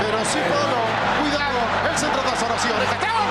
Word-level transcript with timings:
Pero 0.00 0.18
sí, 0.24 0.38
Polo, 0.48 0.80
cuidado, 1.20 1.60
el 1.90 1.98
centro 1.98 2.22
de 2.22 2.28
oración. 2.28 2.72
¡Gol! 3.00 3.28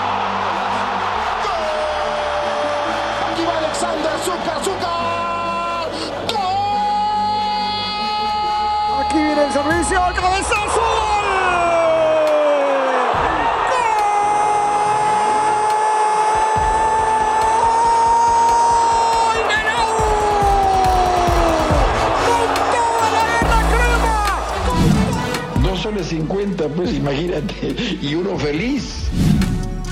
Aquí 3.31 3.43
va 3.45 3.57
Alexander 3.57 4.15
Zucker, 4.23 4.59
Zucker. 4.63 5.89
¡Gol! 6.29 7.09
Aquí 9.03 9.17
viene 9.17 9.43
el 9.45 9.51
servicio, 9.51 9.99
cabezazo. 10.15 11.08
Soles 25.99 26.07
50, 26.07 26.67
pues 26.69 26.93
imagínate, 26.93 27.75
y 28.01 28.15
uno 28.15 28.37
feliz. 28.37 29.09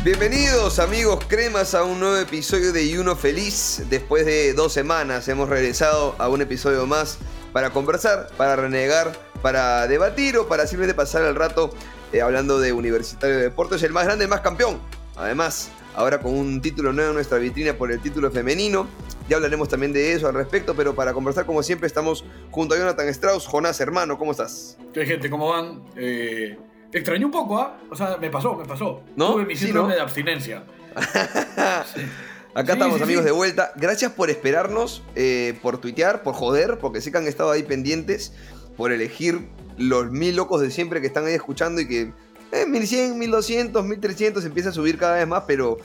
Bienvenidos 0.03 0.80
amigos 0.80 1.25
cremas 1.27 1.75
a 1.75 1.83
un 1.83 1.99
nuevo 1.99 2.17
episodio 2.17 2.71
de 2.71 2.85
Y 2.85 2.97
Uno 2.97 3.16
Feliz. 3.16 3.83
Después 3.89 4.25
de 4.25 4.53
dos 4.53 4.71
semanas 4.71 5.27
hemos 5.27 5.49
regresado 5.49 6.16
a 6.17 6.30
un 6.30 6.41
episodio 6.41 6.85
más 6.85 7.17
para 7.52 7.71
conversar, 7.71 8.30
para 8.38 8.55
renegar, 8.55 9.20
para 9.41 9.85
debatir 9.88 10.38
o 10.38 10.47
para 10.47 10.66
simplemente 10.66 10.95
pasar 10.95 11.23
el 11.23 11.35
rato 11.35 11.71
eh, 12.13 12.21
hablando 12.21 12.59
de 12.59 12.71
Universitario 12.71 13.35
de 13.35 13.44
Deportes, 13.44 13.83
el 13.83 13.91
más 13.91 14.05
grande, 14.05 14.25
el 14.25 14.30
más 14.30 14.41
campeón. 14.41 14.80
Además, 15.17 15.71
ahora 15.97 16.19
con 16.19 16.33
un 16.33 16.61
título 16.61 16.93
nuevo 16.93 17.09
en 17.09 17.15
nuestra 17.15 17.39
vitrina 17.39 17.73
por 17.73 17.91
el 17.91 17.99
título 17.99 18.31
femenino. 18.31 18.88
Ya 19.27 19.38
hablaremos 19.38 19.67
también 19.67 19.91
de 19.91 20.13
eso 20.13 20.27
al 20.27 20.35
respecto, 20.35 20.75
pero 20.75 20.95
para 20.95 21.11
conversar 21.11 21.45
como 21.45 21.63
siempre 21.63 21.88
estamos 21.88 22.23
junto 22.51 22.75
a 22.75 22.77
Jonathan 22.77 23.09
Strauss. 23.09 23.47
Jonás, 23.47 23.81
hermano, 23.81 24.17
¿cómo 24.17 24.31
estás? 24.31 24.77
¿Qué 24.93 25.05
gente? 25.05 25.29
¿Cómo 25.29 25.49
van? 25.49 25.83
Eh, 25.95 26.57
extrañé 26.93 27.25
un 27.25 27.31
poco, 27.31 27.59
¿ah? 27.59 27.79
O 27.89 27.95
sea, 27.95 28.17
me 28.17 28.29
pasó, 28.29 28.53
me 28.53 28.65
pasó. 28.65 29.02
¿No? 29.15 29.33
Tuve 29.33 29.45
mi 29.45 29.55
síndrome 29.55 29.95
de 29.95 30.02
abstinencia. 30.02 30.63
Acá 32.53 32.73
estamos 32.73 33.02
amigos 33.02 33.25
de 33.25 33.31
vuelta. 33.31 33.72
Gracias 33.75 34.11
por 34.11 34.29
esperarnos, 34.29 35.03
eh, 35.16 35.57
por 35.63 35.79
tuitear, 35.79 36.22
por 36.22 36.35
joder, 36.35 36.77
porque 36.79 37.02
sé 37.02 37.11
que 37.11 37.17
han 37.17 37.27
estado 37.27 37.50
ahí 37.50 37.63
pendientes, 37.63 38.33
por 38.77 38.91
elegir 38.91 39.50
los 39.77 40.11
mil 40.11 40.35
locos 40.35 40.61
de 40.61 40.69
siempre 40.69 41.02
que 41.02 41.07
están 41.07 41.25
ahí 41.25 41.33
escuchando 41.33 41.81
y 41.81 41.88
que 41.88 42.13
eh, 42.52 42.66
1100, 42.66 43.17
1200, 43.17 43.86
1300 43.86 44.45
empieza 44.45 44.70
a 44.70 44.73
subir 44.73 44.98
cada 44.98 45.16
vez 45.16 45.28
más, 45.28 45.44
pero 45.48 45.78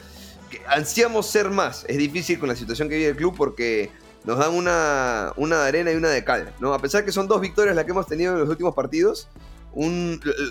ansiamos 0.69 1.27
ser 1.27 1.51
más. 1.51 1.85
Es 1.89 1.99
difícil 1.99 2.39
con 2.39 2.49
la 2.49 2.57
situación 2.57 2.89
que 2.89 2.97
vive 2.97 3.11
el 3.11 3.17
club 3.17 3.35
porque 3.37 3.91
nos 4.25 4.39
dan 4.39 4.55
una, 4.55 5.33
una 5.37 5.63
de 5.63 5.69
arena 5.69 5.93
y 5.93 5.97
una 5.97 6.11
de 6.11 6.25
cal. 6.25 6.55
¿no? 6.61 6.75
A 6.75 6.79
pesar 6.79 7.05
que 7.05 7.13
son 7.13 7.27
dos 7.27 7.41
victorias 7.41 7.75
las 7.75 7.85
que 7.85 7.91
hemos 7.91 8.07
tenido 8.07 8.35
en 8.35 8.41
los 8.41 8.49
últimos 8.49 8.75
partidos, 8.75 9.29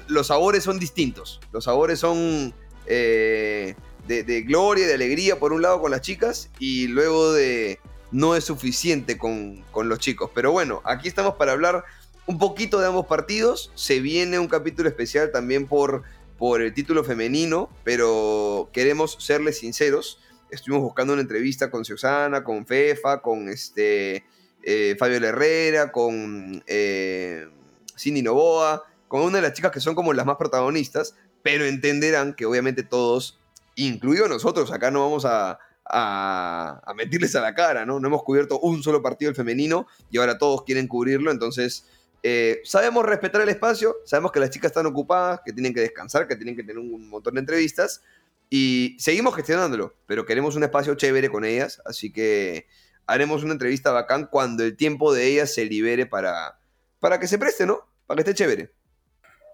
los 0.08 0.28
sabores 0.28 0.64
son 0.64 0.80
distintos. 0.80 1.39
Los 1.52 1.66
sabores 1.66 2.00
son 2.00 2.54
eh, 2.88 3.76
de, 4.08 4.42
gloria 4.42 4.86
y 4.86 4.88
de 4.88 4.94
alegría 4.95 5.39
por 5.39 5.54
un 5.54 5.62
lado 5.62 5.82
con 5.82 5.92
las 5.92 6.02
chicas 6.02 6.50
y 6.59 6.88
luego 6.88 7.32
de 7.34 7.80
no 8.12 8.36
es 8.36 8.44
suficiente 8.44 9.17
con, 9.17 9.64
con 9.72 9.88
los 9.88 10.00
chicos. 10.00 10.32
Pero 10.34 10.52
bueno, 10.52 10.82
aquí 10.84 11.08
estamos 11.08 11.36
para 11.36 11.54
hablar 11.54 11.86
un 12.27 12.38
poquito 12.38 12.80
de 12.80 12.88
ambos 12.88 13.08
partidos. 13.08 13.72
Se 13.75 14.00
viene 14.00 14.39
un 14.39 14.47
capítulo 14.47 14.89
especial 14.89 15.31
también 15.31 15.67
por 15.67 16.03
por 16.41 16.64
el 16.64 16.73
título 16.73 17.03
femenino, 17.03 17.69
pero 17.83 18.72
queremos 18.73 19.16
serles 19.19 19.59
sinceros. 19.59 20.19
Estuvimos 20.49 20.81
buscando 20.81 21.14
una 21.14 21.22
entrevista 21.22 21.69
con 21.69 21.86
Susana, 21.86 22.44
con 22.44 22.66
Fefa, 22.66 23.22
con 23.22 23.47
este, 23.47 24.25
eh, 24.64 24.95
Fabio 24.97 25.17
Herrera, 25.17 25.92
con 25.92 26.64
eh, 26.66 27.47
Cindy 27.95 28.23
Novoa, 28.23 28.83
con 29.08 29.22
una 29.22 29.36
de 29.36 29.44
las 29.44 29.53
chicas 29.53 29.72
que 29.72 29.80
son 29.80 29.94
como 29.94 30.14
las 30.14 30.25
más 30.25 30.38
protagonistas, 30.38 31.14
pero 31.44 31.64
entenderán 31.64 32.33
que 32.33 32.47
obviamente 32.47 32.81
todos, 32.81 33.39
incluido 33.75 34.27
nosotros, 34.27 34.72
acá 34.72 34.89
no 34.89 35.02
vamos 35.02 35.25
a, 35.25 35.59
a, 35.86 36.81
a 36.83 36.94
meterles 36.95 37.36
a 37.36 37.42
la 37.42 37.53
cara, 37.53 37.86
¿no? 37.86 37.99
No 37.99 38.08
hemos 38.08 38.23
cubierto 38.23 38.59
un 38.61 38.82
solo 38.82 39.03
partido 39.03 39.30
del 39.30 39.36
femenino 39.36 39.86
y 40.09 40.17
ahora 40.17 40.39
todos 40.39 40.64
quieren 40.64 40.88
cubrirlo, 40.88 41.30
entonces 41.30 41.86
eh, 42.23 42.61
sabemos 42.64 43.05
respetar 43.05 43.42
el 43.42 43.49
espacio, 43.49 43.98
sabemos 44.05 44.32
que 44.32 44.39
las 44.39 44.52
chicas 44.52 44.70
están 44.70 44.86
ocupadas, 44.86 45.42
que 45.43 45.54
tienen 45.54 45.73
que 45.73 45.82
descansar, 45.82 46.27
que 46.27 46.36
tienen 46.36 46.55
que 46.55 46.64
tener 46.64 46.77
un 46.77 47.09
montón 47.09 47.33
de 47.33 47.39
entrevistas 47.39 48.04
y 48.49 48.95
seguimos 48.99 49.36
gestionándolo, 49.36 49.95
pero 50.05 50.26
queremos 50.26 50.55
un 50.55 50.64
espacio 50.64 50.93
chévere 50.95 51.30
con 51.30 51.45
ellas, 51.45 51.82
así 51.86 52.11
que 52.11 52.67
haremos 53.08 53.43
una 53.43 53.54
entrevista 53.54 53.92
bacán 53.92 54.27
cuando 54.30 54.64
el 54.64 54.76
tiempo 54.76 55.14
de 55.14 55.27
ellas 55.27 55.54
se 55.54 55.65
libere 55.65 56.05
para, 56.05 56.59
para 56.99 57.20
que 57.20 57.27
se 57.27 57.39
preste, 57.39 57.65
¿no? 57.65 57.87
Para 58.05 58.17
que 58.17 58.30
esté 58.30 58.43
chévere. 58.43 58.71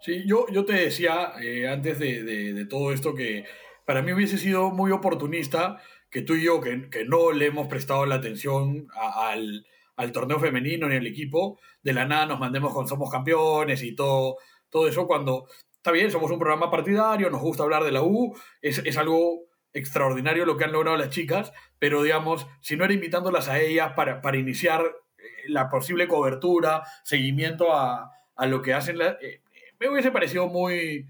Sí, 0.02 0.24
yo, 0.26 0.48
yo 0.52 0.66
te 0.66 0.74
decía 0.74 1.34
eh, 1.42 1.68
antes 1.68 2.00
de, 2.00 2.66
todo 2.70 2.92
esto 2.92 3.16
que 3.16 3.46
para 3.86 4.02
mí 4.02 4.12
hubiese 4.14 4.38
sido 4.38 4.72
muy 4.72 4.92
oportunista 4.92 5.82
que 6.10 6.22
tú 6.22 6.36
y 6.36 6.44
yo, 6.44 6.60
que, 6.60 6.90
que 6.90 7.06
no 7.06 7.32
le 7.32 7.46
hemos 7.46 7.68
prestado 7.68 8.06
la 8.06 8.16
atención 8.16 8.88
al 8.96 9.66
al 9.98 10.12
torneo 10.12 10.40
femenino 10.40 10.88
ni 10.88 10.96
al 10.96 11.08
equipo, 11.08 11.60
de 11.82 11.94
la 11.94 12.06
nada 12.06 12.28
nos 12.28 12.40
mandemos 12.40 12.74
con 12.74 12.88
Somos 12.88 13.12
Campeones 13.12 13.84
y 13.84 13.96
todo, 13.96 14.38
todo 14.70 14.88
eso 14.88 15.08
cuando, 15.08 15.48
está 15.74 15.92
bien, 15.92 16.12
somos 16.12 16.32
un 16.32 16.40
programa 16.40 16.72
partidario, 16.72 17.30
nos 17.30 17.42
gusta 17.42 17.64
hablar 17.64 17.84
de 17.84 17.92
la 17.92 18.04
U, 18.04 18.38
es, 18.62 18.98
algo 18.98 19.48
extraordinario 19.74 20.46
lo 20.46 20.56
que 20.56 20.66
han 20.66 20.72
logrado 20.72 20.98
las 20.98 21.10
chicas, 21.10 21.52
pero 21.80 22.04
digamos, 22.04 22.48
si 22.62 22.78
no 22.78 22.86
era 22.86 22.94
invitándolas 22.94 23.50
a 23.50 23.60
ellas 23.60 23.94
para, 23.96 24.22
para 24.22 24.38
iniciar 24.38 24.84
eh, 25.18 25.24
la 25.48 25.70
posible 25.70 26.08
cobertura, 26.08 26.84
seguimiento 27.04 27.74
a, 27.74 28.12
lo 28.46 28.62
que 28.62 28.76
hacen, 28.76 29.00
eh, 29.02 29.42
me 29.80 29.90
hubiese 29.90 30.12
parecido 30.12 30.48
muy, 30.48 31.08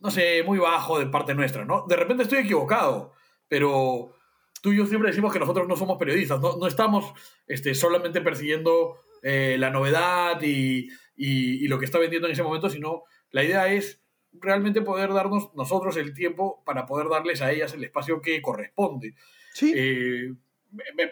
no 0.00 0.10
sé, 0.10 0.42
muy 0.42 0.58
bajo 0.58 0.98
de 0.98 1.06
parte 1.06 1.34
nuestra, 1.34 1.64
¿no? 1.64 1.86
De 1.88 1.96
repente 1.96 2.24
estoy 2.24 2.40
equivocado, 2.40 3.14
pero 3.48 4.12
tú 4.62 4.72
y 4.72 4.78
yo 4.78 4.86
siempre 4.86 5.10
decimos 5.10 5.32
que 5.32 5.38
nosotros 5.38 5.68
no 5.68 5.76
somos 5.76 5.98
periodistas, 5.98 6.40
no, 6.40 6.66
estamos 6.66 7.12
este, 7.46 7.74
solamente 7.74 8.20
persiguiendo 8.20 8.96
eh, 9.22 9.56
la 9.58 9.70
novedad 9.70 10.40
y, 10.42 10.88
lo 11.66 11.78
que 11.78 11.84
está 11.84 11.98
vendiendo 11.98 12.28
en 12.28 12.32
ese 12.32 12.42
momento, 12.42 12.70
sino 12.70 13.02
la 13.30 13.44
idea 13.44 13.72
es 13.72 14.00
realmente 14.32 14.82
poder 14.82 15.12
darnos 15.12 15.54
nosotros 15.54 15.96
el 15.96 16.14
tiempo 16.14 16.62
para 16.64 16.86
poder 16.86 17.08
darles 17.08 17.42
a 17.42 17.50
ellas 17.50 17.74
el 17.74 17.84
espacio 17.84 18.20
que 18.20 18.40
corresponde. 18.40 19.14
Sí. 19.52 19.72
Eh, 19.74 20.32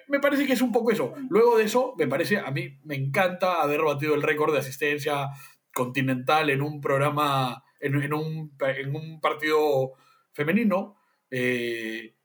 me, 0.09 0.21
parece 0.21 0.47
que 0.47 0.53
es 0.53 0.63
un 0.63 0.73
poco 0.73 0.91
eso. 0.91 1.15
Luego 1.31 1.57
de 1.57 1.65
eso, 1.65 1.95
me 1.99 2.07
parece, 2.07 2.39
a 2.39 2.51
mí 2.51 2.79
me 2.85 2.95
encanta 2.95 3.63
haber 3.63 3.83
batido 3.83 4.15
el 4.15 4.23
récord 4.23 4.53
de 4.53 4.61
asistencia 4.61 5.29
continental 5.75 6.51
en 6.51 6.63
un 6.63 6.81
programa, 6.81 7.65
en, 7.81 7.97
un, 7.97 8.03
en 8.03 8.97
un, 8.97 9.21
partido 9.21 9.93
femenino. 10.33 10.97
Eh, 11.31 12.16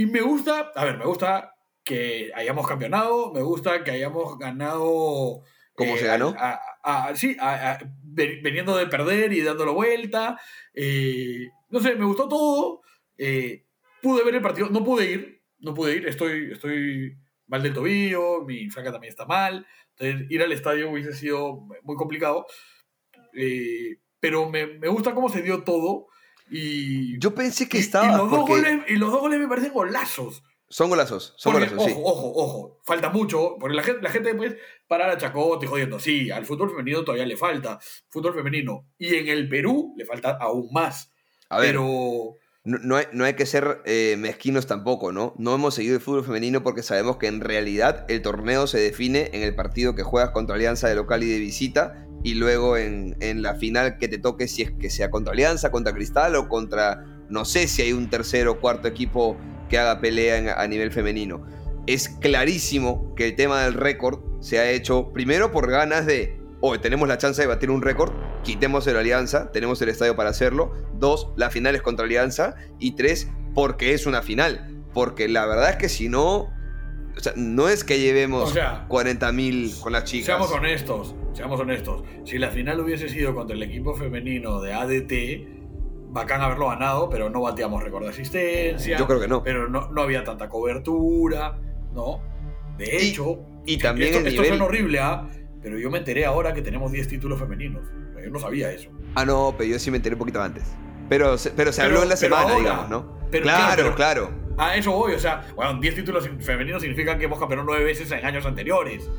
y 0.00 0.06
me 0.06 0.22
gusta, 0.22 0.72
a 0.74 0.84
ver, 0.86 0.96
me 0.96 1.04
gusta 1.04 1.54
que 1.84 2.32
hayamos 2.34 2.66
campeonado, 2.66 3.34
me 3.34 3.42
gusta 3.42 3.84
que 3.84 3.90
hayamos 3.90 4.38
ganado. 4.38 5.42
¿Cómo 5.74 5.96
se 5.98 6.04
eh, 6.04 6.08
ganó? 6.08 6.34
sí, 7.14 7.36
veniendo 8.42 8.74
de 8.78 8.86
perder 8.86 9.30
y 9.34 9.42
dándolo 9.42 9.74
vuelta. 9.74 10.40
Eh, 10.72 11.50
no 11.68 11.80
sé, 11.80 11.96
me 11.96 12.06
gustó 12.06 12.28
todo. 12.28 12.80
Eh, 13.18 13.66
pude 14.00 14.24
ver 14.24 14.36
el 14.36 14.40
partido, 14.40 14.70
no 14.70 14.82
pude 14.82 15.10
ir, 15.10 15.42
no 15.58 15.74
pude 15.74 15.96
ir, 15.96 16.08
estoy, 16.08 16.52
estoy 16.52 17.18
mal 17.46 17.62
del 17.62 17.74
tobillo, 17.74 18.46
mi 18.46 18.70
flaca 18.70 18.92
también 18.92 19.10
está 19.10 19.26
mal. 19.26 19.66
Entonces, 19.98 20.30
ir 20.30 20.42
al 20.42 20.52
estadio 20.52 20.90
hubiese 20.90 21.12
sido 21.12 21.66
muy 21.82 21.96
complicado. 21.96 22.46
pero 24.18 24.48
me, 24.48 24.66
me 24.66 24.88
gusta 24.88 25.14
cómo 25.14 25.28
se 25.28 25.42
dio 25.42 25.62
todo. 25.62 26.06
Y, 26.50 27.18
Yo 27.18 27.34
pensé 27.34 27.68
que 27.68 27.78
estaba. 27.78 28.06
Y 28.06 28.16
los, 28.16 28.30
dos 28.30 28.48
goles, 28.48 28.80
y 28.88 28.96
los 28.96 29.12
dos 29.12 29.20
goles 29.20 29.38
me 29.38 29.48
parecen 29.48 29.72
golazos. 29.72 30.42
Son 30.72 30.88
golazos, 30.88 31.34
son 31.36 31.54
golazos, 31.54 31.78
ojo, 31.78 31.88
sí. 31.88 31.94
Ojo, 31.96 32.32
ojo, 32.36 32.78
falta 32.84 33.10
mucho, 33.10 33.56
porque 33.58 33.74
la 33.74 33.82
gente, 33.82 34.02
la 34.02 34.10
gente 34.10 34.34
puede 34.36 34.58
parar 34.86 35.10
a 35.10 35.18
Chacote 35.18 35.66
jodiendo. 35.66 35.98
Sí, 35.98 36.30
al 36.30 36.46
fútbol 36.46 36.70
femenino 36.70 37.02
todavía 37.02 37.26
le 37.26 37.36
falta. 37.36 37.80
Fútbol 38.08 38.34
femenino. 38.34 38.86
Y 38.96 39.16
en 39.16 39.26
el 39.26 39.48
Perú 39.48 39.94
le 39.96 40.04
falta 40.04 40.38
aún 40.40 40.68
más. 40.72 41.10
A 41.48 41.58
ver, 41.58 41.70
Pero... 41.70 42.36
No, 42.62 42.96
hay, 42.96 43.06
no 43.12 43.24
hay 43.24 43.34
que 43.34 43.46
ser 43.46 43.80
eh, 43.86 44.16
mezquinos 44.18 44.66
tampoco, 44.66 45.12
¿no? 45.12 45.34
No 45.38 45.54
hemos 45.54 45.74
seguido 45.74 45.96
el 45.96 46.02
fútbol 46.02 46.24
femenino 46.24 46.62
porque 46.62 46.82
sabemos 46.82 47.16
que 47.16 47.26
en 47.26 47.40
realidad 47.40 48.04
el 48.08 48.20
torneo 48.20 48.66
se 48.66 48.78
define 48.78 49.30
en 49.32 49.42
el 49.42 49.54
partido 49.54 49.94
que 49.94 50.02
juegas 50.02 50.30
contra 50.30 50.56
Alianza 50.56 50.86
de 50.86 50.94
local 50.94 51.22
y 51.22 51.30
de 51.30 51.38
visita 51.38 52.06
y 52.22 52.34
luego 52.34 52.76
en, 52.76 53.16
la 53.42 53.54
final 53.54 53.98
que 53.98 54.08
te 54.08 54.18
toque, 54.18 54.48
si 54.48 54.62
es 54.62 54.70
que 54.72 54.90
sea 54.90 55.10
contra 55.10 55.32
Alianza, 55.32 55.70
contra 55.70 55.92
Cristal 55.92 56.36
o 56.36 56.48
contra, 56.48 57.04
no 57.28 57.44
sé 57.44 57.66
si 57.66 57.82
hay 57.82 57.92
un 57.92 58.10
tercer 58.10 58.48
o 58.48 58.60
cuarto 58.60 58.88
equipo 58.88 59.36
que 59.68 59.78
haga 59.78 60.00
pelea 60.00 60.54
a 60.60 60.66
nivel 60.66 60.92
femenino. 60.92 61.46
Es 61.86 62.08
clarísimo 62.08 63.14
que 63.14 63.28
el 63.28 63.36
tema 63.36 63.62
del 63.62 63.74
récord 63.74 64.20
se 64.40 64.58
ha 64.58 64.70
hecho 64.70 65.12
primero 65.12 65.50
por 65.50 65.70
ganas 65.70 66.06
de, 66.06 66.38
hoy 66.60 66.78
tenemos 66.78 67.08
la 67.08 67.18
chance 67.18 67.40
de 67.40 67.48
batir 67.48 67.70
un 67.70 67.82
récord, 67.82 68.12
quitemos 68.42 68.86
el 68.86 68.96
Alianza, 68.96 69.50
tenemos 69.52 69.80
el 69.82 69.88
estadio 69.88 70.16
para 70.16 70.30
hacerlo. 70.30 70.72
Dos, 70.94 71.28
la 71.36 71.50
final 71.50 71.74
es 71.74 71.82
contra 71.82 72.04
Alianza. 72.04 72.54
Y 72.78 72.92
tres, 72.92 73.28
porque 73.54 73.94
es 73.94 74.06
una 74.06 74.22
final. 74.22 74.84
Porque 74.92 75.28
la 75.28 75.46
verdad 75.46 75.70
es 75.70 75.76
que 75.76 75.88
si 75.88 76.08
no, 76.08 76.50
o 77.16 77.20
sea, 77.20 77.32
no 77.36 77.68
es 77.68 77.84
que 77.84 77.98
llevemos 77.98 78.52
o 78.56 78.88
40.000 78.88 79.80
con 79.80 79.92
las 79.92 80.04
chicas. 80.04 80.26
Seamos 80.26 80.50
honestos 80.52 81.14
seamos 81.32 81.60
honestos, 81.60 82.02
si 82.24 82.38
la 82.38 82.50
final 82.50 82.80
hubiese 82.80 83.08
sido 83.08 83.34
contra 83.34 83.54
el 83.56 83.62
equipo 83.62 83.94
femenino 83.94 84.60
de 84.60 84.72
ADT, 84.74 86.12
bacán 86.12 86.40
haberlo 86.42 86.68
ganado, 86.68 87.08
pero 87.08 87.30
no 87.30 87.40
bateamos 87.40 87.82
récord 87.82 88.02
de 88.02 88.10
asistencia. 88.10 88.98
Yo 88.98 89.06
creo 89.06 89.20
que 89.20 89.28
no. 89.28 89.42
Pero 89.44 89.68
no, 89.68 89.90
no 89.90 90.02
había 90.02 90.24
tanta 90.24 90.48
cobertura, 90.48 91.56
¿no? 91.94 92.20
De 92.76 92.96
hecho, 92.96 93.38
y 93.64 93.78
también 93.78 94.08
esto, 94.08 94.20
el 94.20 94.26
esto 94.26 94.42
nivel- 94.42 94.48
suena 94.48 94.64
horrible, 94.64 94.98
¿ah? 95.00 95.28
Pero 95.62 95.78
yo 95.78 95.90
me 95.90 95.98
enteré 95.98 96.24
ahora 96.24 96.52
que 96.52 96.62
tenemos 96.62 96.90
10 96.90 97.06
títulos 97.08 97.38
femeninos. 97.38 97.82
Yo 98.22 98.30
no 98.30 98.40
sabía 98.40 98.72
eso. 98.72 98.90
Ah, 99.14 99.24
no, 99.24 99.54
pero 99.56 99.70
yo 99.70 99.78
sí 99.78 99.90
me 99.90 99.98
enteré 99.98 100.14
un 100.14 100.18
poquito 100.18 100.42
antes. 100.42 100.64
Pero, 101.08 101.38
se- 101.38 101.50
pero 101.50 101.72
se 101.72 101.80
Pero- 101.82 101.92
habló 101.92 102.02
en 102.02 102.08
la 102.08 102.16
semana, 102.16 102.42
ahora. 102.42 102.56
digamos, 102.58 102.88
¿no? 102.90 103.18
Pero 103.30 103.42
claro, 103.44 103.94
claro, 103.94 103.94
claro, 103.94 104.30
A 104.60 104.76
eso 104.76 104.92
voy, 104.92 105.14
o 105.14 105.18
sea, 105.18 105.46
bueno, 105.56 105.80
10 105.80 105.94
títulos 105.94 106.28
femeninos 106.40 106.82
significa 106.82 107.16
que 107.16 107.24
hemos 107.24 107.38
campeonado 107.38 107.66
nueve 107.66 107.82
veces 107.82 108.10
en 108.12 108.26
años 108.26 108.44
anteriores. 108.44 109.10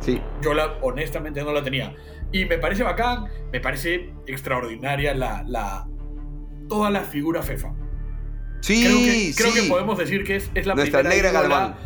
Sí. 0.00 0.22
Yo 0.40 0.54
la, 0.54 0.78
honestamente 0.80 1.42
no 1.44 1.52
la 1.52 1.62
tenía. 1.62 1.94
Y 2.32 2.46
me 2.46 2.56
parece 2.56 2.82
bacán, 2.82 3.26
me 3.52 3.60
parece 3.60 4.14
extraordinaria 4.26 5.14
la, 5.14 5.44
la 5.46 5.86
toda 6.66 6.88
la 6.90 7.02
figura 7.02 7.42
FEFA. 7.42 7.74
Sí, 8.60 8.84
Creo 8.84 8.96
que, 8.96 9.32
creo 9.36 9.52
sí. 9.52 9.60
que 9.60 9.68
podemos 9.68 9.98
decir 9.98 10.24
que 10.24 10.36
es, 10.36 10.50
es 10.54 10.66
la 10.66 10.74
Nuestra 10.74 11.00
primera 11.00 11.14
negra 11.14 11.40
ídola. 11.40 11.56
Galván. 11.56 11.76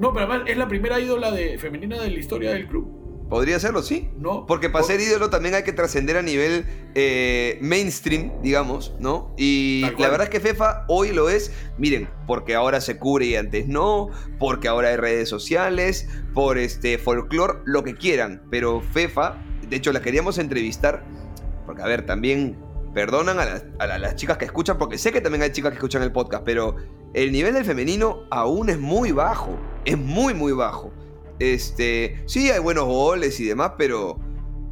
No, 0.00 0.12
pero 0.12 0.26
además 0.26 0.48
es 0.50 0.58
la 0.58 0.66
primera 0.66 0.98
ídola 0.98 1.30
de, 1.30 1.58
femenina 1.58 1.96
de 2.00 2.10
la 2.10 2.18
historia 2.18 2.50
del 2.50 2.66
club. 2.66 2.97
Podría 3.28 3.60
serlo, 3.60 3.82
sí. 3.82 4.10
¿No? 4.16 4.46
Porque 4.46 4.70
para 4.70 4.82
Por- 4.84 4.90
ser 4.92 5.00
ídolo 5.02 5.28
también 5.28 5.54
hay 5.54 5.62
que 5.62 5.72
trascender 5.74 6.16
a 6.16 6.22
nivel 6.22 6.64
eh, 6.94 7.58
mainstream, 7.60 8.32
digamos, 8.42 8.94
¿no? 8.98 9.34
Y 9.36 9.82
la 9.98 10.08
verdad 10.08 10.22
es 10.22 10.30
que 10.30 10.40
FEFA 10.40 10.84
hoy 10.88 11.12
lo 11.12 11.28
es, 11.28 11.52
miren, 11.76 12.08
porque 12.26 12.54
ahora 12.54 12.80
se 12.80 12.96
cubre 12.98 13.26
y 13.26 13.36
antes 13.36 13.68
no, 13.68 14.08
porque 14.38 14.68
ahora 14.68 14.88
hay 14.88 14.96
redes 14.96 15.28
sociales, 15.28 16.08
por 16.32 16.56
este 16.56 16.96
folclore, 16.96 17.58
lo 17.66 17.84
que 17.84 17.94
quieran. 17.94 18.42
Pero 18.50 18.80
FEFA, 18.80 19.36
de 19.68 19.76
hecho 19.76 19.92
la 19.92 20.00
queríamos 20.00 20.38
entrevistar, 20.38 21.04
porque 21.66 21.82
a 21.82 21.86
ver, 21.86 22.06
también 22.06 22.56
perdonan 22.94 23.38
a 23.38 23.44
las, 23.44 23.64
a 23.78 23.86
la- 23.86 23.98
las 23.98 24.16
chicas 24.16 24.38
que 24.38 24.46
escuchan, 24.46 24.78
porque 24.78 24.96
sé 24.96 25.12
que 25.12 25.20
también 25.20 25.42
hay 25.42 25.52
chicas 25.52 25.72
que 25.72 25.76
escuchan 25.76 26.02
el 26.02 26.12
podcast, 26.12 26.44
pero 26.44 26.76
el 27.12 27.30
nivel 27.30 27.52
del 27.52 27.66
femenino 27.66 28.22
aún 28.30 28.70
es 28.70 28.78
muy 28.78 29.12
bajo, 29.12 29.58
es 29.84 29.98
muy, 29.98 30.32
muy 30.32 30.52
bajo. 30.52 30.90
Este, 31.38 32.22
sí, 32.26 32.50
hay 32.50 32.60
buenos 32.60 32.84
goles 32.84 33.38
y 33.40 33.44
demás, 33.44 33.72
pero 33.78 34.18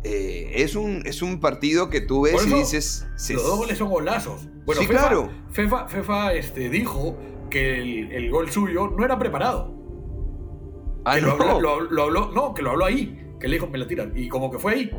eh, 0.04 0.52
es, 0.56 0.74
un, 0.76 1.02
es 1.06 1.22
un 1.22 1.40
partido 1.40 1.90
que 1.90 2.00
tú 2.00 2.22
ves 2.22 2.46
y 2.46 2.52
dices. 2.54 3.06
se- 3.16 3.34
Los 3.34 3.44
dos 3.44 3.58
goles 3.58 3.78
son 3.78 3.88
golazos. 3.90 4.48
Bueno, 4.64 4.80
Sí, 4.80 4.86
FEFA, 4.86 5.00
claro. 5.00 5.30
FEFA, 5.52 5.88
FEFA, 5.88 6.34
este, 6.34 6.68
dijo 6.68 7.16
que 7.50 7.78
el, 7.80 8.12
el 8.12 8.30
gol 8.30 8.50
suyo 8.50 8.88
no 8.96 9.04
era 9.04 9.18
preparado. 9.18 9.74
Ah, 11.04 11.14
que 11.16 11.20
lo, 11.22 11.36
no. 11.36 11.44
habló, 11.50 11.80
lo- 11.80 11.90
lo 11.90 12.02
habló, 12.02 12.32
no, 12.32 12.54
que 12.54 12.62
lo 12.62 12.70
habló 12.72 12.84
ahí, 12.84 13.16
que 13.38 13.46
le 13.48 13.54
dijo 13.56 13.68
me 13.68 13.78
la 13.78 13.86
tiran. 13.86 14.12
Y 14.16 14.28
como 14.28 14.50
que 14.50 14.58
fue 14.58 14.72
ahí. 14.72 14.90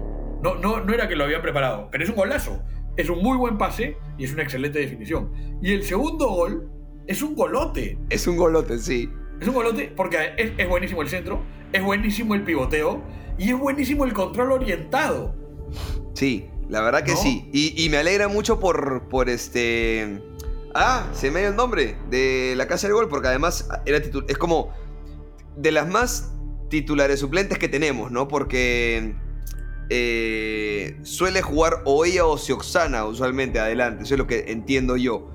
No, 0.42 0.56
no, 0.56 0.80
no 0.84 0.94
era 0.94 1.08
que 1.08 1.16
lo 1.16 1.24
habían 1.26 1.42
preparado, 1.42 1.90
pero 1.92 2.04
es 2.04 2.10
un 2.10 2.16
golazo. 2.16 2.62
Es 2.96 3.10
un 3.10 3.22
muy 3.22 3.38
buen 3.38 3.58
pase 3.58 3.98
y 4.18 4.24
es 4.24 4.34
una 4.34 4.44
excelente 4.44 4.80
definición. 4.80 5.32
Y 5.62 5.74
el 5.74 5.84
segundo 5.84 6.28
gol 6.30 6.70
es 7.08 7.22
un 7.22 7.36
golote. 7.36 7.98
Es 8.10 8.26
un 8.28 8.38
golote, 8.38 8.80
sí. 8.80 9.10
Es 9.42 9.48
un 9.48 9.54
golote 9.54 9.92
porque 9.96 10.18
es, 10.38 10.52
es 10.58 10.68
buenísimo 10.70 11.02
el 11.02 11.10
centro, 11.10 11.42
es 11.74 11.84
buenísimo 11.84 12.36
el 12.36 12.44
pivoteo 12.44 13.02
y 13.38 13.50
es 13.52 13.58
buenísimo 13.60 14.06
el 14.06 14.14
control 14.14 14.52
orientado. 14.52 15.36
Sí, 16.14 16.50
la 16.70 16.82
verdad 16.82 17.04
que 17.04 17.12
¿No? 17.12 17.18
sí. 17.18 17.50
Y, 17.54 17.82
y 17.84 17.90
me 17.90 17.98
alegra 17.98 18.28
mucho 18.28 18.60
por, 18.60 19.08
por 19.10 19.30
este. 19.30 20.22
Ah, 20.74 21.08
se 21.14 21.32
me 21.32 21.40
dio 21.40 21.50
el 21.50 21.56
nombre 21.56 21.98
de 22.10 22.54
la 22.56 22.68
Casa 22.68 22.88
del 22.88 22.96
Gol, 22.96 23.10
porque 23.10 23.28
además 23.30 23.68
era 23.86 24.00
titu- 24.00 24.26
es 24.28 24.38
como 24.38 24.72
de 25.56 25.72
las 25.72 25.88
más 25.88 26.34
titulares 26.70 27.20
suplentes 27.20 27.58
que 27.58 27.68
tenemos, 27.68 28.12
¿no? 28.12 28.28
Porque 28.28 29.16
eh, 29.90 30.98
suele 31.04 31.42
jugar 31.42 31.82
o 31.86 32.06
ella 32.06 32.26
o 32.26 32.38
Sioxana 32.38 33.06
usualmente 33.06 33.60
adelante, 33.60 34.04
eso 34.04 34.14
es 34.16 34.18
lo 34.20 34.28
que 34.28 34.52
entiendo 34.52 34.98
yo. 34.98 35.30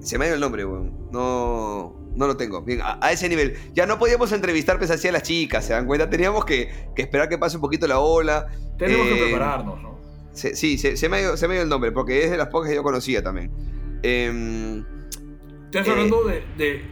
Se 0.00 0.16
me 0.16 0.26
dio 0.26 0.34
el 0.34 0.40
nombre, 0.40 0.64
weón. 0.64 1.10
No, 1.12 1.94
no 2.16 2.26
lo 2.26 2.36
tengo. 2.36 2.62
Bien, 2.62 2.80
a, 2.82 2.98
a 3.00 3.12
ese 3.12 3.28
nivel. 3.28 3.56
Ya 3.74 3.86
no 3.86 3.98
podíamos 3.98 4.32
entrevistar 4.32 4.78
pues 4.78 4.90
así 4.90 5.08
a 5.08 5.12
las 5.12 5.22
chicas, 5.22 5.64
¿se 5.64 5.72
dan 5.72 5.86
cuenta? 5.86 6.08
Teníamos 6.10 6.44
que, 6.44 6.70
que 6.94 7.02
esperar 7.02 7.28
que 7.28 7.38
pase 7.38 7.56
un 7.56 7.62
poquito 7.62 7.86
la 7.86 7.98
ola. 8.00 8.46
Tenemos 8.78 9.06
Eh, 9.06 9.14
que 9.14 9.22
prepararnos, 9.24 9.82
¿no? 9.82 9.98
se- 10.32 10.54
sí, 10.56 10.78
se, 10.78 10.96
se 10.96 11.08
me 11.08 11.16
ha 11.18 11.20
ido, 11.22 11.36
se 11.36 11.48
me 11.48 11.60
el 11.60 11.68
nombre, 11.68 11.92
porque 11.92 12.24
es 12.24 12.30
de 12.30 12.36
las 12.36 12.48
pocas 12.48 12.68
que 12.70 12.76
yo 12.76 12.82
conocía 12.82 13.22
también. 13.22 13.50
Em, 14.02 14.84
Estás 15.66 15.86
eh, 15.86 15.90
hablando 15.90 16.24
de, 16.24 16.42
de- 16.56 16.82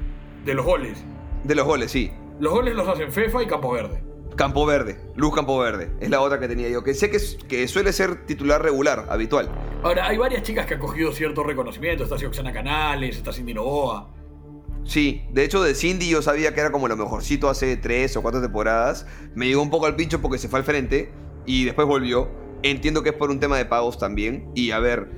de 0.44 0.54
los 0.54 0.64
goles. 0.64 0.98
de 1.44 1.54
los 1.54 1.66
goles, 1.66 1.90
sí. 1.90 2.10
Los 2.40 2.52
goles 2.52 2.74
los 2.74 2.86
hacen 2.86 3.10
FEFA 3.10 3.42
y 3.42 3.46
Campo 3.46 3.72
Verde. 3.72 4.02
Campo 4.36 4.64
Verde, 4.66 5.00
Luz 5.16 5.34
Campo 5.34 5.58
Verde, 5.58 5.90
es 6.00 6.10
la 6.10 6.20
otra 6.20 6.38
que 6.38 6.46
tenía 6.46 6.68
yo, 6.68 6.84
que 6.84 6.94
sé 6.94 7.10
que, 7.10 7.18
que 7.48 7.66
suele 7.66 7.92
ser 7.92 8.24
titular 8.24 8.62
regular, 8.62 9.06
habitual. 9.10 9.50
Ahora, 9.82 10.06
hay 10.06 10.16
varias 10.16 10.42
chicas 10.44 10.64
que 10.66 10.74
han 10.74 10.80
cogido 10.80 11.10
cierto 11.10 11.42
reconocimiento. 11.42 12.04
Está 12.04 12.16
Sioxana 12.18 12.52
Canales, 12.52 13.16
está 13.16 13.32
Cindy 13.32 13.52
Novoa. 13.54 14.14
Sí, 14.88 15.20
de 15.34 15.44
hecho 15.44 15.62
de 15.62 15.74
Cindy 15.74 16.08
yo 16.08 16.22
sabía 16.22 16.54
que 16.54 16.60
era 16.60 16.72
como 16.72 16.88
lo 16.88 16.96
mejorcito 16.96 17.50
hace 17.50 17.76
tres 17.76 18.16
o 18.16 18.22
cuatro 18.22 18.40
temporadas. 18.40 19.06
Me 19.34 19.46
llegó 19.46 19.60
un 19.60 19.68
poco 19.68 19.84
al 19.84 19.96
pincho 19.96 20.22
porque 20.22 20.38
se 20.38 20.48
fue 20.48 20.60
al 20.60 20.64
frente 20.64 21.12
y 21.44 21.66
después 21.66 21.86
volvió. 21.86 22.30
Entiendo 22.62 23.02
que 23.02 23.10
es 23.10 23.14
por 23.14 23.30
un 23.30 23.38
tema 23.38 23.58
de 23.58 23.66
pagos 23.66 23.98
también. 23.98 24.50
Y 24.54 24.70
a 24.70 24.78
ver, 24.78 25.10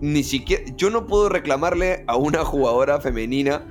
ni 0.00 0.22
siquiera... 0.22 0.62
Yo 0.76 0.90
no 0.90 1.08
puedo 1.08 1.28
reclamarle 1.28 2.04
a 2.06 2.14
una 2.14 2.44
jugadora 2.44 3.00
femenina 3.00 3.66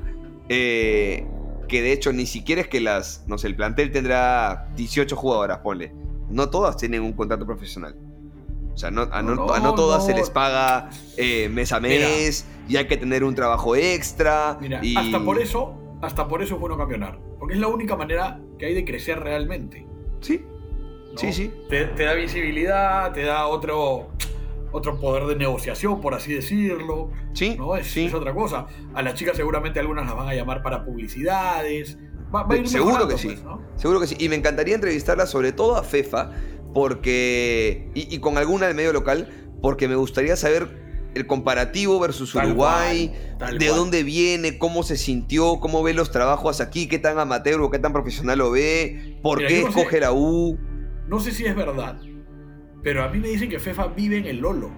eh, 0.49 1.25
que 1.69 1.81
de 1.81 1.93
hecho 1.93 2.11
ni 2.11 2.25
siquiera 2.25 2.59
es 2.59 2.67
que 2.67 2.81
las... 2.81 3.23
No 3.25 3.37
sé, 3.37 3.47
el 3.47 3.55
plantel 3.55 3.93
tendrá 3.93 4.67
18 4.75 5.15
jugadoras, 5.15 5.59
ponle. 5.59 5.93
No 6.29 6.49
todas 6.49 6.75
tienen 6.75 7.01
un 7.01 7.13
contrato 7.13 7.45
profesional. 7.45 7.95
O 8.75 8.77
sea, 8.77 8.91
no, 8.91 9.03
a, 9.09 9.21
no, 9.21 9.35
No, 9.35 9.53
a 9.53 9.59
no 9.59 9.73
todas 9.73 10.05
se 10.05 10.13
les 10.13 10.29
paga 10.29 10.89
eh, 11.15 11.47
mes 11.49 11.71
a 11.71 11.79
Mira. 11.79 12.07
mes 12.07 12.45
y 12.67 12.75
hay 12.75 12.87
que 12.87 12.97
tener 12.97 13.23
un 13.23 13.33
trabajo 13.33 13.75
extra. 13.75 14.57
Mira, 14.59 14.83
y... 14.83 14.97
hasta 14.97 15.23
por 15.23 15.39
eso, 15.41 15.73
hasta 16.01 16.27
por 16.27 16.43
eso 16.43 16.55
es 16.55 16.59
bueno 16.59 16.77
campeonar. 16.77 17.17
Porque 17.39 17.53
es 17.53 17.59
la 17.61 17.67
única 17.69 17.95
manera 17.95 18.41
que 18.59 18.65
hay 18.65 18.73
de 18.73 18.83
crecer 18.83 19.19
realmente. 19.21 19.87
Sí, 20.19 20.43
sí, 21.15 21.31
sí. 21.31 21.53
Te, 21.69 21.85
te 21.85 22.03
da 22.03 22.13
visibilidad, 22.15 23.13
te 23.13 23.23
da 23.23 23.47
otro, 23.47 24.09
otro 24.73 24.99
poder 24.99 25.25
de 25.25 25.37
negociación, 25.37 26.01
por 26.01 26.13
así 26.13 26.33
decirlo. 26.33 27.11
Sí, 27.33 27.55
¿no? 27.57 27.77
Es, 27.77 27.87
sí. 27.87 28.05
es 28.05 28.13
otra 28.13 28.33
cosa. 28.33 28.67
A 28.93 29.01
las 29.01 29.13
chicas 29.13 29.37
seguramente 29.37 29.79
algunas 29.79 30.05
las 30.05 30.17
van 30.17 30.27
a 30.27 30.33
llamar 30.33 30.61
para 30.61 30.83
publicidades. 30.83 31.97
Va, 32.33 32.43
va 32.43 32.55
a 32.55 32.57
ir 32.57 32.67
Seguro 32.67 33.07
que 33.07 33.17
sí. 33.17 33.27
pues, 33.27 33.43
¿no? 33.43 33.61
Seguro 33.77 34.01
que 34.01 34.07
sí. 34.07 34.15
Y 34.19 34.27
me 34.27 34.35
encantaría 34.35 34.75
entrevistarla 34.75 35.25
sobre 35.27 35.53
todo 35.53 35.77
a 35.77 35.83
Fefa, 35.83 36.31
porque. 36.75 37.89
Y, 37.95 38.13
y 38.13 38.19
con 38.19 38.37
alguna 38.37 38.67
del 38.67 38.75
medio 38.75 38.93
local, 38.93 39.29
porque 39.63 39.87
me 39.87 39.95
gustaría 39.95 40.35
saber 40.35 40.83
el 41.15 41.25
comparativo 41.25 41.97
versus 41.99 42.33
Tal 42.33 42.47
Uruguay, 42.49 43.07
cual, 43.07 43.37
tal 43.39 43.57
de 43.57 43.67
cual. 43.67 43.79
dónde 43.79 44.03
viene, 44.03 44.57
cómo 44.59 44.83
se 44.83 44.97
sintió, 44.97 45.59
cómo 45.61 45.81
ve 45.81 45.93
los 45.93 46.11
trabajos 46.11 46.59
aquí, 46.61 46.87
qué 46.89 46.99
tan 46.99 47.17
amateur 47.17 47.61
o 47.61 47.71
qué 47.71 47.79
tan 47.79 47.93
profesional 47.93 48.37
lo 48.39 48.51
ve, 48.51 49.17
por 49.23 49.37
Mira, 49.37 49.47
qué 49.49 49.61
no 49.63 49.71
sé- 49.71 49.79
escoge 49.79 49.99
la 50.01 50.11
U. 50.11 50.59
No 51.07 51.19
sé 51.21 51.31
si 51.31 51.45
es 51.45 51.55
verdad, 51.55 51.97
pero 52.83 53.03
a 53.03 53.07
mí 53.09 53.19
me 53.19 53.29
dicen 53.29 53.49
que 53.49 53.59
Fefa 53.59 53.87
vive 53.87 54.17
en 54.17 54.25
el 54.25 54.37
Lolo. 54.39 54.69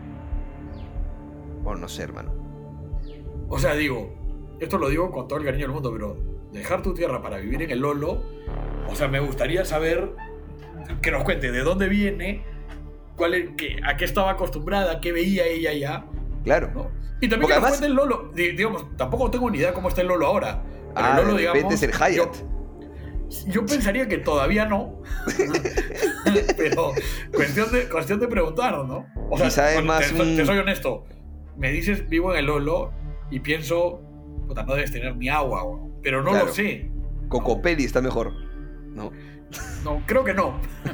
Bueno, 1.64 1.82
no 1.82 1.88
sé, 1.90 2.04
hermano. 2.04 2.32
O 3.50 3.58
sea, 3.60 3.74
digo, 3.74 4.14
esto 4.60 4.78
lo 4.78 4.90
digo 4.90 5.10
con 5.12 5.28
todo 5.28 5.40
el 5.40 5.46
cariño 5.46 5.64
del 5.66 5.72
mundo, 5.74 5.92
pero 5.92 6.18
dejar 6.54 6.82
tu 6.84 6.94
tierra 6.94 7.22
para 7.22 7.38
vivir 7.38 7.62
en 7.64 7.72
el 7.72 7.80
Lolo, 7.80 8.22
o 8.90 8.96
sea, 8.96 9.08
me 9.08 9.20
gustaría 9.20 9.66
saber 9.66 10.12
que 11.02 11.12
nos 11.12 11.24
cuente 11.24 11.52
de 11.52 11.62
dónde 11.62 11.88
viene, 11.90 12.44
cuál 13.16 13.34
es- 13.34 13.50
qué- 13.58 13.80
a 13.86 13.98
qué 13.98 14.06
estaba 14.06 14.32
acostumbrada, 14.32 15.00
qué 15.02 15.12
veía 15.12 15.46
ella 15.46 15.72
allá, 15.72 16.06
Claro. 16.44 16.72
¿no? 16.74 16.92
Y 17.20 17.30
también 17.30 17.42
Porque 17.42 17.48
que 17.48 17.48
nos 17.48 17.50
además- 17.58 17.70
cuente 17.72 17.86
el 17.88 17.94
Lolo. 17.94 18.32
Di- 18.36 18.52
Digamos, 18.52 18.96
tampoco 18.98 19.32
tengo 19.32 19.50
ni 19.50 19.58
idea 19.58 19.74
cómo 19.74 19.90
está 19.90 20.02
el 20.02 20.08
Lolo 20.08 20.28
ahora. 20.28 20.62
Pero 20.94 21.06
Ah, 21.08 21.12
el 21.12 21.18
Lolo, 21.24 21.34
de 21.34 21.40
digamos, 21.42 21.74
es 21.74 21.84
el 21.84 21.92
Hyatt. 21.92 22.36
Yo, 23.30 23.52
yo 23.52 23.66
pensaría 23.66 24.08
que 24.08 24.18
todavía 24.20 24.66
no. 24.66 25.02
pero 26.58 26.92
cuestión 27.34 27.72
de, 27.72 27.90
cuestión 27.90 28.20
de 28.20 28.28
preguntar, 28.28 28.74
¿no? 28.86 29.06
O 29.30 29.38
sea, 29.38 29.48
Quizá 29.48 29.74
es 29.74 29.84
más 29.84 30.12
te, 30.14 30.22
un- 30.22 30.36
te 30.36 30.46
soy 30.46 30.58
honesto. 30.58 31.06
Me 31.58 31.72
dices 31.72 32.08
vivo 32.08 32.34
en 32.34 32.40
el 32.40 32.46
Lolo 32.46 32.92
y 33.32 33.40
pienso, 33.40 34.02
puta, 34.48 34.64
no 34.64 34.76
debes 34.76 34.92
tener 34.92 35.16
ni 35.18 35.28
agua, 35.30 35.64
pero 36.04 36.22
no 36.24 36.32
Claro. 36.32 36.46
lo 36.48 36.54
sé. 36.54 36.90
Cocopelli 37.30 37.84
está 37.86 38.02
mejor. 38.02 38.32
¿No? 38.94 39.12
No, 39.84 40.04
creo 40.06 40.24
que 40.24 40.34
no. 40.34 40.60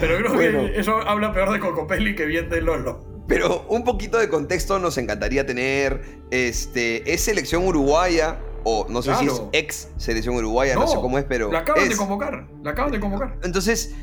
pero 0.00 0.18
creo 0.18 0.34
Bueno. 0.34 0.66
que 0.66 0.80
eso 0.80 0.96
habla 1.06 1.32
peor 1.32 1.52
de 1.52 1.60
Cocopelli 1.60 2.14
que 2.14 2.26
bien 2.26 2.48
de 2.48 2.60
Lolo. 2.62 3.04
Pero 3.28 3.66
un 3.68 3.84
poquito 3.84 4.18
de 4.18 4.28
contexto 4.28 4.78
nos 4.78 4.96
encantaría 4.98 5.44
tener. 5.44 6.00
Este, 6.30 7.12
es 7.12 7.22
selección 7.22 7.64
uruguaya, 7.66 8.38
o 8.64 8.86
no 8.88 9.02
sé 9.02 9.14
si 9.16 9.26
es 9.26 9.42
ex 9.52 9.88
selección 9.96 10.36
uruguaya, 10.36 10.74
no, 10.74 10.86
sé 10.86 10.96
cómo 10.96 11.18
es, 11.18 11.24
pero. 11.24 11.50
La 11.50 11.60
acaban 11.60 11.84
de 11.88 11.92
es. 11.94 11.98
convocar. 11.98 12.46
La 12.62 12.70
acaban 12.70 12.92
de 12.92 13.00
convocar. 13.00 13.36
Entonces, 13.42 13.94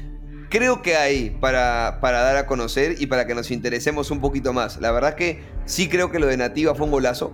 creo 0.49 0.81
que 0.81 0.95
hay 0.95 1.29
para, 1.41 1.99
para 2.01 2.21
dar 2.21 2.35
a 2.37 2.45
conocer 2.47 2.95
y 3.01 3.07
para 3.07 3.25
que 3.25 3.33
nos 3.33 3.49
interesemos 3.49 4.11
un 4.11 4.19
poquito 4.19 4.51
más. 4.53 4.79
La 4.81 4.91
verdad 4.91 5.15
que 5.15 5.41
sí 5.65 5.87
creo 5.87 6.11
que 6.11 6.19
lo 6.19 6.27
de 6.27 6.37
Nativa 6.37 6.75
fue 6.75 6.85
un 6.85 6.91
golazo. 6.91 7.33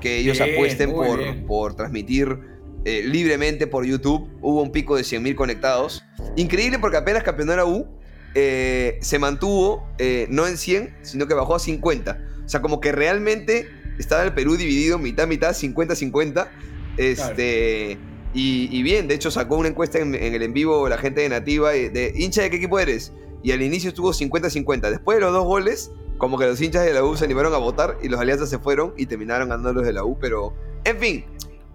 Que 0.00 0.18
ellos 0.18 0.38
Bien, 0.38 0.52
apuesten 0.54 0.92
por, 0.92 1.18
bien. 1.18 1.46
por 1.46 1.74
transmitir 1.74 2.38
eh, 2.84 3.02
libremente 3.04 3.66
por 3.66 3.84
YouTube. 3.84 4.28
Hubo 4.40 4.62
un 4.62 4.70
pico 4.70 4.96
de 4.96 5.02
100.000 5.02 5.34
conectados. 5.34 6.04
Increíble 6.36 6.78
porque 6.78 6.96
apenas 6.96 7.22
campeonó 7.22 7.56
la 7.56 7.64
U, 7.64 7.86
eh, 8.34 8.98
se 9.00 9.18
mantuvo 9.18 9.88
eh, 9.98 10.26
no 10.28 10.46
en 10.46 10.58
100, 10.58 10.98
sino 11.02 11.26
que 11.26 11.34
bajó 11.34 11.54
a 11.54 11.58
50. 11.58 12.20
O 12.44 12.48
sea, 12.48 12.60
como 12.60 12.80
que 12.80 12.92
realmente 12.92 13.68
estaba 13.98 14.22
el 14.22 14.34
Perú 14.34 14.56
dividido 14.56 14.98
mitad, 14.98 15.26
mitad, 15.26 15.54
50-50. 15.54 16.48
Este, 16.96 17.98
y, 18.34 18.68
y 18.70 18.82
bien, 18.82 19.08
de 19.08 19.14
hecho 19.14 19.30
sacó 19.30 19.56
una 19.56 19.68
encuesta 19.68 19.98
en, 19.98 20.14
en 20.14 20.34
el 20.34 20.42
en 20.42 20.52
vivo 20.52 20.88
la 20.88 20.98
gente 20.98 21.22
de 21.22 21.28
Nativa 21.28 21.70
de 21.70 22.12
hincha 22.14 22.42
de 22.42 22.50
qué 22.50 22.56
equipo 22.56 22.78
eres. 22.78 23.12
Y 23.42 23.52
al 23.52 23.62
inicio 23.62 23.88
estuvo 23.88 24.12
50-50. 24.12 24.90
Después 24.90 25.16
de 25.16 25.22
los 25.22 25.32
dos 25.32 25.44
goles, 25.44 25.90
como 26.18 26.38
que 26.38 26.46
los 26.46 26.60
hinchas 26.60 26.84
de 26.84 26.92
la 26.92 27.04
U 27.04 27.16
se 27.16 27.24
animaron 27.24 27.52
a 27.54 27.58
votar 27.58 27.98
y 28.02 28.08
los 28.08 28.20
alianzas 28.20 28.48
se 28.48 28.58
fueron 28.58 28.94
y 28.96 29.06
terminaron 29.06 29.48
ganando 29.48 29.72
los 29.72 29.86
de 29.86 29.92
la 29.92 30.04
U. 30.04 30.18
Pero, 30.18 30.54
en 30.84 30.98
fin, 30.98 31.24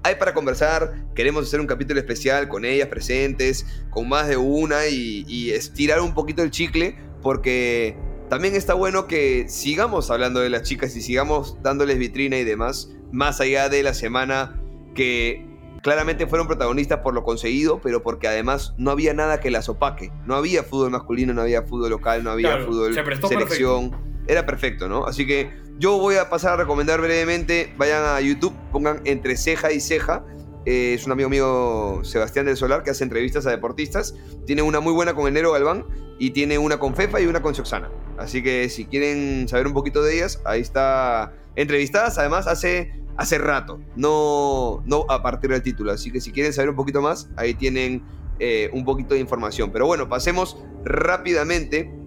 hay 0.03 0.15
para 0.15 0.33
conversar. 0.33 1.05
Queremos 1.15 1.47
hacer 1.47 1.59
un 1.59 1.67
capítulo 1.67 1.99
especial 1.99 2.47
con 2.47 2.65
ellas 2.65 2.87
presentes, 2.87 3.65
con 3.89 4.09
más 4.09 4.27
de 4.27 4.37
una 4.37 4.87
y, 4.87 5.25
y 5.27 5.51
estirar 5.51 6.01
un 6.01 6.13
poquito 6.13 6.43
el 6.43 6.51
chicle 6.51 6.97
porque 7.21 7.97
también 8.29 8.55
está 8.55 8.73
bueno 8.73 9.07
que 9.07 9.47
sigamos 9.49 10.11
hablando 10.11 10.39
de 10.39 10.49
las 10.49 10.63
chicas 10.63 10.95
y 10.95 11.01
sigamos 11.01 11.57
dándoles 11.61 11.97
vitrina 11.97 12.37
y 12.37 12.43
demás, 12.43 12.91
más 13.11 13.41
allá 13.41 13.69
de 13.69 13.83
la 13.83 13.93
semana 13.93 14.61
que 14.95 15.45
claramente 15.81 16.27
fueron 16.27 16.47
protagonistas 16.47 16.99
por 16.99 17.13
lo 17.13 17.23
conseguido, 17.23 17.81
pero 17.81 18.03
porque 18.03 18.27
además 18.27 18.73
no 18.77 18.91
había 18.91 19.13
nada 19.13 19.39
que 19.39 19.49
las 19.49 19.69
opaque. 19.69 20.11
No 20.25 20.35
había 20.35 20.63
fútbol 20.63 20.91
masculino, 20.91 21.33
no 21.33 21.41
había 21.41 21.63
fútbol 21.63 21.89
local, 21.89 22.23
no 22.23 22.31
había 22.31 22.49
Claro, 22.49 22.65
fútbol 22.67 22.93
se 22.93 23.27
selección. 23.27 24.08
Era 24.29 24.45
perfecto, 24.45 24.87
¿no? 24.87 25.07
Así 25.07 25.25
que 25.25 25.49
yo 25.79 25.97
voy 25.97 26.17
a 26.17 26.29
pasar 26.29 26.53
a 26.53 26.57
recomendar 26.57 27.01
brevemente, 27.01 27.73
vayan 27.77 28.03
a 28.05 28.21
YouTube, 28.21 28.53
pongan 28.71 29.01
entre 29.05 29.35
ceja 29.35 29.71
y 29.71 29.79
ceja. 29.79 30.23
Eh, 30.67 30.93
es 30.93 31.07
un 31.07 31.13
amigo 31.13 31.29
mío, 31.29 32.01
Sebastián 32.03 32.45
del 32.45 32.55
Solar, 32.55 32.83
que 32.83 32.91
hace 32.91 33.03
entrevistas 33.03 33.47
a 33.47 33.49
deportistas. 33.49 34.13
Tiene 34.45 34.61
una 34.61 34.81
muy 34.81 34.93
buena 34.93 35.15
con 35.15 35.27
Enero 35.27 35.51
Galván 35.51 35.83
y 36.19 36.29
tiene 36.29 36.59
una 36.59 36.77
con 36.77 36.95
Fefa 36.95 37.19
y 37.19 37.25
una 37.25 37.41
con 37.41 37.55
Xoxana. 37.55 37.89
Así 38.19 38.43
que 38.43 38.69
si 38.69 38.85
quieren 38.85 39.47
saber 39.47 39.65
un 39.65 39.73
poquito 39.73 40.03
de 40.03 40.17
ellas, 40.17 40.39
ahí 40.45 40.61
está 40.61 41.33
entrevistadas, 41.55 42.19
además 42.19 42.45
hace, 42.45 43.01
hace 43.17 43.39
rato, 43.39 43.79
no, 43.95 44.83
no 44.85 45.05
a 45.09 45.23
partir 45.23 45.49
del 45.49 45.63
título. 45.63 45.91
Así 45.91 46.11
que 46.11 46.21
si 46.21 46.31
quieren 46.31 46.53
saber 46.53 46.69
un 46.69 46.75
poquito 46.75 47.01
más, 47.01 47.29
ahí 47.35 47.55
tienen 47.55 48.03
eh, 48.37 48.69
un 48.73 48.85
poquito 48.85 49.15
de 49.15 49.21
información. 49.21 49.71
Pero 49.71 49.87
bueno, 49.87 50.07
pasemos 50.07 50.57
rápidamente. 50.85 51.98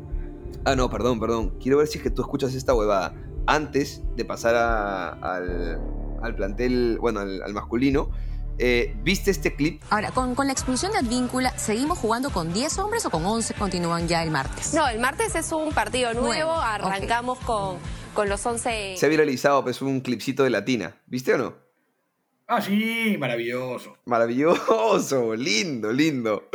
Ah, 0.64 0.76
no, 0.76 0.88
perdón, 0.90 1.18
perdón. 1.20 1.58
Quiero 1.60 1.78
ver 1.78 1.86
si 1.86 1.98
es 1.98 2.04
que 2.04 2.10
tú 2.10 2.22
escuchas 2.22 2.54
esta 2.54 2.74
huevada. 2.74 3.14
Antes 3.46 4.02
de 4.16 4.24
pasar 4.24 4.54
a- 4.54 5.08
al, 5.10 5.80
al 6.22 6.34
plantel, 6.36 6.98
bueno, 7.00 7.20
al, 7.20 7.42
al 7.42 7.52
masculino, 7.52 8.10
eh, 8.58 8.94
¿viste 9.02 9.30
este 9.30 9.56
clip? 9.56 9.82
Ahora, 9.90 10.10
con, 10.12 10.34
con 10.34 10.46
la 10.46 10.52
expulsión 10.52 10.92
de 10.92 10.98
Advíncula, 10.98 11.56
¿seguimos 11.58 11.98
jugando 11.98 12.30
con 12.30 12.52
10 12.52 12.78
hombres 12.78 13.04
o 13.06 13.10
con 13.10 13.24
11 13.24 13.54
continúan 13.54 14.06
ya 14.06 14.22
el 14.22 14.30
martes? 14.30 14.74
No, 14.74 14.86
el 14.88 15.00
martes 15.00 15.34
es 15.34 15.50
un 15.52 15.72
partido 15.72 16.12
nuevo, 16.12 16.28
Nuevo, 16.28 16.52
arrancamos 16.52 17.38
con, 17.40 17.78
con 18.14 18.28
los 18.28 18.44
11... 18.46 18.94
Se 18.96 19.06
ha 19.06 19.08
viralizado, 19.08 19.64
pues 19.64 19.82
un 19.82 20.00
clipcito 20.00 20.44
de 20.44 20.50
Latina. 20.50 20.94
¿Viste 21.06 21.34
o 21.34 21.38
no? 21.38 21.54
Ah, 22.46 22.60
sí, 22.60 23.16
maravilloso. 23.18 23.96
Maravilloso, 24.04 25.34
lindo, 25.36 25.90
lindo. 25.92 26.48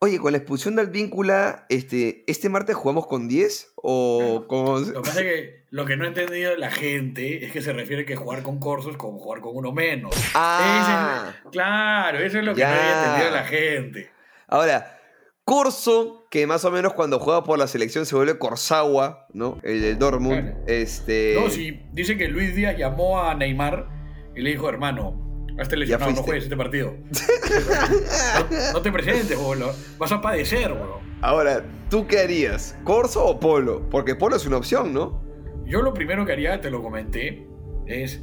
Oye, 0.00 0.18
con 0.20 0.30
la 0.30 0.38
expulsión 0.38 0.76
del 0.76 0.90
víncula, 0.90 1.66
este, 1.68 2.22
¿este 2.28 2.48
martes 2.48 2.76
jugamos 2.76 3.08
con 3.08 3.26
10 3.26 3.72
o 3.74 4.44
con... 4.46 4.92
Lo 4.92 5.02
que 5.02 5.08
pasa 5.08 5.20
es 5.22 5.26
que 5.26 5.64
lo 5.70 5.84
que 5.86 5.96
no 5.96 6.04
ha 6.04 6.08
entendido 6.08 6.56
la 6.56 6.70
gente 6.70 7.44
es 7.44 7.50
que 7.52 7.60
se 7.62 7.72
refiere 7.72 8.04
que 8.06 8.14
jugar 8.14 8.42
con 8.44 8.60
Corso 8.60 8.90
es 8.90 8.96
como 8.96 9.18
jugar 9.18 9.40
con 9.40 9.56
uno 9.56 9.72
menos. 9.72 10.14
Ah. 10.34 11.32
Ese 11.40 11.50
claro, 11.50 12.18
eso 12.20 12.38
es 12.38 12.44
lo 12.44 12.54
que 12.54 12.60
Ya. 12.60 12.68
no 12.68 12.80
había 12.80 13.04
entendido 13.04 13.30
la 13.32 13.44
gente. 13.44 14.10
Ahora, 14.46 14.98
Corso, 15.44 16.26
que 16.30 16.46
más 16.46 16.64
o 16.64 16.70
menos 16.70 16.92
cuando 16.92 17.18
juega 17.18 17.42
por 17.42 17.58
la 17.58 17.66
selección 17.66 18.06
se 18.06 18.14
vuelve 18.14 18.38
Corsawa, 18.38 19.26
¿no? 19.32 19.58
El 19.64 19.82
del 19.82 19.98
Dortmund. 19.98 20.42
Claro. 20.42 20.58
Este... 20.68 21.34
No, 21.40 21.50
sí, 21.50 21.82
dice 21.92 22.16
que 22.16 22.28
Luis 22.28 22.54
Díaz 22.54 22.76
llamó 22.78 23.20
a 23.20 23.34
Neymar 23.34 23.88
y 24.36 24.42
le 24.42 24.50
dijo, 24.50 24.68
hermano, 24.68 25.27
has 25.58 25.72
lesionado, 25.72 26.12
no 26.12 26.22
juegues 26.22 26.44
este 26.44 26.56
partido. 26.56 26.94
no, 28.50 28.72
no 28.74 28.82
te 28.82 28.92
presentes, 28.92 29.36
boludo. 29.36 29.74
Vas 29.98 30.12
a 30.12 30.20
padecer, 30.20 30.72
boludo. 30.72 31.00
Ahora, 31.20 31.64
¿tú 31.90 32.06
qué 32.06 32.20
harías? 32.20 32.76
¿Corso 32.84 33.24
o 33.24 33.40
Polo? 33.40 33.88
Porque 33.90 34.14
Polo 34.14 34.36
es 34.36 34.46
una 34.46 34.56
opción, 34.56 34.92
¿no? 34.92 35.20
Yo 35.66 35.82
lo 35.82 35.92
primero 35.92 36.24
que 36.24 36.32
haría, 36.32 36.60
te 36.60 36.70
lo 36.70 36.82
comenté, 36.82 37.46
es 37.86 38.22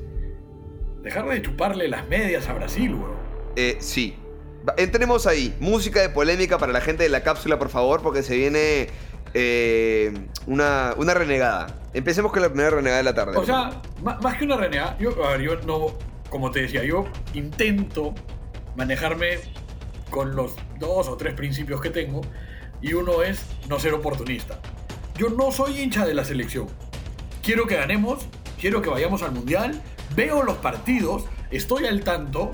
dejar 1.03 1.27
de 1.27 1.41
chuparle 1.41 1.87
las 1.89 2.07
medias 2.07 2.47
a 2.47 2.53
Brasil, 2.53 2.95
boludo. 2.95 3.17
Eh, 3.55 3.77
sí. 3.79 4.15
Entremos 4.77 5.27
ahí. 5.27 5.53
Música 5.59 6.01
de 6.01 6.09
polémica 6.09 6.57
para 6.57 6.71
la 6.71 6.81
gente 6.81 7.03
de 7.03 7.09
la 7.09 7.21
cápsula, 7.21 7.59
por 7.59 7.69
favor, 7.69 8.01
porque 8.01 8.23
se 8.23 8.35
viene 8.35 8.87
eh, 9.33 10.13
una, 10.47 10.93
una 10.97 11.13
renegada. 11.13 11.67
Empecemos 11.93 12.31
con 12.31 12.41
la 12.41 12.47
primera 12.47 12.69
renegada 12.69 12.97
de 12.97 13.03
la 13.03 13.13
tarde. 13.13 13.37
O 13.37 13.45
sea, 13.45 13.81
más 14.01 14.37
que 14.37 14.45
una 14.45 14.57
renegada, 14.57 14.97
yo, 14.97 15.23
a 15.23 15.31
ver, 15.31 15.41
yo 15.41 15.55
no, 15.61 15.97
como 16.35 16.51
te 16.51 16.63
decía, 16.63 16.83
yo 16.83 17.05
intento 17.33 18.13
manejarme 18.75 19.37
con 20.09 20.35
los 20.35 20.53
dos 20.79 21.07
o 21.07 21.15
tres 21.15 21.33
principios 21.33 21.79
que 21.79 21.89
tengo 21.89 22.19
y 22.81 22.91
uno 22.91 23.23
es 23.23 23.45
no 23.69 23.79
ser 23.79 23.93
oportunista. 23.93 24.59
Yo 25.17 25.29
no 25.29 25.53
soy 25.53 25.79
hincha 25.79 26.05
de 26.05 26.13
la 26.13 26.25
selección. 26.25 26.67
Quiero 27.41 27.67
que 27.67 27.77
ganemos, 27.77 28.27
quiero 28.59 28.81
que 28.81 28.89
vayamos 28.89 29.23
al 29.23 29.31
mundial, 29.31 29.81
veo 30.13 30.43
los 30.43 30.57
partidos, 30.57 31.23
estoy 31.51 31.85
al 31.85 32.01
tanto, 32.01 32.51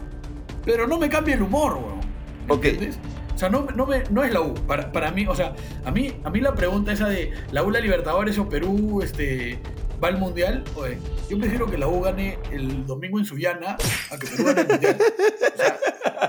pero 0.63 0.85
no 0.85 0.99
me 0.99 1.09
cambia 1.09 1.33
el 1.33 1.41
humor, 1.41 1.73
weón. 1.73 2.01
¿Me 2.47 2.53
Ok. 2.53 2.65
entiendes? 2.65 2.99
O 3.33 3.37
sea, 3.39 3.49
no, 3.49 3.65
no, 3.75 3.87
me- 3.87 4.03
no 4.11 4.23
es 4.23 4.31
la 4.31 4.41
U. 4.41 4.53
Para, 4.53 4.91
para 4.91 5.09
mí, 5.09 5.25
o 5.25 5.33
sea, 5.33 5.55
a 5.85 5.89
mí, 5.89 6.13
a 6.23 6.29
mí 6.29 6.39
la 6.39 6.53
pregunta 6.53 6.91
esa 6.91 7.09
de 7.09 7.31
la 7.51 7.63
U, 7.63 7.71
la 7.71 7.79
Libertadores 7.79 8.37
o 8.37 8.47
Perú 8.47 9.01
este, 9.01 9.57
va 10.03 10.09
al 10.09 10.19
mundial, 10.19 10.63
oye, 10.75 10.99
yo 11.31 11.39
prefiero 11.39 11.65
que 11.65 11.77
la 11.77 11.87
U 11.87 12.01
gane 12.01 12.37
el 12.51 12.85
domingo 12.85 13.17
en 13.17 13.23
Sullana 13.23 13.77
a 14.09 14.19
que 14.19 14.27
Perú 14.27 14.43
gane 14.43 14.61
el 14.61 14.67
mundial. 14.67 14.97
O 14.99 15.57
sea, 15.57 15.79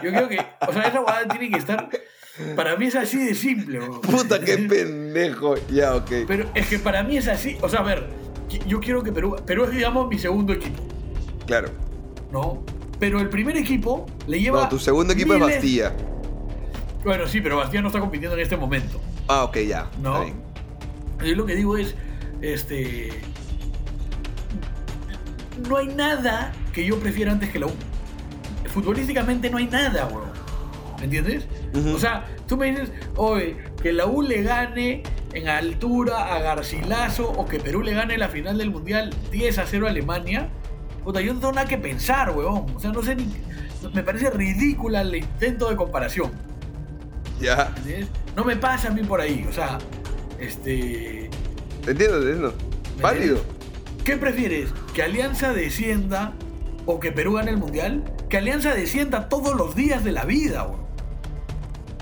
yo 0.00 0.10
creo 0.10 0.28
que, 0.28 0.38
o 0.68 0.72
sea, 0.72 0.82
esa 0.82 1.00
guada 1.00 1.26
tiene 1.26 1.50
que 1.50 1.58
estar. 1.58 1.88
Para 2.54 2.76
mí 2.76 2.86
es 2.86 2.94
así 2.94 3.18
de 3.18 3.34
simple. 3.34 3.80
Puta, 3.80 4.38
qué 4.38 4.58
pendejo. 4.58 5.56
Ya, 5.68 5.96
ok. 5.96 6.10
Pero 6.28 6.48
es 6.54 6.68
que 6.68 6.78
para 6.78 7.02
mí 7.02 7.16
es 7.16 7.26
así. 7.26 7.58
O 7.62 7.68
sea, 7.68 7.80
a 7.80 7.82
ver, 7.82 8.10
yo 8.68 8.78
quiero 8.78 9.02
que 9.02 9.10
Perú. 9.10 9.34
Perú 9.44 9.64
es, 9.64 9.72
digamos, 9.72 10.08
mi 10.08 10.20
segundo 10.20 10.52
equipo, 10.52 10.80
Claro. 11.46 11.70
¿no? 12.30 12.64
Pero 13.00 13.18
el 13.18 13.28
primer 13.28 13.56
equipo 13.56 14.06
le 14.28 14.40
lleva. 14.40 14.62
No, 14.62 14.68
tu 14.68 14.78
segundo 14.78 15.14
equipo 15.14 15.34
es 15.34 15.40
Bastilla. 15.40 15.92
Bueno, 17.02 17.26
sí, 17.26 17.40
pero 17.40 17.56
Bastía 17.56 17.82
no 17.82 17.88
está 17.88 17.98
compitiendo 17.98 18.36
en 18.36 18.42
este 18.44 18.56
momento. 18.56 19.00
Ah, 19.26 19.42
ok, 19.42 19.56
ya. 19.66 19.90
No. 20.00 20.24
Yo 21.24 21.34
lo 21.34 21.44
que 21.44 21.56
digo 21.56 21.76
es, 21.76 21.96
este, 22.40 23.10
no 25.68 25.76
hay 25.76 25.88
nada 25.88 26.52
que 26.72 26.84
yo 26.84 26.98
prefiera 26.98 27.32
antes 27.32 27.50
que 27.50 27.58
la 27.58 27.66
U. 27.66 27.72
Futbolísticamente 28.66 29.50
no 29.50 29.58
hay 29.58 29.66
nada, 29.66 30.06
bro. 30.06 30.32
¿Me 30.98 31.04
entiendes? 31.04 31.46
O 31.94 31.98
sea, 31.98 32.26
tú 32.46 32.56
me 32.56 32.70
dices, 32.70 32.92
oye, 33.16 33.56
que 33.82 33.92
la 33.92 34.06
U 34.06 34.22
le 34.22 34.42
gane 34.42 35.02
en 35.32 35.48
altura 35.48 36.34
a 36.34 36.40
Garcilaso 36.40 37.30
o 37.30 37.46
que 37.46 37.58
Perú 37.58 37.82
le 37.82 37.94
gane 37.94 38.16
la 38.18 38.28
final 38.28 38.58
del 38.58 38.70
Mundial 38.70 39.14
10 39.30 39.58
a 39.58 39.66
0 39.66 39.86
a 39.86 39.90
Alemania. 39.90 40.48
Puta, 41.02 41.20
yo 41.20 41.34
no 41.34 41.40
tengo 41.40 41.52
nada 41.52 41.66
que 41.66 41.78
pensar, 41.78 42.30
weón. 42.30 42.66
O 42.74 42.80
sea, 42.80 42.92
no 42.92 43.02
sé 43.02 43.16
ni... 43.16 43.26
Me 43.92 44.04
parece 44.04 44.30
ridícula 44.30 45.00
el 45.00 45.16
intento 45.16 45.68
de 45.68 45.76
comparación. 45.76 46.30
Ya. 47.40 47.72
¿Entiendes? 47.78 48.08
No 48.36 48.44
me 48.44 48.56
pasa 48.56 48.88
a 48.88 48.90
mí 48.92 49.02
por 49.02 49.20
ahí. 49.20 49.44
O 49.48 49.52
sea, 49.52 49.78
este... 50.38 51.28
Entiendo, 51.86 52.18
entiendo. 52.18 52.54
¿Me 52.96 53.02
Válido. 53.02 53.44
¿Qué 54.04 54.16
prefieres? 54.16 54.72
¿Que 54.94 55.02
Alianza 55.02 55.52
descienda 55.52 56.32
o 56.86 56.98
que 56.98 57.12
Perú 57.12 57.34
gane 57.34 57.50
el 57.50 57.56
mundial? 57.56 58.02
Que 58.28 58.38
Alianza 58.38 58.74
descienda 58.74 59.28
todos 59.28 59.54
los 59.56 59.74
días 59.76 60.02
de 60.04 60.12
la 60.12 60.24
vida. 60.24 60.66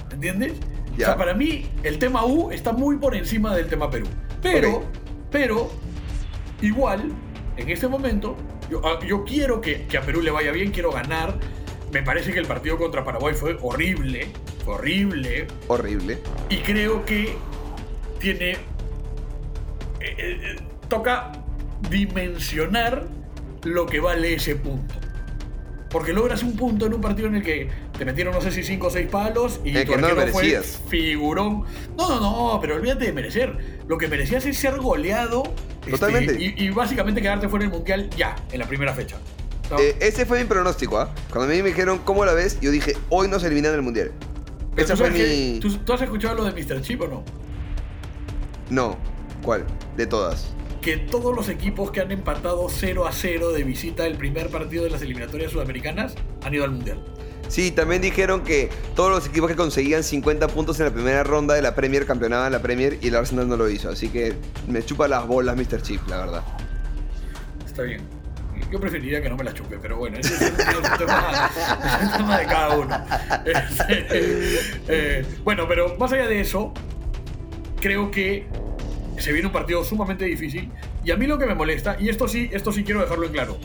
¿Me 0.09 0.15
entiendes? 0.15 0.55
Ya. 0.97 1.07
O 1.07 1.09
sea, 1.11 1.17
para 1.17 1.35
mí 1.35 1.69
el 1.83 1.99
tema 1.99 2.25
U 2.25 2.51
está 2.51 2.73
muy 2.73 2.97
por 2.97 3.15
encima 3.15 3.55
del 3.55 3.69
tema 3.69 3.91
Perú. 3.91 4.07
Pero, 4.43 4.85
pero, 5.31 5.71
igual, 6.63 7.13
en 7.57 7.69
este 7.69 7.87
momento, 7.89 8.37
yo, 8.71 8.81
ah, 8.85 8.99
yo 9.07 9.25
quiero 9.25 9.61
que, 9.61 9.87
que 9.87 9.99
a 9.99 10.03
Perú 10.03 10.23
le 10.23 10.31
vaya 10.31 10.53
bien, 10.53 10.71
quiero 10.71 10.91
ganar. 10.91 11.39
Me 11.93 12.03
parece 12.03 12.33
que 12.33 12.39
el 12.39 12.47
partido 12.47 12.79
contra 12.79 13.05
Paraguay 13.05 13.35
fue 13.35 13.59
horrible, 13.61 14.29
fue 14.65 14.75
horrible. 14.75 15.49
Horrible. 15.69 16.19
Y 16.49 16.59
creo 16.59 17.05
que 17.05 17.35
tiene. 18.19 18.53
eh, 20.01 20.17
eh, 20.19 20.57
toca 20.89 21.33
dimensionar 21.89 23.07
lo 23.65 23.87
que 23.87 24.01
vale 24.01 24.35
ese 24.35 24.57
punto. 24.57 24.95
Porque 25.91 26.13
logras 26.13 26.45
un 26.45 26.55
punto 26.55 26.87
en 26.87 26.95
un 26.95 27.01
partido 27.01 27.27
en 27.27 27.35
el 27.37 27.43
que 27.43 27.69
te 27.99 28.05
metieron 28.05 28.33
no 28.33 28.41
sé 28.41 28.53
si 28.53 28.63
5 28.63 28.87
o 28.87 28.91
6 28.91 29.09
palos 29.09 29.61
y 29.65 29.77
El 29.77 29.85
tu 29.87 29.93
que 29.93 29.99
no 29.99 30.09
fue 30.09 30.17
merecías. 30.17 30.81
figurón. 30.89 31.65
No, 31.99 32.09
no, 32.09 32.21
no, 32.21 32.59
pero 32.61 32.77
olvídate 32.77 33.07
de 33.07 33.13
merecer. 33.13 33.81
Lo 33.89 33.99
que 33.99 34.07
merecías 34.07 34.47
es 34.47 34.57
ser 34.57 34.77
goleado 34.79 35.43
este, 35.81 35.91
Totalmente. 35.91 36.37
y, 36.41 36.55
y 36.57 36.71
básicamente 36.71 37.21
quedarte 37.21 37.49
fuera 37.49 37.65
del 37.65 37.73
mundial 37.73 38.09
ya, 38.17 38.37
en 38.53 38.61
la 38.61 38.67
primera 38.67 38.95
fecha. 38.95 39.17
No. 39.69 39.81
Eh, 39.81 39.97
ese 40.01 40.27
fue 40.27 40.39
mi 40.41 40.45
pronóstico, 40.45 40.99
¿ah? 40.99 41.13
Cuando 41.33 41.53
a 41.53 41.57
mí 41.57 41.63
me 41.63 41.69
dijeron 41.71 41.99
cómo 42.05 42.25
la 42.25 42.35
ves, 42.35 42.59
yo 42.61 42.71
dije, 42.71 42.97
hoy 43.09 43.27
nos 43.27 43.43
eliminan 43.43 43.73
del 43.73 43.83
mundial. 43.83 44.13
Esa 44.77 44.97
fue 44.97 45.11
mi. 45.11 45.59
¿tú, 45.59 45.77
tú 45.79 45.93
has 45.93 46.03
escuchado 46.03 46.37
lo 46.37 46.45
de 46.45 46.53
Mr. 46.53 46.83
Chip 46.83 47.01
o 47.03 47.09
no? 47.09 47.25
No, 48.71 48.97
¿cuál? 49.43 49.65
De 49.97 50.07
todas. 50.07 50.53
Que 50.81 50.97
todos 50.97 51.35
los 51.35 51.49
equipos 51.49 51.91
que 51.91 52.01
han 52.01 52.11
empatado 52.11 52.69
0 52.69 53.07
a 53.07 53.13
0 53.13 53.53
de 53.53 53.65
visita 53.65 54.07
el 54.07 54.17
primer 54.17 54.49
partido 54.49 54.85
de 54.85 54.91
las 54.91 55.03
eliminatorias 55.03 55.53
sudamericanas 55.53 56.15
han 56.43 56.55
ido 56.55 56.65
al 56.65 56.71
mundial. 56.71 56.99
Sí, 57.49 57.73
también 57.73 58.01
dijeron 58.01 58.43
que 58.45 58.71
todos 58.95 59.11
los 59.11 59.27
equipos 59.27 59.51
que 59.51 59.57
conseguían 59.57 60.05
50 60.05 60.47
puntos 60.49 60.79
en 60.79 60.87
la 60.87 60.93
primera 60.93 61.25
ronda 61.25 61.55
de 61.55 61.63
la 61.63 61.75
Premier 61.75 62.07
campeonaban 62.07 62.53
la 62.53 62.63
Premier 62.63 62.99
y 63.03 63.09
el 63.09 63.17
Arsenal 63.17 63.49
no 63.49 63.57
lo 63.57 63.69
hizo. 63.69 63.91
Así 63.91 64.09
que 64.09 64.35
me 64.69 64.85
chupa 64.85 65.09
las 65.09 65.27
bolas 65.27 65.57
Mr. 65.57 65.83
Chip, 65.83 66.01
la 66.09 66.19
verdad. 66.19 66.45
Está 67.67 67.83
bien. 67.83 68.03
Yo 68.71 68.79
preferiría 68.79 69.21
que 69.21 69.29
no 69.29 69.37
me 69.37 69.43
la 69.43 69.53
chupe, 69.53 69.79
pero 69.83 69.97
bueno, 69.97 70.19
ese 70.19 70.33
es 70.33 70.41
un, 70.53 70.61
es 70.61 70.77
un 70.77 70.99
tema, 70.99 71.51
es 72.01 72.07
un 72.13 72.17
tema 72.19 72.39
de 72.39 72.47
cada 72.47 72.79
uno. 72.79 73.05
Este, 73.45 74.07
eh, 74.87 75.27
bueno, 75.43 75.67
pero 75.67 75.97
más 75.99 76.13
allá 76.13 76.29
de 76.29 76.41
eso, 76.41 76.73
creo 77.81 78.13
que 78.13 78.47
se 79.21 79.33
viene 79.33 79.47
un 79.47 79.53
partido 79.53 79.85
sumamente 79.85 80.25
difícil. 80.25 80.71
Y 81.05 81.11
a 81.11 81.17
mí 81.17 81.27
lo 81.27 81.39
que 81.39 81.47
me 81.47 81.55
molesta, 81.55 81.97
y 81.99 82.09
esto 82.09 82.29
sí, 82.29 82.51
esto 82.53 82.73
sí 82.73 82.85
quiero 82.85 83.01
dejarlo 83.01 83.27
en 83.27 83.33
claro. 83.33 83.59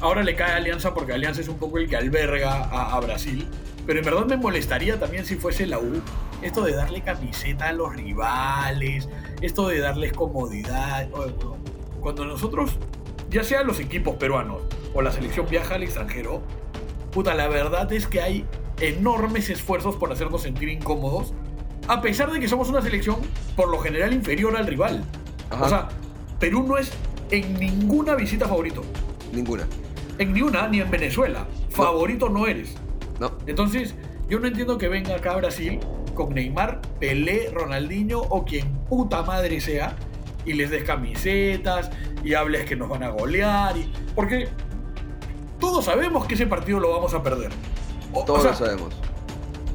Ahora 0.00 0.22
le 0.22 0.36
cae 0.36 0.52
a 0.52 0.56
Alianza 0.56 0.94
porque 0.94 1.12
Alianza 1.12 1.40
es 1.40 1.48
un 1.48 1.58
poco 1.58 1.78
el 1.78 1.88
que 1.88 1.96
alberga 1.96 2.64
a, 2.64 3.00
Brasil. 3.00 3.48
Pero 3.86 3.98
en 3.98 4.04
verdad 4.04 4.26
me 4.26 4.36
molestaría 4.36 4.98
también 4.98 5.24
si 5.24 5.36
fuese 5.36 5.66
la 5.66 5.78
U. 5.78 6.00
Esto 6.40 6.62
de 6.62 6.72
darle 6.72 7.02
camiseta 7.02 7.68
a 7.68 7.72
los 7.72 7.96
rivales. 7.96 9.08
Esto 9.40 9.68
de 9.68 9.80
darles 9.80 10.12
comodidad. 10.12 11.08
Cuando 12.00 12.24
nosotros, 12.24 12.78
ya 13.28 13.42
sea 13.42 13.64
los 13.64 13.80
equipos 13.80 14.16
peruanos 14.16 14.62
o 14.94 15.02
la 15.02 15.10
selección 15.10 15.46
viaja 15.50 15.74
al 15.74 15.82
extranjero, 15.82 16.42
puta, 17.10 17.34
la 17.34 17.48
verdad 17.48 17.92
es 17.92 18.06
que 18.06 18.20
hay 18.20 18.44
enormes 18.80 19.50
esfuerzos 19.50 19.96
por 19.96 20.12
hacernos 20.12 20.42
sentir 20.42 20.68
incómodos. 20.68 21.32
A 21.88 22.00
pesar 22.00 22.30
de 22.30 22.38
que 22.38 22.48
somos 22.48 22.68
una 22.68 22.82
selección 22.82 23.16
por 23.56 23.68
lo 23.70 23.78
general 23.78 24.12
inferior 24.12 24.56
al 24.56 24.66
rival. 24.66 25.02
Ajá. 25.50 25.64
O 25.64 25.68
sea, 25.68 25.88
Perú 26.38 26.64
no 26.68 26.76
es 26.76 26.92
en 27.30 27.54
ninguna 27.58 28.14
visita 28.14 28.46
favorito. 28.46 28.82
Ninguna. 29.32 29.64
En 30.18 30.32
ni 30.32 30.42
una, 30.42 30.68
ni 30.68 30.80
en 30.80 30.90
Venezuela. 30.90 31.46
Favorito 31.70 32.28
no 32.28 32.46
eres. 32.46 32.74
No. 33.18 33.32
Entonces, 33.46 33.94
yo 34.28 34.38
no 34.38 34.46
entiendo 34.46 34.76
que 34.78 34.88
venga 34.88 35.16
acá 35.16 35.32
a 35.32 35.36
Brasil 35.36 35.80
con 36.14 36.34
Neymar, 36.34 36.80
Pelé, 37.00 37.50
Ronaldinho 37.52 38.20
o 38.20 38.44
quien 38.44 38.68
puta 38.88 39.22
madre 39.22 39.60
sea 39.60 39.96
y 40.44 40.52
les 40.54 40.70
des 40.70 40.84
camisetas 40.84 41.90
y 42.24 42.34
hables 42.34 42.64
que 42.66 42.76
nos 42.76 42.88
van 42.88 43.02
a 43.04 43.08
golear. 43.10 43.76
Y... 43.76 43.90
Porque 44.14 44.48
todos 45.60 45.84
sabemos 45.84 46.26
que 46.26 46.34
ese 46.34 46.46
partido 46.46 46.80
lo 46.80 46.90
vamos 46.90 47.14
a 47.14 47.22
perder. 47.22 47.50
O- 48.12 48.20
o 48.20 48.24
Todos 48.24 48.42
sea, 48.42 48.50
lo 48.52 48.56
sabemos. 48.56 48.94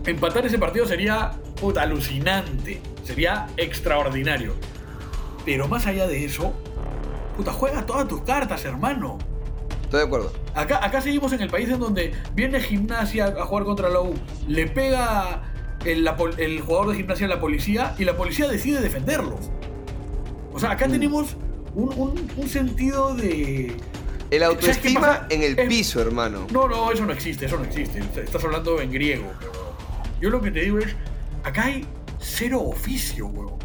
Empatar 0.06 0.46
ese 0.46 0.58
partido 0.58 0.86
sería 0.86 1.32
puta, 1.60 1.82
alucinante, 1.84 2.82
sería 3.04 3.48
extraordinario. 3.58 4.54
Pero 5.46 5.68
más 5.68 5.86
allá 5.88 6.08
de 6.08 6.26
eso, 6.26 6.54
puta, 7.38 7.52
juega 7.52 7.86
todas 7.86 8.08
tus 8.08 8.22
cartas, 8.22 8.64
hermano. 8.66 9.18
Estoy 9.84 10.00
de 10.02 10.06
acuerdo. 10.06 10.34
Acá, 10.56 10.84
acá 10.84 11.02
seguimos 11.02 11.34
en 11.34 11.42
el 11.42 11.50
país 11.50 11.70
en 11.70 11.80
donde 11.80 12.14
viene 12.34 12.60
gimnasia 12.60 13.26
a 13.28 13.46
jugar 13.46 13.64
contra 13.66 13.90
la 13.90 14.00
U, 14.02 14.14
le 14.48 14.68
pega 14.68 15.44
el, 15.86 16.04
la 16.04 16.16
pol- 16.16 16.34
el 16.38 16.62
jugador 16.62 16.90
de 16.90 16.96
gimnasia 16.96 17.26
a 17.28 17.30
la 17.30 17.40
policía 17.40 17.94
y 18.00 18.06
la 18.06 18.16
policía 18.16 18.48
decide 18.48 18.82
defenderlos. 18.82 19.52
O 20.54 20.60
sea, 20.60 20.72
acá 20.72 20.88
tenemos 20.88 21.36
un, 21.76 21.94
un- 21.98 22.32
un 22.38 22.50
sentido 22.50 23.14
de... 23.16 23.76
El 24.32 24.42
¿Sabes 24.42 24.58
qué 24.58 24.68
autoestima 24.68 25.28
en 25.30 25.44
el 25.44 25.60
Es- 25.60 25.68
piso, 25.68 26.02
hermano. 26.02 26.48
No, 26.52 26.68
no, 26.68 26.92
eso 26.92 27.06
no 27.06 27.14
existe, 27.14 27.46
eso 27.46 27.58
no 27.58 27.66
existe. 27.66 28.00
Estás 28.20 28.44
hablando 28.44 28.80
en 28.82 28.92
griego, 28.92 29.32
pero 29.40 29.52
yo 30.24 30.30
lo 30.30 30.42
que 30.42 30.52
te 30.52 30.62
digo 30.62 30.80
es, 30.80 30.96
acá 31.44 31.66
hay 31.66 31.86
cero 32.20 32.62
oficio, 32.62 33.28
huevón. 33.28 33.60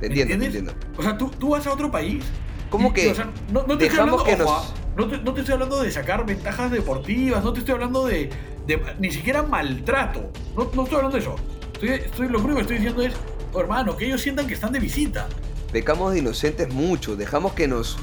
Te 0.00 0.08
¿Me 0.08 0.20
entiendo, 0.20 0.38
te 0.38 0.46
entiendo. 0.46 0.72
O 0.98 1.02
sea, 1.02 1.16
tú, 1.16 1.30
tú 1.30 1.50
vas 1.50 1.66
a 1.66 1.72
otro 1.72 1.90
país. 1.90 2.24
¿Cómo 2.70 2.88
y- 2.88 2.92
que 2.92 3.06
y, 3.06 3.10
o 3.10 3.14
sea, 3.14 3.30
no, 3.52 3.62
no 3.66 3.78
te 3.78 3.88
hablando, 3.88 4.24
que 4.24 4.34
ojo, 4.34 4.42
nos- 4.42 4.50
ah, 4.50 4.74
no, 4.96 5.06
te, 5.08 5.18
no 5.18 5.32
te 5.32 5.40
estoy 5.40 5.52
hablando 5.54 5.80
de 5.80 5.90
sacar 5.92 6.26
ventajas 6.26 6.70
deportivas, 6.72 7.44
no 7.44 7.52
te 7.52 7.60
estoy 7.60 7.74
hablando 7.74 8.04
de, 8.04 8.30
de- 8.66 8.82
ni 8.98 9.10
siquiera 9.12 9.42
maltrato. 9.42 10.32
No, 10.56 10.64
no 10.74 10.82
estoy 10.82 10.96
hablando 10.96 11.16
de 11.16 11.22
eso. 11.22 11.36
Estoy, 11.74 11.88
estoy- 11.90 12.28
lo 12.28 12.38
único 12.40 12.56
que 12.56 12.62
estoy 12.62 12.76
diciendo 12.78 13.02
es, 13.02 13.12
oh, 13.52 13.60
hermano, 13.60 13.96
que 13.96 14.06
ellos 14.06 14.20
sientan 14.20 14.46
que 14.48 14.54
están 14.54 14.72
de 14.72 14.80
visita. 14.80 15.28
Pecamos 15.72 16.12
de 16.12 16.18
inocentes 16.18 16.72
mucho. 16.74 17.14
Dejamos 17.16 17.52
que 17.52 17.68
nos. 17.68 17.96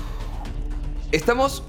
Estamos. 1.11 1.63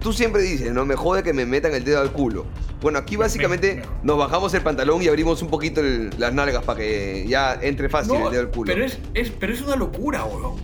Tú 0.00 0.12
siempre 0.12 0.42
dices, 0.42 0.72
¿no? 0.72 0.84
Me 0.84 0.94
jode 0.96 1.22
que 1.22 1.32
me 1.32 1.44
metan 1.46 1.74
el 1.74 1.84
dedo 1.84 2.00
al 2.00 2.12
culo. 2.12 2.46
Bueno, 2.80 2.98
aquí 2.98 3.16
básicamente 3.16 3.76
me- 3.76 3.82
nos 4.02 4.18
bajamos 4.18 4.52
el 4.54 4.62
pantalón 4.62 5.02
y 5.02 5.08
abrimos 5.08 5.42
un 5.42 5.48
poquito 5.48 5.80
el- 5.80 6.10
las 6.18 6.32
nalgas 6.32 6.62
para 6.64 6.78
que 6.78 7.24
ya 7.26 7.58
entre 7.60 7.88
fácil 7.88 8.12
No, 8.18 8.26
el 8.26 8.32
dedo 8.32 8.42
al 8.42 8.50
culo. 8.50 8.72
Pero 8.72 8.84
es, 8.84 8.98
es- 9.14 9.30
pero 9.30 9.52
es 9.52 9.60
una 9.62 9.76
locura, 9.76 10.24
weón. 10.24 10.56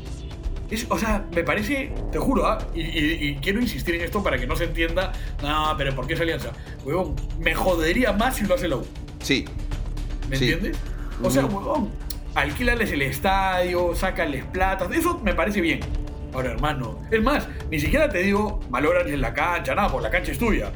Es, 0.71 0.87
o 0.89 0.99
sea, 0.99 1.27
me 1.35 1.43
parece, 1.45 1.93
te 2.11 2.19
juro, 2.19 2.47
¿ah? 2.47 2.59
y, 2.75 2.81
y- 2.81 3.29
y 3.29 3.37
quiero 3.37 3.61
insistir 3.61 3.95
en 3.97 4.03
esto 4.03 4.23
para 4.23 4.39
que 4.39 4.47
no 4.47 4.57
se 4.57 4.65
entienda, 4.65 5.13
no, 5.43 5.75
pero 5.77 5.95
¿por 5.95 6.07
qué 6.07 6.15
esa 6.15 6.23
alianza? 6.23 6.53
Weón, 6.85 7.15
me 7.39 7.55
jodería 7.55 8.13
más 8.13 8.37
si 8.37 8.45
lo 8.47 8.55
hace 8.55 8.69
la 8.69 8.77
U. 8.77 8.87
Sí. 9.21 9.45
¿Me 10.31 10.37
Sí. 10.37 10.51
entiendes? 10.51 10.79
O 11.23 11.29
sea, 11.31 11.45
huevón, 11.45 11.91
alquílales 12.35 12.91
el 12.93 13.03
estadio, 13.03 13.95
sácales 13.95 14.45
plata, 14.47 14.89
eso 14.95 15.19
me 15.23 15.35
parece 15.35 15.61
bien. 15.61 15.81
Ahora, 16.33 16.53
hermano, 16.53 16.99
es 17.11 17.23
más, 17.23 17.49
ni 17.71 17.79
siquiera 17.79 18.09
te 18.09 18.19
digo 18.19 18.61
malograrles 18.71 19.19
la 19.19 19.35
cancha, 19.35 19.75
nada, 19.75 19.89
porque 19.91 20.05
la 20.05 20.11
cancha 20.11 20.33
es 20.33 20.39
tuya. 20.39 20.73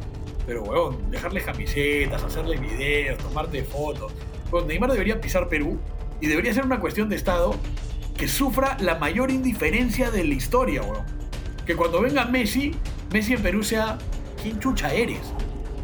Pero, 0.46 0.62
huevón, 0.62 1.10
dejarles 1.10 1.44
camisetas, 1.44 2.22
hacerles 2.22 2.60
videos, 2.60 3.18
tomarte 3.18 3.64
fotos. 3.64 4.12
Huevón, 4.50 4.68
Neymar 4.68 4.92
debería 4.92 5.20
pisar 5.20 5.48
Perú 5.48 5.78
y 6.20 6.26
debería 6.26 6.52
ser 6.54 6.64
una 6.64 6.78
cuestión 6.78 7.08
de 7.08 7.16
Estado 7.16 7.54
que 8.16 8.28
sufra 8.28 8.76
la 8.80 8.96
mayor 8.96 9.30
indiferencia 9.30 10.10
de 10.10 10.24
la 10.24 10.34
historia, 10.34 10.82
huevón. 10.82 11.04
Que 11.66 11.74
cuando 11.74 12.00
venga 12.00 12.24
Messi, 12.26 12.74
Messi 13.12 13.34
en 13.34 13.42
Perú 13.42 13.62
sea, 13.62 13.98
¿quién 14.42 14.60
chucha 14.60 14.92
eres? 14.92 15.32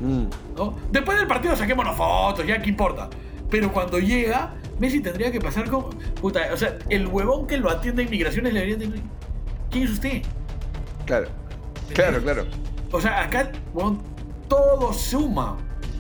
Mm. 0.01 0.25
¿no? 0.57 0.77
Después 0.91 1.19
del 1.19 1.27
partido 1.27 1.57
saquémonos 1.57 1.97
fotos, 1.97 2.47
ya 2.47 2.61
qué 2.61 2.69
importa. 2.69 3.09
Pero 3.51 3.73
cuando 3.73 3.99
llega, 3.99 4.55
Messi 4.79 5.01
tendría 5.01 5.31
que 5.31 5.41
pasar 5.41 5.69
con. 5.69 5.91
Puta, 6.21 6.49
o 6.53 6.57
sea, 6.57 6.79
el 6.89 7.07
huevón 7.07 7.47
que 7.47 7.57
lo 7.57 7.71
atiende 7.71 8.03
a 8.03 8.07
inmigraciones 8.07 8.53
le 8.53 8.61
debería 8.61 8.89
decir: 8.89 9.03
¿Quién 9.73 9.85
es 9.85 9.91
usted? 9.93 10.23
Claro. 11.07 11.29
Claro, 11.95 12.23
claro. 12.23 12.47
O 12.91 13.01
sea, 13.01 13.23
acá, 13.23 13.51
huevón, 13.73 14.03
todo 14.49 14.93
suma. 14.93 15.57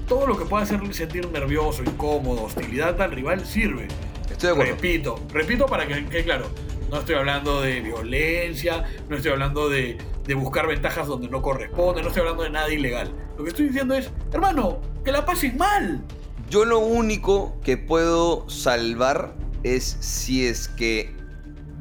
Todo 0.06 0.26
lo 0.26 0.36
que 0.36 0.44
pueda 0.44 0.64
hacerle 0.64 0.92
sentir 0.92 1.26
nervioso, 1.30 1.82
incómodo, 1.82 2.44
hostilidad 2.44 3.00
al 3.00 3.12
rival 3.12 3.46
sirve. 3.46 3.88
Estoy 4.30 4.48
de 4.48 4.52
acuerdo. 4.52 4.72
Repito, 4.74 5.20
repito 5.32 5.66
para 5.66 5.86
que 5.86 6.04
quede 6.06 6.24
claro. 6.24 6.46
No 6.90 6.98
estoy 6.98 7.14
hablando 7.14 7.62
de 7.62 7.80
violencia, 7.80 8.84
no 9.08 9.16
estoy 9.16 9.32
hablando 9.32 9.70
de, 9.70 9.96
de 10.26 10.34
buscar 10.34 10.66
ventajas 10.66 11.06
donde 11.08 11.28
no 11.28 11.40
corresponde, 11.40 12.02
no 12.02 12.08
estoy 12.08 12.20
hablando 12.20 12.42
de 12.42 12.50
nada 12.50 12.70
ilegal. 12.70 13.10
Lo 13.38 13.44
que 13.44 13.50
estoy 13.50 13.68
diciendo 13.68 13.94
es, 13.94 14.10
hermano, 14.30 14.82
que 15.02 15.12
la 15.12 15.24
pases 15.24 15.56
mal. 15.56 16.04
Yo 16.50 16.66
lo 16.66 16.80
único 16.80 17.58
que 17.64 17.78
puedo 17.78 18.46
salvar 18.50 19.34
es 19.62 19.96
si 20.00 20.46
es 20.46 20.68
que 20.68 21.21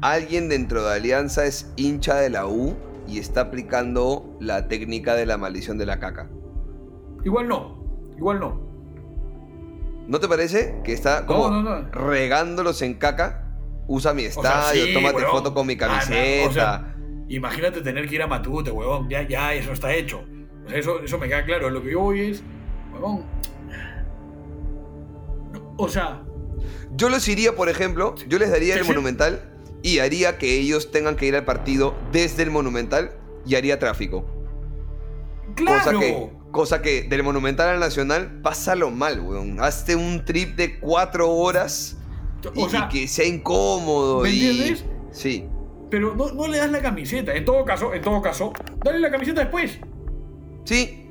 alguien 0.02 0.48
dentro 0.48 0.84
de 0.84 0.94
Alianza 0.94 1.46
es 1.46 1.72
hincha 1.76 2.16
de 2.16 2.28
la 2.30 2.46
U 2.46 2.74
y 3.08 3.18
está 3.18 3.42
aplicando 3.42 4.36
la 4.40 4.68
técnica 4.68 5.14
de 5.14 5.26
la 5.26 5.38
maldición 5.38 5.78
de 5.78 5.86
la 5.86 5.98
caca. 5.98 6.28
Igual 7.24 7.48
no, 7.48 7.82
igual 8.16 8.40
no. 8.40 8.60
¿No 10.08 10.18
te 10.20 10.28
parece 10.28 10.80
que 10.84 10.92
está 10.92 11.24
como 11.26 11.48
No, 11.48 11.62
no, 11.62 11.80
no. 11.82 11.90
regándolos 11.90 12.82
en 12.82 12.94
caca? 12.94 13.38
Usa 13.86 14.12
mi 14.14 14.26
O 14.26 14.30
sea, 14.30 14.42
estadio, 14.42 14.86
sí, 14.86 14.94
tómate 14.94 15.22
foto 15.26 15.54
con 15.54 15.66
mi 15.66 15.74
Ah, 15.74 15.78
camiseta. 15.78 16.48
o 16.48 16.52
sea, 16.52 16.94
imagínate 17.28 17.80
tener 17.82 18.08
que 18.08 18.14
ir 18.16 18.22
a 18.22 18.26
Matute, 18.26 18.70
huevón. 18.70 19.08
Ya, 19.08 19.26
ya, 19.26 19.54
eso 19.54 19.72
está 19.72 19.92
hecho. 19.94 20.24
O 20.66 20.68
sea, 20.68 20.78
eso, 20.78 21.00
eso 21.02 21.18
me 21.18 21.28
queda 21.28 21.44
claro. 21.44 21.70
Lo 21.70 21.82
que 21.82 21.92
yo 21.92 22.00
voy 22.00 22.20
es, 22.30 22.42
huevón. 22.92 23.24
o 25.76 25.88
sea, 25.88 26.22
Yo 26.96 27.08
los 27.08 27.26
iría, 27.28 27.54
por 27.54 27.68
ejemplo, 27.68 28.14
yo 28.28 28.38
les 28.38 28.50
daría 28.50 28.74
el. 28.76 28.84
Monumental 28.84 29.51
y 29.82 29.98
haría 29.98 30.38
que 30.38 30.58
ellos 30.58 30.90
tengan 30.90 31.16
que 31.16 31.26
ir 31.26 31.36
al 31.36 31.44
partido 31.44 31.94
desde 32.12 32.42
el 32.42 32.50
Monumental 32.50 33.12
y 33.46 33.56
haría 33.56 33.78
tráfico. 33.78 34.24
claro. 35.54 35.78
Cosa 35.78 35.98
que, 35.98 36.30
cosa 36.50 36.82
que 36.82 37.02
del 37.02 37.22
Monumental 37.22 37.68
al 37.68 37.80
Nacional, 37.80 38.40
pásalo 38.42 38.90
mal, 38.90 39.20
weón. 39.20 39.60
Hazte 39.60 39.96
un 39.96 40.24
trip 40.24 40.56
de 40.56 40.78
cuatro 40.78 41.30
horas 41.30 41.98
y, 42.54 42.62
o 42.62 42.68
sea, 42.68 42.88
y 42.90 42.92
que 42.92 43.08
sea 43.08 43.26
incómodo. 43.26 44.22
¿me 44.22 44.30
y... 44.30 44.46
entiendes? 44.46 44.84
Sí. 45.10 45.46
pero 45.90 46.14
no, 46.14 46.32
no 46.32 46.48
le 46.48 46.58
das 46.58 46.70
la 46.70 46.80
camiseta. 46.80 47.34
En 47.34 47.44
todo 47.44 47.64
caso, 47.64 47.92
en 47.92 48.02
todo 48.02 48.22
caso, 48.22 48.52
dale 48.84 48.98
la 49.00 49.10
camiseta 49.10 49.42
después. 49.42 49.78
Sí, 50.64 51.02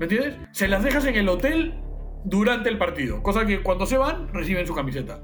¿Me 0.00 0.06
entiendes? 0.06 0.34
Se 0.52 0.66
las 0.66 0.82
dejas 0.82 1.04
en 1.04 1.14
el 1.14 1.28
hotel 1.28 1.74
durante 2.24 2.70
el 2.70 2.78
partido. 2.78 3.22
Cosa 3.22 3.44
que 3.44 3.62
cuando 3.62 3.84
se 3.84 3.98
van, 3.98 4.32
reciben 4.32 4.66
su 4.66 4.74
camiseta. 4.74 5.20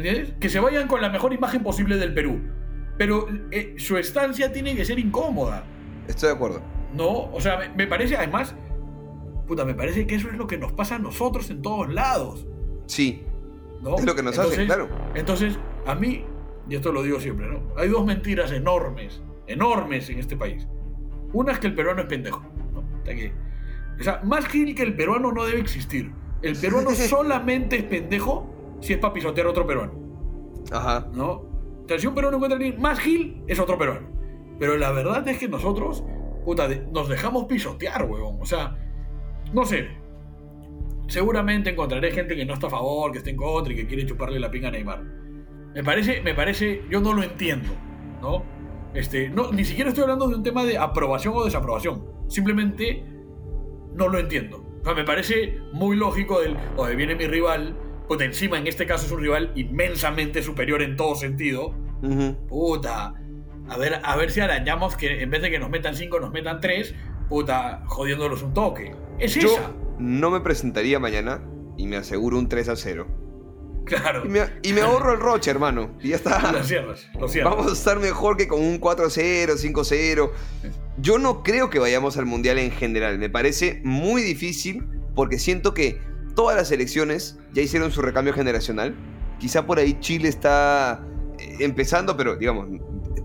¿Me 0.00 0.08
entiendes? 0.08 0.34
Que 0.38 0.48
se 0.48 0.60
vayan 0.60 0.86
con 0.86 1.00
la 1.00 1.08
mejor 1.10 1.32
imagen 1.32 1.62
posible 1.64 1.96
del 1.96 2.14
Perú. 2.14 2.40
Pero 2.96 3.26
eh, 3.50 3.74
su 3.78 3.96
estancia 3.96 4.52
tiene 4.52 4.76
que 4.76 4.84
ser 4.84 4.96
incómoda. 4.98 5.64
Estoy 6.06 6.28
de 6.28 6.34
acuerdo. 6.36 6.62
¿no? 6.94 7.30
O 7.32 7.40
sea, 7.40 7.58
me, 7.58 7.68
me 7.70 7.86
parece, 7.88 8.16
además, 8.16 8.54
puta, 9.48 9.64
me 9.64 9.74
parece 9.74 10.06
que 10.06 10.14
eso 10.14 10.28
es 10.30 10.36
lo 10.36 10.46
que 10.46 10.56
nos 10.56 10.72
pasa 10.72 10.94
a 10.96 10.98
nosotros 11.00 11.50
en 11.50 11.62
todos 11.62 11.92
lados, 11.92 12.46
Sí, 12.86 13.22
¿no? 13.82 13.96
Es 13.98 14.04
lo 14.06 14.14
que 14.14 14.22
nos 14.22 14.38
hacen, 14.38 14.66
claro. 14.66 14.88
Entonces, 15.14 15.58
a 15.84 15.94
mí, 15.94 16.24
y 16.68 16.76
esto 16.76 16.90
lo 16.92 17.02
digo 17.02 17.18
siempre, 17.20 17.48
¿no? 17.48 17.60
Hay 17.76 17.88
dos 17.88 18.06
mentiras 18.06 18.52
enormes, 18.52 19.20
enormes 19.48 20.08
en 20.10 20.18
este 20.20 20.36
país. 20.36 20.66
Una 21.32 21.52
es 21.52 21.58
que 21.58 21.66
el 21.66 21.74
peruano 21.74 22.00
es 22.02 22.06
pendejo, 22.06 22.42
¿no? 22.72 22.84
Que- 23.04 23.32
o 24.00 24.02
sea, 24.02 24.20
más 24.24 24.46
gil 24.46 24.74
que 24.76 24.84
el 24.84 24.94
peruano 24.94 25.32
no 25.32 25.44
debe 25.44 25.58
existir. 25.60 26.12
El 26.40 26.56
peruano 26.56 26.90
solamente 26.94 27.76
es 27.76 27.82
pendejo 27.82 28.54
si 28.80 28.92
es 28.94 28.98
para 28.98 29.14
pisotear 29.14 29.46
otro 29.46 29.66
peruano. 29.66 29.92
ajá. 30.72 31.08
¿no? 31.12 31.48
Sea, 31.86 31.98
si 31.98 32.06
un 32.06 32.14
peruano 32.14 32.36
encuentra 32.36 32.56
a 32.56 32.60
alguien 32.60 32.80
más 32.80 32.98
gil, 33.00 33.42
es 33.46 33.58
otro 33.58 33.78
peruano. 33.78 34.08
Pero 34.58 34.76
la 34.76 34.92
verdad 34.92 35.26
es 35.28 35.38
que 35.38 35.48
nosotros, 35.48 36.04
puta, 36.44 36.68
nos 36.92 37.08
dejamos 37.08 37.44
pisotear, 37.46 38.04
huevón. 38.04 38.38
O 38.40 38.44
sea, 38.44 38.76
no 39.52 39.64
sé. 39.64 39.88
Seguramente 41.06 41.70
encontraré 41.70 42.10
gente 42.10 42.36
que 42.36 42.44
no 42.44 42.54
está 42.54 42.66
a 42.66 42.70
favor, 42.70 43.10
que 43.12 43.18
está 43.18 43.30
en 43.30 43.36
contra 43.36 43.72
y 43.72 43.76
que 43.76 43.86
quiere 43.86 44.04
chuparle 44.04 44.38
la 44.38 44.50
pinga 44.50 44.68
a 44.68 44.70
Neymar. 44.72 45.02
Me 45.74 45.82
parece, 45.82 46.20
me 46.20 46.34
parece, 46.34 46.82
yo 46.90 47.00
no 47.00 47.14
lo 47.14 47.22
entiendo, 47.22 47.70
¿no? 48.20 48.42
Este, 48.92 49.30
no, 49.30 49.50
ni 49.52 49.64
siquiera 49.64 49.90
estoy 49.90 50.02
hablando 50.02 50.28
de 50.28 50.34
un 50.34 50.42
tema 50.42 50.64
de 50.64 50.76
aprobación 50.76 51.34
o 51.34 51.44
desaprobación. 51.44 52.04
Simplemente 52.28 53.04
no 53.94 54.08
lo 54.08 54.18
entiendo. 54.18 54.64
O 54.82 54.84
sea, 54.84 54.94
me 54.94 55.04
parece 55.04 55.58
muy 55.72 55.96
lógico 55.96 56.42
el, 56.42 56.56
oye, 56.76 56.96
viene 56.96 57.14
mi 57.14 57.26
rival, 57.26 57.74
pues 58.08 58.20
encima 58.22 58.58
en 58.58 58.66
este 58.66 58.86
caso 58.86 59.06
es 59.06 59.12
un 59.12 59.20
rival 59.20 59.52
inmensamente 59.54 60.42
superior 60.42 60.82
en 60.82 60.96
todo 60.96 61.14
sentido. 61.14 61.74
Ujú. 62.02 62.36
Puta, 62.48 63.14
a 63.68 63.76
ver, 63.76 64.00
a 64.02 64.16
ver 64.16 64.30
si 64.30 64.40
arañamos 64.40 64.96
que 64.96 65.22
en 65.22 65.30
vez 65.30 65.42
de 65.42 65.50
que 65.50 65.58
nos 65.58 65.70
metan 65.70 65.94
5 65.94 66.18
nos 66.20 66.32
metan 66.32 66.60
3, 66.60 66.94
puta, 67.28 67.82
jodiéndolos 67.86 68.42
un 68.42 68.54
toque. 68.54 68.94
Es 69.18 69.34
Yo 69.34 69.52
esa. 69.52 69.72
no 69.98 70.30
me 70.30 70.40
presentaría 70.40 70.98
mañana 70.98 71.42
y 71.76 71.86
me 71.86 71.96
aseguro 71.96 72.38
un 72.38 72.48
3 72.48 72.70
a 72.70 72.76
0. 72.76 73.06
Claro. 73.84 74.24
Y 74.24 74.28
me, 74.28 74.40
y 74.62 74.72
me 74.74 74.82
ahorro 74.82 75.14
el 75.14 75.20
roche, 75.20 75.50
hermano. 75.50 75.96
Y 76.02 76.08
ya 76.10 76.16
está. 76.16 76.52
Lo 76.52 76.62
cierras, 76.62 77.08
lo 77.18 77.26
cierras. 77.26 77.54
Vamos 77.54 77.70
a 77.70 77.74
estar 77.74 77.98
mejor 77.98 78.36
que 78.36 78.46
con 78.46 78.60
un 78.60 78.78
4-0, 78.80 79.56
5-0. 79.56 80.30
Yo 80.98 81.18
no 81.18 81.42
creo 81.42 81.70
que 81.70 81.78
vayamos 81.78 82.18
al 82.18 82.26
Mundial 82.26 82.58
en 82.58 82.70
general. 82.70 83.18
Me 83.18 83.30
parece 83.30 83.80
muy 83.84 84.20
difícil 84.22 84.84
porque 85.14 85.38
siento 85.38 85.72
que 85.72 86.00
todas 86.38 86.56
las 86.56 86.68
selecciones 86.68 87.36
ya 87.52 87.62
hicieron 87.62 87.90
su 87.90 88.00
recambio 88.00 88.32
generacional. 88.32 88.94
Quizá 89.40 89.66
por 89.66 89.80
ahí 89.80 89.98
Chile 89.98 90.28
está 90.28 91.04
eh, 91.36 91.56
empezando, 91.58 92.16
pero 92.16 92.36
digamos, 92.36 92.68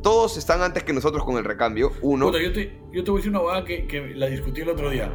todos 0.02 0.36
están 0.36 0.64
antes 0.64 0.82
que 0.84 0.94
nosotros 0.94 1.24
con 1.24 1.38
el 1.38 1.44
recambio. 1.44 1.92
Uno. 2.02 2.26
Puta, 2.26 2.42
yo, 2.42 2.52
te, 2.52 2.76
yo 2.92 3.04
te 3.04 3.12
voy 3.12 3.20
a 3.20 3.22
decir 3.22 3.30
una 3.30 3.42
hueá 3.42 3.64
que, 3.66 3.86
que 3.86 4.16
la 4.16 4.26
discutí 4.26 4.62
el 4.62 4.70
otro 4.70 4.90
día. 4.90 5.12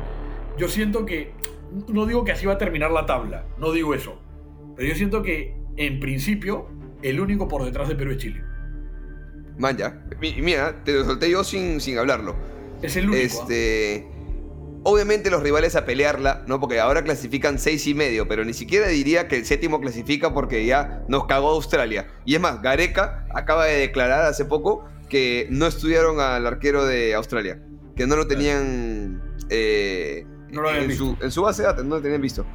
Yo 0.56 0.68
siento 0.68 1.04
que. 1.04 1.32
No 1.88 2.06
digo 2.06 2.22
que 2.24 2.30
así 2.30 2.46
va 2.46 2.52
a 2.52 2.58
terminar 2.58 2.92
la 2.92 3.04
tabla, 3.04 3.46
no 3.58 3.72
digo 3.72 3.92
eso. 3.94 4.16
Pero 4.76 4.88
yo 4.90 4.94
siento 4.94 5.20
que, 5.22 5.56
en 5.76 5.98
principio, 5.98 6.68
el 7.02 7.18
único 7.20 7.48
por 7.48 7.64
detrás 7.64 7.88
de 7.88 7.96
Perú 7.96 8.12
es 8.12 8.18
Chile. 8.18 8.44
Man, 9.58 9.76
ya. 9.76 10.04
Mi- 10.20 10.40
Mira, 10.40 10.84
te 10.84 10.92
lo 10.92 11.04
solté 11.04 11.28
yo 11.28 11.42
sin, 11.42 11.80
sin 11.80 11.98
hablarlo. 11.98 12.36
Es 12.80 12.94
el 12.96 13.10
único. 13.10 13.20
¿ah? 13.20 13.24
Este. 13.24 14.08
Obviamente 14.84 15.30
los 15.30 15.42
rivales 15.42 15.76
a 15.76 15.84
pelearla, 15.84 16.44
¿no? 16.46 16.60
Porque 16.60 16.78
ahora 16.80 17.02
clasifican 17.02 17.58
seis 17.58 17.86
y 17.86 17.94
medio, 17.94 18.28
pero 18.28 18.44
ni 18.44 18.54
siquiera 18.54 18.86
diría 18.86 19.28
que 19.28 19.36
el 19.36 19.44
séptimo 19.44 19.80
clasifica 19.80 20.32
porque 20.32 20.64
ya 20.64 21.02
nos 21.08 21.26
cagó 21.26 21.50
Australia. 21.50 22.06
Y 22.24 22.34
es 22.34 22.40
más, 22.40 22.62
Gareca 22.62 23.26
acaba 23.34 23.66
de 23.66 23.76
declarar 23.76 24.24
hace 24.24 24.44
poco 24.44 24.84
que 25.08 25.48
no 25.50 25.66
estudiaron 25.66 26.20
al 26.20 26.46
arquero 26.46 26.84
de 26.86 27.14
Australia, 27.14 27.60
que 27.96 28.06
no 28.06 28.16
lo 28.16 28.26
tenían 28.26 29.22
eh, 29.50 30.24
No 30.50 30.62
lo 30.62 30.68
habían 30.68 30.90
en, 30.90 30.96
su, 30.96 31.16
en 31.20 31.30
su 31.30 31.42
base 31.42 31.62
de 31.62 31.68
datos, 31.68 31.84
no 31.84 31.96
lo 31.96 32.02
tenían 32.02 32.22
visto. 32.22 32.46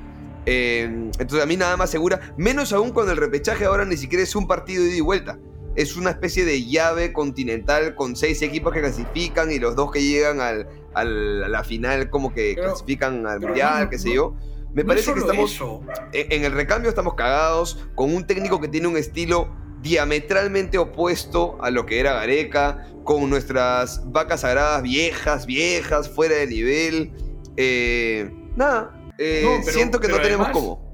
Eh, 0.45 0.83
entonces 0.83 1.41
a 1.41 1.45
mí 1.45 1.57
nada 1.57 1.77
más 1.77 1.89
segura, 1.89 2.33
menos 2.38 2.73
aún 2.73 2.91
con 2.91 3.09
el 3.09 3.17
repechaje 3.17 3.65
ahora 3.65 3.86
ni 3.86 3.97
siquiera 3.97 4.23
es 4.23 4.36
un 4.36 4.47
partido 4.47 4.83
de 4.83 4.89
ida 4.89 4.97
y 4.97 5.01
vuelta. 5.01 5.39
Es 5.75 5.97
una 5.97 6.12
especie 6.12 6.45
de 6.45 6.63
llave 6.65 7.12
continental 7.13 7.95
con 7.95 8.15
seis 8.15 8.41
equipos 8.43 8.73
que 8.73 8.81
clasifican 8.81 9.51
y 9.51 9.57
los 9.57 9.75
dos 9.75 9.91
que 9.91 10.03
llegan 10.03 10.39
al, 10.39 10.67
al- 10.93 11.43
a 11.43 11.47
la 11.49 11.63
final 11.63 12.10
como 12.10 12.34
que 12.34 12.53
Pero- 12.56 12.69
clasifican 12.69 13.25
al 13.27 13.39
mundial, 13.39 13.86
no, 13.86 13.89
qué 13.89 13.97
sé 13.97 14.13
yo. 14.13 14.36
Me 14.73 14.82
No 14.84 14.88
parece 14.88 15.13
que 15.13 15.19
estamos 15.19 15.53
eso. 15.53 15.82
en, 16.13 16.32
en 16.32 16.45
el 16.45 16.51
recambio 16.53 16.89
estamos 16.89 17.13
cagados 17.13 17.88
con 17.95 18.13
un 18.13 18.25
técnico 18.25 18.60
que 18.60 18.67
tiene 18.67 18.88
un 18.88 18.97
estilo 18.97 19.49
diametralmente 19.82 20.77
opuesto 20.77 21.58
a 21.62 21.69
lo 21.69 21.86
que 21.86 21.99
era 21.99 22.13
Gareca, 22.13 22.88
con 23.03 23.29
nuestras 23.29 24.01
vacas 24.12 24.41
sagradas 24.41 24.82
viejas, 24.82 25.45
viejas, 25.45 26.10
fuera 26.10 26.36
de 26.38 26.47
nivel. 26.47 27.12
Eh, 27.58 28.32
nada, 28.56 29.12
eh, 29.17 29.41
No, 29.43 29.49
pero- 29.63 29.71
siento 29.77 29.99
que 29.99 30.08
no 30.08 30.15
tenemos 30.21 30.47
además- 30.47 30.51
cómo. 30.53 30.93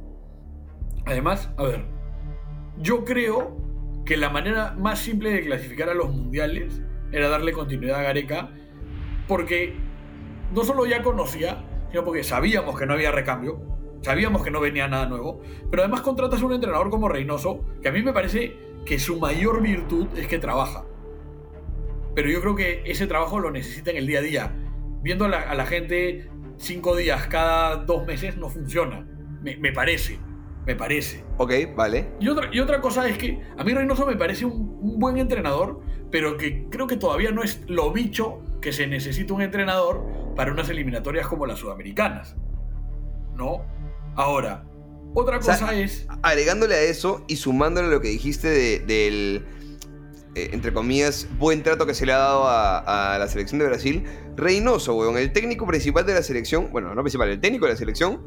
Además, 1.06 1.50
a 1.58 1.64
ver, 1.64 1.86
yo 2.80 3.06
creo 3.06 3.56
que 4.06 4.18
la 4.18 4.30
manera 4.30 4.76
más 4.78 5.00
simple 5.00 5.30
de 5.32 5.42
clasificar 5.46 5.90
a 5.90 5.94
los 5.94 6.10
mundiales 6.12 6.82
era 7.12 7.30
darle 7.30 7.52
continuidad 7.54 8.00
a 8.00 8.04
Gareca, 8.04 8.50
porque 9.28 9.76
no 10.54 10.64
solo 10.64 10.86
ya 10.86 11.04
conocía, 11.04 11.64
sino 11.92 12.04
porque 12.04 12.24
sabíamos 12.24 12.78
que 12.78 12.86
no 12.86 12.94
había 12.94 13.12
recambio, 13.12 13.62
sabíamos 14.02 14.44
que 14.44 14.52
no 14.52 14.60
venía 14.60 14.88
nada 14.88 15.08
nuevo, 15.08 15.42
pero 15.70 15.84
además 15.84 16.02
contratas 16.02 16.42
a 16.42 16.46
un 16.46 16.54
entrenador 16.54 16.90
como 16.90 17.10
Reynoso, 17.10 17.66
que 17.82 17.90
a 17.90 17.92
mí 17.92 18.02
me 18.02 18.14
parece 18.14 18.58
que 18.86 19.00
su 19.00 19.20
mayor 19.20 19.62
virtud 19.62 20.08
es 20.16 20.28
que 20.28 20.40
trabaja. 20.40 20.86
Pero 22.16 22.30
yo 22.30 22.42
creo 22.42 22.56
que 22.56 22.82
ese 22.86 23.08
trabajo 23.08 23.40
lo 23.40 23.52
necesita 23.52 23.92
en 23.92 23.98
el 23.98 24.08
día 24.08 24.20
a 24.20 24.22
día. 24.24 24.56
Viendo 25.02 25.26
a 25.26 25.30
la, 25.30 25.42
a 25.42 25.56
la 25.56 25.66
gente 25.66 26.30
cinco 26.58 26.96
días 26.96 27.28
cada 27.28 27.78
dos 27.78 28.06
meses 28.06 28.36
no 28.38 28.50
funciona. 28.50 29.08
Me, 29.42 29.58
me 29.58 29.72
parece. 29.72 30.20
Me 30.66 30.76
parece. 30.76 31.24
Ok, 31.38 31.54
vale. 31.76 32.12
Y 32.20 32.28
otra, 32.28 32.50
y 32.52 32.60
otra 32.60 32.82
cosa 32.82 33.08
es 33.08 33.18
que 33.18 33.42
a 33.58 33.64
mí 33.64 33.74
Reynoso 33.74 34.06
me 34.06 34.16
parece 34.16 34.46
un, 34.46 34.78
un 34.82 35.00
buen 35.00 35.18
entrenador, 35.18 35.82
pero 36.12 36.38
que 36.38 36.68
creo 36.70 36.88
que 36.88 36.98
todavía 36.98 37.32
no 37.32 37.44
es 37.44 37.64
lo 37.68 37.92
bicho 37.92 38.42
que 38.62 38.74
se 38.74 38.88
necesita 38.88 39.34
un 39.34 39.42
entrenador 39.42 40.06
para 40.40 40.54
unas 40.54 40.70
eliminatorias 40.70 41.28
como 41.28 41.46
las 41.46 41.60
sudamericanas. 41.60 42.34
¿No? 43.36 43.66
Ahora, 44.16 44.64
otra 45.14 45.38
O 45.38 45.42
sea, 45.42 45.56
cosa 45.60 45.74
es. 45.76 46.08
Agregándole 46.22 46.76
a 46.76 46.82
eso 46.82 47.26
y 47.28 47.36
sumándole 47.36 47.90
a 47.90 47.92
lo 47.92 48.00
que 48.00 48.08
dijiste 48.08 48.48
de- 48.48 48.80
del, 48.80 49.46
eh, 50.36 50.52
entre 50.54 50.72
comillas, 50.72 51.28
buen 51.38 51.62
trato 51.62 51.86
que 51.86 51.94
se 51.94 52.06
le 52.06 52.14
ha 52.14 52.20
dado 52.20 52.48
a, 52.48 53.16
a 53.16 53.20
la 53.20 53.28
selección 53.28 53.60
de 53.60 53.66
Brasil, 53.68 54.06
Reynoso, 54.38 54.96
weón, 54.96 55.18
el 55.18 55.34
técnico 55.34 55.68
principal 55.68 56.06
de 56.06 56.14
la 56.14 56.24
selección, 56.24 56.72
bueno, 56.72 56.96
no 56.96 57.02
principal, 57.02 57.28
el 57.28 57.42
técnico 57.42 57.66
de 57.66 57.74
la 57.74 57.78
selección, 57.78 58.22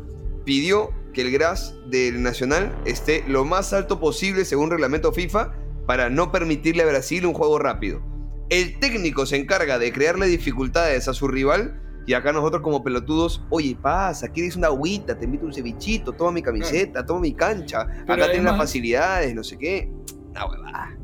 pidió 0.45 0.91
que 1.15 1.23
el 1.23 1.31
gras 1.31 1.75
del 1.87 2.23
Nacional 2.23 2.77
esté 2.85 3.25
lo 3.27 3.47
más 3.47 3.73
alto 3.73 4.01
posible 4.01 4.45
según 4.45 4.71
reglamento 4.71 5.13
FIFA 5.15 5.55
para 5.87 6.11
no 6.11 6.31
permitirle 6.31 6.83
a 6.83 6.87
Brasil 6.89 7.25
un 7.25 7.33
juego 7.33 7.59
rápido. 7.59 8.03
El 8.51 8.79
técnico 8.81 9.25
se 9.25 9.37
encarga 9.39 9.79
de 9.79 9.95
crearle 9.95 10.27
dificultades 10.27 11.09
a 11.09 11.15
su 11.15 11.27
rival 11.27 11.79
y 12.07 12.15
acá 12.15 12.33
nosotros 12.33 12.63
como 12.63 12.83
pelotudos, 12.83 13.43
oye, 13.51 13.77
pasa, 13.81 14.29
quieres 14.29 14.57
una 14.57 14.69
agüita, 14.69 15.19
te 15.19 15.25
invito 15.25 15.47
un 15.47 15.53
cevichito, 15.53 16.13
toma 16.13 16.33
mi 16.33 16.43
camiseta, 16.43 17.05
toma 17.07 17.21
mi 17.21 17.33
cancha, 17.35 17.83
acá 17.83 18.27
tienes 18.27 18.45
las 18.45 18.57
facilidades, 18.57 19.35
no 19.35 19.45
sé 19.45 19.57
qué. 19.59 19.91
Una 20.31 20.47
huevada. 20.47 20.97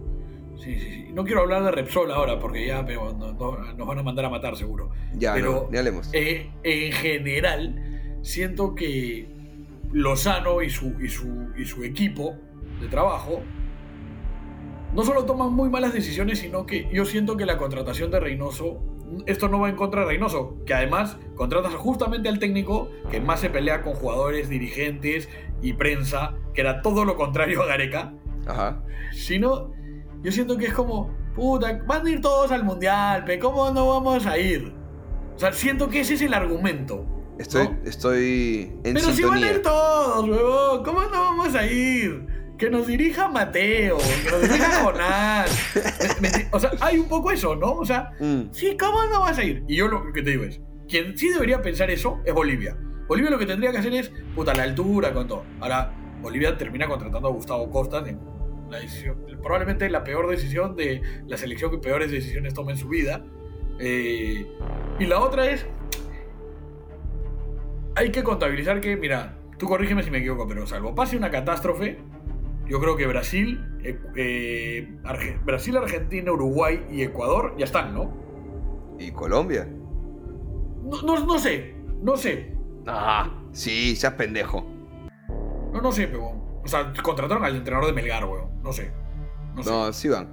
Sí, 0.57 0.75
sí, 0.79 0.91
sí. 0.91 1.05
No 1.13 1.25
quiero 1.25 1.41
hablar 1.43 1.63
de 1.65 1.71
Repsol 1.71 2.11
ahora 2.13 2.39
porque 2.39 2.67
ya 2.67 2.85
pero 2.85 3.13
no- 3.13 3.33
no- 3.33 3.59
nos 3.77 3.87
van 3.87 3.99
a 3.99 4.03
mandar 4.03 4.25
a 4.25 4.31
matar 4.31 4.57
seguro. 4.57 4.91
Ya, 5.15 5.35
Pero, 5.35 5.69
no, 5.71 5.79
hablemos. 5.79 6.11
Eh, 6.13 6.51
en 6.63 6.93
general, 6.93 8.19
siento 8.23 8.75
que 8.75 9.29
Lozano 9.93 10.63
y 10.63 10.71
su, 10.71 10.95
y, 11.01 11.09
su, 11.09 11.49
y 11.57 11.65
su 11.65 11.83
equipo 11.85 12.37
de 12.81 12.89
trabajo 12.89 13.41
no 14.95 15.03
solo 15.05 15.25
toman 15.25 15.53
muy 15.53 15.69
malas 15.71 15.93
decisiones, 15.93 16.39
sino 16.41 16.67
que 16.67 16.89
yo 16.93 17.05
siento 17.05 17.37
que 17.37 17.47
la 17.47 17.57
contratación 17.59 18.11
de 18.11 18.21
Reynoso, 18.21 18.81
esto 19.27 19.49
no 19.49 19.61
va 19.61 19.69
en 19.69 19.77
contra 19.77 20.03
de 20.03 20.09
Reynoso, 20.09 20.57
que 20.65 20.75
además 20.75 21.19
contratas 21.35 21.75
justamente 21.75 22.29
al 22.29 22.39
técnico 22.39 22.91
que 23.11 23.21
más 23.21 23.41
se 23.41 23.51
pelea 23.51 23.83
con 23.83 23.95
jugadores, 23.95 24.49
dirigentes 24.49 25.29
y 25.63 25.75
prensa, 25.75 26.35
que 26.55 26.61
era 26.61 26.83
todo 26.83 27.05
lo 27.05 27.17
contrario 27.17 27.63
a 27.63 27.67
Gareca, 27.67 28.13
Ajá. 28.47 28.83
sino 29.13 29.73
yo 30.23 30.33
siento 30.33 30.57
que 30.57 30.67
es 30.67 30.75
como, 30.75 31.11
puta, 31.35 31.81
van 31.87 32.07
a 32.07 32.11
ir 32.11 32.21
todos 32.21 32.51
al 32.51 32.65
mundial, 32.65 33.25
pe, 33.25 33.39
¿cómo 33.39 33.71
no 33.71 33.89
vamos 33.89 34.27
a 34.27 34.39
ir? 34.39 34.73
O 35.35 35.39
sea, 35.39 35.53
siento 35.53 35.89
que 35.89 36.01
ese 36.01 36.15
es 36.15 36.23
el 36.23 36.35
argumento. 36.35 37.07
Estoy, 37.39 37.69
¿no? 37.69 37.79
estoy 37.85 38.73
en 38.83 38.95
Pero 38.95 39.13
si 39.13 39.23
van 39.23 39.45
a 39.45 39.51
ir 39.51 39.63
todos, 39.63 40.29
huevón, 40.29 40.83
¿cómo 40.83 41.03
no 41.03 41.11
vamos 41.11 41.55
a 41.55 41.65
ir? 41.65 42.27
Que 42.59 42.71
nos 42.71 42.87
dirija 42.89 43.29
Mateo, 43.29 43.99
que 44.25 44.31
nos 44.31 44.43
dirija 44.43 44.83
Jonás. 44.83 45.51
O 46.51 46.59
sea, 46.59 46.71
hay 46.81 46.99
un 46.99 47.09
poco 47.09 47.31
eso, 47.31 47.55
¿no? 47.55 47.73
O 47.73 47.85
sea, 47.85 48.11
Mm, 48.19 48.51
sí, 48.53 48.77
¿cómo 48.79 49.05
no 49.05 49.21
vas 49.21 49.39
a 49.39 49.45
ir? 49.45 49.63
Y 49.69 49.77
yo 49.77 49.87
lo 49.89 50.13
que 50.13 50.23
te 50.23 50.31
digo 50.31 50.45
es, 50.45 50.61
quien 50.89 51.17
sí 51.17 51.29
debería 51.29 51.63
pensar 51.63 51.91
eso 51.91 52.21
es 52.25 52.35
Bolivia. 52.35 52.77
Bolivia 53.07 53.31
lo 53.31 53.39
que 53.39 53.47
tendría 53.47 53.71
que 53.71 53.79
hacer 53.79 53.95
es, 53.95 54.11
puta, 54.35 54.53
la 54.55 54.65
altura 54.65 55.13
con 55.13 55.29
todo. 55.29 55.45
Ahora, 55.61 55.95
Bolivia 56.21 56.57
termina 56.59 56.89
contratando 56.89 57.29
a 57.29 57.31
Gustavo 57.31 57.71
Costas 57.71 58.09
en 58.09 58.19
la 58.69 58.81
decisión, 58.81 59.17
probablemente 59.43 59.89
la 59.89 60.03
peor 60.05 60.29
decisión 60.29 60.75
de 60.77 61.01
la 61.27 61.37
selección 61.37 61.71
que 61.71 61.79
peores 61.79 62.11
decisiones 62.11 62.55
toma 62.55 62.73
en 62.73 62.77
su 62.77 62.89
vida. 62.89 63.25
Eh, 63.79 64.47
y 64.99 65.05
la 65.07 65.21
otra 65.21 65.49
es, 65.49 65.65
hay 67.95 68.11
que 68.11 68.23
contabilizar 68.23 68.81
que, 68.81 68.97
mira, 68.97 69.39
tú 69.59 69.67
corrígeme 69.67 70.03
si 70.03 70.11
me 70.11 70.19
equivoco, 70.19 70.47
pero 70.49 70.67
salvo 70.67 70.95
pase 70.95 71.17
una 71.17 71.31
catástrofe, 71.31 71.99
yo 72.69 72.81
creo 72.81 72.97
que 72.97 73.07
Brasil, 73.07 73.65
eh, 73.83 73.99
eh, 74.17 74.99
Arge- 75.05 75.43
Brasil, 75.45 75.77
Argentina, 75.77 76.33
Uruguay 76.33 76.85
y 76.91 77.03
Ecuador 77.03 77.55
ya 77.59 77.65
están, 77.65 77.95
¿no? 77.95 78.13
¿Y 78.99 79.11
Colombia? 79.13 79.67
No, 80.85 81.03
no, 81.03 81.25
no 81.27 81.39
sé, 81.39 81.75
no 82.03 82.17
sé, 82.17 82.55
Ah, 82.87 83.31
sí, 83.53 83.95
seas 83.97 84.15
pendejo. 84.15 84.67
no, 85.73 85.81
no 85.83 85.93
sé, 85.93 86.07
pero, 86.09 86.25
o 86.65 86.67
sea, 86.67 86.93
contrataron 87.03 87.45
al 87.45 87.57
entrenador 87.57 87.87
de 87.89 87.93
Melgar, 87.93 88.25
weón, 88.25 88.63
no 88.63 88.73
sé, 88.73 88.91
no 89.55 89.63
sé. 89.63 89.71
No, 89.71 89.93
sí 89.93 90.09
van. 90.09 90.29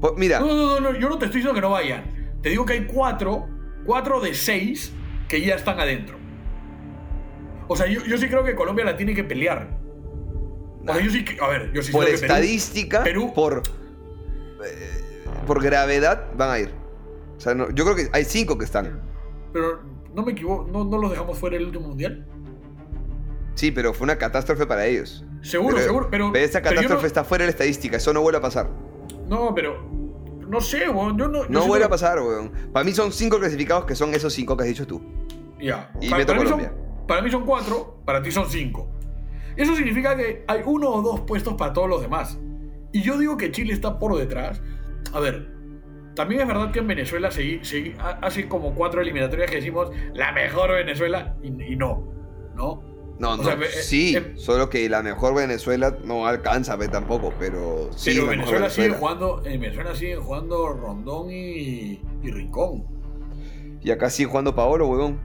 Po- 0.00 0.14
mira, 0.16 0.38
No, 0.38 0.46
no, 0.46 0.54
no, 0.54 0.80
no, 0.80 0.98
yo 0.98 1.08
no 1.08 1.18
te 1.18 1.24
estoy 1.24 1.40
diciendo 1.40 1.54
que 1.54 1.60
no 1.60 1.70
vayan. 1.70 2.38
Te 2.40 2.50
digo 2.50 2.64
que 2.64 2.74
hay 2.74 2.86
cuatro, 2.86 3.46
cuatro 3.84 4.20
de 4.20 4.32
seis 4.34 4.92
que 5.28 5.40
ya 5.40 5.56
están 5.56 5.80
adentro. 5.80 6.16
O 7.66 7.74
sea, 7.76 7.86
yo, 7.88 8.04
yo 8.04 8.16
sí 8.16 8.28
creo 8.28 8.44
que 8.44 8.54
Colombia 8.54 8.84
la 8.84 8.96
tiene 8.96 9.12
que 9.14 9.24
pelear. 9.24 9.76
O 10.88 10.94
sea, 10.94 11.02
yo 11.04 11.10
sí 11.10 11.24
que, 11.24 11.40
a 11.42 11.48
ver, 11.48 11.72
yo 11.72 11.82
sí 11.82 11.92
por 11.92 12.08
estadística, 12.08 13.02
Perú- 13.04 13.32
por, 13.34 13.62
eh, 14.64 15.24
por 15.46 15.62
gravedad, 15.62 16.24
van 16.36 16.50
a 16.50 16.58
ir. 16.58 16.70
O 17.36 17.40
sea, 17.40 17.54
no- 17.54 17.70
yo 17.70 17.84
creo 17.84 17.96
que 17.96 18.08
hay 18.12 18.24
cinco 18.24 18.58
que 18.58 18.64
están. 18.64 19.00
pero 19.52 19.80
no 20.14 20.22
me 20.24 20.32
equivoco, 20.32 20.68
no, 20.70 20.84
no 20.84 20.98
los 20.98 21.10
dejamos 21.10 21.38
fuera 21.38 21.56
del 21.56 21.66
último 21.66 21.88
mundial. 21.88 22.26
Sí, 23.54 23.70
pero 23.70 23.92
fue 23.92 24.04
una 24.04 24.16
catástrofe 24.18 24.66
para 24.66 24.86
ellos. 24.86 25.24
Seguro, 25.42 25.76
Pero- 25.76 25.86
seguro, 25.86 26.08
pero. 26.10 26.32
pero 26.32 26.44
esa 26.44 26.60
pero 26.60 26.74
catástrofe 26.76 27.02
no- 27.02 27.06
está 27.06 27.24
fuera 27.24 27.42
de 27.42 27.46
la 27.48 27.50
estadística, 27.52 27.96
eso 27.96 28.12
no 28.12 28.20
vuelve 28.20 28.38
a 28.38 28.42
pasar. 28.42 28.68
No, 29.28 29.54
pero. 29.54 29.88
No 30.48 30.60
sé, 30.60 30.88
weón. 30.88 31.18
Yo 31.18 31.28
no. 31.28 31.44
No 31.48 31.66
vuelve 31.66 31.84
a 31.84 31.88
pasar, 31.88 32.18
weón. 32.20 32.50
Para 32.72 32.84
mí 32.84 32.92
son 32.92 33.12
cinco 33.12 33.38
clasificados 33.38 33.84
que 33.84 33.94
son 33.94 34.14
esos 34.14 34.32
cinco 34.32 34.56
que 34.56 34.62
has 34.62 34.68
dicho 34.68 34.86
tú. 34.86 35.02
Ya. 35.60 35.90
Y 36.00 36.08
para, 36.08 36.18
meto 36.20 36.32
para 36.32 36.42
mí 36.44 36.48
son, 36.48 36.72
para 37.06 37.22
mí 37.22 37.30
son 37.30 37.44
cuatro, 37.44 37.98
para 38.04 38.22
ti 38.22 38.30
son 38.30 38.48
cinco. 38.50 38.88
Eso 39.58 39.74
significa 39.76 40.16
que 40.16 40.44
hay 40.46 40.60
uno 40.64 40.88
o 40.90 41.02
dos 41.02 41.20
puestos 41.20 41.54
para 41.54 41.72
todos 41.74 41.88
los 41.88 42.00
demás. 42.00 42.38
Y 42.92 43.02
yo 43.02 43.18
digo 43.18 43.36
que 43.36 43.50
Chile 43.52 43.74
está 43.74 43.98
por 43.98 44.16
detrás. 44.16 44.62
A 45.12 45.20
ver, 45.20 45.50
también 46.14 46.40
es 46.40 46.48
verdad 46.48 46.70
que 46.72 46.78
en 46.78 46.86
Venezuela 46.86 47.30
se, 47.30 47.62
se- 47.64 47.94
ha- 47.98 48.18
hace 48.22 48.48
como 48.48 48.74
cuatro 48.74 49.00
eliminatorias 49.02 49.50
que 49.50 49.56
decimos 49.56 49.90
la 50.14 50.32
mejor 50.32 50.70
Venezuela 50.70 51.36
y, 51.42 51.48
y 51.72 51.76
no. 51.76 52.08
¿No? 52.54 52.82
No, 53.18 53.32
O 53.32 53.36
no, 53.36 53.42
sea, 53.42 53.54
eh, 53.54 53.66
sí, 53.68 54.16
eh, 54.16 54.34
solo 54.36 54.70
que 54.70 54.88
la 54.88 55.02
mejor 55.02 55.34
Venezuela 55.34 55.98
no 56.04 56.26
alcanza 56.26 56.76
ve, 56.76 56.86
tampoco, 56.86 57.32
pero 57.38 57.90
sí. 57.96 58.10
Pero 58.12 58.26
la 58.26 58.30
mejor 58.30 58.36
Venezuela 58.54 58.70
sigue 58.70 58.88
Venezuela. 58.88 58.98
jugando, 59.16 59.42
en 59.44 59.60
Venezuela 59.60 59.94
siguen 59.96 60.20
jugando 60.20 60.68
Rondón 60.68 61.30
y, 61.32 62.00
y 62.22 62.30
Rincón. 62.30 62.84
Y 63.82 63.90
acá 63.90 64.08
sigue 64.08 64.28
jugando 64.28 64.54
Paolo, 64.54 64.86
weón. 64.86 65.20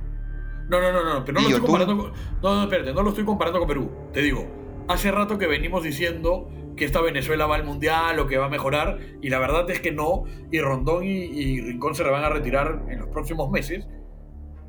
No, 0.69 0.81
no, 0.81 0.91
no, 0.91 1.03
no, 1.03 1.25
pero 1.25 1.39
no 1.39 1.47
¿Y 1.47 1.51
lo 1.51 1.57
estoy 1.57 1.67
comparando 1.69 1.97
con. 1.97 2.13
No, 2.41 2.55
no, 2.55 2.63
espérate, 2.63 2.93
no 2.93 3.03
lo 3.03 3.09
estoy 3.09 3.25
comparando 3.25 3.59
con 3.59 3.67
Perú. 3.67 3.91
Te 4.13 4.21
digo, 4.21 4.47
hace 4.87 5.11
rato 5.11 5.37
que 5.37 5.47
venimos 5.47 5.83
diciendo 5.83 6.49
que 6.75 6.85
esta 6.85 7.01
Venezuela 7.01 7.45
va 7.45 7.55
al 7.55 7.65
mundial 7.65 8.19
o 8.19 8.27
que 8.27 8.37
va 8.37 8.45
a 8.45 8.49
mejorar, 8.49 8.99
y 9.21 9.29
la 9.29 9.39
verdad 9.39 9.69
es 9.69 9.79
que 9.79 9.91
no, 9.91 10.23
y 10.51 10.59
Rondón 10.59 11.03
y, 11.03 11.09
y 11.09 11.61
Rincón 11.61 11.95
se 11.95 12.03
van 12.03 12.23
a 12.23 12.29
retirar 12.29 12.83
en 12.89 12.99
los 12.99 13.09
próximos 13.09 13.51
meses, 13.51 13.87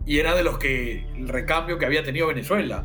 y 0.04 0.18
era 0.18 0.34
de 0.34 0.44
los 0.44 0.58
que 0.58 1.06
el 1.16 1.28
recambio 1.28 1.78
que 1.78 1.86
había 1.86 2.02
tenido 2.02 2.26
Venezuela. 2.26 2.84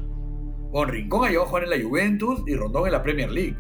Bueno, 0.72 0.92
Rincón 0.92 1.26
ha 1.26 1.28
llegado 1.28 1.46
a 1.46 1.50
jugar 1.50 1.64
en 1.64 1.70
la 1.72 1.82
Juventus 1.82 2.44
y 2.48 2.56
Rondón 2.56 2.86
en 2.86 2.92
la 2.94 3.04
Premier 3.04 3.32
League. 3.32 3.58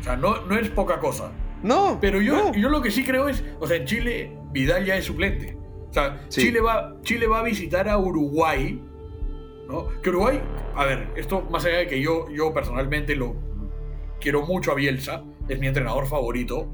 O 0.00 0.02
sea, 0.02 0.16
no, 0.16 0.44
no 0.46 0.58
es 0.58 0.68
poca 0.70 0.98
cosa. 0.98 1.30
No, 1.62 1.98
Pero 2.00 2.20
yo, 2.20 2.36
no. 2.36 2.54
yo 2.54 2.68
lo 2.70 2.80
que 2.80 2.90
sí 2.90 3.04
creo 3.04 3.28
es, 3.28 3.44
o 3.60 3.66
sea, 3.66 3.76
en 3.76 3.84
Chile 3.84 4.36
Vidal 4.50 4.84
ya 4.84 4.96
es 4.96 5.04
suplente. 5.04 5.56
O 5.90 5.92
sea, 5.92 6.20
Sí. 6.28 6.42
Chile, 6.42 6.60
va, 6.60 6.96
Chile 7.02 7.26
va 7.26 7.40
a 7.40 7.42
visitar 7.42 7.88
a 7.88 7.98
Uruguay, 7.98 8.80
¿no? 9.68 9.88
Que 10.00 10.10
Uruguay, 10.10 10.40
a 10.76 10.84
ver, 10.84 11.08
esto 11.16 11.42
más 11.50 11.64
allá 11.64 11.78
de 11.78 11.88
que 11.88 12.00
yo, 12.00 12.28
yo 12.30 12.54
personalmente 12.54 13.16
lo 13.16 13.36
quiero 14.20 14.46
mucho 14.46 14.72
a 14.72 14.74
Bielsa, 14.74 15.24
es 15.48 15.58
mi 15.58 15.66
entrenador 15.66 16.06
favorito. 16.06 16.70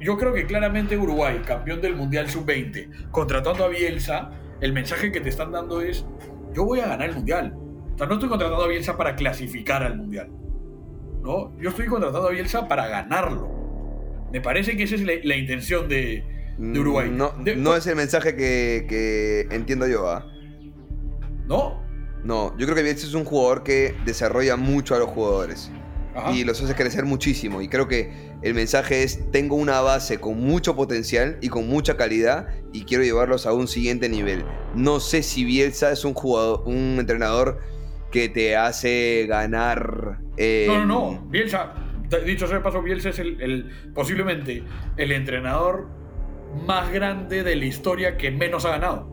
Yo 0.00 0.18
creo 0.18 0.34
que 0.34 0.44
claramente 0.46 0.96
Uruguay, 0.98 1.40
campeón 1.46 1.80
del 1.80 1.94
Mundial 1.94 2.28
Sub-20, 2.28 3.10
contratando 3.10 3.64
a 3.64 3.68
Bielsa, 3.68 4.30
el 4.60 4.72
mensaje 4.72 5.12
que 5.12 5.20
te 5.20 5.28
están 5.28 5.52
dando 5.52 5.80
es, 5.80 6.04
yo 6.52 6.64
voy 6.64 6.80
a 6.80 6.86
ganar 6.88 7.08
el 7.08 7.14
Mundial. 7.14 7.54
O 7.94 7.98
sea, 7.98 8.06
no 8.06 8.14
estoy 8.14 8.28
contratando 8.28 8.64
a 8.64 8.68
Bielsa 8.68 8.96
para 8.96 9.14
clasificar 9.14 9.82
al 9.82 9.96
Mundial. 9.96 10.30
¿no? 11.22 11.56
Yo 11.58 11.70
estoy 11.70 11.86
contratando 11.86 12.28
a 12.28 12.30
Bielsa 12.32 12.68
para 12.68 12.88
ganarlo. 12.88 13.48
Me 14.32 14.40
parece 14.40 14.76
que 14.76 14.82
esa 14.82 14.96
es 14.96 15.02
la, 15.02 15.12
la 15.22 15.36
intención 15.36 15.88
de, 15.88 16.24
de 16.58 16.78
Uruguay. 16.80 17.10
No, 17.12 17.32
De- 17.42 17.56
no 17.56 17.76
es 17.76 17.86
el 17.86 17.96
mensaje 17.96 18.34
que, 18.36 18.86
que 18.88 19.46
entiendo 19.54 19.86
yo, 19.86 20.08
¿ah? 20.08 20.26
¿No? 21.46 21.82
No, 22.24 22.56
yo 22.58 22.66
creo 22.66 22.74
que 22.76 22.82
Bielsa 22.82 23.06
es 23.06 23.14
un 23.14 23.24
jugador 23.24 23.62
que 23.62 23.94
desarrolla 24.04 24.56
mucho 24.56 24.94
a 24.94 24.98
los 24.98 25.08
jugadores. 25.08 25.70
Ajá. 26.18 26.32
y 26.32 26.44
los 26.44 26.62
hace 26.62 26.74
crecer 26.74 27.04
muchísimo. 27.04 27.60
Y 27.60 27.68
creo 27.68 27.88
que 27.88 28.10
el 28.40 28.54
mensaje 28.54 29.02
es, 29.02 29.30
tengo 29.32 29.54
una 29.54 29.82
base 29.82 30.16
con 30.18 30.40
mucho 30.40 30.74
potencial 30.74 31.36
y 31.42 31.50
con 31.50 31.68
mucha 31.68 31.98
calidad 31.98 32.48
y 32.72 32.84
quiero 32.84 33.04
llevarlos 33.04 33.44
a 33.44 33.52
un 33.52 33.68
siguiente 33.68 34.08
nivel. 34.08 34.42
No 34.74 34.98
sé 34.98 35.22
si 35.22 35.44
Bielsa 35.44 35.92
es 35.92 36.06
un 36.06 36.14
jugador, 36.14 36.62
un 36.64 36.96
entrenador 36.98 37.60
que 38.10 38.30
te 38.30 38.56
hace 38.56 39.26
ganar... 39.28 40.20
eh, 40.38 40.64
No, 40.68 40.86
no, 40.86 40.86
no. 40.86 41.26
Bielsa, 41.28 41.74
dicho 42.24 42.46
sea 42.46 42.56
de 42.56 42.62
paso, 42.62 42.80
Bielsa 42.80 43.10
es 43.10 43.18
el, 43.18 43.38
el- 43.42 43.70
posiblemente 43.94 44.64
el 44.96 45.12
entrenador 45.12 45.86
más 46.64 46.92
grande 46.92 47.42
de 47.42 47.56
la 47.56 47.64
historia 47.64 48.16
que 48.16 48.30
menos 48.30 48.64
ha 48.64 48.70
ganado. 48.70 49.08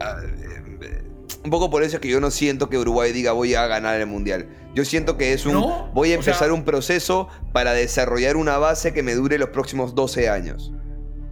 ah, 0.00 0.16
eh, 0.22 1.02
Un 1.44 1.50
poco 1.50 1.70
por 1.70 1.82
eso 1.82 1.96
es 1.96 2.00
que 2.00 2.08
yo 2.08 2.20
no 2.20 2.30
siento 2.30 2.68
que 2.70 2.78
Uruguay 2.78 3.12
diga 3.12 3.32
voy 3.32 3.54
a 3.54 3.66
ganar 3.66 4.00
el 4.00 4.06
Mundial. 4.06 4.48
Yo 4.74 4.84
siento 4.84 5.16
que 5.18 5.32
es 5.34 5.44
un... 5.46 5.52
¿No? 5.52 5.90
Voy 5.92 6.12
a 6.12 6.18
O 6.18 6.22
sea- 6.22 6.32
empezar 6.32 6.52
un 6.52 6.64
proceso 6.64 7.28
para 7.52 7.72
desarrollar 7.74 8.36
una 8.36 8.58
base 8.58 8.92
que 8.92 9.02
me 9.02 9.14
dure 9.14 9.38
los 9.38 9.50
próximos 9.50 9.94
12 9.94 10.28
años. 10.28 10.72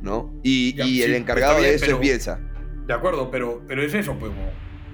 ¿No? 0.00 0.33
Y, 0.42 0.74
Ya, 0.76 0.85
y 0.85 1.02
el 1.02 1.11
sí, 1.12 1.16
encargado 1.16 1.52
está 1.52 1.61
bien, 1.61 1.70
de 1.70 1.76
eso 1.76 1.85
pero- 1.87 1.96
es 1.96 2.00
Bielsa. 2.02 2.40
De 2.87 2.92
acuerdo, 2.94 3.31
pero, 3.31 3.62
pero 3.68 3.83
es 3.83 3.94
eso, 3.94 4.14
pues, 4.18 4.33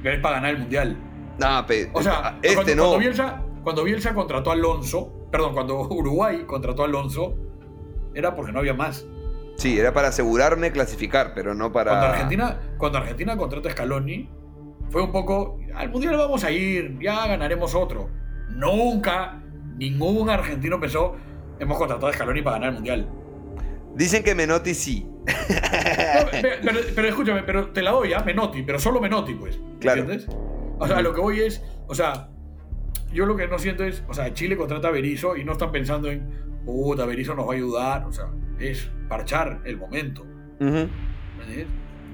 es 0.04 0.20
para 0.20 0.37
ganar 0.37 0.50
el 0.54 0.58
mundial. 0.61 0.96
Nah, 1.38 1.62
pe- 1.66 1.90
O 1.94 2.02
sea, 2.02 2.38
este 2.42 2.54
cuando, 2.56 2.74
no. 2.76 2.82
cuando 2.82 2.98
Bielsa, 2.98 3.42
cuando 3.64 3.84
Bielsa 3.84 4.14
contrató 4.14 4.50
a 4.50 4.52
Alonso, 4.52 5.26
perdón, 5.32 5.54
cuando 5.54 5.80
Uruguay 5.88 6.44
contrató 6.46 6.82
a 6.82 6.84
Alonso, 6.87 7.34
era 8.14 8.34
porque 8.34 8.52
no 8.52 8.58
había 8.61 8.74
más. 8.74 9.06
Sí, 9.59 9.79
era 9.79 9.92
para 9.92 10.09
asegurarme 10.09 10.71
clasificar, 10.71 11.33
pero 11.35 11.53
no 11.53 11.73
para. 11.73 11.90
Cuando 11.90 12.07
Argentina, 12.07 12.61
cuando 12.79 12.99
Argentina 12.99 13.37
contrata 13.37 13.68
a 13.68 13.73
Scaloni, 13.73 14.31
fue 14.88 15.03
un 15.03 15.11
poco, 15.11 15.59
al 15.75 15.90
mundial 15.90 16.16
vamos 16.16 16.44
a 16.44 16.51
ir, 16.53 16.97
ya 17.01 17.27
ganaremos 17.27 17.75
otro. 17.75 18.09
Nunca, 18.51 19.42
ningún 19.77 20.31
argentino 20.31 20.79
pensó, 20.79 21.16
hemos 21.59 21.77
contratado 21.77 22.07
a 22.07 22.12
Scaloni 22.12 22.40
para 22.40 22.57
ganar 22.57 22.68
el 22.68 22.75
mundial. 22.77 23.09
Dicen 23.97 24.23
que 24.23 24.37
Menotti 24.37 24.75
sí. 24.75 25.07
No, 25.27 26.29
pero, 26.31 26.81
pero 26.94 27.09
escúchame, 27.09 27.42
pero 27.42 27.71
te 27.71 27.83
la 27.83 27.90
doy 27.90 28.11
ya, 28.11 28.21
Menotti, 28.21 28.62
pero 28.62 28.79
solo 28.79 29.01
Menotti, 29.01 29.35
pues. 29.35 29.61
Claro. 29.81 30.03
¿Entiendes? 30.03 30.29
O 30.79 30.87
sea, 30.87 31.03
lo 31.03 31.12
que 31.12 31.21
voy 31.21 31.40
es, 31.40 31.64
o 31.88 31.94
sea, 31.97 32.29
yo 33.12 33.27
lo 33.27 33.37
que 33.37 33.49
no 33.49 33.59
siento 33.59 33.83
es, 33.83 34.05
o 34.09 34.14
sea, 34.14 34.33
Chile 34.33 34.57
contrata 34.57 34.87
a 34.87 34.90
Berizzo 34.92 35.37
y 35.37 35.44
no 35.44 35.53
están 35.53 35.73
pensando 35.73 36.09
en, 36.09 36.62
puta, 36.64 37.05
Berizzo 37.07 37.35
nos 37.35 37.49
va 37.49 37.55
a 37.55 37.57
ayudar, 37.57 38.05
o 38.05 38.12
sea, 38.12 38.27
es 38.59 38.90
parchar 39.09 39.62
el 39.64 39.77
momento. 39.77 40.27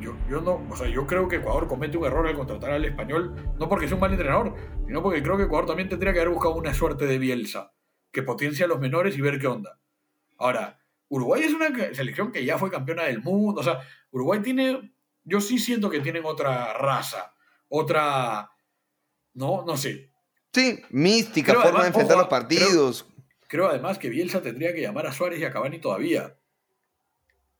Yo, 0.00 0.14
yo 0.28 0.40
no, 0.40 0.66
o 0.70 0.76
sea, 0.76 0.88
yo 0.88 1.06
creo 1.06 1.28
que 1.28 1.36
Ecuador 1.36 1.66
comete 1.66 1.96
un 1.96 2.04
error 2.04 2.26
al 2.26 2.36
contratar 2.36 2.72
al 2.72 2.84
español, 2.84 3.54
no 3.58 3.68
porque 3.68 3.86
sea 3.86 3.94
un 3.94 4.00
mal 4.00 4.12
entrenador, 4.12 4.54
sino 4.86 5.02
porque 5.02 5.22
creo 5.22 5.36
que 5.36 5.44
Ecuador 5.44 5.66
también 5.66 5.88
tendría 5.88 6.12
que 6.12 6.20
haber 6.20 6.32
buscado 6.32 6.56
una 6.56 6.74
suerte 6.74 7.06
de 7.06 7.18
Bielsa, 7.18 7.72
que 8.12 8.22
potencia 8.22 8.66
a 8.66 8.68
los 8.68 8.80
menores 8.80 9.16
y 9.16 9.22
ver 9.22 9.38
qué 9.38 9.46
onda. 9.46 9.78
Ahora, 10.36 10.78
Uruguay 11.08 11.42
es 11.44 11.54
una 11.54 11.68
selección 11.94 12.32
que 12.32 12.44
ya 12.44 12.58
fue 12.58 12.70
campeona 12.70 13.04
del 13.04 13.22
mundo, 13.22 13.60
o 13.60 13.64
sea, 13.64 13.80
Uruguay 14.10 14.40
tiene, 14.40 14.92
yo 15.24 15.40
sí 15.40 15.58
siento 15.58 15.88
que 15.88 16.00
tienen 16.00 16.24
otra 16.26 16.74
raza, 16.74 17.32
otra, 17.68 18.50
no, 19.32 19.64
no 19.64 19.76
sé. 19.76 20.10
Sí, 20.52 20.82
mística, 20.90 21.52
Pero 21.52 21.62
forma 21.62 21.82
de 21.82 21.88
enfrentar 21.88 22.16
ojo, 22.16 22.22
los 22.22 22.28
partidos. 22.28 23.02
Creo 23.04 23.13
además 23.68 23.98
que 23.98 24.08
Bielsa 24.08 24.42
tendría 24.42 24.74
que 24.74 24.80
llamar 24.80 25.06
a 25.06 25.12
Suárez 25.12 25.40
y 25.40 25.44
a 25.44 25.52
Cavani 25.52 25.78
todavía. 25.78 26.36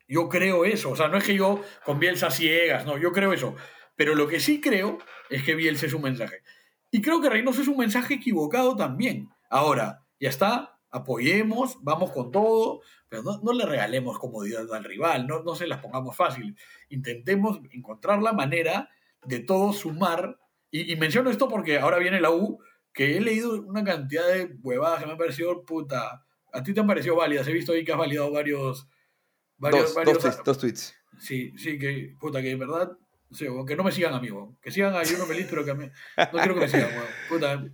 Yo 0.08 0.28
creo 0.28 0.64
eso. 0.64 0.90
O 0.90 0.96
sea, 0.96 1.08
no 1.08 1.16
es 1.16 1.24
que 1.24 1.34
yo 1.34 1.62
con 1.84 1.98
Bielsa 1.98 2.30
ciegas, 2.30 2.84
no, 2.86 2.98
yo 2.98 3.12
creo 3.12 3.32
eso. 3.32 3.54
Pero 3.96 4.14
lo 4.14 4.26
que 4.26 4.40
sí 4.40 4.60
creo 4.60 4.98
es 5.30 5.42
que 5.42 5.54
Bielsa 5.54 5.86
es 5.86 5.94
un 5.94 6.02
mensaje. 6.02 6.42
Y 6.90 7.02
creo 7.02 7.20
que 7.20 7.30
Reynoso 7.30 7.62
es 7.62 7.68
un 7.68 7.78
mensaje 7.78 8.14
equivocado 8.14 8.76
también. 8.76 9.28
Ahora, 9.48 10.04
ya 10.20 10.28
está, 10.28 10.78
apoyemos, 10.90 11.78
vamos 11.82 12.12
con 12.12 12.30
todo, 12.30 12.82
pero 13.08 13.22
no, 13.22 13.40
no 13.42 13.52
le 13.52 13.66
regalemos 13.66 14.18
comodidad 14.18 14.72
al 14.72 14.84
rival, 14.84 15.26
no, 15.26 15.42
no 15.42 15.54
se 15.54 15.66
las 15.66 15.80
pongamos 15.80 16.16
fácil. 16.16 16.56
Intentemos 16.88 17.60
encontrar 17.72 18.22
la 18.22 18.32
manera 18.32 18.90
de 19.24 19.40
todos 19.40 19.78
sumar. 19.78 20.38
Y, 20.70 20.92
y 20.92 20.96
menciono 20.96 21.30
esto 21.30 21.48
porque 21.48 21.78
ahora 21.78 21.98
viene 21.98 22.20
la 22.20 22.30
U, 22.30 22.60
que 22.94 23.16
he 23.16 23.20
leído 23.20 23.60
una 23.62 23.84
cantidad 23.84 24.26
de 24.28 24.56
huevadas 24.62 25.00
que 25.00 25.06
me 25.06 25.12
han 25.12 25.18
parecido 25.18 25.64
puta. 25.64 26.24
A 26.52 26.62
ti 26.62 26.72
te 26.72 26.80
han 26.80 26.86
parecido 26.86 27.16
válidas. 27.16 27.46
He 27.48 27.52
visto 27.52 27.72
ahí 27.72 27.84
que 27.84 27.92
has 27.92 27.98
validado 27.98 28.30
varios. 28.30 28.86
varios, 29.58 29.86
Dos, 29.86 29.94
varios 29.94 30.14
dos, 30.14 30.22
tweets, 30.22 30.44
dos 30.44 30.58
tweets. 30.58 30.94
Sí, 31.18 31.52
sí, 31.58 31.78
que, 31.78 32.14
puta, 32.20 32.40
que 32.40 32.50
en 32.52 32.58
verdad, 32.58 32.92
sea, 33.30 33.48
que 33.66 33.76
no 33.76 33.82
me 33.84 33.92
sigan 33.92 34.14
a 34.14 34.20
mí, 34.20 34.30
weón. 34.30 34.56
Que 34.62 34.70
sigan 34.70 34.94
a 34.94 34.98
Uno 35.00 35.26
Feliz, 35.26 35.46
pero 35.50 35.64
que 35.64 35.70
a 35.72 35.74
mí, 35.74 35.86
no 36.16 36.38
quiero 36.38 36.54
que 36.54 36.60
me 36.60 36.68
sigan, 36.68 36.90
weón. 36.90 37.06
Puta, 37.28 37.64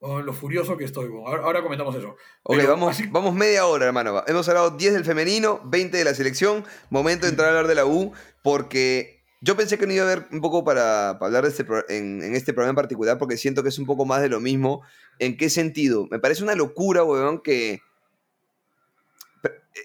weón, 0.00 0.26
lo 0.26 0.32
furioso 0.32 0.76
que 0.76 0.84
estoy, 0.84 1.08
weón. 1.08 1.26
Ahora, 1.28 1.44
ahora 1.44 1.62
comentamos 1.62 1.94
eso. 1.94 2.16
Ok, 2.42 2.56
Pero 2.56 2.68
vamos, 2.70 2.90
así- 2.90 3.06
vamos 3.08 3.34
media 3.34 3.66
hora, 3.66 3.86
hermano. 3.86 4.24
Hemos 4.26 4.48
hablado 4.48 4.70
10 4.72 4.92
del 4.94 5.04
femenino, 5.04 5.60
20 5.66 5.96
de 5.96 6.04
la 6.04 6.14
selección. 6.14 6.64
Momento 6.90 7.26
de 7.26 7.30
entrar 7.30 7.46
a 7.48 7.50
hablar 7.50 7.68
de 7.68 7.74
la 7.76 7.86
U, 7.86 8.12
porque 8.42 9.17
yo 9.40 9.56
pensé 9.56 9.78
que 9.78 9.86
no 9.86 9.92
iba 9.92 10.04
a 10.04 10.10
haber 10.12 10.26
un 10.32 10.40
poco 10.40 10.64
para, 10.64 11.16
para 11.18 11.26
hablar 11.26 11.44
de 11.44 11.50
este, 11.50 11.64
pro- 11.64 11.88
en, 11.88 12.22
en 12.22 12.34
este 12.34 12.52
programa 12.52 12.70
en 12.70 12.76
particular, 12.82 13.18
porque 13.18 13.36
siento 13.36 13.62
que 13.62 13.68
es 13.68 13.78
un 13.78 13.86
poco 13.86 14.04
más 14.04 14.20
de 14.20 14.28
lo 14.28 14.40
mismo. 14.40 14.82
¿En 15.18 15.36
qué 15.36 15.48
sentido? 15.50 16.06
Me 16.10 16.18
parece 16.18 16.42
una 16.42 16.54
locura, 16.54 17.04
weón, 17.04 17.40
que 17.40 17.80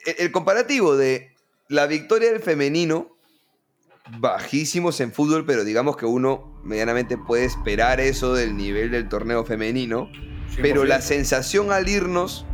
el, 0.05 0.15
el 0.17 0.31
comparativo 0.31 0.95
de 0.97 1.33
la 1.69 1.85
victoria 1.87 2.31
del 2.31 2.41
femenino, 2.41 3.15
bajísimos 4.19 4.99
en 4.99 5.13
fútbol, 5.13 5.45
pero 5.45 5.63
digamos 5.63 5.97
que 5.97 6.05
uno 6.05 6.59
medianamente 6.63 7.17
puede 7.17 7.45
esperar 7.45 7.99
eso 7.99 8.33
del 8.33 8.55
nivel 8.57 8.91
del 8.91 9.07
torneo 9.07 9.45
femenino. 9.45 10.09
Pero 10.61 10.83
la 10.85 10.97
100%. 10.97 11.01
sensación 11.01 11.71
al 11.71 11.87
irnos 11.89 12.45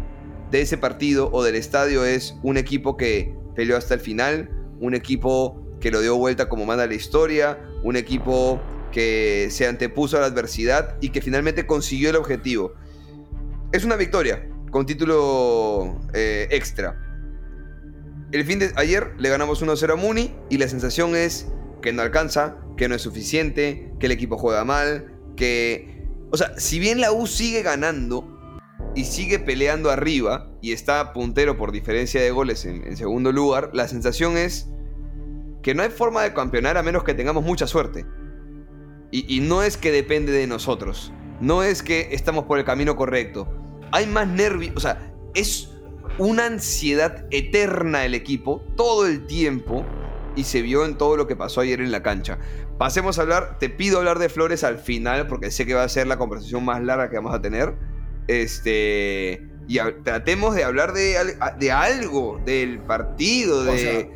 de 0.52 0.62
ese 0.62 0.78
partido 0.78 1.30
o 1.32 1.44
del 1.44 1.56
estadio 1.56 2.06
es 2.06 2.36
un 2.44 2.58
equipo 2.58 2.98
que 2.98 3.36
peleó 3.56 3.78
hasta 3.78 3.94
el 3.94 4.00
final, 4.00 4.50
un 4.80 4.94
equipo 4.96 5.66
que 5.80 5.92
lo 5.92 6.02
dio 6.02 6.18
vuelta 6.18 6.50
como 6.50 6.66
manda 6.66 6.86
la 6.88 6.94
historia, 6.94 7.60
un 7.84 7.96
equipo 7.96 8.62
que 8.92 9.48
se 9.52 9.68
antepuso 9.68 10.18
a 10.18 10.22
la 10.22 10.28
adversidad 10.28 10.98
y 11.02 11.10
que 11.10 11.22
finalmente 11.22 11.66
consiguió 11.66 12.10
el 12.10 12.16
objetivo. 12.16 12.74
Es 13.72 13.84
una 13.84 13.96
victoria 13.96 14.48
con 14.72 14.86
título 14.86 16.00
eh, 16.14 16.48
extra. 16.52 17.06
El 18.32 18.46
fin 18.46 18.60
de 18.60 18.72
ayer 18.76 19.14
le 19.18 19.30
ganamos 19.30 19.64
1-0 19.64 19.94
a 19.94 19.96
Muni 19.96 20.36
y 20.50 20.58
la 20.58 20.68
sensación 20.68 21.16
es 21.16 21.48
que 21.82 21.94
no 21.94 22.02
alcanza, 22.02 22.58
que 22.78 22.88
no 22.88 22.96
es 22.96 23.02
suficiente, 23.02 23.92
que 24.00 24.06
el 24.08 24.12
equipo 24.12 24.38
juega 24.38 24.64
mal, 24.64 25.14
que... 25.36 26.08
O 26.32 26.38
sea, 26.38 26.60
si 26.60 26.78
bien 26.78 27.02
la 27.02 27.12
U 27.12 27.26
sigue 27.26 27.64
ganando 27.64 28.28
y 28.96 29.06
sigue 29.06 29.40
peleando 29.40 29.90
arriba 29.90 30.52
y 30.62 30.74
está 30.74 31.12
puntero 31.14 31.58
por 31.58 31.72
diferencia 31.72 32.22
de 32.22 32.30
goles 32.30 32.66
en, 32.66 32.86
en 32.86 32.98
segundo 32.98 33.32
lugar, 33.32 33.72
la 33.74 33.88
sensación 33.88 34.38
es 34.38 34.70
que 35.62 35.74
no 35.76 35.84
hay 35.84 35.90
forma 35.90 36.24
de 36.24 36.34
campeonar 36.34 36.78
a 36.78 36.84
menos 36.84 37.04
que 37.04 37.14
tengamos 37.14 37.44
mucha 37.44 37.68
suerte. 37.68 38.06
Y, 39.12 39.38
y 39.38 39.40
no 39.42 39.64
es 39.64 39.78
que 39.78 39.92
depende 39.92 40.32
de 40.32 40.46
nosotros, 40.48 41.12
no 41.42 41.64
es 41.64 41.82
que 41.84 42.10
estamos 42.12 42.46
por 42.46 42.60
el 42.60 42.66
camino 42.66 42.96
correcto. 42.96 43.48
Hay 43.92 44.06
más 44.06 44.28
nervios, 44.28 44.74
o 44.76 44.80
sea, 44.80 45.14
es 45.34 45.72
una 46.18 46.46
ansiedad 46.46 47.26
eterna 47.32 48.06
el 48.06 48.14
equipo 48.14 48.62
todo 48.76 49.08
el 49.08 49.26
tiempo 49.26 49.86
y 50.36 50.44
se 50.44 50.62
vio 50.62 50.86
en 50.86 50.96
todo 50.96 51.18
lo 51.18 51.26
que 51.28 51.36
pasó 51.36 51.62
ayer 51.62 51.82
en 51.82 51.92
la 51.92 52.04
cancha. 52.04 52.38
Pasemos 52.78 53.18
a 53.18 53.24
hablar, 53.24 53.58
te 53.58 53.70
pido 53.70 53.98
hablar 53.98 54.20
de 54.20 54.30
Flores 54.30 54.64
al 54.64 54.78
final 54.78 55.28
porque 55.28 55.50
sé 55.50 55.66
que 55.66 55.74
va 55.74 55.84
a 55.84 55.90
ser 55.90 56.06
la 56.08 56.18
conversación 56.18 56.64
más 56.64 56.82
larga 56.84 57.10
que 57.10 57.16
vamos 57.16 57.34
a 57.34 57.42
tener. 57.42 57.74
Este 58.28 59.44
y 59.68 59.80
a- 59.80 60.02
tratemos 60.04 60.56
de 60.56 60.64
hablar 60.64 60.94
de, 60.94 61.16
de 61.60 61.72
algo, 61.72 62.40
del 62.46 62.80
partido, 62.80 63.64
de 63.64 63.72
O 63.72 63.78
sea, 63.78 64.08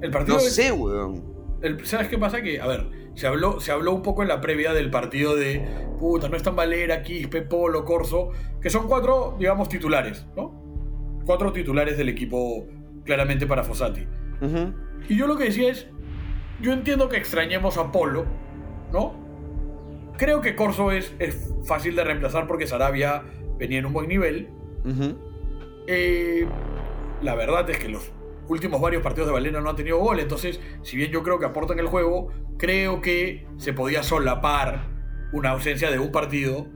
el 0.00 0.10
partido 0.10 0.36
no 0.38 0.42
es- 0.42 0.54
sé, 0.54 0.72
weón. 0.72 1.24
el- 1.62 1.84
¿Sabes 1.86 2.08
qué 2.08 2.18
pasa? 2.18 2.40
Que, 2.42 2.60
a 2.60 2.66
ver, 2.66 2.86
se 3.14 3.26
habló, 3.26 3.60
se 3.60 3.72
habló 3.72 3.92
un 3.94 4.02
poco 4.02 4.22
en 4.22 4.28
la 4.28 4.40
previa 4.40 4.72
del 4.72 4.90
partido 4.90 5.34
de 5.36 5.64
puta, 5.98 6.28
no 6.28 6.36
están 6.36 6.54
Valera, 6.56 7.02
Quispe, 7.02 7.42
Polo, 7.42 7.84
Corso, 7.84 8.30
que 8.60 8.70
son 8.70 8.86
cuatro, 8.86 9.34
digamos, 9.38 9.68
titulares, 9.68 10.26
¿no? 10.36 11.20
Cuatro 11.26 11.52
titulares 11.52 11.98
del 11.98 12.08
equipo 12.08 12.66
claramente 13.04 13.46
para 13.46 13.64
Fossati. 13.64 14.06
Y 15.08 15.16
yo 15.16 15.26
lo 15.26 15.36
que 15.36 15.44
decía 15.44 15.70
es, 15.70 15.88
yo 16.60 16.72
entiendo 16.72 17.08
que 17.08 17.16
extrañemos 17.16 17.76
a 17.76 17.90
Polo, 17.90 18.24
¿no? 18.92 19.14
Creo 20.16 20.40
que 20.40 20.54
Corso 20.56 20.90
es, 20.92 21.14
es 21.18 21.52
fácil 21.64 21.96
de 21.96 22.04
reemplazar 22.04 22.46
porque 22.46 22.66
Sarabia 22.66 23.22
venía 23.58 23.78
en 23.80 23.86
un 23.86 23.92
buen 23.92 24.08
nivel. 24.08 24.48
Eh, 25.86 26.46
la 27.22 27.34
verdad 27.34 27.68
es 27.70 27.78
que 27.78 27.88
los 27.88 28.10
últimos 28.48 28.80
varios 28.80 29.02
partidos 29.02 29.28
de 29.28 29.32
Valera 29.32 29.60
no 29.60 29.70
han 29.70 29.76
tenido 29.76 29.98
gol, 29.98 30.20
entonces, 30.20 30.60
si 30.82 30.96
bien 30.96 31.10
yo 31.10 31.22
creo 31.22 31.38
que 31.38 31.46
aportan 31.46 31.78
el 31.78 31.86
juego, 31.86 32.28
creo 32.58 33.00
que 33.00 33.46
se 33.56 33.72
podía 33.72 34.02
solapar 34.02 34.88
una 35.32 35.50
ausencia 35.50 35.90
de 35.90 35.98
un 35.98 36.10
partido. 36.10 36.66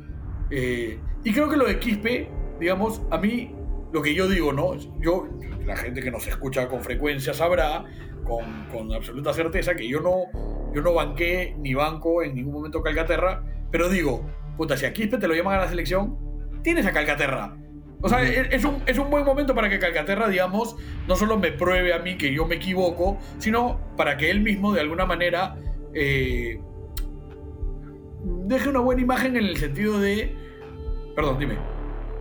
Eh, 0.50 0.98
y 1.24 1.32
creo 1.32 1.48
que 1.48 1.56
lo 1.56 1.66
de 1.66 1.78
Quispe, 1.78 2.28
digamos, 2.60 3.02
a 3.10 3.18
mí, 3.18 3.54
lo 3.92 4.02
que 4.02 4.14
yo 4.14 4.28
digo, 4.28 4.52
¿no? 4.52 4.74
Yo, 5.00 5.28
la 5.64 5.76
gente 5.76 6.02
que 6.02 6.10
nos 6.10 6.26
escucha 6.26 6.68
con 6.68 6.82
frecuencia 6.82 7.34
sabrá, 7.34 7.84
con, 8.24 8.66
con 8.72 8.92
absoluta 8.92 9.32
certeza, 9.32 9.74
que 9.74 9.88
yo 9.88 10.00
no, 10.00 10.24
yo 10.74 10.82
no 10.82 10.94
banqué 10.94 11.56
ni 11.58 11.74
banco 11.74 12.22
en 12.22 12.34
ningún 12.34 12.54
momento 12.54 12.82
Calcaterra, 12.82 13.44
pero 13.70 13.88
digo, 13.88 14.26
puta, 14.56 14.76
si 14.76 14.86
a 14.86 14.92
Quispe 14.92 15.18
te 15.18 15.28
lo 15.28 15.34
llaman 15.34 15.54
a 15.54 15.62
la 15.64 15.68
selección, 15.68 16.18
tienes 16.62 16.86
a 16.86 16.92
Calcaterra. 16.92 17.56
O 18.04 18.08
sea, 18.08 18.22
es 18.22 18.48
es 18.52 18.64
un, 18.64 18.82
es 18.86 18.98
un 18.98 19.10
buen 19.10 19.24
momento 19.24 19.54
para 19.54 19.70
que 19.70 19.78
Calcaterra, 19.78 20.28
digamos, 20.28 20.76
no 21.06 21.14
solo 21.16 21.38
me 21.38 21.52
pruebe 21.52 21.94
a 21.94 22.00
mí 22.00 22.18
que 22.18 22.32
yo 22.34 22.46
me 22.46 22.56
equivoco, 22.56 23.18
sino 23.38 23.78
para 23.96 24.16
que 24.16 24.30
él 24.30 24.40
mismo, 24.40 24.72
de 24.72 24.80
alguna 24.80 25.06
manera, 25.06 25.56
eh, 25.94 26.60
deje 28.24 28.68
una 28.68 28.80
buena 28.80 29.02
imagen 29.02 29.36
en 29.36 29.44
el 29.44 29.56
sentido 29.56 30.00
de... 30.00 30.34
Perdón, 31.14 31.38
dime. 31.38 31.58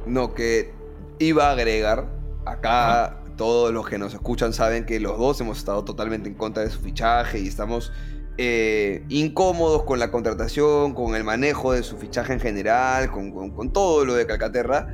No, 0.06 0.34
que 0.34 0.74
iba 1.20 1.48
a 1.50 1.52
agregar, 1.54 2.08
acá 2.46 3.18
todos 3.38 3.74
los 3.74 3.88
que 3.88 3.98
nos 3.98 4.14
escuchan 4.14 4.54
saben 4.54 4.86
que 4.86 5.00
los 5.00 5.18
dos 5.18 5.40
hemos 5.42 5.58
estado 5.58 5.84
totalmente 5.84 6.30
en 6.30 6.36
contra 6.36 6.64
de 6.64 6.70
su 6.70 6.80
fichaje 6.80 7.40
y 7.40 7.48
estamos 7.48 7.92
eh, 8.38 9.04
incómodos 9.10 9.84
con 9.84 9.98
la 10.00 10.12
contratación, 10.12 10.94
con 10.94 11.16
el 11.16 11.24
manejo 11.24 11.74
de 11.74 11.82
su 11.84 11.98
fichaje 11.98 12.34
en 12.34 12.40
general, 12.40 13.10
con, 13.12 13.32
con- 13.32 13.52
con 13.52 13.72
todo 13.74 14.06
lo 14.06 14.14
de 14.14 14.28
Calcaterra. 14.28 14.94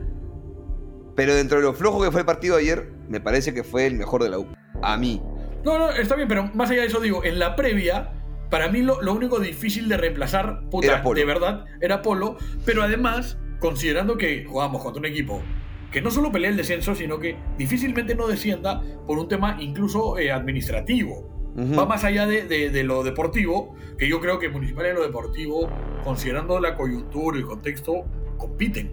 Pero 1.17 1.35
dentro 1.35 1.57
de 1.57 1.63
lo 1.65 1.73
flojo 1.73 2.01
que 2.01 2.11
fue 2.11 2.21
el 2.21 2.25
partido 2.25 2.55
ayer, 2.55 2.89
me 3.09 3.19
parece 3.19 3.53
que 3.53 3.63
fue 3.65 3.85
el 3.87 3.95
mejor 3.95 4.23
de 4.23 4.29
la 4.29 4.39
U. 4.39 4.47
A 4.81 4.95
mí. 4.97 5.21
No, 5.65 5.77
no, 5.77 5.89
está 5.89 6.15
bien, 6.15 6.27
pero 6.29 6.49
más 6.53 6.69
allá 6.69 6.81
de 6.81 6.87
eso, 6.87 7.01
digo, 7.01 7.25
en 7.25 7.39
la 7.39 7.55
previa, 7.57 8.13
para 8.49 8.69
mí 8.69 8.81
lo, 8.81 9.01
lo 9.01 9.13
único 9.13 9.39
difícil 9.39 9.89
de 9.89 9.97
reemplazar, 9.97 10.61
puta, 10.69 10.87
Era 10.87 11.01
Polo. 11.03 11.19
de 11.19 11.25
verdad, 11.25 11.65
era 11.81 12.01
Polo, 12.01 12.37
pero 12.63 12.83
además, 12.83 13.37
considerando 13.59 14.17
que 14.17 14.45
jugábamos 14.45 14.81
contra 14.83 14.99
un 15.01 15.05
equipo 15.07 15.41
que 15.91 16.01
no 16.01 16.11
solo 16.11 16.31
pelea 16.31 16.51
el 16.51 16.57
descenso, 16.57 16.93
sino 16.95 17.17
que 17.17 17.35
difícilmente 17.57 18.13
no 18.13 18.27
descienda 18.27 18.81
por 19.07 19.17
un 19.17 19.27
tema 19.27 19.57
incluso 19.59 20.17
eh, 20.19 20.31
administrativo. 20.31 21.33
Va 21.57 21.87
más 21.87 22.03
allá 22.03 22.27
de, 22.27 22.43
de- 22.45 22.69
de 22.69 22.83
lo 22.83 23.03
deportivo, 23.03 23.73
que 23.97 24.07
yo 24.07 24.19
creo 24.21 24.37
que 24.37 24.47
Municipal 24.49 24.85
en 24.85 24.93
lo 24.95 25.01
deportivo, 25.01 25.67
considerando 26.03 26.59
la 26.59 26.75
coyuntura 26.75 27.35
y 27.37 27.39
el 27.41 27.47
contexto, 27.47 28.05
compiten. 28.37 28.91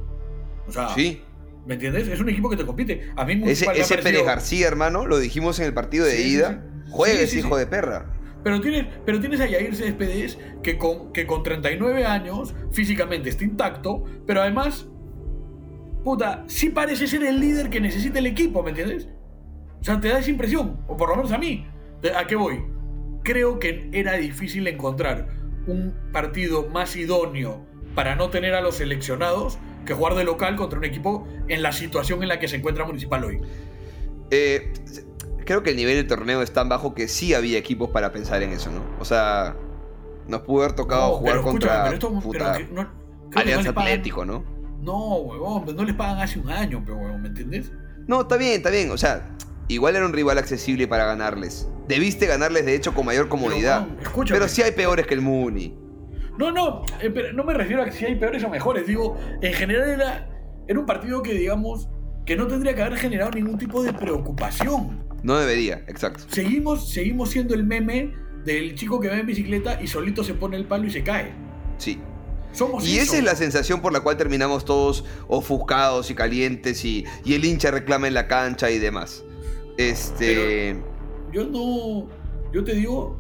O 0.67 0.73
sea, 0.73 0.89
Sí. 0.95 1.23
¿Me 1.67 1.75
entiendes? 1.75 2.09
Es 2.09 2.21
un 2.21 2.29
equipo 2.29 2.49
que 2.51 2.57
te 2.57 2.67
compite. 2.67 3.11
A 3.17 3.25
mí 3.25 3.41
Ese, 3.47 3.67
ese 3.75 3.99
Pérez 3.99 4.25
García, 4.25 4.67
hermano, 4.69 5.07
lo 5.07 5.19
dijimos 5.19 5.59
en 5.61 5.67
el 5.67 5.75
partido 5.75 6.05
de 6.05 6.17
Sí, 6.17 6.35
ida. 6.35 6.63
sí. 6.87 6.91
Juega 6.91 7.27
Sí, 7.27 7.39
hijo 7.41 7.57
de 7.57 7.67
perra. 7.67 8.11
Pero 8.43 8.61
tienes, 8.61 8.87
pero 9.07 9.19
tienes 9.21 9.41
a 9.41 9.47
Yair 9.47 9.75
Céspedes 9.75 10.39
que 10.63 10.77
con, 10.77 11.13
que 11.13 11.27
con 11.27 11.43
39 11.43 12.05
años 12.05 12.55
físicamente 12.73 13.31
está 13.31 13.43
intacto, 13.45 14.05
pero 14.27 14.43
además, 14.43 14.87
puta, 16.05 16.45
sí 16.47 16.69
parece 16.71 17.07
ser 17.07 17.25
el 17.25 17.41
líder 17.41 17.71
que 17.71 17.81
necesita 17.81 18.19
el 18.19 18.27
equipo, 18.27 18.63
¿me 18.63 18.71
entiendes? 18.71 19.09
O 19.81 19.85
sea, 19.85 20.01
te 20.01 20.09
da 20.09 20.19
esa 20.19 20.31
impresión, 20.31 20.79
o 20.87 20.97
por 20.97 21.09
lo 21.09 21.17
menos 21.17 21.33
a 21.33 21.39
mí. 21.39 21.67
¿De- 22.03 22.15
¿A 22.15 22.27
qué 22.27 22.37
voy? 22.37 22.63
Creo 23.23 23.59
que 23.59 23.89
era 23.93 24.13
difícil 24.15 24.67
encontrar 24.67 25.29
un 25.67 25.95
partido 26.13 26.69
más 26.69 26.95
idóneo 26.97 27.65
para 27.95 28.15
no 28.17 28.31
tener 28.31 28.55
a 28.55 28.61
los 28.61 28.77
seleccionados 28.77 29.59
que 29.87 29.95
jugar 29.95 30.15
de 30.15 30.25
local 30.25 30.57
contra 30.57 30.79
un 30.79 30.85
equipo 30.85 31.27
en 31.49 31.63
la 31.63 31.73
situación 31.73 32.23
en 32.23 32.29
la 32.29 32.39
que 32.39 32.49
se 32.49 32.57
encuentra 32.57 32.85
Municipal 32.85 33.25
hoy. 33.25 33.41
Eh, 34.31 34.73
creo 35.45 35.63
que 35.63 35.71
el 35.71 35.77
nivel 35.77 35.97
del 35.97 36.07
torneo 36.07 36.43
es 36.43 36.53
tan 36.53 36.69
bajo 36.69 36.95
que 36.95 37.09
sí 37.09 37.35
había 37.35 37.59
equipos 37.59 37.91
para 37.91 38.13
pensar 38.13 38.43
en 38.43 38.51
eso, 38.53 38.71
¿no? 38.71 38.83
O 38.99 39.05
sea, 39.05 39.57
nos 40.27 40.41
pudo 40.43 40.63
haber 40.65 40.75
tocado 40.75 41.09
No, 41.09 41.15
jugar 41.17 41.33
pero 41.35 41.43
contra 41.45 41.83
pero 41.85 41.95
esto- 41.95 42.21
puta, 42.21 42.53
pero 42.55 42.67
que 42.69 42.75
no- 42.75 42.83
no 42.85 42.91
Alianza 43.41 43.73
pagan- 43.75 43.93
Atlético, 43.93 44.25
¿no? 44.25 44.45
No, 44.81 45.17
huevón, 45.17 45.65
pues 45.65 45.77
no 45.77 45.85
les 45.85 45.95
pagan 45.95 46.19
hace 46.19 46.39
un 46.39 46.51
año, 46.51 46.83
pero 46.85 46.97
huevón, 46.99 47.23
¿me 47.23 47.29
entiendes? 47.29 47.71
No, 48.07 48.23
está 48.23 48.37
bien, 48.37 48.53
está 48.55 48.71
bien. 48.71 48.91
O 48.91 48.99
sea, 48.99 49.31
igual 49.69 49.97
era 49.97 50.05
un 50.07 50.13
rival 50.13 50.37
accesible 50.39 50.87
para 50.89 51.05
ganarles. 51.07 51.69
Debiste 51.89 52.27
ganarles, 52.27 52.65
de 52.67 52.75
hecho, 52.75 52.93
con 52.95 53.07
mayor 53.07 53.29
comodidad. 53.29 53.83
huevón, 53.83 53.99
escúchame. 54.03 54.39
Pero 54.41 54.49
sí 54.49 54.63
hay 54.63 54.73
peores 54.73 55.07
que 55.07 55.15
el 55.15 55.21
Muni. 55.21 55.75
No, 56.39 56.51
no, 56.51 56.83
eh, 57.01 57.11
pero 57.11 57.33
no 57.33 57.45
me 57.45 57.55
refiero 57.55 57.83
a 57.83 57.85
que 57.85 57.93
si 57.93 58.05
hay 58.05 58.17
peores 58.17 58.43
o 58.45 58.49
mejores. 58.49 58.87
Digo, 58.87 59.17
en 59.41 59.53
general 59.53 59.89
era, 59.89 60.29
era 60.67 60.79
un 60.79 60.87
partido 60.87 61.23
que, 61.23 61.33
digamos, 61.35 61.89
que 62.27 62.37
no 62.37 62.47
tendría 62.47 62.75
que 62.75 62.83
haber 62.83 62.99
generado 62.99 63.31
ningún 63.33 63.59
tipo 63.59 63.83
de 63.83 63.93
preocupación. 63.93 65.05
No 65.23 65.39
debería, 65.39 65.85
exacto. 65.87 66.25
Seguimos, 66.29 66.91
seguimos 66.91 67.31
siendo 67.31 67.55
el 67.55 67.65
meme 67.65 68.13
del 68.45 68.75
chico 68.75 69.01
que 69.01 69.09
va 69.09 69.17
en 69.17 69.27
bicicleta 69.27 69.81
y 69.81 69.87
solito 69.87 70.23
se 70.23 70.35
pone 70.35 70.57
el 70.57 70.67
palo 70.67 70.87
y 70.87 70.91
se 70.91 71.03
cae. 71.03 71.33
Sí. 71.79 72.01
Somos 72.53 72.87
Y 72.87 72.99
eso. 72.99 73.03
esa 73.03 73.19
es 73.19 73.25
la 73.25 73.35
sensación 73.35 73.81
por 73.81 73.93
la 73.93 74.01
cual 74.01 74.17
terminamos 74.17 74.65
todos 74.65 75.05
ofuscados 75.27 76.11
y 76.11 76.15
calientes 76.15 76.85
y, 76.85 77.05
y 77.25 77.35
el 77.35 77.45
hincha 77.45 77.71
reclama 77.71 78.07
en 78.07 78.15
la 78.15 78.29
cancha 78.29 78.71
y 78.71 78.79
demás. 78.79 79.25
Este. 79.77 80.77
Yo 81.33 81.45
no. 81.45 82.09
yo 82.53 82.63
te 82.63 82.75
digo, 82.75 83.19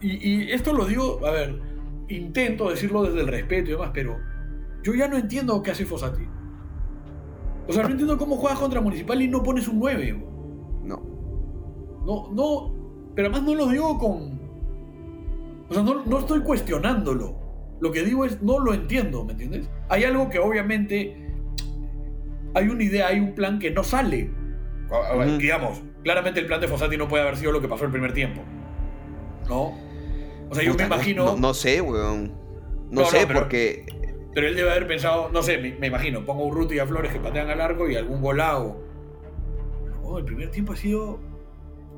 y, 0.00 0.28
y 0.28 0.52
esto 0.52 0.74
lo 0.74 0.84
digo, 0.84 1.26
a 1.26 1.30
ver, 1.30 1.58
intento 2.16 2.70
decirlo 2.70 3.02
desde 3.04 3.20
el 3.20 3.28
respeto 3.28 3.70
y 3.70 3.72
demás, 3.72 3.90
pero 3.92 4.18
yo 4.82 4.94
ya 4.94 5.08
no 5.08 5.16
entiendo 5.16 5.62
qué 5.62 5.70
hace 5.70 5.86
Fossati. 5.86 6.26
O 7.68 7.72
sea, 7.72 7.84
no 7.84 7.90
entiendo 7.90 8.18
cómo 8.18 8.36
juegas 8.36 8.58
contra 8.58 8.80
Municipal 8.80 9.22
y 9.22 9.28
no 9.28 9.42
pones 9.42 9.68
un 9.68 9.78
9. 9.78 10.12
weón. 10.12 10.86
No. 10.86 11.02
No, 12.04 12.32
no, 12.32 12.74
pero 13.14 13.28
además 13.28 13.44
no 13.44 13.54
lo 13.54 13.68
digo 13.68 13.98
con... 13.98 14.40
O 15.68 15.74
sea, 15.74 15.82
no, 15.82 16.04
no 16.04 16.18
estoy 16.18 16.40
cuestionándolo. 16.40 17.40
Lo 17.80 17.92
que 17.92 18.02
digo 18.02 18.24
es, 18.24 18.42
no 18.42 18.58
lo 18.58 18.74
entiendo, 18.74 19.24
¿me 19.24 19.32
entiendes? 19.32 19.70
Hay 19.88 20.04
algo 20.04 20.28
que 20.28 20.38
obviamente... 20.38 21.18
Hay 22.54 22.68
una 22.68 22.82
idea, 22.82 23.06
hay 23.08 23.20
un 23.20 23.34
plan 23.34 23.58
que 23.58 23.70
no 23.70 23.82
sale. 23.82 24.30
Ujú. 24.90 25.38
Digamos, 25.38 25.80
claramente 26.02 26.40
el 26.40 26.46
plan 26.46 26.60
de 26.60 26.68
Fossati 26.68 26.96
no 26.96 27.08
puede 27.08 27.22
haber 27.22 27.36
sido 27.36 27.52
lo 27.52 27.60
que 27.60 27.68
pasó 27.68 27.84
el 27.84 27.90
primer 27.90 28.12
tiempo. 28.12 28.42
¿No? 29.48 29.72
O 30.52 30.54
sea, 30.54 30.64
yo 30.64 30.72
me 30.74 30.78
no- 30.78 30.86
imagino... 30.86 31.24
No, 31.24 31.36
no 31.36 31.54
sé, 31.54 31.80
weón. 31.80 32.32
No, 32.90 33.02
No, 33.02 33.06
sé, 33.06 33.26
pero- 33.26 33.40
porque. 33.40 33.86
Pero 34.34 34.46
él 34.48 34.54
debe 34.56 34.70
haber 34.70 34.86
pensado, 34.86 35.28
no 35.30 35.42
sé, 35.42 35.58
me, 35.58 35.74
me 35.78 35.88
imagino, 35.88 36.24
pongo 36.24 36.44
a 36.44 36.46
Urruti 36.46 36.76
y 36.76 36.78
a 36.78 36.86
Flores 36.86 37.12
que 37.12 37.20
patean 37.20 37.50
al 37.50 37.60
arco 37.60 37.88
y 37.90 37.96
algún 37.96 38.22
golao. 38.22 38.80
No, 40.02 40.16
el 40.18 40.24
primer 40.24 40.50
tiempo 40.50 40.72
ha 40.72 40.76
sido, 40.76 41.20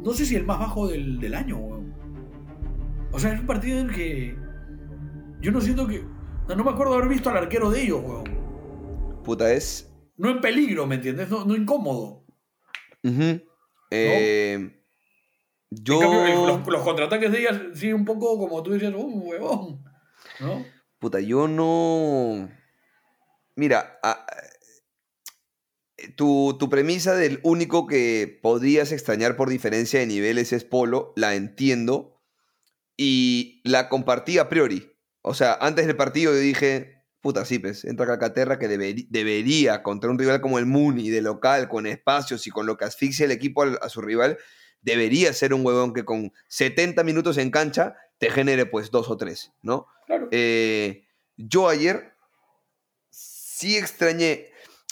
no 0.02 0.12
sé 0.12 0.24
si 0.26 0.34
el 0.34 0.44
más 0.44 0.58
bajo 0.58 0.88
del, 0.88 1.20
del 1.20 1.34
año, 1.34 1.56
weón. 1.58 1.94
O 3.12 3.18
sea, 3.20 3.32
es 3.34 3.40
un 3.40 3.46
partido 3.46 3.78
en 3.78 3.88
el 3.90 3.94
que 3.94 4.36
yo 5.40 5.52
no 5.52 5.60
siento 5.60 5.86
que... 5.86 6.02
No, 6.48 6.56
no 6.56 6.64
me 6.64 6.70
acuerdo 6.72 6.94
haber 6.94 7.08
visto 7.08 7.30
al 7.30 7.36
arquero 7.36 7.70
de 7.70 7.82
ellos, 7.82 8.00
weón. 8.04 8.24
Puta, 9.22 9.52
es. 9.52 9.94
No 10.16 10.28
en 10.30 10.40
peligro, 10.40 10.86
¿me 10.88 10.96
entiendes? 10.96 11.30
No, 11.30 11.44
no 11.44 11.54
incómodo. 11.56 12.24
Eh, 13.90 14.83
yo. 15.82 15.94
En 15.94 16.00
cambio, 16.00 16.26
el- 16.26 16.46
los, 16.46 16.66
los 16.66 16.82
contraataques 16.82 17.30
de 17.32 17.40
ellas 17.40 17.60
sí 17.74 17.92
un 17.92 18.04
poco 18.04 18.38
como 18.38 18.62
tú 18.62 18.72
decías, 18.72 18.94
un 18.94 19.22
huevón. 19.24 19.84
¿No? 20.40 20.64
Puta, 20.98 21.20
yo 21.20 21.48
no. 21.48 22.48
Mira, 23.56 23.98
a- 24.02 24.26
tu, 26.16 26.56
tu 26.58 26.68
premisa 26.68 27.14
del 27.14 27.40
único 27.42 27.86
que 27.86 28.38
podrías 28.42 28.92
extrañar 28.92 29.36
por 29.36 29.48
diferencia 29.48 30.00
de 30.00 30.06
niveles 30.06 30.52
es 30.52 30.64
Polo, 30.64 31.12
la 31.16 31.34
entiendo 31.34 32.20
y 32.96 33.60
la 33.64 33.88
compartí 33.88 34.38
a 34.38 34.48
priori. 34.48 34.92
O 35.22 35.34
sea, 35.34 35.54
antes 35.60 35.86
del 35.86 35.96
partido 35.96 36.32
yo 36.32 36.38
dije, 36.38 37.04
puta, 37.20 37.44
sí, 37.44 37.58
pues, 37.58 37.84
entra 37.84 38.06
Calcaterra 38.06 38.58
que 38.58 38.68
debería 38.68 39.82
contra 39.82 40.10
un 40.10 40.18
rival 40.18 40.40
como 40.40 40.58
el 40.58 40.66
Muni, 40.66 41.08
de 41.10 41.22
local, 41.22 41.68
con 41.68 41.86
espacios 41.86 42.46
y 42.46 42.50
con 42.50 42.66
lo 42.66 42.76
que 42.76 42.84
asfixia 42.84 43.24
el 43.24 43.30
equipo 43.32 43.62
a, 43.62 43.88
su 43.88 44.02
rival, 44.02 44.36
debería 44.84 45.32
ser 45.32 45.54
un 45.54 45.66
huevón 45.66 45.92
que 45.92 46.04
con 46.04 46.32
70 46.48 47.02
minutos 47.02 47.38
en 47.38 47.50
cancha 47.50 47.96
te 48.18 48.30
genere 48.30 48.66
pues 48.66 48.90
dos 48.90 49.10
o 49.10 49.16
tres, 49.16 49.52
¿no? 49.62 49.86
Claro. 50.06 50.28
Eh, 50.30 51.06
yo 51.36 51.68
ayer 51.68 52.14
sí 53.10 53.76
extrañé. 53.76 54.50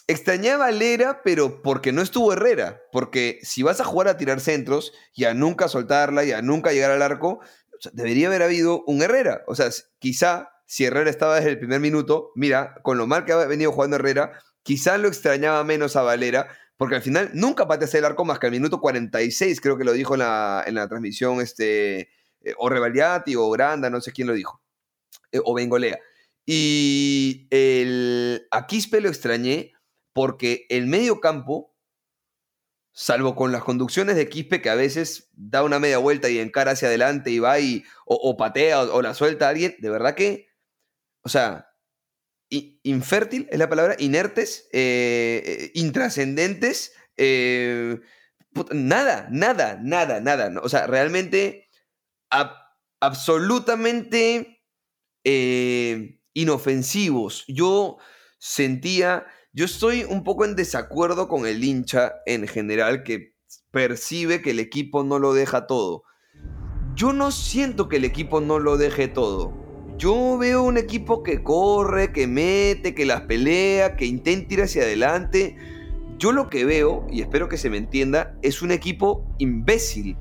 Extrañé 0.09 0.51
a 0.51 0.57
Valera, 0.57 1.21
pero 1.23 1.63
porque 1.63 1.93
no 1.93 2.03
estuvo 2.03 2.33
Herrera. 2.33 2.83
Porque 2.91 3.39
si 3.43 3.63
vas 3.63 3.81
a 3.81 3.85
jugar 3.85 4.09
a 4.09 4.17
tirar 4.17 4.41
centros 4.41 4.93
y 5.15 5.25
a 5.25 5.35
nunca 5.35 5.69
soltarla 5.69 6.25
y 6.25 6.33
a 6.33 6.43
nunca 6.43 6.73
llegar 6.73 6.91
al 6.91 7.03
arco, 7.03 7.39
o 7.39 7.81
sea, 7.81 7.93
debería 7.95 8.27
haber 8.27 8.43
habido 8.43 8.83
un 8.87 9.03
Herrera. 9.03 9.43
O 9.47 9.55
sea, 9.55 9.69
quizá 9.99 10.51
si 10.67 10.85
Herrera 10.85 11.11
estaba 11.11 11.37
desde 11.37 11.51
el 11.51 11.59
primer 11.59 11.81
minuto, 11.81 12.33
mira, 12.35 12.75
con 12.83 12.99
lo 12.99 13.07
mal 13.07 13.25
que 13.25 13.33
ha 13.33 13.37
venido 13.47 13.73
jugando 13.73 13.97
Herrera, 13.97 14.33
quizá 14.63 14.97
lo 14.99 15.09
extrañaba 15.09 15.63
menos 15.65 15.97
a 15.97 16.03
Valera, 16.03 16.49
porque 16.83 16.97
al 16.97 17.03
final 17.03 17.31
nunca 17.33 17.69
pateaste 17.69 17.99
el 17.99 18.05
arco 18.07 18.25
más 18.25 18.41
que 18.41 18.47
al 18.47 18.53
minuto 18.53 18.81
46, 18.81 19.61
creo 19.61 19.79
que 19.79 19.85
lo 19.85 19.93
dijo 19.93 20.15
en 20.15 20.19
la, 20.19 20.65
en 20.67 20.75
la 20.75 20.89
transmisión 20.89 21.41
este, 21.41 22.01
eh, 22.41 22.55
o 22.59 22.69
Revaliati 22.69 23.37
o 23.37 23.49
Granda, 23.51 23.89
no 23.89 24.01
sé 24.01 24.11
quién 24.11 24.27
lo 24.27 24.35
dijo 24.35 24.61
eh, 25.31 25.39
o 25.45 25.55
Bengolea. 25.55 26.01
Y 26.45 27.47
el, 27.51 28.49
a 28.51 28.67
Quispe 28.67 29.01
lo 29.01 29.09
extrañé 29.09 29.75
porque 30.13 30.67
el 30.71 30.89
medio 30.89 31.21
campo, 31.21 31.73
salvo 32.91 33.37
con 33.37 33.53
las 33.53 33.63
conducciones 33.63 34.17
de 34.17 34.29
Quispe, 34.29 34.61
que 34.61 34.69
a 34.69 34.75
veces 34.75 35.31
da 35.35 35.63
una 35.63 35.79
media 35.79 35.99
vuelta 35.99 36.31
y 36.31 36.41
encara 36.41 36.73
hacia 36.73 36.89
adelante 36.89 37.31
y 37.31 37.39
va 37.39 37.61
y 37.61 37.85
o, 38.07 38.37
patea 38.37 38.83
o, 38.83 38.97
o 38.97 39.03
la 39.03 39.15
suelta 39.15 39.47
a 39.47 39.51
alguien, 39.51 39.77
de 39.79 39.89
verdad 39.89 40.17
que, 40.17 40.49
o 41.23 41.29
sea, 41.29 41.72
infértil 42.83 43.49
es 43.51 43.59
la 43.59 43.69
palabra, 43.69 43.97
inertes, 43.99 44.69
eh, 44.73 45.43
eh, 45.45 45.71
intrascendentes, 45.75 46.93
eh, 47.17 47.99
nada, 48.73 49.29
nada, 49.31 49.79
nada, 49.83 50.21
nada. 50.21 50.53
O 50.63 50.69
sea, 50.69 50.87
realmente 50.87 51.71
ab- 52.31 52.57
absolutamente 53.01 54.63
inofensivos. 56.35 57.45
Yo 57.49 57.97
sentía, 58.39 59.27
yo 59.53 59.65
estoy 59.65 60.05
un 60.05 60.25
poco 60.25 60.45
en 60.45 60.57
desacuerdo 60.57 61.29
con 61.29 61.47
el 61.47 61.63
hincha 61.65 62.15
en 62.27 62.47
general 62.49 63.03
que 63.03 63.35
percibe 63.71 64.43
que 64.43 64.51
el 64.51 64.59
equipo 64.61 65.05
no 65.05 65.19
lo 65.19 65.33
deja 65.33 65.67
todo. 65.67 66.05
Yo 66.95 67.13
no 67.13 67.31
siento 67.31 67.89
que 67.89 67.97
el 67.97 68.05
equipo 68.05 68.41
no 68.41 68.59
lo 68.59 68.77
deje 68.77 69.09
todo. 69.09 69.72
Yo 70.03 70.37
veo 70.37 70.65
un 70.65 70.79
equipo 70.79 71.23
que 71.23 71.45
corre, 71.45 72.11
que 72.11 72.27
mete, 72.27 72.93
que 72.93 73.07
las 73.07 73.21
pelea, 73.21 73.95
que 73.95 74.05
intenta 74.05 74.53
ir 74.53 74.63
hacia 74.63 74.83
adelante. 74.83 75.57
Yo 76.19 76.33
lo 76.33 76.51
que 76.51 76.65
veo, 76.65 77.07
y 77.09 77.21
espero 77.21 77.49
que 77.49 77.57
se 77.57 77.71
me 77.71 77.77
entienda, 77.77 78.35
es 78.43 78.63
un 78.63 78.73
equipo 78.73 79.25
imbécil. 79.39 80.17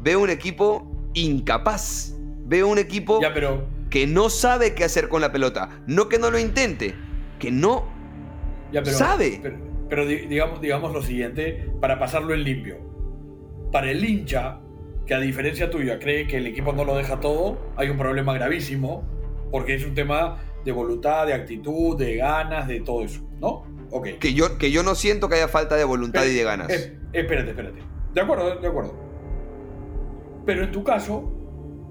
Veo 0.00 0.20
un 0.22 0.30
equipo 0.30 0.90
incapaz. 1.12 2.14
Veo 2.46 2.66
un 2.66 2.78
equipo 2.78 3.20
Ya, 3.20 3.34
pero 3.34 3.66
que 3.90 4.06
no 4.06 4.30
sabe 4.30 4.74
qué 4.74 4.84
hacer 4.84 5.10
con 5.10 5.20
la 5.20 5.30
pelota. 5.32 5.82
No 5.86 6.08
que 6.08 6.18
no 6.18 6.30
lo 6.30 6.38
intente, 6.38 6.94
que 7.38 7.50
no 7.50 7.84
Ya, 8.72 8.82
pero, 8.82 8.96
Sabe. 8.96 9.38
Pero, 9.42 9.58
pero 9.90 10.06
di- 10.06 10.26
digamos, 10.28 10.62
digamos 10.62 10.94
lo 10.94 11.02
siguiente, 11.02 11.70
para 11.78 11.98
pasarlo 11.98 12.32
en 12.32 12.42
limpio. 12.42 12.78
Para 13.70 13.90
el 13.90 14.02
hincha, 14.02 14.60
que 15.06 15.14
a 15.14 15.18
diferencia 15.20 15.70
tuya 15.70 15.98
cree 15.98 16.26
que 16.26 16.38
el 16.38 16.46
equipo 16.46 16.72
no 16.72 16.84
lo 16.84 16.96
deja 16.96 17.20
todo, 17.20 17.58
hay 17.76 17.90
un 17.90 17.98
problema 17.98 18.32
gravísimo, 18.34 19.04
porque 19.50 19.74
es 19.74 19.84
un 19.86 19.94
tema 19.94 20.38
de 20.64 20.72
voluntad, 20.72 21.26
de 21.26 21.34
actitud, 21.34 21.96
de 21.98 22.16
ganas, 22.16 22.66
de 22.68 22.80
todo 22.80 23.02
eso, 23.04 23.22
¿no? 23.40 23.64
Ok. 23.90 24.08
que 24.18 24.32
yo 24.34 24.58
que 24.58 24.70
yo 24.72 24.82
no 24.82 24.94
siento 24.96 25.28
que 25.28 25.36
haya 25.36 25.46
falta 25.48 25.76
de 25.76 25.84
voluntad 25.84 26.22
Pero- 26.22 26.32
y 26.32 26.36
de 26.36 26.42
ganas. 26.44 26.70
eh, 26.72 26.98
espérate, 27.12 27.50
espérate. 27.50 27.78
De 28.12 28.20
acuerdo, 28.20 28.56
de 28.58 28.66
acuerdo. 28.66 28.94
Pero 30.46 30.64
en 30.64 30.72
tu 30.72 30.82
caso, 30.82 31.30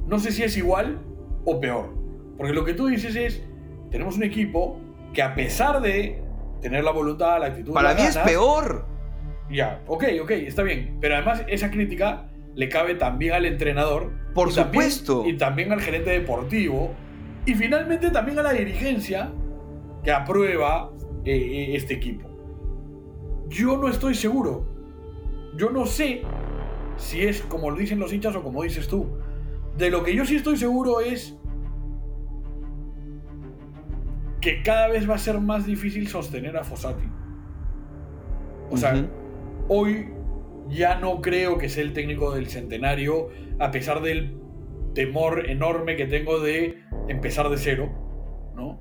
no 0.07 0.19
sé 0.19 0.31
si 0.31 0.43
es 0.43 0.57
igual 0.57 0.99
o 1.45 1.59
peor. 1.59 1.93
Porque 2.37 2.53
lo 2.53 2.65
que 2.65 2.73
tú 2.73 2.87
dices 2.87 3.15
es, 3.15 3.43
tenemos 3.91 4.17
un 4.17 4.23
equipo 4.23 4.79
que 5.13 5.21
a 5.21 5.33
pesar 5.35 5.81
de 5.81 6.21
tener 6.61 6.83
la 6.83 6.91
voluntad, 6.91 7.39
la 7.39 7.47
actitud, 7.47 7.73
Para 7.73 7.93
mí 7.93 8.01
es 8.01 8.17
peor. 8.17 8.85
Ya, 9.51 9.81
ok, 9.87 10.03
ok, 10.23 10.31
está 10.31 10.63
bien. 10.63 10.97
Pero 10.99 11.15
además 11.15 11.43
esa 11.47 11.69
crítica 11.69 12.29
le 12.55 12.69
cabe 12.69 12.95
también 12.95 13.33
al 13.33 13.45
entrenador. 13.45 14.11
Por 14.33 14.49
y 14.49 14.55
también- 14.55 14.83
supuesto. 14.91 15.25
y 15.27 15.37
también 15.37 15.71
al 15.71 15.81
gerente 15.81 16.09
deportivo. 16.11 16.91
Y 17.45 17.55
finalmente 17.55 18.09
también 18.11 18.39
a 18.39 18.43
la 18.43 18.53
dirigencia 18.53 19.31
que 20.03 20.11
aprueba 20.11 20.91
eh, 21.25 21.71
este 21.75 21.93
equipo. 21.95 22.27
Yo 23.49 23.77
no 23.77 23.87
estoy 23.87 24.15
seguro. 24.15 24.65
Yo 25.57 25.69
no 25.69 25.85
sé 25.85 26.21
si 26.97 27.21
es 27.21 27.41
como 27.41 27.69
lo 27.69 27.77
dicen 27.77 27.99
los 27.99 28.11
hinchas 28.13 28.35
o 28.35 28.43
como 28.43 28.63
dices 28.63 28.87
tú. 28.87 29.07
De 29.77 29.89
lo 29.89 30.03
que 30.03 30.15
yo 30.15 30.25
sí 30.25 30.35
estoy 30.35 30.57
seguro 30.57 30.99
es 31.01 31.37
que 34.41 34.61
cada 34.61 34.87
vez 34.89 35.09
va 35.09 35.15
a 35.15 35.17
ser 35.17 35.39
más 35.39 35.65
difícil 35.65 36.07
sostener 36.07 36.57
a 36.57 36.63
Fossati. 36.63 37.05
O 38.69 38.77
sea, 38.77 39.07
hoy 39.69 40.09
ya 40.69 40.99
no 40.99 41.21
creo 41.21 41.57
que 41.57 41.69
sea 41.69 41.83
el 41.83 41.93
técnico 41.93 42.33
del 42.33 42.47
centenario, 42.47 43.29
a 43.59 43.71
pesar 43.71 44.01
del 44.01 44.37
temor 44.95 45.49
enorme 45.49 45.95
que 45.95 46.05
tengo 46.05 46.39
de 46.39 46.83
empezar 47.07 47.49
de 47.49 47.57
cero, 47.57 48.51
¿no? 48.55 48.79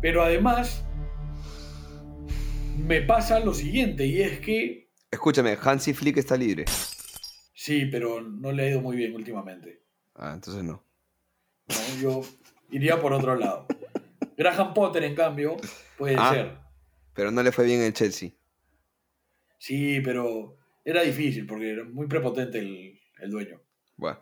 Pero 0.00 0.22
además, 0.22 0.84
me 2.78 3.02
pasa 3.02 3.40
lo 3.40 3.52
siguiente, 3.54 4.06
y 4.06 4.22
es 4.22 4.40
que, 4.40 4.88
Escúchame, 5.10 5.58
Hansi 5.60 5.92
Flick 5.92 6.18
está 6.18 6.36
libre. 6.36 6.64
sí, 7.52 7.86
pero 7.86 8.20
no 8.22 8.52
le 8.52 8.62
ha 8.64 8.70
ido 8.70 8.80
muy 8.80 8.96
bien 8.96 9.14
últimamente. 9.14 9.82
Ah, 10.14 10.32
entonces 10.34 10.62
no. 10.62 10.82
¿no? 11.68 12.00
Yo 12.00 12.22
iría 12.70 13.00
por 13.00 13.12
otro 13.12 13.34
lado. 13.36 13.66
Graham 14.36 14.72
Potter, 14.72 15.02
en 15.04 15.14
cambio, 15.14 15.56
puede 15.98 16.16
Ah. 16.18 16.30
ser. 16.32 16.58
Pero 17.12 17.30
no 17.32 17.42
le 17.42 17.52
fue 17.52 17.64
bien 17.64 17.82
en 17.82 17.92
Chelsea. 17.92 18.30
Sí, 19.58 20.00
pero 20.02 20.56
era 20.90 21.02
difícil 21.02 21.46
porque 21.46 21.72
era 21.72 21.84
muy 21.84 22.06
prepotente 22.06 22.58
el, 22.58 22.98
el 23.20 23.30
dueño. 23.30 23.60
Bueno. 23.96 24.18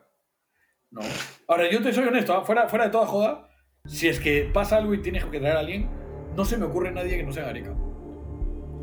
No. 0.90 1.00
Ahora, 1.46 1.70
yo 1.70 1.82
te 1.82 1.92
soy 1.92 2.04
honesto, 2.06 2.32
¿ah? 2.34 2.44
fuera, 2.44 2.68
fuera 2.68 2.86
de 2.86 2.90
toda 2.90 3.06
joda, 3.06 3.48
si 3.84 4.08
es 4.08 4.18
que 4.20 4.48
pasa 4.52 4.76
algo 4.78 4.94
y 4.94 5.02
tienes 5.02 5.24
que 5.24 5.38
traer 5.38 5.56
a 5.56 5.60
alguien, 5.60 5.88
no 6.36 6.44
se 6.44 6.56
me 6.56 6.64
ocurre 6.66 6.90
nadie 6.92 7.16
que 7.16 7.22
no 7.24 7.32
sea 7.32 7.44
Gareca. 7.44 7.74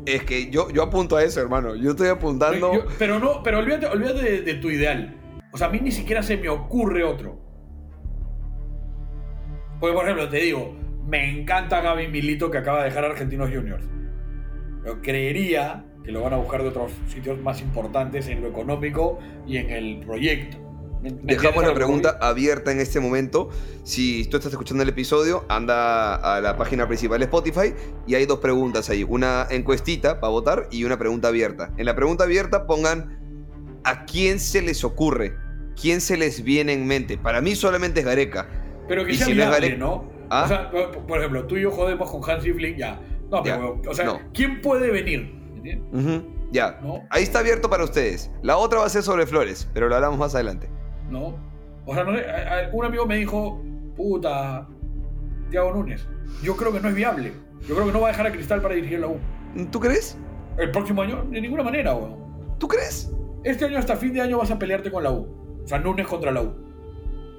Es 0.06 0.22
que 0.22 0.50
yo, 0.50 0.70
yo 0.70 0.84
apunto 0.84 1.16
a 1.16 1.24
eso, 1.24 1.40
hermano. 1.40 1.74
Yo 1.74 1.90
estoy 1.90 2.08
apuntando. 2.08 2.72
Yo- 2.74 2.84
pero 2.98 3.18
no, 3.18 3.42
pero 3.42 3.58
olvídate, 3.58 3.86
olvídate 3.86 4.22
de, 4.22 4.42
de 4.42 4.54
tu 4.54 4.70
ideal. 4.70 5.16
O 5.52 5.58
sea, 5.58 5.66
a 5.66 5.70
mí 5.70 5.80
ni 5.80 5.90
siquiera 5.90 6.22
se 6.22 6.36
me 6.36 6.48
ocurre 6.48 7.02
otro. 7.02 7.40
Porque, 9.80 9.94
por 9.94 10.04
ejemplo, 10.04 10.28
te 10.28 10.38
digo, 10.38 10.76
me 11.06 11.28
encanta 11.40 11.80
Gaby 11.80 12.08
Milito 12.08 12.50
que 12.50 12.58
acaba 12.58 12.78
de 12.80 12.84
dejar 12.90 13.04
Argentinos 13.04 13.50
Juniors. 13.52 13.84
Pero 14.82 15.02
creería 15.02 15.84
que 16.06 16.12
lo 16.12 16.22
van 16.22 16.32
a 16.32 16.36
buscar 16.36 16.62
de 16.62 16.68
otros 16.68 16.92
sitios 17.08 17.38
más 17.40 17.60
importantes 17.60 18.28
en 18.28 18.40
lo 18.40 18.48
económico 18.48 19.18
y 19.46 19.56
en 19.58 19.70
el 19.70 20.00
proyecto. 20.06 20.58
¿Me- 20.58 21.02
me 21.02 21.08
entiendes 21.10 21.42
Dejamos 21.42 21.64
la 21.64 21.74
pregunta 21.74 22.16
abierta 22.20 22.70
en 22.72 22.80
este 22.80 23.00
momento. 23.00 23.50
Si 23.82 24.24
tú 24.26 24.36
estás 24.38 24.52
escuchando 24.52 24.82
el 24.82 24.88
episodio, 24.88 25.44
anda 25.48 26.14
a 26.14 26.40
la 26.40 26.56
página 26.56 26.86
principal 26.86 27.18
de 27.18 27.24
Spotify 27.26 27.74
y 28.06 28.14
hay 28.14 28.24
dos 28.24 28.38
preguntas 28.38 28.88
ahí. 28.88 29.04
Una 29.06 29.46
encuestita 29.50 30.20
para 30.20 30.30
votar 30.30 30.68
y 30.70 30.84
una 30.84 30.96
pregunta 30.98 31.28
abierta. 31.28 31.72
En 31.76 31.84
la 31.86 31.94
pregunta 31.94 32.24
abierta 32.24 32.66
pongan 32.66 33.18
a 33.84 34.04
quién 34.06 34.38
se 34.40 34.62
les 34.62 34.84
ocurre, 34.84 35.36
quién 35.80 36.00
se 36.00 36.16
les 36.16 36.42
viene 36.42 36.72
en 36.72 36.86
mente. 36.86 37.18
Para 37.18 37.40
mí 37.40 37.54
solamente 37.56 38.00
es 38.00 38.06
Gareca. 38.06 38.48
Pero 38.88 39.04
que 39.04 39.12
Y 39.12 39.16
sea 39.16 39.26
si 39.26 39.34
no 39.34 39.42
es 39.42 39.48
viable, 39.48 39.68
Gare- 39.70 39.78
¿no? 39.78 40.08
¿Ah? 40.30 40.42
O 40.44 40.48
sea, 40.48 40.70
por, 41.06 41.18
ejemplo, 41.18 41.46
tú 41.46 41.56
y 41.56 41.62
yo 41.62 41.70
jodemos 41.72 42.10
con 42.10 42.28
Hansi 42.28 42.52
Flick, 42.52 42.76
ya. 42.78 43.00
No, 43.30 43.44
Ya, 43.44 43.56
pero, 43.56 43.82
o 43.88 43.94
sea, 43.94 44.04
no. 44.06 44.20
¿quién 44.32 44.60
puede 44.60 44.90
venir? 44.90 45.34
¿Entiendes? 45.56 46.22
Ya. 46.52 46.78
¿No? 46.82 47.02
Ahí 47.10 47.22
está 47.22 47.40
abierto 47.40 47.68
para 47.68 47.84
ustedes. 47.84 48.30
La 48.42 48.56
otra 48.56 48.80
va 48.80 48.86
a 48.86 48.88
ser 48.88 49.02
sobre 49.02 49.26
Flores, 49.26 49.68
pero 49.72 49.88
lo 49.88 49.94
hablamos 49.94 50.18
más 50.18 50.34
adelante. 50.34 50.68
¿No? 51.10 51.36
O 51.86 51.94
sea, 51.94 52.04
no 52.04 52.12
un 52.72 52.84
amigo 52.84 53.06
me 53.06 53.16
dijo, 53.16 53.62
puta, 53.96 54.68
Thiago 55.50 55.72
Núñez. 55.72 56.06
Yo 56.42 56.56
creo 56.56 56.72
que 56.72 56.80
no 56.80 56.88
es 56.88 56.94
viable. 56.94 57.32
Yo 57.66 57.74
creo 57.74 57.86
que 57.86 57.92
no 57.92 58.00
va 58.00 58.08
a 58.08 58.10
dejar 58.10 58.26
a 58.26 58.32
Cristal 58.32 58.60
para 58.60 58.74
dirigir 58.74 59.00
la 59.00 59.08
U. 59.08 59.18
¿Tú 59.70 59.80
crees? 59.80 60.18
El 60.58 60.70
próximo 60.70 61.02
año, 61.02 61.24
de 61.30 61.40
ninguna 61.40 61.62
manera, 61.62 61.94
weón. 61.94 62.16
¿Tú 62.58 62.68
crees? 62.68 63.12
Este 63.44 63.64
año 63.64 63.78
hasta 63.78 63.96
fin 63.96 64.12
de 64.12 64.20
año 64.20 64.38
vas 64.38 64.50
a 64.50 64.58
pelearte 64.58 64.90
con 64.90 65.02
la 65.02 65.10
U. 65.10 65.28
O 65.64 65.66
sea, 65.66 65.78
Núñez 65.78 66.06
contra 66.06 66.30
la 66.30 66.42
U. 66.42 66.54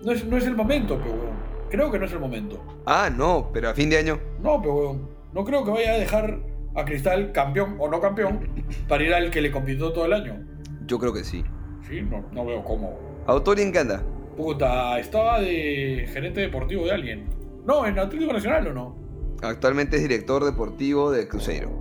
No 0.03 0.11
es, 0.11 0.25
no 0.25 0.37
es 0.37 0.45
el 0.45 0.55
momento, 0.55 0.97
pero 0.97 1.13
weón. 1.15 1.47
Creo 1.69 1.91
que 1.91 1.99
no 1.99 2.05
es 2.05 2.13
el 2.13 2.19
momento. 2.19 2.63
Ah, 2.85 3.09
no, 3.13 3.49
pero 3.51 3.69
a 3.69 3.73
fin 3.73 3.89
de 3.89 3.97
año. 3.97 4.19
No, 4.41 4.61
pero 4.61 4.75
weón. 4.75 5.09
No 5.33 5.43
creo 5.43 5.65
que 5.65 5.71
vaya 5.71 5.91
a 5.91 5.97
dejar 5.97 6.39
a 6.77 6.85
Cristal 6.85 7.31
campeón 7.31 7.75
o 7.79 7.89
no 7.89 7.99
campeón 7.99 8.47
para 8.87 9.03
ir 9.03 9.13
al 9.13 9.31
que 9.31 9.41
le 9.41 9.51
compitió 9.51 9.91
todo 9.91 10.05
el 10.05 10.13
año. 10.13 10.45
Yo 10.85 10.99
creo 10.99 11.11
que 11.11 11.23
sí. 11.23 11.43
Sí, 11.87 12.01
no, 12.01 12.23
no 12.31 12.45
veo 12.45 12.63
cómo. 12.63 12.97
¿Autor 13.25 13.57
y 13.59 13.63
en 13.63 13.71
qué 13.71 13.79
anda? 13.79 14.03
Puta, 14.37 14.99
estaba 14.99 15.41
de 15.41 16.07
gerente 16.13 16.39
deportivo 16.39 16.85
de 16.85 16.91
alguien. 16.91 17.25
No, 17.65 17.85
en 17.85 17.97
Atlético 17.97 18.31
Nacional 18.31 18.67
o 18.67 18.73
no. 18.73 18.95
Actualmente 19.41 19.97
es 19.97 20.03
director 20.03 20.45
deportivo 20.45 21.11
de 21.11 21.27
Cruzeiro. 21.27 21.71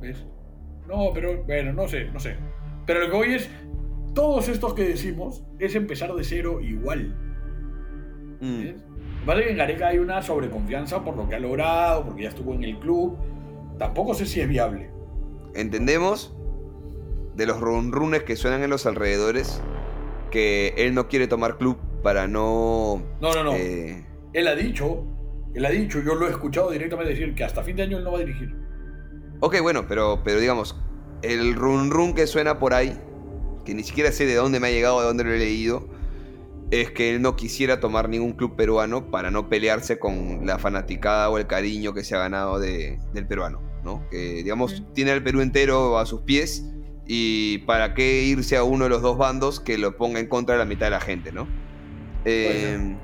¿Ves? 0.00 0.26
No, 0.86 1.10
pero 1.14 1.42
bueno, 1.44 1.72
no 1.72 1.88
sé, 1.88 2.04
no 2.12 2.20
sé. 2.20 2.36
Pero 2.84 3.00
lo 3.00 3.10
que 3.10 3.16
voy 3.16 3.34
es, 3.34 3.48
todos 4.14 4.48
estos 4.48 4.74
que 4.74 4.84
decimos 4.84 5.42
es 5.58 5.74
empezar 5.74 6.14
de 6.14 6.22
cero 6.22 6.60
igual. 6.60 7.16
Mm. 8.40 8.62
¿ves? 8.62 8.84
Vale 9.24 9.42
que 9.42 9.50
en 9.50 9.56
Gareca 9.56 9.88
hay 9.88 9.98
una 9.98 10.22
sobreconfianza 10.22 11.02
por 11.02 11.16
lo 11.16 11.28
que 11.28 11.34
ha 11.34 11.40
logrado, 11.40 12.04
porque 12.04 12.24
ya 12.24 12.28
estuvo 12.28 12.52
en 12.54 12.62
el 12.62 12.78
club. 12.78 13.18
Tampoco 13.78 14.14
sé 14.14 14.26
si 14.26 14.40
es 14.40 14.48
viable. 14.48 14.90
Entendemos 15.54 16.34
de 17.34 17.46
los 17.46 17.60
runrunes 17.60 18.22
que 18.22 18.36
suenan 18.36 18.62
en 18.62 18.70
los 18.70 18.86
alrededores 18.86 19.60
que 20.30 20.74
él 20.76 20.94
no 20.94 21.08
quiere 21.08 21.28
tomar 21.28 21.58
club 21.58 21.76
para 22.02 22.26
no. 22.26 23.02
No, 23.20 23.32
no, 23.34 23.44
no. 23.44 23.52
eh, 23.54 24.04
Él 24.32 24.48
ha 24.48 24.54
dicho, 24.54 25.04
él 25.54 25.64
ha 25.64 25.70
dicho, 25.70 26.00
yo 26.00 26.14
lo 26.14 26.26
he 26.26 26.30
escuchado 26.30 26.70
directamente 26.70 27.12
decir 27.12 27.34
que 27.34 27.44
hasta 27.44 27.62
fin 27.62 27.76
de 27.76 27.82
año 27.84 27.98
él 27.98 28.04
no 28.04 28.12
va 28.12 28.18
a 28.18 28.20
dirigir. 28.20 28.54
ok, 29.40 29.60
bueno, 29.62 29.86
pero, 29.88 30.20
pero 30.24 30.40
digamos, 30.40 30.76
el 31.22 31.54
run 31.54 31.90
run 31.90 32.14
que 32.14 32.26
suena 32.26 32.58
por 32.58 32.74
ahí, 32.74 32.98
que 33.64 33.74
ni 33.74 33.82
siquiera 33.82 34.12
sé 34.12 34.26
de 34.26 34.34
dónde 34.34 34.60
me 34.60 34.68
ha 34.68 34.70
llegado, 34.70 35.00
de 35.00 35.06
dónde 35.06 35.24
lo 35.24 35.32
he 35.32 35.38
leído, 35.38 35.88
es 36.70 36.90
que 36.90 37.14
él 37.14 37.22
no 37.22 37.36
quisiera 37.36 37.78
tomar 37.80 38.08
ningún 38.08 38.32
club 38.32 38.56
peruano 38.56 39.10
para 39.10 39.30
no 39.30 39.48
pelearse 39.48 39.98
con 39.98 40.46
la 40.46 40.58
fanaticada 40.58 41.30
o 41.30 41.38
el 41.38 41.46
cariño 41.46 41.94
que 41.94 42.02
se 42.04 42.16
ha 42.16 42.18
ganado 42.18 42.58
de- 42.58 42.98
del 43.12 43.26
peruano, 43.26 43.60
¿no? 43.84 44.02
Que, 44.10 44.42
digamos, 44.42 44.82
tiene 44.92 45.12
al 45.12 45.22
Perú 45.22 45.40
entero 45.42 45.98
a 45.98 46.06
sus 46.06 46.22
pies 46.22 46.64
y 47.06 47.58
para 47.58 47.94
qué 47.94 48.22
irse 48.24 48.56
a 48.56 48.64
uno 48.64 48.84
de 48.84 48.90
los 48.90 49.00
dos 49.02 49.16
bandos 49.16 49.60
que 49.60 49.78
lo 49.78 49.96
ponga 49.96 50.18
en 50.18 50.26
contra 50.26 50.54
de 50.56 50.58
la 50.58 50.64
mitad 50.64 50.86
de 50.86 50.90
la 50.90 51.00
gente, 51.00 51.30
¿no? 51.30 51.46
Eh, 52.24 52.96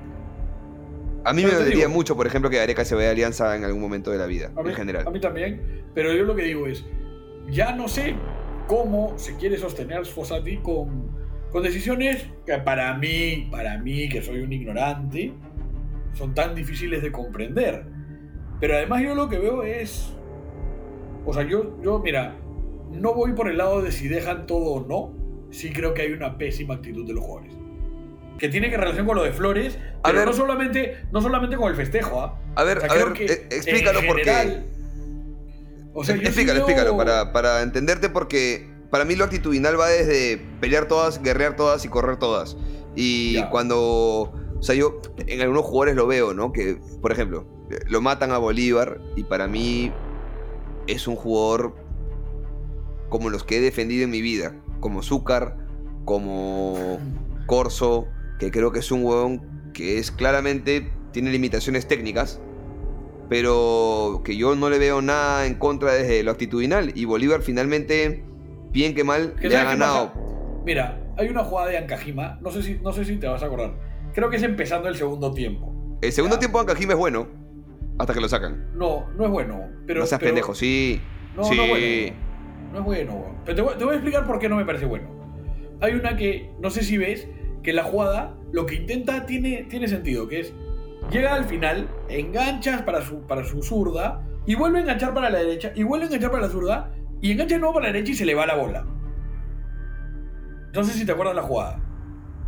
a 1.24 1.32
mí 1.32 1.42
me 1.42 1.48
Pero 1.50 1.60
dolería 1.60 1.84
digo- 1.86 1.90
mucho, 1.96 2.16
por 2.16 2.26
ejemplo, 2.26 2.50
que 2.50 2.56
Gareca 2.56 2.84
se 2.84 2.96
vaya 2.96 3.08
a 3.08 3.12
Alianza 3.12 3.54
en 3.54 3.62
algún 3.64 3.80
momento 3.80 4.10
de 4.10 4.18
la 4.18 4.26
vida, 4.26 4.48
mí, 4.56 4.70
en 4.70 4.74
general. 4.74 5.06
a 5.06 5.10
mí 5.10 5.20
también, 5.20 5.84
pero 5.94 6.12
yo 6.12 6.24
lo 6.24 6.34
que 6.34 6.42
digo 6.42 6.66
es, 6.66 6.84
ya 7.48 7.70
no 7.76 7.86
sé 7.86 8.16
cómo 8.66 9.16
se 9.18 9.36
quiere 9.36 9.56
sostener 9.56 10.04
Sfossati 10.04 10.56
con, 10.58 11.21
con 11.52 11.62
decisiones 11.62 12.26
que 12.46 12.56
para 12.58 12.94
mí, 12.94 13.48
para 13.50 13.78
mí, 13.78 14.08
que 14.08 14.22
soy 14.22 14.40
un 14.40 14.52
ignorante, 14.52 15.32
son 16.14 16.34
tan 16.34 16.54
difíciles 16.54 17.02
de 17.02 17.12
comprender. 17.12 17.84
Pero 18.60 18.74
además 18.74 19.02
yo 19.02 19.14
lo 19.14 19.28
que 19.28 19.38
veo 19.38 19.62
es, 19.62 20.12
o 21.26 21.32
sea, 21.32 21.42
yo, 21.42 21.80
yo 21.82 21.98
mira, 21.98 22.36
no 22.92 23.14
voy 23.14 23.32
por 23.32 23.48
el 23.48 23.58
lado 23.58 23.82
de 23.82 23.92
si 23.92 24.08
dejan 24.08 24.46
todo 24.46 24.72
o 24.72 24.86
no, 24.86 25.48
sí 25.50 25.72
creo 25.72 25.94
que 25.94 26.02
hay 26.02 26.12
una 26.12 26.38
pésima 26.38 26.74
actitud 26.74 27.06
de 27.06 27.14
los 27.14 27.24
jugadores. 27.24 27.54
Que 28.38 28.48
tiene 28.48 28.70
que 28.70 28.76
relación 28.76 29.06
con 29.06 29.16
lo 29.16 29.22
de 29.22 29.32
Flores, 29.32 29.78
A 30.02 30.08
pero 30.08 30.18
ver. 30.18 30.26
no 30.26 30.32
solamente, 30.32 30.96
no 31.12 31.20
solamente 31.20 31.56
con 31.56 31.68
el 31.70 31.76
festejo, 31.76 32.20
¿ah? 32.22 32.40
A 32.56 32.64
ver, 32.64 32.78
O 32.78 32.80
sea, 32.80 32.90
a 32.90 32.94
creo 32.94 33.06
ver, 33.08 33.14
que 33.14 33.24
eh, 33.26 33.46
explícalo 33.50 34.00
en 34.00 34.06
porque... 34.06 34.24
general- 34.24 34.66
O 35.94 36.02
sea, 36.04 36.16
yo 36.16 36.22
explícalo, 36.22 36.60
explícalo, 36.60 36.96
para, 36.96 37.32
para 37.32 37.62
entenderte 37.62 38.08
porque 38.08 38.71
para 38.92 39.06
mí 39.06 39.16
lo 39.16 39.24
actitudinal 39.24 39.80
va 39.80 39.88
desde 39.88 40.36
pelear 40.60 40.86
todas, 40.86 41.22
guerrear 41.22 41.56
todas 41.56 41.82
y 41.86 41.88
correr 41.88 42.18
todas. 42.18 42.58
Y 42.94 43.42
cuando, 43.44 43.78
o 43.78 44.62
sea, 44.62 44.74
yo 44.74 45.00
en 45.26 45.40
algunos 45.40 45.64
jugadores 45.64 45.96
lo 45.96 46.06
veo, 46.06 46.34
¿no? 46.34 46.52
Que, 46.52 46.78
por 47.00 47.10
ejemplo, 47.10 47.46
lo 47.88 48.02
matan 48.02 48.32
a 48.32 48.36
Bolívar 48.36 49.00
y 49.16 49.24
para 49.24 49.48
mí 49.48 49.90
es 50.86 51.08
un 51.08 51.16
jugador 51.16 51.74
como 53.08 53.30
los 53.30 53.44
que 53.44 53.56
he 53.56 53.60
defendido 53.62 54.04
en 54.04 54.10
mi 54.10 54.20
vida, 54.20 54.60
como 54.80 55.02
Zúcar, 55.02 55.56
como 56.04 56.98
Corso, 57.46 58.08
que 58.38 58.50
creo 58.50 58.72
que 58.72 58.80
es 58.80 58.92
un 58.92 59.06
huevón 59.06 59.70
que 59.72 59.96
es 59.96 60.10
claramente, 60.10 60.92
tiene 61.12 61.30
limitaciones 61.30 61.88
técnicas, 61.88 62.42
pero 63.30 64.20
que 64.22 64.36
yo 64.36 64.54
no 64.54 64.68
le 64.68 64.78
veo 64.78 65.00
nada 65.00 65.46
en 65.46 65.54
contra 65.54 65.94
desde 65.94 66.22
lo 66.22 66.30
actitudinal. 66.30 66.92
Y 66.94 67.06
Bolívar 67.06 67.40
finalmente, 67.40 68.22
bien 68.72 68.94
que 68.94 69.04
mal, 69.04 69.34
¿Qué 69.40 69.48
le 69.48 69.56
ha 69.56 69.64
ganado. 69.64 70.08
pasa? 70.12 70.20
Mira, 70.64 70.98
hay 71.16 71.28
una 71.28 71.44
jugada 71.44 71.68
de 71.68 71.78
Ancajima, 71.78 72.38
no 72.40 72.50
sé 72.50 72.62
si, 72.62 72.74
no 72.82 72.92
sé 72.92 73.04
si 73.04 73.16
te 73.16 73.26
vas 73.26 73.42
a 73.42 73.46
acordar. 73.46 73.74
Creo 74.14 74.30
que 74.30 74.36
es 74.36 74.42
empezando 74.42 74.88
el 74.88 74.96
segundo 74.96 75.32
tiempo. 75.32 75.98
El 76.00 76.12
segundo 76.12 76.36
Ya. 76.36 76.40
tiempo 76.40 76.58
de 76.58 76.62
Ancajima 76.70 76.92
es 76.92 76.98
bueno, 76.98 77.28
hasta 77.98 78.14
que 78.14 78.20
lo 78.20 78.28
sacan. 78.28 78.70
No, 78.74 79.06
no 79.16 79.24
es 79.24 79.30
bueno. 79.30 79.60
Pero, 79.86 80.00
no 80.00 80.06
seas 80.06 80.18
pero- 80.20 80.30
pendejo, 80.30 80.54
sí. 80.54 81.00
No, 81.36 81.44
sí. 81.44 81.56
no 81.56 81.62
es 81.64 81.68
bueno. 81.70 82.16
No 82.72 82.78
es 82.78 82.84
bueno. 82.84 83.36
Pero 83.44 83.56
te 83.56 83.62
voy, 83.62 83.74
te 83.76 83.84
voy 83.84 83.92
a 83.92 83.96
explicar 83.96 84.26
por 84.26 84.38
qué 84.38 84.48
no 84.48 84.56
me 84.56 84.64
parece 84.64 84.86
bueno. 84.86 85.08
Hay 85.80 85.94
una 85.94 86.16
que, 86.16 86.50
no 86.60 86.70
sé 86.70 86.82
si 86.82 86.96
ves, 86.96 87.28
que 87.62 87.72
la 87.72 87.82
jugada, 87.84 88.34
lo 88.52 88.66
que 88.66 88.76
intenta 88.76 89.26
tiene, 89.26 89.64
tiene 89.68 89.88
sentido, 89.88 90.28
que 90.28 90.40
es, 90.40 90.54
llega 91.10 91.34
al 91.34 91.44
final, 91.44 91.88
enganchas 92.08 92.82
para 92.82 93.02
su, 93.02 93.20
para 93.26 93.44
su 93.44 93.62
zurda, 93.62 94.24
y 94.46 94.54
vuelve 94.54 94.78
a 94.78 94.82
enganchar 94.82 95.12
para 95.14 95.28
la 95.30 95.38
derecha, 95.38 95.72
y 95.74 95.82
vuelve 95.82 96.04
a 96.04 96.06
enganchar 96.08 96.30
para 96.30 96.44
la 96.44 96.48
zurda, 96.50 96.94
y 97.22 97.32
engancha 97.32 97.54
de 97.54 97.60
nuevo 97.60 97.72
para 97.74 97.86
la 97.86 97.92
derecha 97.94 98.12
y 98.12 98.14
se 98.16 98.26
le 98.26 98.34
va 98.34 98.44
la 98.46 98.56
bola. 98.56 98.84
No 100.74 100.84
sé 100.84 100.92
si 100.92 101.04
te 101.06 101.12
acuerdas 101.12 101.34
la 101.34 101.42
jugada. 101.42 101.80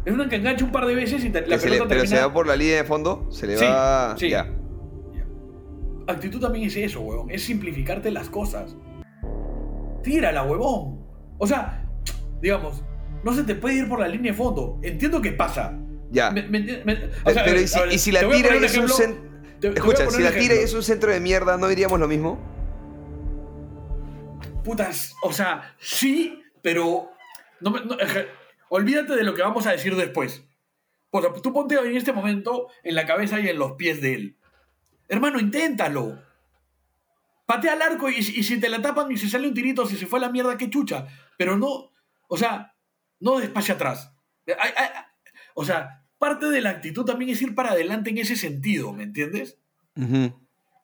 Es 0.05 0.13
una 0.13 0.29
que 0.29 0.37
engancha 0.37 0.65
un 0.65 0.73
par 0.73 0.85
de 0.87 0.95
veces 0.95 1.25
y 1.25 1.31
te- 1.31 1.47
la 1.47 1.59
se 1.59 1.67
le- 1.67 1.73
pelota 1.77 1.89
pero 1.89 2.01
termina... 2.03 2.17
se 2.21 2.27
va 2.27 2.33
por 2.33 2.47
la 2.47 2.57
línea 2.57 2.77
de 2.77 2.85
fondo, 2.85 3.27
se 3.31 3.47
le 3.47 3.57
Sí, 3.57 3.65
va. 3.65 4.15
sí. 4.19 4.29
Ya. 4.29 4.51
Actitud 6.07 6.41
también 6.41 6.67
es 6.67 6.77
eso, 6.77 7.01
huevón. 7.01 7.31
Es 7.31 7.45
simplificarte 7.45 8.11
las 8.11 8.29
cosas. 8.29 8.77
Tírala, 10.03 10.43
huevón. 10.43 11.01
O 11.39 11.47
sea, 11.47 11.89
digamos, 12.43 12.85
no 13.25 13.33
se 13.33 13.45
te 13.45 13.55
puede 13.55 13.77
ir 13.77 13.89
por 13.89 14.01
la 14.01 14.09
línea 14.09 14.33
de 14.33 14.37
fondo. 14.37 14.79
Entiendo 14.83 15.23
que 15.23 15.33
pasa. 15.33 15.79
Ya. 16.11 16.31
Me- 16.31 16.43
me- 16.43 16.61
me- 16.85 16.99
o 17.25 17.31
sea, 17.31 17.45
pero 17.45 17.59
y 17.61 17.67
si, 17.67 17.81
ver, 17.81 17.93
y 17.93 17.99
si 17.99 18.13
te 18.13 18.23
la 18.23 18.29
tira 18.31 18.55
es 18.57 18.77
un 18.77 18.85
Escucha, 19.75 20.11
si 20.11 20.23
la 20.23 20.33
tira 20.33 20.55
es 20.55 20.75
un 20.75 20.83
centro 20.83 21.11
de 21.11 21.21
mierda, 21.21 21.57
¿no 21.57 21.69
diríamos 21.69 21.99
lo 21.99 22.07
mismo? 22.07 22.39
Putas, 24.65 25.15
o 25.23 25.33
sea, 25.33 25.77
sí, 25.79 26.43
pero. 26.63 27.13
No, 27.61 27.75
olvídate 28.69 29.15
de 29.15 29.23
lo 29.23 29.35
que 29.35 29.43
vamos 29.43 29.67
a 29.67 29.73
decir 29.73 29.95
después. 29.95 30.45
O 31.11 31.21
sea, 31.21 31.33
tú 31.33 31.53
ponte 31.53 31.77
en 31.77 31.97
este 31.97 32.13
momento 32.13 32.69
en 32.83 32.95
la 32.95 33.07
cabeza 33.07 33.39
y 33.39 33.49
en 33.49 33.59
los 33.59 33.73
pies 33.73 34.01
de 34.01 34.15
él. 34.15 34.37
Hermano, 35.09 35.39
inténtalo. 35.39 36.19
Patea 37.47 37.75
al 37.75 37.83
arco 37.83 38.11
y, 38.11 38.17
y 38.17 38.43
si 38.43 38.59
te 38.59 38.69
la 38.69 38.81
tapan 38.81 39.13
y 39.13 39.19
se 39.19 39.29
sale 39.29 39.47
un 39.47 39.55
tirito, 39.55 39.87
si 39.87 39.97
se 39.97 40.07
fue 40.07 40.19
a 40.19 40.23
la 40.23 40.31
mierda, 40.31 40.57
qué 40.57 40.71
chucha. 40.71 41.07
Pero 41.37 41.57
no, 41.57 41.93
o 42.27 42.37
sea, 42.37 42.75
no 43.21 43.39
despacio 43.39 43.75
atrás. 43.75 44.13
Ay, 44.47 44.71
ay, 44.77 44.89
ay. 44.95 45.05
o 45.55 45.65
sea, 45.65 46.05
parte 46.19 46.47
de 46.47 46.61
la 46.61 46.71
actitud 46.71 47.05
también 47.05 47.31
es 47.31 47.43
ir 47.43 47.55
para 47.55 47.73
adelante 47.73 48.11
en 48.11 48.19
ese 48.19 48.37
sentido, 48.37 48.93
¿me 48.93 49.05
entiendes? 49.05 49.59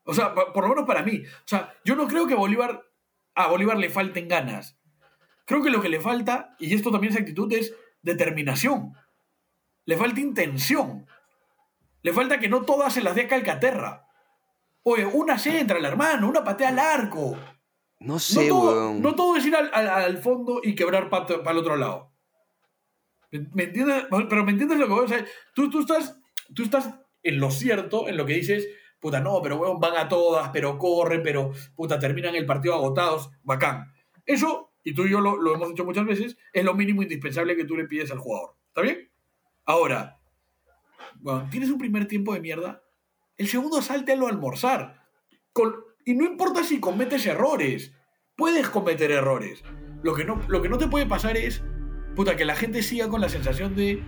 O 0.04 0.14
sea, 0.14 0.34
por 0.34 0.62
lo 0.62 0.68
menos 0.68 0.86
para 0.86 1.02
mí. 1.02 1.22
O 1.24 1.48
sea, 1.48 1.74
yo 1.84 1.96
no 1.96 2.06
creo 2.06 2.26
que 2.26 2.34
Bolívar, 2.34 2.82
a 3.44 3.48
Bolívar 3.48 3.76
le 3.78 3.90
falten 3.90 4.28
ganas. 4.28 4.78
Creo 5.46 5.62
que 5.62 5.70
lo 5.70 5.80
que 5.82 5.88
le 5.88 6.00
falta, 6.00 6.54
y 6.58 6.74
esto 6.74 6.90
también 6.90 7.12
es 7.12 7.18
actitud, 7.18 7.52
es 7.52 7.74
determinación. 8.02 8.94
Le 9.84 9.96
falta 9.96 10.20
intención. 10.20 11.06
Le 12.02 12.12
falta 12.12 12.38
que 12.38 12.48
no 12.48 12.62
todas 12.62 12.92
se 12.94 13.02
las 13.02 13.14
dé 13.14 13.22
a 13.22 13.28
Calcaterra. 13.28 14.06
Oye, 14.82 15.04
una 15.04 15.38
centra, 15.38 15.78
el 15.78 15.84
hermano, 15.84 16.28
una 16.28 16.42
patea 16.44 16.68
al 16.68 16.78
arco. 16.78 17.36
No 17.98 18.18
sé, 18.18 18.48
no, 18.48 18.48
todo, 18.48 18.72
weón. 18.72 19.02
no 19.02 19.14
todo 19.14 19.36
es 19.36 19.44
ir 19.44 19.54
al, 19.54 19.70
al- 19.74 19.88
al 19.88 20.18
fondo 20.18 20.60
y 20.62 20.74
quebrar 20.74 21.10
para 21.10 21.26
el 21.50 21.58
otro 21.58 21.76
lado. 21.76 22.12
¿Me, 23.30 23.40
me 23.52 23.64
entiendes? 23.64 24.04
Pero 24.10 24.44
¿me 24.44 24.52
entiendes 24.52 24.78
lo 24.78 24.86
que 24.86 24.92
voy 24.92 25.04
a 25.06 25.08
decir? 25.10 25.28
Tú, 25.54 25.68
tú, 25.68 25.80
estás, 25.80 26.18
tú 26.54 26.62
estás 26.62 26.94
en 27.22 27.38
lo 27.38 27.50
cierto, 27.50 28.08
en 28.08 28.16
lo 28.16 28.24
que 28.24 28.32
dices, 28.34 28.66
puta, 29.00 29.20
no, 29.20 29.40
pero 29.42 29.56
weón, 29.56 29.80
van 29.80 29.96
a 29.96 30.08
todas, 30.08 30.50
pero 30.50 30.78
corren, 30.78 31.22
pero 31.22 31.52
puta, 31.74 31.98
terminan 31.98 32.34
el 32.34 32.46
partido 32.46 32.74
agotados, 32.74 33.30
bacán. 33.42 33.92
Eso, 34.26 34.70
y 34.84 34.94
tú 34.94 35.06
y 35.06 35.10
yo 35.10 35.20
lo, 35.20 35.36
lo 35.36 35.54
hemos 35.54 35.70
hecho 35.72 35.84
muchas 35.84 36.06
veces, 36.06 36.36
es 36.52 36.64
lo 36.64 36.74
mínimo 36.74 37.02
indispensable 37.02 37.56
que 37.56 37.64
tú 37.64 37.76
le 37.76 37.86
pides 37.86 38.10
al 38.10 38.18
jugador. 38.18 38.54
¿Está 38.68 38.82
bien? 38.82 39.10
Ahora, 39.64 40.18
bueno, 41.16 41.48
tienes 41.50 41.70
un 41.70 41.78
primer 41.78 42.06
tiempo 42.06 42.34
de 42.34 42.40
mierda, 42.40 42.82
el 43.36 43.48
segundo 43.48 43.82
sáltalo 43.82 44.26
a 44.26 44.30
almorzar. 44.30 45.02
Con- 45.52 45.76
y 46.04 46.14
no 46.14 46.24
importa 46.24 46.62
si 46.62 46.78
cometes 46.80 47.26
errores, 47.26 47.92
puedes 48.36 48.68
cometer 48.68 49.10
errores. 49.10 49.62
Lo 50.02 50.14
que, 50.14 50.24
no, 50.24 50.40
lo 50.48 50.62
que 50.62 50.68
no 50.68 50.78
te 50.78 50.88
puede 50.88 51.06
pasar 51.06 51.36
es, 51.36 51.62
puta, 52.16 52.36
que 52.36 52.44
la 52.44 52.56
gente 52.56 52.82
siga 52.82 53.08
con 53.08 53.20
la 53.20 53.28
sensación 53.28 53.74
de, 53.74 54.02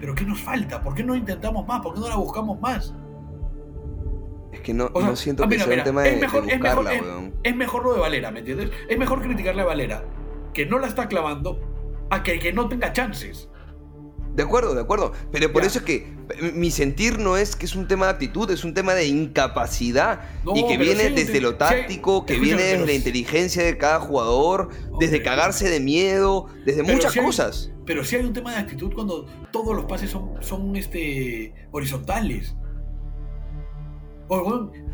pero 0.00 0.14
¿qué 0.14 0.24
nos 0.24 0.40
falta? 0.40 0.82
¿Por 0.82 0.94
qué 0.94 1.02
no 1.02 1.14
intentamos 1.14 1.66
más? 1.66 1.80
¿Por 1.80 1.94
qué 1.94 2.00
no 2.00 2.08
la 2.08 2.16
buscamos 2.16 2.60
más? 2.60 2.94
Es 4.52 4.60
que 4.60 4.74
no, 4.74 4.90
O 4.92 5.00
sea, 5.00 5.10
no 5.10 5.16
siento 5.16 5.44
ah, 5.44 5.48
que 5.48 5.54
mira, 5.56 5.64
sea 5.64 5.70
mira, 5.70 5.82
un 5.82 5.86
tema 5.86 6.02
de, 6.02 6.14
es 6.14 6.20
mejor, 6.20 6.44
de 6.46 6.52
es 6.52 6.60
mejor- 6.60 6.76
buscarla, 6.84 6.98
es- 7.00 7.02
weón. 7.14 7.34
es 7.42 7.56
mejor 7.56 7.84
lo 7.84 7.94
de 7.94 8.00
Valera, 8.00 8.30
¿me 8.30 8.40
entiendes? 8.40 8.70
Es 8.88 8.98
mejor 8.98 9.22
criticarle 9.22 9.62
a 9.62 9.64
Valera 9.66 10.04
que 10.52 10.66
no 10.66 10.78
la 10.78 10.88
está 10.88 11.06
clavando 11.08 11.60
a 12.10 12.22
que, 12.24 12.38
que 12.40 12.52
no 12.52 12.68
tenga 12.68 12.92
chances. 12.92 13.48
De 14.34 14.44
acuerdo, 14.44 14.74
de 14.74 14.80
acuerdo. 14.80 15.12
Pero 15.32 15.52
por 15.52 15.62
Ya. 15.62 15.68
eso 15.68 15.78
es 15.80 15.84
que 15.84 15.96
eh, 16.40 16.52
mi 16.54 16.70
sentir 16.70 17.18
no 17.18 17.36
es 17.36 17.56
que 17.56 17.66
es 17.66 17.74
un 17.74 17.88
tema 17.88 18.06
de 18.06 18.12
actitud, 18.12 18.48
es 18.50 18.62
un 18.64 18.74
tema 18.74 18.94
de 18.94 19.06
incapacidad. 19.06 20.20
No, 20.44 20.56
y 20.56 20.66
que 20.66 20.76
viene 20.78 21.08
sí 21.08 21.14
desde 21.14 21.40
lo 21.40 21.50
sí 21.50 21.56
táctico, 21.58 22.24
que 22.26 22.34
escúchame, 22.34 22.56
viene 22.56 22.70
desde 22.72 22.86
la 22.86 22.90
sí- 22.92 22.96
inteligencia 22.96 23.64
de 23.64 23.76
cada 23.76 23.98
jugador, 24.00 24.68
desde 25.00 25.16
Hombre, 25.16 25.22
cagarse 25.22 25.68
de 25.68 25.80
miedo, 25.80 26.46
desde 26.64 26.82
Pero 26.82 26.94
muchas 26.94 27.12
sí 27.12 27.18
hay- 27.18 27.24
cosas. 27.26 27.72
Pero 27.86 28.04
sí 28.04 28.16
hay 28.16 28.24
un 28.24 28.32
tema 28.32 28.52
de 28.52 28.58
actitud 28.58 28.92
cuando 28.94 29.26
todos 29.52 29.74
los 29.74 29.84
pases 29.86 30.10
son, 30.10 30.34
son 30.40 30.76
este, 30.76 31.52
horizontales. 31.72 32.54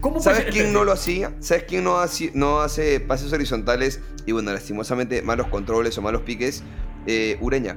¿Cómo 0.00 0.20
¿Sabes 0.20 0.46
quién 0.50 0.72
no 0.72 0.84
lo 0.84 0.92
hacía? 0.92 1.34
¿Sabes 1.40 1.64
quién 1.64 1.84
no 1.84 1.98
hace, 1.98 2.30
no 2.34 2.60
hace 2.60 3.00
pases 3.00 3.32
horizontales 3.32 4.00
y 4.24 4.32
bueno, 4.32 4.52
lastimosamente 4.52 5.20
malos 5.22 5.48
controles 5.48 5.96
o 5.98 6.02
malos 6.02 6.22
piques? 6.22 6.64
Eh, 7.06 7.36
Ureña. 7.40 7.76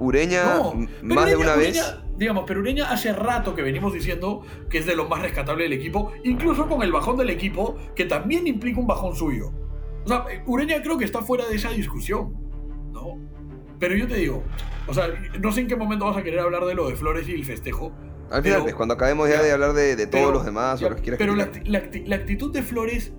Ureña, 0.00 0.44
No, 0.56 0.74
más 1.02 1.26
de 1.26 1.36
Ureña- 1.36 1.38
una 1.38 1.56
vez. 1.56 1.76
Ureña, 1.76 2.04
digamos, 2.16 2.44
pero 2.46 2.60
Ureña 2.60 2.90
hace 2.90 3.12
rato 3.12 3.54
que 3.54 3.62
venimos 3.62 3.92
diciendo 3.92 4.42
que 4.70 4.78
es 4.78 4.86
de 4.86 4.94
lo 4.94 5.08
más 5.08 5.22
rescatable 5.22 5.64
del 5.64 5.72
equipo, 5.72 6.12
incluso 6.24 6.68
con 6.68 6.82
el 6.82 6.92
bajón 6.92 7.16
del 7.16 7.30
equipo, 7.30 7.76
que 7.96 8.04
también 8.04 8.46
implica 8.46 8.78
un 8.80 8.86
bajón 8.86 9.14
suyo. 9.16 9.50
O 10.04 10.08
sea, 10.08 10.24
Ureña 10.46 10.80
creo 10.82 10.96
que 10.98 11.04
está 11.04 11.20
fuera 11.22 11.46
de 11.46 11.56
esa 11.56 11.70
discusión, 11.70 12.32
¿no? 12.92 13.18
Pero 13.80 13.96
yo 13.96 14.06
te 14.06 14.14
digo, 14.16 14.44
o 14.86 14.94
sea, 14.94 15.08
no 15.40 15.52
sé 15.52 15.60
en 15.60 15.66
qué 15.68 15.76
momento 15.76 16.04
vas 16.06 16.16
a 16.16 16.22
querer 16.22 16.40
hablar 16.40 16.64
de 16.64 16.74
lo 16.74 16.88
de 16.88 16.94
Flores 16.96 17.28
y 17.28 17.32
el 17.32 17.44
festejo. 17.44 17.92
Al 18.30 18.42
final, 18.42 18.56
pero- 18.58 18.62
pues, 18.64 18.74
cuando 18.74 18.94
acabemos 18.94 19.28
ya, 19.28 19.36
ya, 19.36 19.42
de 19.42 19.52
hablar 19.52 19.72
de, 19.72 19.96
de 19.96 20.06
todos 20.06 20.24
pero- 20.24 20.32
los 20.34 20.44
demás 20.44 20.80
ya, 20.80 20.86
o 20.86 20.90
los 20.90 20.96
que 20.98 21.02
quieras 21.02 21.18
Pero 21.18 21.34
la, 21.34 22.16
actitud 22.16 22.52
de 22.52 22.62
Flores, 22.62 23.12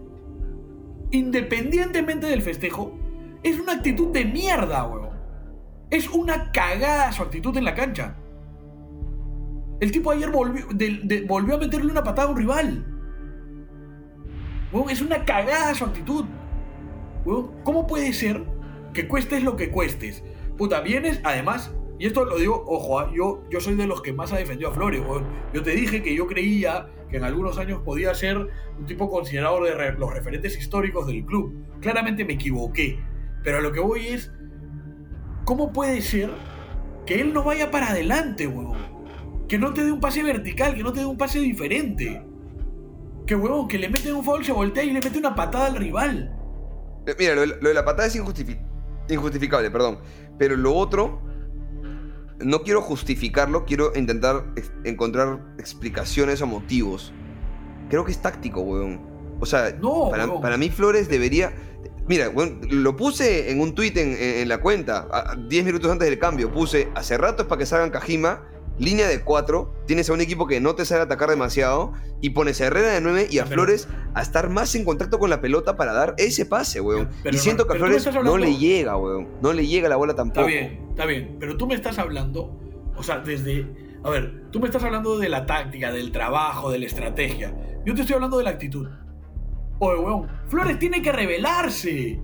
independientemente 1.11 2.27
del 2.27 2.41
festejo, 2.41 2.97
es 3.43 3.59
una 3.59 3.73
actitud 3.73 4.09
de 4.11 4.25
mierda, 4.25 4.85
huevón. 4.85 5.17
Es 5.89 6.07
una 6.09 6.51
cagada 6.51 7.11
su 7.11 7.23
actitud 7.23 7.55
en 7.57 7.65
la 7.65 7.73
cancha. 7.73 8.15
El 9.79 9.91
tipo 9.91 10.11
ayer 10.11 10.29
volvió, 10.29 10.67
de- 10.73 10.99
de- 11.03 11.21
volvió 11.21 11.55
a 11.55 11.57
meterle 11.57 11.91
una 11.91 12.03
patada 12.03 12.27
a 12.27 12.31
un 12.31 12.37
rival. 12.37 12.85
Huevón, 14.71 14.89
es 14.91 15.01
una 15.01 15.25
cagada 15.25 15.73
su 15.73 15.85
actitud. 15.85 16.25
Huevón, 17.25 17.51
¿Cómo 17.63 17.87
puede 17.87 18.13
ser 18.13 18.43
que 18.93 19.07
cuestes 19.07 19.41
lo 19.43 19.55
que 19.55 19.71
cuestes? 19.71 20.23
Puta, 20.57 20.81
vienes, 20.81 21.21
además, 21.23 21.71
y 21.99 22.05
esto 22.07 22.23
lo 22.25 22.37
digo, 22.37 22.63
ojo, 22.65 22.99
ah, 22.99 23.11
yo, 23.13 23.43
yo 23.51 23.59
soy 23.59 23.75
de 23.75 23.85
los 23.85 24.01
que 24.01 24.13
más 24.13 24.31
ha 24.33 24.37
defendido 24.37 24.71
a 24.71 24.73
Flores. 24.73 25.01
Yo 25.53 25.61
te 25.61 25.71
dije 25.71 26.01
que 26.01 26.15
yo 26.15 26.25
creía 26.27 26.87
que 27.11 27.17
en 27.17 27.23
algunos 27.25 27.57
años 27.57 27.81
podía 27.83 28.13
ser 28.15 28.37
un 28.37 28.85
tipo 28.85 29.09
considerado 29.09 29.61
de 29.63 29.91
los 29.93 30.13
referentes 30.13 30.57
históricos 30.57 31.05
del 31.07 31.25
club. 31.25 31.53
Claramente 31.81 32.23
me 32.23 32.33
equivoqué. 32.33 32.99
Pero 33.43 33.57
a 33.57 33.61
lo 33.61 33.71
que 33.73 33.79
voy 33.81 34.07
es, 34.07 34.31
¿cómo 35.45 35.71
puede 35.73 36.01
ser 36.01 36.29
que 37.05 37.19
él 37.21 37.33
no 37.33 37.43
vaya 37.43 37.69
para 37.71 37.89
adelante, 37.89 38.47
huevón? 38.47 38.77
Que 39.47 39.57
no 39.57 39.73
te 39.73 39.83
dé 39.83 39.91
un 39.91 39.99
pase 39.99 40.23
vertical, 40.23 40.75
que 40.75 40.83
no 40.83 40.93
te 40.93 40.99
dé 41.01 41.05
un 41.05 41.17
pase 41.17 41.39
diferente. 41.39 42.23
Que 43.25 43.35
huevón, 43.35 43.67
que 43.67 43.77
le 43.77 43.89
mete 43.89 44.11
un 44.13 44.23
foul, 44.23 44.45
se 44.45 44.51
voltea 44.51 44.83
y 44.83 44.91
le 44.91 45.01
mete 45.01 45.17
una 45.17 45.35
patada 45.35 45.67
al 45.67 45.75
rival. 45.75 46.35
Eh, 47.07 47.15
Mira, 47.17 47.35
lo, 47.35 47.41
de- 47.41 47.57
lo 47.61 47.67
de 47.69 47.73
la 47.73 47.83
patada 47.85 48.07
es 48.07 48.15
injustifi- 48.15 48.59
injustificable, 49.09 49.69
perdón. 49.71 49.99
Pero 50.37 50.55
lo 50.55 50.73
otro, 50.75 51.21
no 52.43 52.61
quiero 52.63 52.81
justificarlo, 52.81 53.65
quiero 53.65 53.91
intentar 53.95 54.43
encontrar 54.83 55.39
explicaciones 55.57 56.41
o 56.41 56.47
motivos. 56.47 57.11
Creo 57.89 58.05
que 58.05 58.11
es 58.11 58.21
táctico, 58.21 58.61
weón. 58.61 59.01
O 59.39 59.45
sea, 59.45 59.75
No, 59.81 60.09
para, 60.11 60.57
mí 60.57 60.69
Flores 60.69 61.09
debería... 61.09 61.53
Mira, 62.07 62.29
weón, 62.29 62.59
lo 62.69 62.95
puse 62.95 63.51
en 63.51 63.61
un 63.61 63.75
tweet 63.75 63.93
en, 63.95 64.09
en- 64.13 64.41
en 64.41 64.49
la 64.49 64.59
cuenta, 64.59 65.07
a- 65.11 65.31
a 65.31 65.35
10 65.35 65.65
minutos 65.65 65.91
antes 65.91 66.09
del 66.09 66.17
cambio. 66.17 66.51
Puse, 66.51 66.89
hace 66.95 67.17
rato 67.17 67.43
es 67.43 67.47
para 67.47 67.59
que 67.59 67.65
salgan 67.65 67.91
Kajima, 67.91 68.43
línea 68.79 69.07
de 69.07 69.21
4, 69.21 69.83
tienes 69.85 70.09
a 70.09 70.13
un 70.13 70.21
equipo 70.21 70.47
que 70.47 70.59
no 70.59 70.73
te 70.73 70.85
sabe 70.85 71.01
atacar 71.01 71.29
demasiado, 71.29 71.93
y 72.21 72.31
pones 72.31 72.59
a 72.61 72.65
Herrera 72.65 72.89
de 72.89 73.01
9 73.01 73.27
y 73.29 73.39
a 73.39 73.43
Pero- 73.43 73.55
Flores 73.55 73.87
a 74.13 74.21
estar 74.21 74.49
más 74.49 74.73
en 74.75 74.85
contacto 74.85 75.19
con 75.19 75.29
la 75.29 75.41
pelota 75.41 75.75
para 75.77 75.93
dar 75.93 76.15
ese 76.17 76.45
pase, 76.45 76.81
weón. 76.81 77.09
Pero 77.23 77.35
y 77.35 77.39
siento 77.39 77.67
que 77.67 77.73
a 77.73 77.77
Flores 77.77 78.07
no 78.23 78.37
le 78.37 78.57
llega, 78.57 78.97
weón. 78.97 79.27
No 79.41 79.53
le 79.53 79.67
llega 79.67 79.87
la 79.89 79.95
bola 79.97 80.15
tampoco. 80.15 80.47
Está 80.47 80.51
bien, 80.51 80.87
está 80.89 81.05
bien. 81.05 81.37
Pero 81.39 81.57
tú 81.57 81.67
me 81.67 81.75
estás 81.75 81.99
hablando, 81.99 82.57
o 82.95 83.03
sea, 83.03 83.19
desde. 83.19 83.67
A 84.03 84.09
ver, 84.09 84.45
tú 84.51 84.59
me 84.61 84.65
estás 84.67 84.83
hablando 84.83 85.17
de 85.19 85.27
la 85.29 85.45
táctica, 85.45 85.91
del 85.91 86.11
trabajo, 86.11 86.71
de 86.71 86.79
la 86.79 86.85
estrategia. 86.85 87.53
Yo 87.85 87.93
te 87.93 88.01
estoy 88.01 88.15
hablando 88.15 88.37
de 88.37 88.45
la 88.45 88.51
actitud. 88.51 88.87
Oye, 89.79 89.99
weón, 89.99 90.27
Flores 90.47 90.79
tiene 90.79 91.01
que 91.01 91.11
revelarse. 91.11 92.19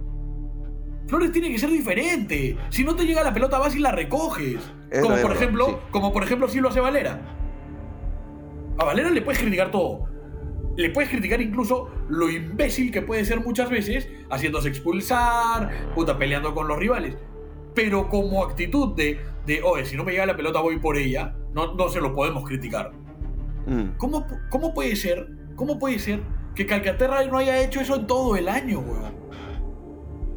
Flores 1.08 1.32
tiene 1.32 1.52
que 1.52 1.60
ser 1.60 1.70
diferente. 1.70 2.58
Si 2.70 2.84
no 2.84 2.96
te 2.96 3.06
llega 3.06 3.24
la 3.24 3.34
pelota, 3.34 3.60
vas 3.60 3.76
y 3.76 3.80
la 3.80 3.92
recoges. 3.92 4.60
Es 4.90 5.02
como 5.02 5.16
la 5.16 5.22
por 5.22 5.32
verdad, 5.32 5.44
ejemplo, 5.44 5.68
sí. 5.68 5.76
como 5.92 6.12
por 6.12 6.24
ejemplo 6.24 6.48
si 6.48 6.60
lo 6.60 6.70
hace 6.70 6.80
Valera. 6.80 7.22
A 8.78 8.84
Valera 8.84 9.10
le 9.10 9.22
puedes 9.22 9.40
criticar 9.40 9.72
todo. 9.72 10.08
Le 10.76 10.90
puedes 10.90 11.10
criticar 11.10 11.42
incluso 11.42 11.90
lo 12.10 12.30
imbécil 12.30 12.92
que 12.92 13.02
puede 13.02 13.24
ser 13.24 13.40
muchas 13.40 13.70
veces, 13.70 14.10
haciéndose 14.30 14.68
expulsar, 14.68 15.92
puta, 15.94 16.18
peleando 16.18 16.54
con 16.54 16.68
los 16.68 16.78
rivales. 16.78 17.16
Pero 17.74 18.10
como 18.10 18.44
actitud 18.44 18.96
de, 18.96 19.20
de 19.46 19.62
oye, 19.64 19.86
si 19.86 19.96
no 19.96 20.04
me 20.04 20.12
llega 20.12 20.26
la 20.26 20.36
pelota 20.36 20.60
voy 20.60 20.80
por 20.80 20.98
ella, 20.98 21.36
no, 21.54 21.76
no 21.76 21.88
se 21.90 22.02
lo 22.02 22.14
podemos 22.14 22.44
criticar. 22.46 22.92
Mm. 23.68 23.98
¿Cómo, 23.98 24.26
¿Cómo 24.50 24.74
puede 24.74 24.96
ser? 24.96 25.30
¿Cómo 25.56 25.80
puede 25.80 26.00
ser 26.00 26.22
que 26.56 26.66
Calcaterra 26.66 27.24
no 27.26 27.38
haya 27.38 27.64
hecho 27.64 27.80
eso 27.80 27.96
en 27.96 28.08
todo 28.08 28.36
el 28.36 28.48
año, 28.50 28.80
weón? 28.80 29.16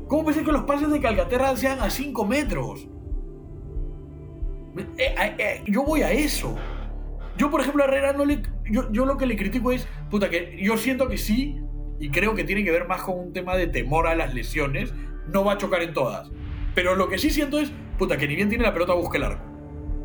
¿Cómo 0.09 0.25
puede 0.25 0.37
ser 0.37 0.45
que 0.45 0.53
los 0.53 0.63
pases 0.63 0.91
de 0.91 1.01
Calcaterra 1.01 1.55
sean 1.57 1.81
a 1.81 1.91
5 1.91 2.27
metros? 2.27 2.89
Eh, 4.77 5.15
eh, 5.19 5.35
eh, 5.39 5.63
yo 5.67 5.85
voy 5.85 6.03
a 6.03 6.11
eso. 6.11 6.57
Yo, 7.37 7.51
por 7.51 7.61
ejemplo, 7.61 7.85
a 7.85 7.87
Herrera 7.87 8.13
no 8.15 8.25
le. 8.25 8.43
Yo, 8.71 8.91
yo 8.91 9.05
lo 9.05 9.17
que 9.17 9.27
le 9.27 9.37
critico 9.37 9.71
es. 9.71 9.87
Puta, 10.11 10.31
que 10.31 10.59
yo 10.61 10.77
siento 10.77 11.09
que 11.09 11.19
sí, 11.19 11.61
y 12.01 12.11
creo 12.11 12.35
que 12.35 12.45
tiene 12.45 12.65
que 12.65 12.71
ver 12.71 12.87
más 12.89 13.03
con 13.03 13.19
un 13.19 13.33
tema 13.33 13.57
de 13.57 13.67
temor 13.67 14.07
a 14.07 14.15
las 14.15 14.35
lesiones. 14.35 14.93
No 15.29 15.45
va 15.45 15.55
a 15.55 15.59
chocar 15.59 15.83
en 15.83 15.93
todas. 15.93 16.31
Pero 16.75 16.95
lo 16.95 17.09
que 17.09 17.19
sí 17.19 17.31
siento 17.31 17.59
es. 17.59 17.71
Puta, 17.99 18.17
que 18.17 18.27
ni 18.27 18.37
bien 18.37 18.49
tiene 18.49 18.65
la 18.65 18.73
pelota, 18.73 18.95
busque 18.95 19.19
el 19.19 19.25
arco. 19.25 19.45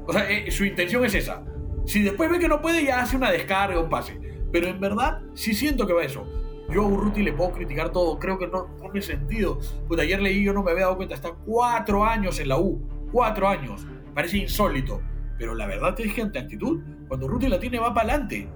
O 0.05 0.11
sea, 0.11 0.29
eh, 0.29 0.51
su 0.51 0.65
intención 0.65 1.05
es 1.05 1.15
esa. 1.15 1.43
Si 1.85 2.01
después 2.01 2.29
ve 2.29 2.39
que 2.39 2.47
no 2.47 2.61
puede, 2.61 2.83
ya 2.83 3.01
hace 3.01 3.15
una 3.15 3.31
descarga 3.31 3.79
un 3.79 3.89
pase. 3.89 4.19
Pero 4.51 4.67
en 4.67 4.79
verdad, 4.79 5.21
sí 5.33 5.53
siento 5.53 5.87
que 5.87 5.93
va 5.93 6.03
eso. 6.03 6.27
Yo 6.73 6.83
a 6.83 6.87
Urruti 6.87 7.23
le 7.23 7.33
puedo 7.33 7.51
criticar 7.51 7.91
todo, 7.91 8.17
creo 8.19 8.37
que 8.37 8.47
no 8.47 8.67
no 8.81 8.91
tiene 8.91 9.01
sentido. 9.01 9.59
Pues 9.87 9.99
ayer 9.99 10.21
leí, 10.21 10.43
yo 10.43 10.53
no 10.53 10.63
me 10.63 10.71
había 10.71 10.83
dado 10.83 10.97
cuenta, 10.97 11.15
está 11.15 11.31
cuatro 11.45 12.03
años 12.03 12.39
en 12.39 12.49
la 12.49 12.59
U. 12.59 12.81
Cuatro 13.11 13.47
años. 13.47 13.85
Parece 14.13 14.37
insólito. 14.37 15.01
Pero 15.37 15.55
la 15.55 15.65
verdad 15.65 15.99
es 15.99 16.13
que 16.13 16.21
ante 16.21 16.39
actitud, 16.39 16.81
cuando 17.07 17.25
Urruti 17.25 17.47
la 17.47 17.59
tiene, 17.59 17.79
va 17.79 17.93
para 17.93 18.13
adelante. 18.13 18.47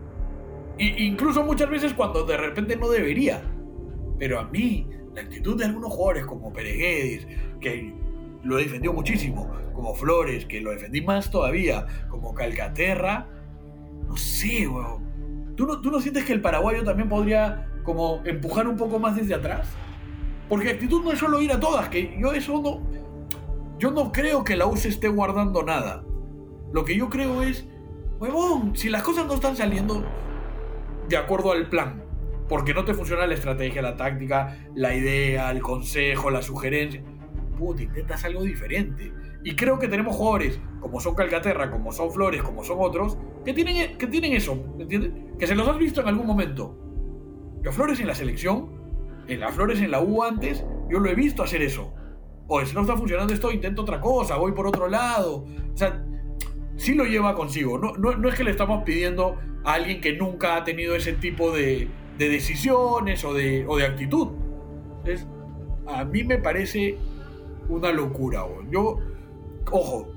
incluso 0.77 1.43
muchas 1.43 1.69
veces 1.69 1.93
cuando 1.93 2.23
de 2.23 2.37
repente 2.37 2.75
no 2.75 2.89
debería. 2.89 3.41
Pero 4.19 4.39
a 4.39 4.45
mí, 4.45 4.87
la 5.13 5.21
actitud 5.21 5.57
de 5.57 5.65
algunos 5.65 5.91
jugadores 5.91 6.25
como 6.25 6.53
Pereguedes, 6.53 7.27
que 7.59 7.93
lo 8.43 8.57
defendió 8.57 8.93
muchísimo, 8.93 9.51
como 9.73 9.93
Flores, 9.95 10.45
que 10.45 10.61
lo 10.61 10.71
defendí 10.71 11.01
más 11.01 11.29
todavía, 11.29 11.85
como 12.09 12.33
Calcaterra, 12.33 13.27
no 14.07 14.15
sé, 14.15 14.67
weón. 14.67 15.55
¿Tú 15.55 15.65
no, 15.65 15.81
¿Tú 15.81 15.89
no 15.91 15.99
sientes 15.99 16.23
que 16.23 16.33
el 16.33 16.41
paraguayo 16.41 16.83
también 16.83 17.09
podría 17.09 17.67
como 17.87 18.19
empujar 18.25 18.67
un 18.67 18.75
poco 18.75 18.99
más 18.99 19.15
desde 19.15 19.33
atrás? 19.33 19.69
Porque 20.49 20.71
actitud 20.71 21.05
no 21.05 21.13
es 21.13 21.19
solo 21.19 21.41
ir 21.41 21.53
a 21.53 21.59
todas, 21.59 21.87
que 21.87 22.17
yo 22.19 22.33
eso 22.33 22.61
no... 22.61 22.81
yo 23.79 23.91
no 23.91 24.11
creo 24.11 24.43
que 24.43 24.57
la 24.57 24.65
U 24.65 24.75
se 24.75 24.89
esté 24.89 25.07
guardando 25.07 25.63
nada. 25.63 26.03
Lo 26.73 26.83
que 26.83 26.97
yo 26.97 27.07
creo 27.07 27.43
es, 27.43 27.65
huevón, 28.19 28.75
si 28.75 28.89
las 28.89 29.03
cosas 29.03 29.25
no 29.25 29.35
están 29.35 29.55
saliendo 29.55 30.03
de 31.07 31.15
acuerdo 31.15 31.53
al 31.53 31.69
plan, 31.69 32.03
porque 32.49 32.73
no 32.73 32.83
te 32.83 32.93
funciona 32.93 33.25
la 33.25 33.35
estrategia, 33.35 33.81
la 33.81 33.95
táctica, 33.95 34.67
la 34.75 34.93
idea, 34.93 35.49
el 35.51 35.61
consejo, 35.61 36.29
la 36.29 36.41
sugerencia, 36.41 37.01
puta, 37.57 37.83
intentas 37.83 38.25
algo 38.25 38.43
diferente. 38.43 39.13
Y 39.45 39.55
creo 39.55 39.79
que 39.79 39.87
tenemos 39.87 40.13
jugadores 40.13 40.59
como 40.81 40.99
son 40.99 41.15
Calcaterra, 41.15 41.71
como 41.71 41.93
son 41.93 42.11
Flores, 42.11 42.43
como 42.43 42.65
son 42.65 42.79
otros, 42.81 43.17
que 43.45 43.53
tienen, 43.53 43.97
que 43.97 44.07
tienen 44.07 44.33
eso, 44.33 44.61
¿me 44.75 44.83
entiendes? 44.83 45.13
Que 45.39 45.47
se 45.47 45.55
los 45.55 45.65
has 45.69 45.77
visto 45.77 46.01
en 46.01 46.09
algún 46.09 46.27
momento. 46.27 46.86
Yo 47.63 47.71
Flores 47.71 47.99
en 47.99 48.07
la 48.07 48.15
selección, 48.15 48.69
en 49.27 49.39
las 49.39 49.53
Flores 49.53 49.81
en 49.81 49.91
la 49.91 50.01
U 50.01 50.23
antes, 50.23 50.63
yo 50.89 50.99
lo 50.99 51.09
he 51.09 51.15
visto 51.15 51.43
hacer 51.43 51.61
eso. 51.61 51.93
O 52.47 52.63
si 52.65 52.73
no 52.73 52.81
está 52.81 52.95
funcionando 52.95 53.33
esto, 53.33 53.51
intento 53.51 53.81
otra 53.81 53.99
cosa, 53.99 54.37
voy 54.37 54.53
por 54.53 54.67
otro 54.67 54.87
lado. 54.87 55.45
O 55.73 55.77
sea, 55.77 56.05
sí 56.77 56.93
lo 56.93 57.03
lleva 57.03 57.35
consigo. 57.35 57.77
No, 57.77 57.93
no, 57.93 58.29
es 58.29 58.35
que 58.35 58.43
le 58.43 58.51
estamos 58.51 58.83
pidiendo 58.83 59.35
a 59.65 59.73
alguien 59.73 59.99
que 59.99 60.13
nunca 60.13 60.55
ha 60.55 60.63
tenido 60.63 60.95
ese 60.95 61.13
tipo 61.13 61.51
de, 61.51 61.89
de 62.17 62.29
decisiones 62.29 63.23
o 63.25 63.33
de, 63.33 63.65
o 63.67 63.75
de 63.77 63.85
actitud. 63.85 64.29
Entonces, 64.99 65.27
a 65.87 66.05
mí 66.05 66.23
me 66.23 66.37
parece 66.37 66.97
una 67.67 67.91
locura. 67.91 68.45
weón. 68.45 68.71
Yo, 68.71 68.99
ojo, 69.71 70.07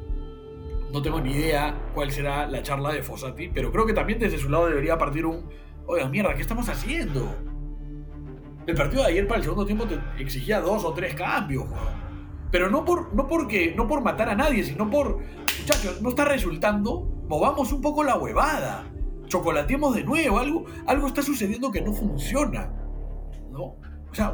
no 0.93 1.03
tengo 1.03 1.21
ni 1.21 1.33
idea 1.33 1.91
cuál 1.95 2.11
será 2.11 2.47
la 2.47 2.63
charla 2.63 2.93
de 2.93 3.03
Fossati, 3.03 3.49
pero 3.49 3.73
creo 3.73 3.87
que 3.87 3.93
también 3.93 4.19
desde 4.19 4.39
su 4.39 4.49
lado 4.49 4.67
debería 4.67 4.99
partir 4.99 5.27
un, 5.27 5.49
oiga, 5.91 6.09
mierda, 6.09 6.35
¿qué 6.35 6.43
estamos 6.43 6.69
haciendo? 6.69 7.35
El 8.67 8.77
partido 8.77 9.03
de 9.03 9.09
ayer 9.09 9.27
para 9.27 9.39
el 9.39 9.43
segundo 9.43 9.67
tiempo 9.67 9.87
te 9.87 9.99
exigía 10.23 10.61
dos 10.61 10.85
o 10.85 10.93
tres 10.93 11.15
cambios. 11.15 11.65
Pero 12.53 12.71
no 12.71 12.85
por, 12.85 13.13
no 13.13 13.27
porque, 13.27 13.75
no 13.77 13.89
por 13.89 14.01
matar 14.01 14.29
a 14.29 14.37
nadie, 14.37 14.63
sino 14.63 14.89
por, 14.89 15.19
muchachos, 15.61 16.01
no 16.01 16.11
está 16.11 16.25
resultando, 16.25 17.01
movamos 17.29 17.73
un 17.73 17.81
poco 17.81 18.05
la 18.05 18.17
huevada. 18.17 18.85
Chocolateemos 19.27 19.95
de 19.97 20.05
nuevo, 20.05 20.39
algo, 20.39 20.65
algo 20.87 21.07
está 21.09 21.23
sucediendo 21.23 21.73
que 21.73 21.81
no 21.81 21.93
funciona. 21.93 22.73
¿No? 23.51 23.77
O 24.11 24.15
sea, 24.15 24.33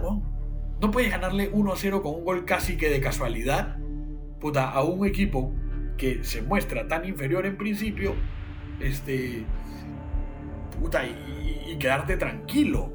no 0.80 0.90
puedes 0.90 1.10
ganarle 1.10 1.50
1-0 1.52 2.02
con 2.02 2.16
un 2.16 2.24
gol 2.24 2.44
casi 2.44 2.76
que 2.76 2.90
de 2.90 3.00
casualidad, 3.00 3.78
puta, 4.40 4.70
a 4.70 4.82
un 4.82 5.06
equipo 5.06 5.52
que 5.96 6.22
se 6.22 6.42
muestra 6.42 6.86
tan 6.86 7.06
inferior 7.06 7.46
en 7.46 7.56
principio, 7.56 8.14
este, 8.80 9.46
puta, 10.80 11.04
y, 11.04 11.64
y 11.72 11.76
quedarte 11.78 12.16
tranquilo. 12.16 12.92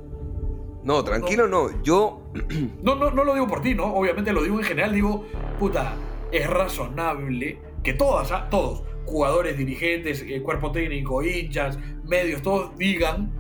No, 0.84 1.04
tranquilo 1.04 1.48
no. 1.48 1.82
Yo. 1.84 2.18
No, 2.84 2.96
no, 2.96 3.12
no 3.12 3.24
lo 3.24 3.34
digo 3.34 3.48
por 3.48 3.62
ti, 3.62 3.76
¿no? 3.76 3.94
Obviamente 3.94 4.34
lo 4.34 4.42
digo 4.44 4.58
en 4.60 4.66
general, 4.66 4.94
digo, 4.94 5.26
puta, 5.60 5.94
es 6.32 6.50
razonable 6.50 7.60
que 7.84 7.94
todas, 7.94 8.32
¿ah? 8.32 8.48
todos, 8.50 8.84
jugadores, 9.06 9.58
dirigentes, 9.58 10.24
eh, 10.28 10.42
cuerpo 10.42 10.72
técnico, 10.72 11.22
hinchas, 11.22 11.78
medios, 12.08 12.42
todos 12.42 12.76
digan, 12.78 13.32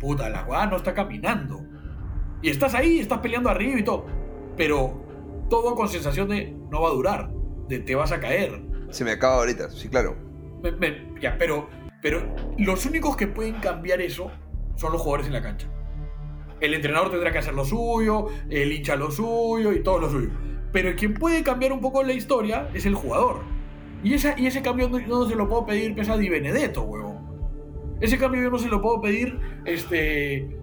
puta, 0.00 0.28
la 0.30 0.44
jugada 0.44 0.66
no 0.66 0.76
está 0.76 0.94
caminando. 0.94 1.60
Y 2.40 2.50
estás 2.50 2.74
ahí, 2.74 3.00
estás 3.00 3.18
peleando 3.18 3.50
arriba 3.50 3.78
y 3.78 3.82
todo. 3.84 4.06
Pero 4.56 5.02
todo 5.50 5.74
con 5.74 5.88
sensación 5.88 6.28
de 6.28 6.54
no 6.70 6.82
va 6.82 6.88
a 6.88 6.92
durar, 6.92 7.30
de 7.68 7.80
te 7.80 7.94
vas 7.94 8.12
a 8.12 8.20
caer. 8.20 8.62
Se 8.90 9.04
me 9.04 9.10
acaba 9.12 9.36
ahorita, 9.38 9.68
sí, 9.70 9.88
claro. 9.88 10.16
Me- 10.62 10.72
me- 10.72 11.20
ya, 11.20 11.36
pero, 11.38 11.68
pero 12.00 12.34
los 12.58 12.86
únicos 12.86 13.16
que 13.16 13.26
pueden 13.26 13.60
cambiar 13.60 14.00
eso 14.00 14.30
son 14.76 14.92
los 14.92 15.00
jugadores 15.00 15.26
en 15.26 15.32
la 15.32 15.42
cancha. 15.42 15.68
El 16.60 16.74
entrenador 16.74 17.10
tendrá 17.10 17.32
que 17.32 17.38
hacer 17.38 17.54
lo 17.54 17.64
suyo, 17.64 18.26
el 18.50 18.72
hincha 18.72 18.96
lo 18.96 19.10
suyo 19.10 19.72
y 19.72 19.82
todo 19.82 19.98
lo 19.98 20.10
suyo. 20.10 20.30
Pero 20.72 20.94
quien 20.96 21.14
puede 21.14 21.42
cambiar 21.42 21.72
un 21.72 21.80
poco 21.80 22.02
la 22.02 22.12
historia 22.12 22.68
es 22.74 22.84
el 22.86 22.94
jugador. 22.94 23.42
Y, 24.02 24.14
esa, 24.14 24.38
y 24.38 24.46
ese 24.46 24.62
cambio 24.62 24.88
no, 24.88 24.98
no 24.98 25.28
se 25.28 25.34
lo 25.34 25.48
puedo 25.48 25.66
pedir 25.66 25.94
pesa 25.94 26.16
Di 26.16 26.28
Benedetto, 26.28 26.82
huevón. 26.82 27.26
Ese 28.00 28.18
cambio 28.18 28.42
yo 28.42 28.50
no 28.50 28.58
se 28.58 28.68
lo 28.68 28.80
puedo 28.80 29.00
pedir, 29.00 29.38
este. 29.64 30.56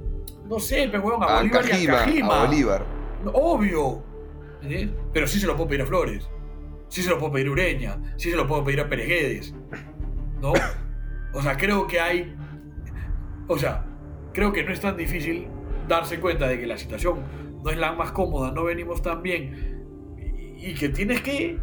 No 0.47 0.59
sé, 0.59 0.87
pero 0.89 1.03
huevón, 1.03 1.23
a 1.23 1.25
A 1.25 1.37
Bolívar 1.37 1.65
y 1.65 1.87
a 1.87 1.91
Cajima, 1.91 2.41
a 2.41 2.45
Bolívar. 2.45 2.85
Obvio. 3.33 4.03
¿Entendés? 4.61 4.89
Pero 5.11 5.27
sí 5.27 5.39
se 5.39 5.47
lo 5.47 5.55
puedo 5.55 5.67
pedir 5.67 5.81
a 5.81 5.85
Flores. 5.85 6.29
Sí 6.87 7.01
se 7.01 7.09
lo 7.09 7.17
puedo 7.17 7.33
pedir 7.33 7.47
a 7.47 7.51
Ureña. 7.51 8.13
Sí 8.17 8.31
se 8.31 8.37
lo 8.37 8.47
puedo 8.47 8.63
pedir 8.63 8.81
a 8.81 8.89
Pereguedes. 8.89 9.53
¿No? 10.41 10.53
O 11.35 11.41
sea, 11.41 11.57
creo 11.57 11.85
que 11.85 11.99
hay. 11.99 12.33
O 13.47 13.57
sea, 13.57 13.85
creo 14.33 14.53
que 14.53 14.63
no 14.63 14.71
es 14.71 14.79
tan 14.79 14.95
difícil 14.95 15.47
darse 15.87 16.19
cuenta 16.19 16.47
de 16.47 16.59
que 16.59 16.65
la 16.65 16.77
situación 16.77 17.19
no 17.61 17.69
es 17.69 17.77
la 17.77 17.91
más 17.91 18.13
cómoda, 18.13 18.51
no 18.51 18.63
venimos 18.63 19.01
tan 19.01 19.21
bien. 19.21 20.15
Y, 20.57 20.73
que 20.73 20.89
tienes 20.89 21.21
que 21.21 21.59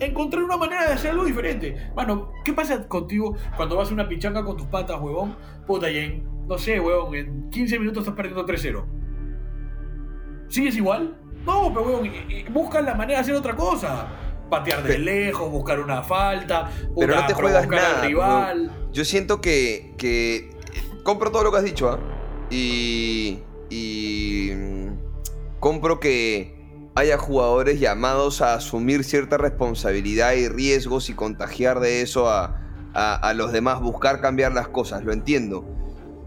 encontrar 0.00 0.42
una 0.42 0.56
manera 0.56 0.86
de 0.86 0.94
hacer 0.94 1.10
algo 1.10 1.26
diferente. 1.26 1.90
Mano, 1.94 2.32
¿qué 2.44 2.54
pasa 2.54 2.88
contigo 2.88 3.36
cuando 3.56 3.76
vas 3.76 3.90
a 3.90 3.94
una 3.94 4.08
pichanga 4.08 4.42
con 4.42 4.56
tus 4.56 4.66
patas, 4.66 4.98
huevón? 4.98 5.36
Puta, 5.66 5.90
y 5.90 5.98
en, 5.98 6.46
no 6.48 6.56
sé, 6.56 6.80
huevón, 6.80 7.14
en 7.14 7.50
15 7.50 7.78
minutos 7.78 8.00
estás 8.04 8.16
perdiendo 8.16 8.46
3-0. 8.46 8.84
¿Sigues 10.48 10.76
igual? 10.78 11.14
No, 11.44 11.68
pero 11.68 11.86
huevón, 11.86 12.10
busca 12.52 12.80
la 12.80 12.94
manera 12.94 13.18
de 13.18 13.22
hacer 13.24 13.34
otra 13.34 13.54
cosa. 13.54 14.08
Patear 14.50 14.82
de 14.82 14.98
lejos, 14.98 15.50
buscar 15.50 15.78
una 15.80 16.02
falta, 16.02 16.70
Pero 16.98 17.14
no 17.14 17.20
puta, 17.22 17.26
te 17.28 17.34
juegas 17.34 17.66
provocar 17.66 17.84
al 17.86 17.92
nada. 17.94 18.06
rival. 18.06 18.88
Yo 18.92 19.04
siento 19.04 19.40
que, 19.40 19.94
que 19.96 20.50
compro 21.04 21.30
todo 21.30 21.44
lo 21.44 21.52
que 21.52 21.58
has 21.58 21.64
dicho, 21.64 21.88
¿ah? 21.88 21.98
Y, 22.50 23.38
y 23.70 24.50
mm, 24.54 24.88
compro 25.60 26.00
que 26.00 26.58
haya 26.96 27.16
jugadores 27.16 27.78
llamados 27.78 28.42
a 28.42 28.54
asumir 28.54 29.04
cierta 29.04 29.36
responsabilidad 29.38 30.32
y 30.32 30.48
riesgos 30.48 31.08
y 31.08 31.14
contagiar 31.14 31.78
de 31.80 32.02
eso 32.02 32.28
a, 32.28 32.60
a- 32.92 33.14
a 33.14 33.34
los 33.34 33.52
demás, 33.52 33.80
buscar 33.80 34.20
cambiar 34.20 34.52
las 34.52 34.68
cosas, 34.68 35.04
lo 35.04 35.12
entiendo. 35.12 35.64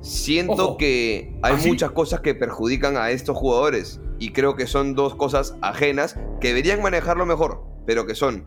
Siento 0.04 0.54
Ojo, 0.54 0.78
que 0.78 1.34
hay 1.42 1.56
así- 1.56 1.70
muchas 1.70 1.92
cosas 1.92 2.20
que 2.20 2.36
perjudican 2.36 2.98
a 2.98 3.10
estos 3.12 3.38
jugadores 3.38 4.02
y 4.20 4.32
creo 4.34 4.56
que 4.56 4.68
son 4.68 4.96
dos 4.96 5.16
cosas 5.16 5.56
ajenas 5.62 6.20
que 6.42 6.50
deberían 6.50 6.82
manejarlo 6.82 7.26
mejor, 7.26 7.64
pero 7.86 8.06
que 8.06 8.14
son 8.14 8.46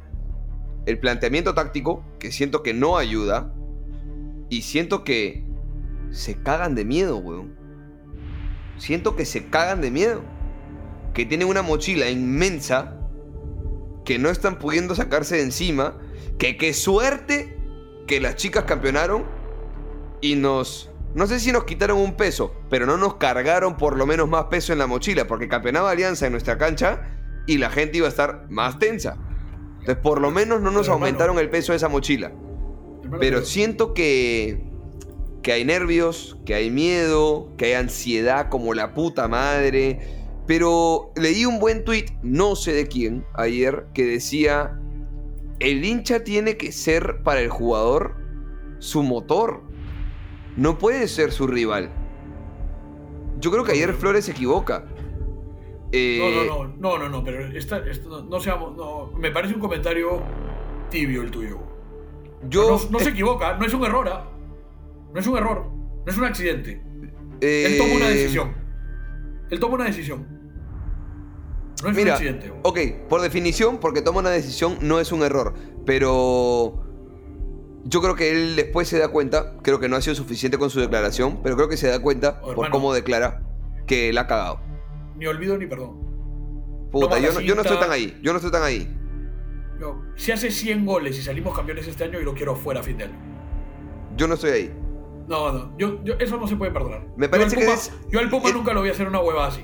el 0.85 1.01
planteamiento 1.01 1.55
táctico, 1.55 2.05
que 2.19 2.31
siento 2.31 2.63
que 2.63 2.75
no 2.75 2.97
ayuda, 2.99 3.53
y 4.49 4.63
siento 4.63 5.03
que 5.03 5.45
se 6.11 6.41
cagan 6.41 6.75
de 6.75 6.85
miedo, 6.85 7.17
weón. 7.17 7.57
Siento 8.79 9.17
que 9.17 9.25
se 9.25 9.47
cagan 9.47 9.81
de 9.81 9.91
miedo. 9.91 10.23
Que 11.15 11.25
tienen 11.25 11.49
una 11.49 11.63
mochila 11.63 12.09
inmensa 12.11 13.01
que 14.05 14.19
no 14.19 14.29
están 14.29 14.59
pudiendo 14.59 14.95
sacarse 14.95 15.37
de 15.37 15.43
encima. 15.43 15.99
Que 16.39 16.57
qué 16.57 16.73
suerte 16.75 17.59
que 18.07 18.21
las 18.21 18.37
chicas 18.37 18.65
campeonaron 18.65 19.25
y 20.21 20.37
nos... 20.37 20.91
No 21.17 21.27
sé 21.27 21.41
si 21.41 21.51
nos 21.51 21.65
quitaron 21.65 21.97
un 21.97 22.15
peso, 22.15 22.53
pero 22.69 22.85
no 22.85 22.99
nos 22.99 23.15
cargaron 23.15 23.79
por 23.79 23.97
lo 23.97 24.05
menos 24.05 24.29
más 24.29 24.45
peso 24.45 24.75
en 24.75 24.79
la 24.79 24.87
mochila, 24.87 25.27
porque 25.27 25.49
campeonaba 25.49 25.91
Alianza 25.91 26.27
en 26.27 26.33
nuestra 26.33 26.59
cancha 26.59 27.09
y 27.47 27.57
la 27.57 27.71
gente 27.71 27.97
iba 27.97 28.07
a 28.07 28.11
estar 28.11 28.45
más 28.51 28.79
tensa. 28.79 29.17
Entonces, 29.81 29.97
por 29.97 30.21
lo 30.21 30.31
menos 30.31 30.61
no 30.61 30.71
nos 30.71 30.83
Pero, 30.83 30.93
hermano, 30.93 31.07
aumentaron 31.07 31.39
el 31.39 31.49
peso 31.49 31.73
de 31.73 31.77
esa 31.79 31.89
mochila. 31.89 32.27
Hermano, 33.03 33.19
Pero 33.19 33.43
siento 33.47 33.95
que, 33.95 34.63
que 35.43 35.53
hay 35.53 35.65
nervios, 35.65 36.37
que 36.45 36.53
hay 36.53 36.71
miedo, 36.71 37.51
que 37.57 37.65
hay 37.65 37.73
ansiedad 37.73 38.51
como 38.51 38.75
la 38.75 38.93
puta 38.93 39.27
madre. 39.27 40.01
Pero 40.47 41.13
leí 41.17 41.47
un 41.47 41.59
buen 41.61 41.87
tweet, 41.87 42.19
no 42.23 42.57
sé 42.57 42.75
de 42.75 42.89
quién, 42.89 43.25
ayer, 43.33 43.87
que 43.95 44.05
decía, 44.05 44.79
el 45.61 45.83
hincha 45.83 46.25
tiene 46.25 46.59
que 46.59 46.73
ser 46.73 47.23
para 47.23 47.41
el 47.41 47.49
jugador 47.49 48.17
su 48.81 49.03
motor. 49.03 49.66
No 50.57 50.79
puede 50.79 51.07
ser 51.09 51.33
su 51.33 51.47
rival. 51.47 51.91
Yo 53.39 53.51
creo 53.51 53.65
que 53.65 53.73
ayer 53.73 53.93
Flores 53.95 54.25
se 54.25 54.31
equivoca. 54.33 54.85
Eh, 55.93 56.47
No, 56.49 56.65
no, 56.65 56.65
no, 56.65 56.75
no, 56.79 56.99
no, 56.99 57.09
no, 57.09 57.25
pero 57.25 57.47
esta, 57.57 57.79
esta- 57.87 58.09
no, 58.09 58.23
no 58.25 58.41
seamos, 58.41 58.77
no, 58.77 59.13
me 59.19 59.31
parece 59.31 59.55
un 59.55 59.61
comentario 59.61 60.23
tibio 60.91 61.23
el 61.23 61.31
tuyo. 61.31 61.59
Yo, 62.49 62.79
no, 62.85 62.91
no 62.91 62.99
se 63.01 63.11
equivoca, 63.11 63.57
no 63.57 63.65
es 63.67 63.73
un 63.75 63.85
error, 63.85 64.09
¿ah? 64.09 64.29
no 65.13 65.21
es 65.21 65.27
un 65.27 65.37
error, 65.37 65.67
no 66.05 66.13
es 66.13 66.17
un 66.19 66.25
accidente. 66.25 66.83
eh, 67.41 67.67
Él 67.67 67.79
toma 67.79 67.95
una 67.95 68.09
decisión. 68.09 68.55
Él 69.51 69.61
toma 69.61 69.75
una 69.75 69.85
decisión. 69.85 70.27
No 71.83 71.91
es 71.91 71.99
un 71.99 72.09
accidente. 72.09 72.53
ok, 72.63 72.79
por 73.09 73.21
definición, 73.21 73.79
porque 73.79 74.01
toma 74.03 74.21
una 74.21 74.31
decisión 74.31 74.79
no 74.81 74.99
es 74.99 75.13
un 75.13 75.23
error, 75.23 75.55
pero 75.85 76.86
yo 77.89 78.01
creo 78.03 78.15
que 78.17 78.31
él 78.31 78.57
después 78.57 78.89
se 78.89 78.99
da 78.99 79.09
cuenta, 79.09 79.55
creo 79.63 79.79
que 79.81 79.89
no 79.89 79.97
ha 79.97 80.01
sido 80.01 80.15
suficiente 80.17 80.59
con 80.59 80.71
su 80.71 80.81
declaración, 80.81 81.41
pero 81.43 81.57
creo 81.57 81.69
que 81.69 81.77
se 81.77 81.89
da 81.89 82.01
cuenta 82.01 82.41
Oh, 82.43 82.55
por 82.55 82.71
cómo 82.71 82.93
declara 82.93 83.43
que 83.87 84.13
la 84.13 84.23
ha 84.23 84.27
cagado. 84.27 84.61
Ni 85.17 85.27
olvido 85.27 85.57
ni 85.57 85.67
perdón. 85.67 86.05
Puta, 86.91 87.19
yo 87.19 87.33
no, 87.33 87.41
yo 87.41 87.55
no 87.55 87.63
estoy 87.63 87.79
tan 87.79 87.91
ahí, 87.91 88.19
yo 88.23 88.33
no 88.33 88.39
estoy 88.39 88.51
tan 88.53 88.63
ahí. 88.63 88.93
Yo, 89.81 90.03
si 90.17 90.33
hace 90.33 90.51
100 90.51 90.87
goles 90.87 91.19
y 91.19 91.23
salimos 91.23 91.55
campeones 91.55 91.87
este 91.87 92.05
año, 92.05 92.15
yo 92.19 92.25
lo 92.25 92.35
quiero 92.35 92.57
fuera 92.57 92.81
a 92.81 92.83
fin 92.83 92.97
de 92.97 93.05
año. 93.05 93.15
Yo 94.17 94.27
no 94.27 94.35
estoy 94.35 94.51
ahí. 94.51 94.75
No, 95.29 95.53
no, 95.53 95.77
yo, 95.77 96.03
yo- 96.05 96.15
eso 96.19 96.37
no 96.39 96.47
se 96.47 96.57
puede 96.57 96.71
perdonar. 96.73 97.07
Me 97.17 97.27
Yo 97.27 97.31
parece 97.31 97.57
al 97.57 97.61
que 97.63 97.69
eres- 97.69 97.93
Yo 98.11 98.21
al 98.21 98.31
Puma 98.31 98.49
es- 98.49 98.55
nunca 98.55 98.73
lo 98.73 98.81
voy 98.81 98.89
a 98.89 98.93
hacer 98.93 99.07
una 99.09 99.21
hueva 99.21 99.47
así. 99.49 99.63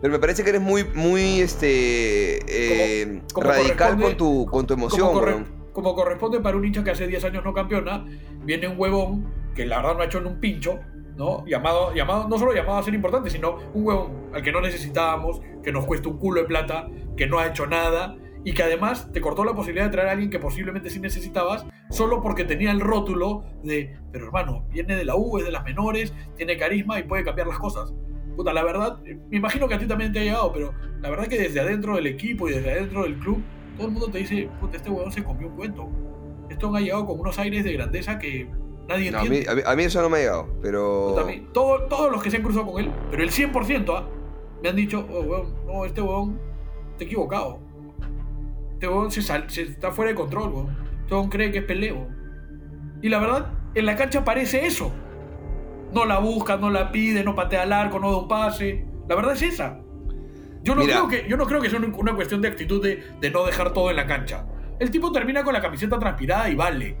Pero 0.00 0.12
me 0.12 0.18
parece 0.18 0.42
que 0.42 0.50
eres 0.50 0.62
muy, 0.62 0.84
muy, 0.94 1.40
este... 1.40 2.38
eh, 3.02 3.22
Como 3.32 3.46
radical 3.48 4.00
con 4.00 4.16
tu, 4.16 4.46
con 4.46 4.66
tu 4.66 4.74
emoción, 4.74 5.08
como, 5.08 5.20
corre-. 5.20 5.44
Como 5.72 5.94
corresponde 5.94 6.40
para 6.40 6.56
un 6.56 6.64
hincha 6.64 6.84
que 6.84 6.90
hace 6.90 7.06
10 7.06 7.24
años 7.24 7.44
no 7.44 7.52
campeona, 7.52 8.04
viene 8.44 8.68
un 8.68 8.78
huevón 8.78 9.32
que 9.54 9.66
la 9.66 9.76
verdad 9.76 9.94
no 9.94 10.02
ha 10.02 10.04
hecho 10.06 10.18
en 10.18 10.26
un 10.26 10.40
pincho, 10.40 10.80
¿no? 11.16 11.44
Llamado, 11.46 11.94
llamado, 11.94 12.28
no 12.28 12.38
solo 12.38 12.54
llamado 12.54 12.78
a 12.78 12.82
ser 12.82 12.94
importante, 12.94 13.30
sino 13.30 13.56
un 13.74 13.86
huevón 13.86 14.30
al 14.32 14.42
que 14.42 14.52
no 14.52 14.60
necesitábamos, 14.60 15.40
que 15.62 15.72
nos 15.72 15.84
cuesta 15.86 16.08
un 16.08 16.18
culo 16.18 16.40
de 16.40 16.46
plata, 16.46 16.88
que 17.16 17.26
no 17.26 17.38
ha 17.38 17.46
hecho 17.46 17.66
nada 17.66 18.16
y 18.44 18.54
que 18.54 18.62
además 18.62 19.12
te 19.12 19.20
cortó 19.20 19.44
la 19.44 19.54
posibilidad 19.54 19.84
de 19.86 19.90
traer 19.90 20.08
a 20.08 20.12
alguien 20.12 20.30
que 20.30 20.38
posiblemente 20.38 20.88
sí 20.90 20.98
necesitabas 21.00 21.66
solo 21.90 22.22
porque 22.22 22.44
tenía 22.44 22.70
el 22.70 22.80
rótulo 22.80 23.44
de, 23.62 23.98
pero 24.12 24.26
hermano, 24.26 24.64
viene 24.70 24.96
de 24.96 25.04
la 25.04 25.16
U, 25.16 25.38
es 25.38 25.44
de 25.44 25.52
las 25.52 25.64
menores, 25.64 26.14
tiene 26.36 26.56
carisma 26.56 26.98
y 26.98 27.02
puede 27.02 27.24
cambiar 27.24 27.48
las 27.48 27.58
cosas. 27.58 27.92
Puta, 28.36 28.52
la 28.52 28.64
verdad, 28.64 28.98
me 29.02 29.36
imagino 29.36 29.68
que 29.68 29.74
a 29.74 29.78
ti 29.78 29.86
también 29.86 30.12
te 30.12 30.20
ha 30.20 30.22
llegado, 30.22 30.52
pero 30.52 30.72
la 31.00 31.10
verdad 31.10 31.26
que 31.26 31.38
desde 31.38 31.60
adentro 31.60 31.96
del 31.96 32.06
equipo 32.06 32.48
y 32.48 32.52
desde 32.52 32.70
adentro 32.70 33.02
del 33.02 33.18
club, 33.18 33.42
todo 33.76 33.86
el 33.86 33.92
mundo 33.92 34.08
te 34.10 34.18
dice, 34.18 34.48
puta, 34.60 34.76
este 34.76 34.90
huevón 34.90 35.12
se 35.12 35.22
comió 35.24 35.48
un 35.48 35.56
cuento. 35.56 35.88
Esto 36.48 36.74
ha 36.74 36.80
llegado 36.80 37.06
con 37.06 37.20
unos 37.20 37.38
aires 37.38 37.64
de 37.64 37.72
grandeza 37.74 38.18
que 38.18 38.48
nadie 38.88 39.10
No, 39.10 39.20
entiende. 39.20 39.48
a, 39.50 39.54
mí, 39.54 39.62
a 39.64 39.76
mí 39.76 39.82
eso 39.84 40.02
no 40.02 40.08
me 40.10 40.18
ha 40.18 40.20
llegado, 40.20 40.48
pero... 40.60 41.08
Puta, 41.10 41.22
a 41.22 41.24
mí, 41.24 41.46
todo- 41.52 41.82
todos 41.86 42.10
los 42.10 42.22
que 42.22 42.30
se 42.30 42.38
han 42.38 42.42
cruzado 42.42 42.66
con 42.66 42.80
él, 42.82 42.90
pero 43.10 43.22
el 43.22 43.30
100%, 43.30 43.94
¿ah? 43.96 44.08
me 44.62 44.68
han 44.68 44.76
dicho, 44.76 45.06
oh, 45.10 45.20
huevón, 45.20 45.54
no, 45.66 45.84
este 45.84 46.00
huevón 46.02 46.38
te 46.98 47.04
equivocado. 47.04 47.60
Este 48.72 48.88
huevón 48.88 49.10
se, 49.10 49.22
sal- 49.22 49.48
se 49.48 49.62
está 49.62 49.92
fuera 49.92 50.10
de 50.10 50.14
control, 50.16 50.48
huevón. 50.50 50.76
Este 51.02 51.14
huevón 51.14 51.30
cree 51.30 51.52
que 51.52 51.58
es 51.58 51.64
peleo. 51.64 52.08
Y 53.02 53.08
la 53.08 53.18
verdad, 53.20 53.52
en 53.74 53.86
la 53.86 53.96
cancha 53.96 54.24
parece 54.24 54.66
eso. 54.66 54.90
No 55.92 56.04
la 56.04 56.18
busca, 56.18 56.56
no 56.56 56.70
la 56.70 56.92
pide, 56.92 57.24
no 57.24 57.34
patea 57.34 57.62
al 57.62 57.72
arco, 57.72 57.98
no 58.00 58.10
da 58.10 58.18
un 58.18 58.28
pase. 58.28 58.84
La 59.08 59.14
verdad 59.16 59.32
es 59.34 59.42
esa. 59.42 59.80
Yo 60.62 60.74
no, 60.74 60.82
Mira. 60.82 60.94
creo 60.96 61.08
que, 61.08 61.28
yo 61.28 61.36
no 61.36 61.46
creo 61.46 61.60
que 61.60 61.70
sea 61.70 61.78
una- 61.80 62.14
cuestión 62.14 62.40
de 62.42 62.48
actitud 62.48 62.82
de, 62.82 63.02
de 63.20 63.30
no 63.30 63.44
dejar 63.46 63.72
todo 63.72 63.90
en 63.90 63.96
la 63.96 64.06
cancha. 64.06 64.46
El 64.78 64.90
tipo 64.90 65.10
termina 65.12 65.42
con 65.44 65.52
la 65.54 65.60
camiseta 65.60 65.98
transpirada 65.98 66.48
y 66.50 66.54
vale. 66.54 66.96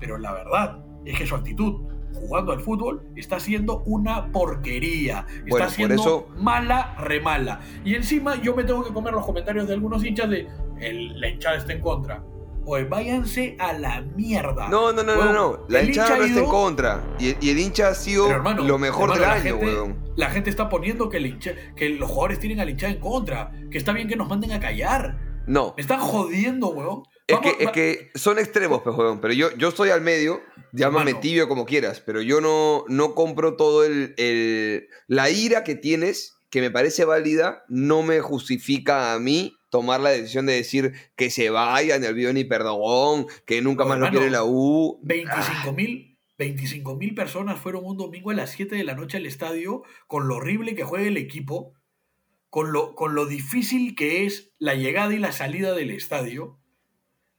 Pero 0.00 0.18
la 0.18 0.32
verdad 0.32 0.78
es 1.04 1.16
que 1.18 1.26
su 1.26 1.34
actitud 1.34 1.82
jugando 2.14 2.52
al 2.52 2.60
fútbol 2.60 3.02
está 3.14 3.38
siendo 3.38 3.82
una 3.84 4.30
porquería. 4.32 5.26
Está 5.28 5.44
Bueno, 5.48 5.70
siendo 5.70 5.94
eso- 5.94 6.28
mala, 6.38 6.94
remala. 6.98 7.60
Y 7.84 7.94
encima 7.94 8.36
yo 8.36 8.54
me 8.56 8.64
tengo 8.64 8.82
que 8.84 8.92
comer 8.92 9.12
los 9.12 9.24
comentarios 9.24 9.66
de 9.68 9.74
algunos 9.74 10.04
hinchas 10.04 10.30
de 10.30 10.48
el, 10.80 11.20
la 11.20 11.28
hinchada 11.28 11.56
está 11.56 11.72
en 11.72 11.80
contra. 11.80 12.22
Pues 12.66 12.88
váyanse 12.88 13.56
a 13.60 13.72
la 13.72 14.02
mierda. 14.02 14.68
No, 14.68 14.92
no, 14.92 15.04
no, 15.04 15.14
no, 15.14 15.32
no. 15.32 15.64
La 15.68 15.80
el 15.80 15.86
hinchada 15.90 16.08
hincha 16.08 16.18
no 16.18 16.24
está 16.24 16.40
en 16.40 16.46
contra. 16.46 17.04
Y, 17.20 17.36
y 17.40 17.50
el 17.50 17.58
hincha 17.60 17.88
ha 17.88 17.94
sido 17.94 18.28
hermano, 18.28 18.64
lo 18.64 18.76
mejor 18.76 19.04
hermano, 19.10 19.20
del 19.20 19.28
la 19.28 19.34
año, 19.36 19.58
gente, 19.60 19.66
weón. 19.66 20.04
La 20.16 20.30
gente 20.30 20.50
está 20.50 20.68
poniendo 20.68 21.08
que, 21.08 21.18
el 21.18 21.26
hincha- 21.26 21.54
que 21.76 21.88
los 21.90 22.10
jugadores 22.10 22.40
tienen 22.40 22.58
al 22.58 22.68
hinchada 22.68 22.92
en 22.92 22.98
contra. 22.98 23.52
Que 23.70 23.78
está 23.78 23.92
bien 23.92 24.08
que 24.08 24.16
nos 24.16 24.28
manden 24.28 24.50
a 24.50 24.58
callar. 24.58 25.16
No. 25.46 25.74
Me 25.76 25.80
están 25.80 26.00
jodiendo, 26.00 26.66
weón. 26.70 27.04
Es 27.28 27.36
Vamos- 27.36 27.52
que, 27.54 27.62
es 27.62 27.68
va- 27.68 27.72
que 27.72 28.10
son 28.16 28.38
extremos, 28.40 28.82
pues, 28.82 28.96
weón. 28.96 29.20
Pero 29.20 29.32
yo, 29.32 29.50
yo 29.56 29.68
estoy 29.68 29.90
al 29.90 30.00
medio, 30.00 30.40
llámame 30.72 31.10
Hermano. 31.12 31.20
tibio 31.20 31.48
como 31.48 31.66
quieras, 31.66 32.02
pero 32.04 32.20
yo 32.20 32.40
no, 32.40 32.84
no 32.88 33.14
compro 33.14 33.54
todo 33.54 33.84
el, 33.84 34.12
el- 34.16 34.88
La 35.06 35.30
ira 35.30 35.62
que 35.62 35.76
tienes, 35.76 36.36
que 36.50 36.60
me 36.60 36.72
parece 36.72 37.04
válida, 37.04 37.62
no 37.68 38.02
me 38.02 38.20
justifica 38.20 39.12
a 39.14 39.20
mí 39.20 39.56
tomar 39.68 40.00
la 40.00 40.10
decisión 40.10 40.46
de 40.46 40.54
decir 40.54 40.92
que 41.16 41.30
se 41.30 41.50
vaya, 41.50 41.98
ni 41.98 42.06
olvido 42.06 42.32
ni 42.32 42.44
perdón, 42.44 43.26
que 43.44 43.62
nunca 43.62 43.84
más 43.84 43.98
lo 43.98 44.10
quiere 44.10 44.30
la 44.30 44.44
U. 44.44 45.00
25 45.02 45.72
mil 45.72 46.16
25 46.38 46.96
mil 46.96 47.14
personas 47.14 47.58
fueron 47.58 47.84
un 47.84 47.96
domingo 47.96 48.30
a 48.30 48.34
las 48.34 48.50
7 48.50 48.76
de 48.76 48.84
la 48.84 48.94
noche 48.94 49.16
al 49.16 49.26
estadio 49.26 49.82
con 50.06 50.28
lo 50.28 50.36
horrible 50.36 50.74
que 50.74 50.84
juega 50.84 51.06
el 51.06 51.16
equipo, 51.16 51.74
con 52.50 52.72
lo, 52.72 52.94
con 52.94 53.14
lo 53.14 53.26
difícil 53.26 53.94
que 53.94 54.26
es 54.26 54.52
la 54.58 54.74
llegada 54.74 55.14
y 55.14 55.18
la 55.18 55.32
salida 55.32 55.72
del 55.72 55.90
estadio, 55.90 56.58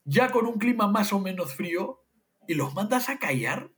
ya 0.04 0.32
con 0.32 0.46
un 0.46 0.58
clima 0.58 0.88
más 0.88 1.14
o 1.14 1.20
menos 1.20 1.54
frío, 1.54 2.04
y 2.48 2.54
los 2.54 2.74
mandas 2.74 3.10
a 3.10 3.20
callar. 3.20 3.72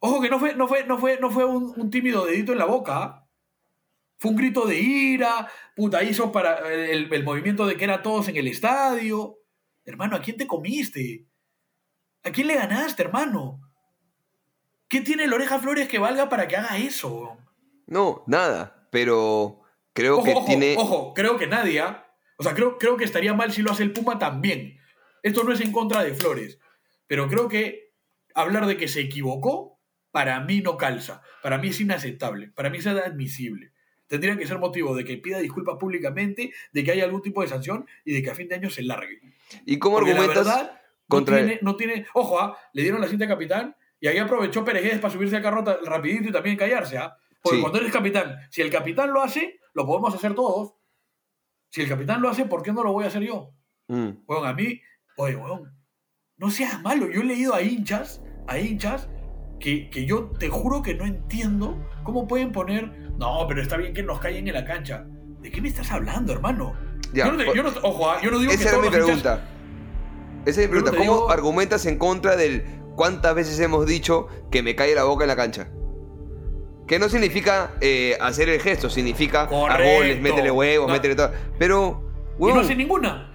Ojo 0.00 0.20
que 0.20 0.28
no 0.28 0.38
fue, 0.38 0.54
no 0.54 0.66
fue, 0.66 0.84
no 0.84 0.98
fue, 0.98 1.18
no 1.20 1.30
fue 1.30 1.44
un, 1.44 1.72
un 1.76 1.90
tímido 1.90 2.26
dedito 2.26 2.52
en 2.52 2.58
la 2.58 2.64
boca. 2.64 3.19
Fue 4.20 4.30
un 4.32 4.36
grito 4.36 4.66
de 4.66 4.78
ira, 4.78 5.48
puta, 5.74 6.02
hizo 6.04 6.30
para 6.30 6.70
el, 6.70 7.10
el 7.10 7.24
movimiento 7.24 7.66
de 7.66 7.76
que 7.76 7.84
eran 7.84 8.02
todos 8.02 8.28
en 8.28 8.36
el 8.36 8.48
estadio. 8.48 9.38
Hermano, 9.82 10.14
¿a 10.14 10.20
quién 10.20 10.36
te 10.36 10.46
comiste? 10.46 11.26
¿A 12.22 12.30
quién 12.30 12.46
le 12.46 12.54
ganaste, 12.54 13.02
hermano? 13.02 13.62
¿Qué 14.88 15.00
tiene 15.00 15.24
el 15.24 15.32
Oreja 15.32 15.58
Flores 15.58 15.88
que 15.88 15.98
valga 15.98 16.28
para 16.28 16.46
que 16.48 16.56
haga 16.56 16.76
eso? 16.76 17.38
No, 17.86 18.22
nada. 18.26 18.88
Pero 18.90 19.62
creo 19.94 20.16
Ojo, 20.18 20.24
que 20.24 20.32
ojo, 20.34 20.44
tiene. 20.46 20.74
ojo, 20.76 21.14
creo 21.14 21.38
que 21.38 21.46
nadie, 21.46 21.80
¿ah? 21.80 22.06
o 22.36 22.42
sea, 22.42 22.54
creo, 22.54 22.76
creo 22.76 22.98
que 22.98 23.04
estaría 23.04 23.32
mal 23.32 23.52
si 23.52 23.62
lo 23.62 23.70
hace 23.72 23.84
el 23.84 23.92
Puma 23.94 24.18
también. 24.18 24.78
Esto 25.22 25.44
no 25.44 25.52
es 25.52 25.62
en 25.62 25.72
contra 25.72 26.02
de 26.02 26.12
Flores, 26.14 26.58
pero 27.06 27.26
creo 27.28 27.48
que 27.48 27.94
hablar 28.34 28.66
de 28.66 28.76
que 28.76 28.88
se 28.88 29.00
equivocó, 29.00 29.80
para 30.10 30.40
mí 30.40 30.60
no 30.60 30.76
calza, 30.76 31.22
para 31.42 31.56
mí 31.56 31.68
es 31.68 31.80
inaceptable, 31.80 32.50
para 32.50 32.68
mí 32.68 32.78
es 32.78 32.84
inadmisible. 32.86 33.72
Tendría 34.10 34.36
que 34.36 34.44
ser 34.44 34.58
motivo 34.58 34.92
de 34.96 35.04
que 35.04 35.18
pida 35.18 35.38
disculpas 35.38 35.76
públicamente, 35.78 36.52
de 36.72 36.82
que 36.84 36.90
haya 36.90 37.04
algún 37.04 37.22
tipo 37.22 37.42
de 37.42 37.48
sanción 37.48 37.86
y 38.04 38.12
de 38.12 38.24
que 38.24 38.30
a 38.30 38.34
fin 38.34 38.48
de 38.48 38.56
año 38.56 38.68
se 38.68 38.82
largue. 38.82 39.20
¿Y 39.64 39.78
cómo 39.78 39.98
Porque 39.98 40.12
la 40.14 40.16
argumentas? 40.22 40.44
verdad, 40.46 40.80
contra- 41.06 41.36
no, 41.40 41.46
tiene, 41.46 41.58
no 41.62 41.76
tiene. 41.76 42.06
Ojo, 42.14 42.40
¿ah? 42.40 42.58
le 42.72 42.82
dieron 42.82 43.00
la 43.00 43.06
cinta 43.06 43.24
de 43.26 43.28
capitán 43.30 43.76
y 44.00 44.08
ahí 44.08 44.18
aprovechó 44.18 44.64
Pérez 44.64 44.98
para 44.98 45.12
subirse 45.14 45.36
al 45.36 45.42
carro 45.42 45.62
rapidito 45.84 46.28
y 46.28 46.32
también 46.32 46.56
callarse. 46.56 46.98
¿ah? 46.98 47.16
Porque 47.40 47.58
Sí. 47.58 47.62
cuando 47.62 47.78
eres 47.78 47.92
capitán, 47.92 48.36
si 48.50 48.62
el 48.62 48.70
capitán 48.70 49.12
lo 49.12 49.22
hace, 49.22 49.60
lo 49.74 49.86
podemos 49.86 50.12
hacer 50.12 50.34
todos. 50.34 50.74
Si 51.70 51.80
el 51.80 51.88
capitán 51.88 52.20
lo 52.20 52.28
hace, 52.28 52.46
¿por 52.46 52.64
qué 52.64 52.72
no 52.72 52.82
lo 52.82 52.92
voy 52.92 53.04
a 53.04 53.08
hacer 53.08 53.22
yo? 53.22 53.54
Mm. 53.86 54.24
Bueno, 54.26 54.44
a 54.44 54.52
mí, 54.54 54.80
oye, 55.16 55.36
weón, 55.36 55.72
no 56.36 56.50
seas 56.50 56.82
malo. 56.82 57.08
Yo 57.08 57.20
he 57.20 57.24
leído 57.24 57.54
a 57.54 57.62
hinchas, 57.62 58.20
a 58.48 58.58
hinchas, 58.58 59.08
que, 59.60 59.88
que 59.90 60.04
yo 60.06 60.30
te 60.38 60.48
juro 60.48 60.82
que 60.82 60.94
no 60.94 61.04
entiendo 61.04 61.78
cómo 62.02 62.26
pueden 62.26 62.50
poner, 62.50 62.90
no, 63.20 63.46
pero 63.46 63.62
está 63.62 63.76
bien 63.76 63.92
que 63.94 64.02
nos 64.02 64.18
callen 64.18 64.48
en 64.48 64.54
la 64.54 64.64
cancha. 64.64 65.04
¿De 65.40 65.50
qué 65.50 65.60
me 65.60 65.68
estás 65.68 65.90
hablando, 65.92 66.32
hermano? 66.32 66.74
Ya, 67.12 67.26
yo 67.26 67.32
no 67.32 67.38
te- 67.38 67.44
por- 67.44 67.54
yo 67.56 67.62
no- 67.62 67.70
ojo, 67.82 68.10
ah, 68.10 68.18
yo 68.22 68.30
no 68.30 68.38
digo 68.40 68.50
Esa 68.52 68.62
que 68.62 68.68
era 68.70 68.78
mi 68.78 68.86
hinchas- 68.88 69.04
pregunta. 69.04 69.48
Esa 70.46 70.62
es 70.62 70.68
mi 70.70 70.76
no 70.76 70.82
pregunta. 70.84 70.90
¿Cómo 70.98 71.12
digo- 71.18 71.30
argumentas 71.30 71.86
en 71.86 71.98
contra 71.98 72.36
del 72.36 72.64
cuántas 72.96 73.34
veces 73.34 73.58
hemos 73.60 73.86
dicho 73.86 74.26
que 74.50 74.62
me 74.62 74.74
cae 74.74 74.94
la 74.94 75.04
boca 75.04 75.24
en 75.24 75.28
la 75.28 75.36
cancha? 75.36 75.68
Que 76.86 76.98
no 76.98 77.08
significa 77.08 77.72
eh, 77.80 78.16
hacer 78.20 78.48
el 78.48 78.60
gesto, 78.60 78.90
significa 78.90 79.42
a 79.42 79.46
goles, 79.46 80.20
métele 80.20 80.50
huevos, 80.50 80.88
No. 80.88 80.94
métele 80.94 81.14
todo. 81.14 81.30
Pero, 81.58 82.02
Y 82.38 82.46
no 82.46 82.60
hace 82.60 82.74
ninguna. 82.74 83.30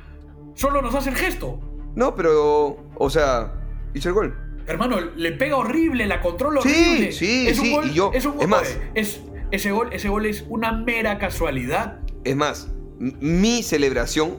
Solo 0.55 0.81
nos 0.81 0.93
hace 0.95 1.09
el 1.09 1.15
gesto. 1.15 1.59
no, 1.95 2.15
pero, 2.15 2.77
o 2.95 3.09
sea, 3.09 3.53
hizo 3.93 4.09
el 4.09 4.15
gol. 4.15 4.37
Hermano, 4.67 4.97
le 5.15 5.31
pega 5.33 5.57
horrible, 5.57 6.05
la 6.07 6.19
controla 6.21 6.59
Sí, 6.61 6.69
horrible. 6.69 7.11
sí, 7.11 7.47
es 7.47 7.59
un 7.59 7.65
sí, 7.65 7.71
gol, 7.73 7.85
y 7.87 7.93
yo- 7.93 8.11
es, 8.13 8.25
un, 8.25 8.41
es 8.41 8.47
más- 8.47 8.77
es- 8.95 9.21
ese, 9.51 9.71
gol, 9.71 9.89
ese 9.91 10.09
gol 10.09 10.25
es 10.25 10.45
una 10.49 10.71
mera 10.71 11.17
casualidad. 11.17 11.99
Es 12.23 12.35
más, 12.35 12.71
mi 12.99 13.63
celebración, 13.63 14.37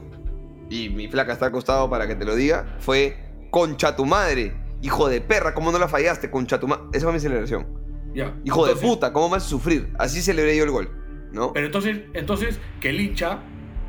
y 0.70 0.88
mi 0.88 1.08
flaca 1.08 1.32
está 1.32 1.46
al 1.46 1.52
costado 1.52 1.88
para 1.88 2.06
que 2.06 2.14
te 2.16 2.24
lo 2.24 2.34
diga, 2.34 2.76
fue 2.80 3.16
concha 3.50 3.96
tu 3.96 4.04
madre. 4.06 4.54
Hijo 4.82 5.08
de 5.08 5.20
perra, 5.20 5.54
¿cómo 5.54 5.72
no 5.72 5.78
la 5.78 5.88
fallaste? 5.88 6.30
Concha 6.30 6.60
tu 6.60 6.68
madre. 6.68 6.84
Esa 6.92 7.06
fue 7.06 7.12
mi 7.14 7.20
celebración. 7.20 7.66
Ya. 8.14 8.34
Hijo 8.44 8.66
Entonces- 8.66 8.80
de 8.82 8.88
puta, 8.88 9.12
¿cómo 9.12 9.28
me 9.28 9.36
haces 9.36 9.48
sufrir? 9.48 9.92
Así 9.98 10.20
celebré 10.20 10.56
yo 10.56 10.64
el 10.64 10.70
gol, 10.70 10.90
¿no? 11.32 11.52
Pero 11.52 11.66
entonces, 11.66 12.00
entonces 12.14 12.60
que 12.80 12.90
el 12.90 13.00
hincha, 13.00 13.40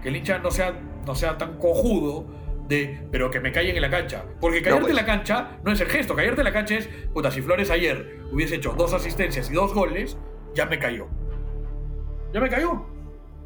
que 0.02 0.10
el 0.10 0.16
hincha 0.16 0.40
no 0.40 0.52
sea, 0.52 0.80
no 1.06 1.16
sea 1.16 1.38
tan 1.38 1.58
cojudo 1.58 2.28
de, 2.68 3.08
pero 3.12 3.32
que 3.32 3.40
me 3.40 3.52
callen 3.52 3.76
en 3.76 3.82
la 3.82 3.90
cancha. 3.90 4.26
Porque 4.40 4.62
callarte 4.62 4.84
pues. 4.88 4.92
en 4.92 4.96
la 4.98 5.06
cancha 5.06 5.58
no 5.64 5.72
es 5.72 5.80
el 5.80 5.88
gesto. 5.88 6.16
Callarte 6.16 6.42
en 6.42 6.46
la 6.46 6.54
cancha 6.54 6.76
es, 6.76 6.90
puta, 7.14 7.32
si 7.32 7.42
Flores 7.42 7.70
ayer 7.70 8.22
hubiese 8.32 8.56
hecho 8.56 8.74
dos 8.78 8.94
asistencias 8.94 9.50
y 9.50 9.54
dos 9.54 9.74
goles, 9.74 10.18
ya 10.58 10.66
me 10.66 10.80
cayó. 10.80 11.08
Ya 12.34 12.42
me 12.42 12.50
cayó. 12.50 12.84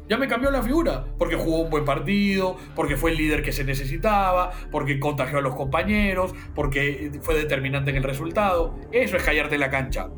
Ya 0.08 0.16
me 0.16 0.26
cambió 0.26 0.50
la 0.50 0.62
figura. 0.62 1.04
Porque 1.18 1.36
jugó 1.36 1.60
un 1.60 1.70
buen 1.70 1.84
partido, 1.84 2.56
porque 2.74 2.96
fue 2.96 3.10
el 3.12 3.18
líder 3.18 3.42
que 3.42 3.52
se 3.52 3.64
necesitaba, 3.64 4.50
porque 4.70 4.98
contagió 4.98 5.38
a 5.38 5.42
los 5.42 5.54
compañeros, 5.54 6.34
porque 6.54 7.12
fue 7.20 7.34
determinante 7.34 7.90
en 7.90 7.98
el 7.98 8.02
resultado. 8.02 8.74
Eso 8.90 9.16
es 9.18 9.22
callarte 9.22 9.58
la 9.58 9.70
cancha. 9.70 10.08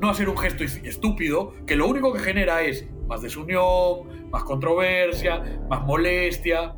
No 0.00 0.10
hacer 0.10 0.28
un 0.28 0.36
gesto 0.36 0.64
estúpido 0.64 1.54
que 1.66 1.76
lo 1.76 1.86
único 1.86 2.12
que 2.12 2.18
genera 2.18 2.62
es 2.62 2.86
más 3.06 3.22
desunión, 3.22 4.28
más 4.30 4.42
controversia, 4.42 5.40
más 5.70 5.84
molestia. 5.84 6.74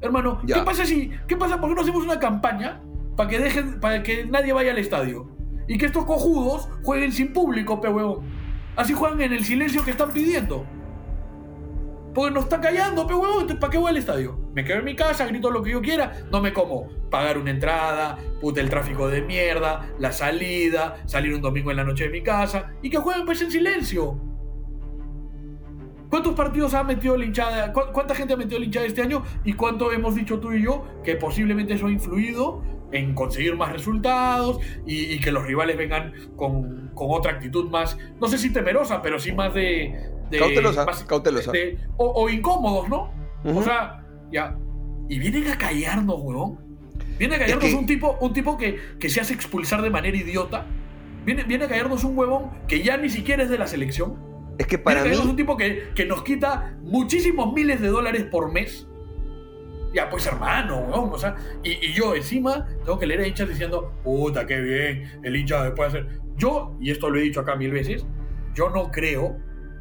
Hermano, 0.00 0.40
Ya. 0.44 0.56
¿qué 0.56 0.62
pasa 0.62 0.86
si, 0.86 1.10
qué 1.26 1.36
pasa 1.36 1.60
por 1.60 1.68
qué 1.68 1.74
no 1.74 1.80
hacemos 1.82 2.04
una 2.04 2.20
campaña 2.20 2.80
para 3.16 3.28
que 3.28 3.38
dejen, 3.40 3.80
para 3.80 4.02
que 4.04 4.24
nadie 4.24 4.52
vaya 4.52 4.70
al 4.70 4.78
estadio? 4.78 5.28
Y 5.66 5.78
que 5.78 5.86
estos 5.86 6.04
cojudos 6.04 6.68
jueguen 6.84 7.10
sin 7.10 7.32
público, 7.32 7.80
pe 7.80 7.88
huevón. 7.88 8.43
Así 8.76 8.92
juegan 8.92 9.20
en 9.20 9.32
el 9.32 9.44
silencio 9.44 9.84
que 9.84 9.92
están 9.92 10.10
pidiendo. 10.12 10.64
Porque 12.14 12.32
nos 12.32 12.44
están 12.44 12.60
callando, 12.60 13.06
pe 13.06 13.14
huevón. 13.14 13.46
¿Para 13.58 13.70
qué 13.70 13.78
voy 13.78 13.90
al 13.90 13.96
estadio? 13.96 14.38
Me 14.54 14.64
quedo 14.64 14.78
en 14.78 14.84
mi 14.84 14.94
casa, 14.94 15.26
grito 15.26 15.50
lo 15.50 15.62
que 15.62 15.72
yo 15.72 15.82
quiera. 15.82 16.12
No 16.30 16.40
me 16.40 16.52
como 16.52 16.88
pagar 17.10 17.38
una 17.38 17.50
entrada, 17.50 18.16
puta 18.40 18.60
el 18.60 18.70
tráfico 18.70 19.08
de 19.08 19.22
mierda, 19.22 19.88
la 19.98 20.12
salida, 20.12 20.96
salir 21.06 21.34
un 21.34 21.40
domingo 21.40 21.70
en 21.72 21.76
la 21.78 21.84
noche 21.84 22.04
de 22.04 22.10
mi 22.10 22.22
casa. 22.22 22.72
Y 22.82 22.90
que 22.90 22.98
jueguen 22.98 23.24
pues 23.26 23.42
en 23.42 23.50
silencio. 23.50 24.16
¿Cuántos 26.10 26.34
partidos 26.34 26.74
ha 26.74 26.84
metido 26.84 27.16
la 27.16 27.24
hinchada? 27.24 27.72
¿Cu- 27.72 27.90
¿Cuánta 27.92 28.14
gente 28.14 28.34
ha 28.34 28.36
metido 28.36 28.60
la 28.60 28.66
hinchada 28.66 28.86
este 28.86 29.02
año? 29.02 29.24
¿Y 29.44 29.54
cuánto 29.54 29.90
hemos 29.90 30.14
dicho 30.14 30.38
tú 30.38 30.52
y 30.52 30.62
yo 30.62 30.84
que 31.02 31.16
posiblemente 31.16 31.74
eso 31.74 31.86
ha 31.88 31.90
influido 31.90 32.62
en 32.94 33.12
conseguir 33.14 33.56
más 33.56 33.72
resultados 33.72 34.58
y, 34.86 35.12
y 35.14 35.20
que 35.20 35.30
los 35.32 35.44
rivales 35.46 35.76
vengan 35.76 36.12
con, 36.36 36.90
con 36.94 37.08
otra 37.10 37.32
actitud 37.32 37.68
más, 37.70 37.98
no 38.20 38.28
sé 38.28 38.38
si 38.38 38.50
temerosa, 38.50 39.02
pero 39.02 39.18
sí 39.18 39.32
más 39.32 39.52
de... 39.52 39.92
de- 40.30 40.38
Cautelosa, 40.38 40.86
más- 40.86 41.04
cautelosa. 41.04 41.52
de- 41.52 41.76
o, 41.96 42.06
o 42.22 42.28
incómodos, 42.30 42.88
¿no? 42.88 43.12
O 43.44 43.62
sea, 43.62 44.02
ya. 44.32 44.56
Y 45.08 45.18
vienen 45.18 45.48
a 45.48 45.58
callarnos, 45.58 46.16
huevón. 46.20 46.58
Viene 47.18 47.34
a 47.34 47.38
callarnos 47.40 47.64
que- 47.68 47.74
un 47.74 47.84
tipo, 47.86 48.16
un 48.20 48.32
tipo 48.32 48.56
que, 48.56 48.78
que 48.98 49.10
se 49.10 49.20
hace 49.20 49.34
expulsar 49.34 49.82
de 49.82 49.90
manera 49.90 50.16
idiota. 50.16 50.64
Viene, 51.26 51.42
viene 51.44 51.64
a 51.64 51.68
callarnos 51.68 52.04
un 52.04 52.16
huevón 52.16 52.50
que 52.68 52.82
ya 52.82 52.96
ni 52.96 53.10
siquiera 53.10 53.42
es 53.42 53.50
de 53.50 53.58
la 53.58 53.66
selección. 53.66 54.16
Es 54.56 54.66
que 54.66 54.76
Viene 54.76 54.84
para 54.84 55.00
a 55.00 55.02
mí, 55.04 55.10
callarnos 55.10 55.30
un 55.30 55.36
tipo 55.36 55.56
que, 55.56 55.88
que 55.94 56.06
nos 56.06 56.22
quita 56.22 56.76
muchísimos 56.82 57.52
miles 57.52 57.80
de 57.80 57.88
dólares 57.88 58.24
por 58.30 58.52
mes. 58.52 58.86
Ya, 59.94 60.10
pues 60.10 60.26
hermano, 60.26 60.78
huevón. 60.78 61.10
O 61.12 61.18
sea, 61.18 61.36
y, 61.62 61.70
y 61.86 61.92
yo 61.94 62.14
encima 62.14 62.66
tengo 62.84 62.98
que 62.98 63.06
leer 63.06 63.20
a 63.20 63.26
hinchas 63.28 63.48
diciendo, 63.48 63.92
puta, 64.02 64.44
qué 64.46 64.60
bien, 64.60 65.20
el 65.22 65.36
hincha 65.36 65.72
puede 65.74 65.88
hacer. 65.88 66.08
Yo, 66.36 66.76
y 66.80 66.90
esto 66.90 67.08
lo 67.10 67.18
he 67.18 67.22
dicho 67.22 67.40
acá 67.40 67.54
mil 67.54 67.70
veces, 67.70 68.04
yo 68.54 68.70
no 68.70 68.90
creo, 68.90 69.36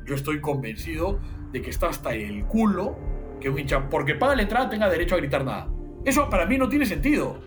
yo 0.05 0.13
estoy 0.15 0.39
convencido 0.39 1.19
de 1.51 1.61
que 1.61 1.69
está 1.71 1.87
hasta 1.89 2.13
el 2.13 2.45
culo 2.45 2.95
que 3.41 3.49
un 3.49 3.57
hincha, 3.59 3.89
porque 3.89 4.15
paga 4.15 4.35
la 4.35 4.43
entrada, 4.43 4.69
tenga 4.69 4.87
derecho 4.89 5.15
a 5.15 5.17
gritar 5.17 5.43
nada. 5.43 5.67
Eso 6.05 6.29
para 6.29 6.45
mí 6.45 6.57
no 6.57 6.69
tiene 6.69 6.85
sentido. 6.85 7.39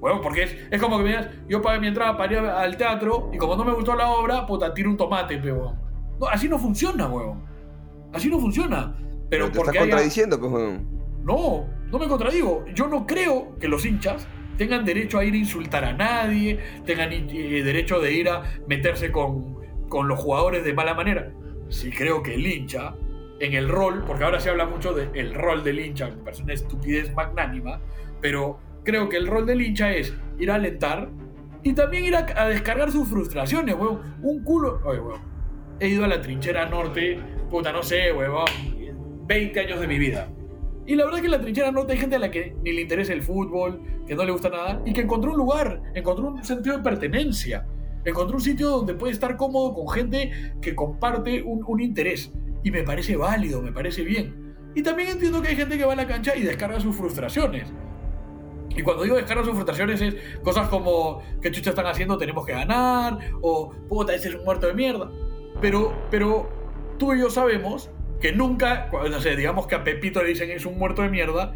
Bueno, 0.00 0.20
porque 0.20 0.44
es, 0.44 0.56
es 0.70 0.80
como 0.80 0.96
que 0.98 1.04
me 1.04 1.08
digas, 1.10 1.28
yo 1.48 1.60
pagué 1.62 1.78
mi 1.80 1.86
entrada 1.88 2.16
para 2.16 2.32
ir 2.32 2.38
al 2.38 2.76
teatro 2.76 3.30
y 3.32 3.38
como 3.38 3.56
no 3.56 3.64
me 3.64 3.72
gustó 3.72 3.94
la 3.94 4.10
obra, 4.10 4.46
puta, 4.46 4.72
tiro 4.74 4.90
un 4.90 4.96
tomate, 4.96 5.36
huevón. 5.40 5.76
No, 6.20 6.26
así 6.28 6.48
no 6.48 6.58
funciona, 6.58 7.06
huevón. 7.08 7.44
Así 8.12 8.28
no 8.28 8.38
funciona. 8.38 8.94
Pero, 8.98 9.46
pero 9.46 9.46
te 9.46 9.56
porque 9.56 9.58
estás 9.58 9.68
haya- 9.70 9.80
contradiciendo, 9.80 10.38
pues, 10.40 10.52
weón. 10.52 10.88
no, 11.24 11.66
no 11.92 11.98
me 11.98 12.08
contradigo. 12.08 12.64
Yo 12.74 12.88
no 12.88 13.06
creo 13.06 13.58
que 13.60 13.68
los 13.68 13.84
hinchas 13.84 14.26
tengan 14.56 14.84
derecho 14.84 15.18
a 15.18 15.24
ir 15.24 15.34
a 15.34 15.36
insultar 15.36 15.84
a 15.84 15.92
nadie, 15.92 16.58
tengan 16.86 17.12
eh, 17.12 17.62
derecho 17.62 18.00
de 18.00 18.12
ir 18.12 18.30
a 18.30 18.42
meterse 18.66 19.12
con, 19.12 19.56
con 19.88 20.08
los 20.08 20.18
jugadores 20.18 20.64
de 20.64 20.72
mala 20.72 20.94
manera. 20.94 21.30
Sí 21.68 21.90
creo 21.90 22.22
que 22.22 22.34
el 22.34 22.46
hincha, 22.46 22.94
en 23.38 23.52
el 23.52 23.68
rol, 23.68 24.04
porque 24.06 24.24
ahora 24.24 24.40
se 24.40 24.48
habla 24.48 24.66
mucho 24.66 24.94
del 24.94 25.34
rol 25.34 25.62
del 25.62 25.80
hincha, 25.80 26.08
me 26.08 26.16
parece 26.16 26.42
una 26.42 26.54
estupidez 26.54 27.12
magnánima, 27.14 27.80
pero 28.20 28.58
creo 28.84 29.08
que 29.08 29.16
el 29.18 29.26
rol 29.26 29.46
del 29.46 29.60
hincha 29.60 29.92
es 29.92 30.14
ir 30.38 30.50
a 30.50 30.54
alentar 30.54 31.10
y 31.62 31.74
también 31.74 32.04
ir 32.04 32.16
a, 32.16 32.26
a 32.36 32.48
descargar 32.48 32.90
sus 32.90 33.08
frustraciones, 33.08 33.74
weón. 33.74 34.16
Un 34.22 34.42
culo... 34.42 34.80
Oye, 34.84 35.00
weón. 35.00 35.20
He 35.78 35.88
ido 35.88 36.04
a 36.04 36.08
la 36.08 36.20
trinchera 36.20 36.66
norte, 36.66 37.18
puta, 37.50 37.72
no 37.72 37.82
sé, 37.82 38.12
weón, 38.12 38.46
20 39.26 39.60
años 39.60 39.80
de 39.80 39.86
mi 39.88 39.98
vida. 39.98 40.28
Y 40.86 40.96
la 40.96 41.04
verdad 41.04 41.18
es 41.18 41.20
que 41.22 41.26
en 41.26 41.32
la 41.32 41.40
trinchera 41.40 41.70
norte 41.70 41.92
hay 41.92 41.98
gente 41.98 42.16
a 42.16 42.18
la 42.18 42.30
que 42.30 42.56
ni 42.62 42.72
le 42.72 42.82
interesa 42.82 43.12
el 43.12 43.22
fútbol, 43.22 43.80
que 44.06 44.14
no 44.14 44.24
le 44.24 44.32
gusta 44.32 44.48
nada, 44.48 44.82
y 44.84 44.92
que 44.92 45.02
encontró 45.02 45.30
un 45.30 45.36
lugar, 45.36 45.80
encontró 45.94 46.28
un 46.28 46.42
sentido 46.42 46.76
de 46.76 46.82
pertenencia, 46.82 47.66
encontró 48.04 48.36
un 48.36 48.42
sitio 48.42 48.70
donde 48.70 48.94
puede 48.94 49.12
estar 49.12 49.36
cómodo 49.36 49.74
con 49.74 49.88
gente 49.88 50.54
que 50.60 50.74
comparte 50.74 51.42
un, 51.42 51.64
un 51.66 51.80
interés. 51.80 52.32
Y 52.64 52.70
me 52.70 52.82
parece 52.82 53.16
válido, 53.16 53.62
me 53.62 53.72
parece 53.72 54.02
bien. 54.02 54.54
Y 54.74 54.82
también 54.82 55.10
entiendo 55.10 55.42
que 55.42 55.48
hay 55.48 55.56
gente 55.56 55.76
que 55.76 55.84
va 55.84 55.92
a 55.92 55.96
la 55.96 56.06
cancha 56.06 56.34
y 56.36 56.42
descarga 56.42 56.80
sus 56.80 56.96
frustraciones. 56.96 57.72
Y 58.76 58.82
cuando 58.82 59.02
digo 59.02 59.16
descarga 59.16 59.44
sus 59.44 59.52
frustraciones 59.52 60.00
es 60.00 60.14
cosas 60.42 60.68
como 60.68 61.22
¿qué 61.42 61.50
chucha 61.50 61.70
están 61.70 61.86
haciendo? 61.86 62.16
Tenemos 62.16 62.46
que 62.46 62.52
ganar, 62.52 63.18
o 63.42 63.70
puta, 63.88 64.14
ese 64.14 64.30
es 64.30 64.34
un 64.34 64.44
muerto 64.44 64.66
de 64.66 64.74
mierda. 64.74 65.10
Pero, 65.60 65.92
pero 66.10 66.48
tú 66.98 67.12
y 67.12 67.20
yo 67.20 67.30
sabemos 67.30 67.90
que 68.22 68.32
nunca, 68.32 68.88
no 68.92 69.20
sé, 69.20 69.36
digamos 69.36 69.66
que 69.66 69.74
a 69.74 69.84
Pepito 69.84 70.22
le 70.22 70.30
dicen 70.30 70.50
es 70.50 70.64
un 70.64 70.78
muerto 70.78 71.02
de 71.02 71.10
mierda, 71.10 71.54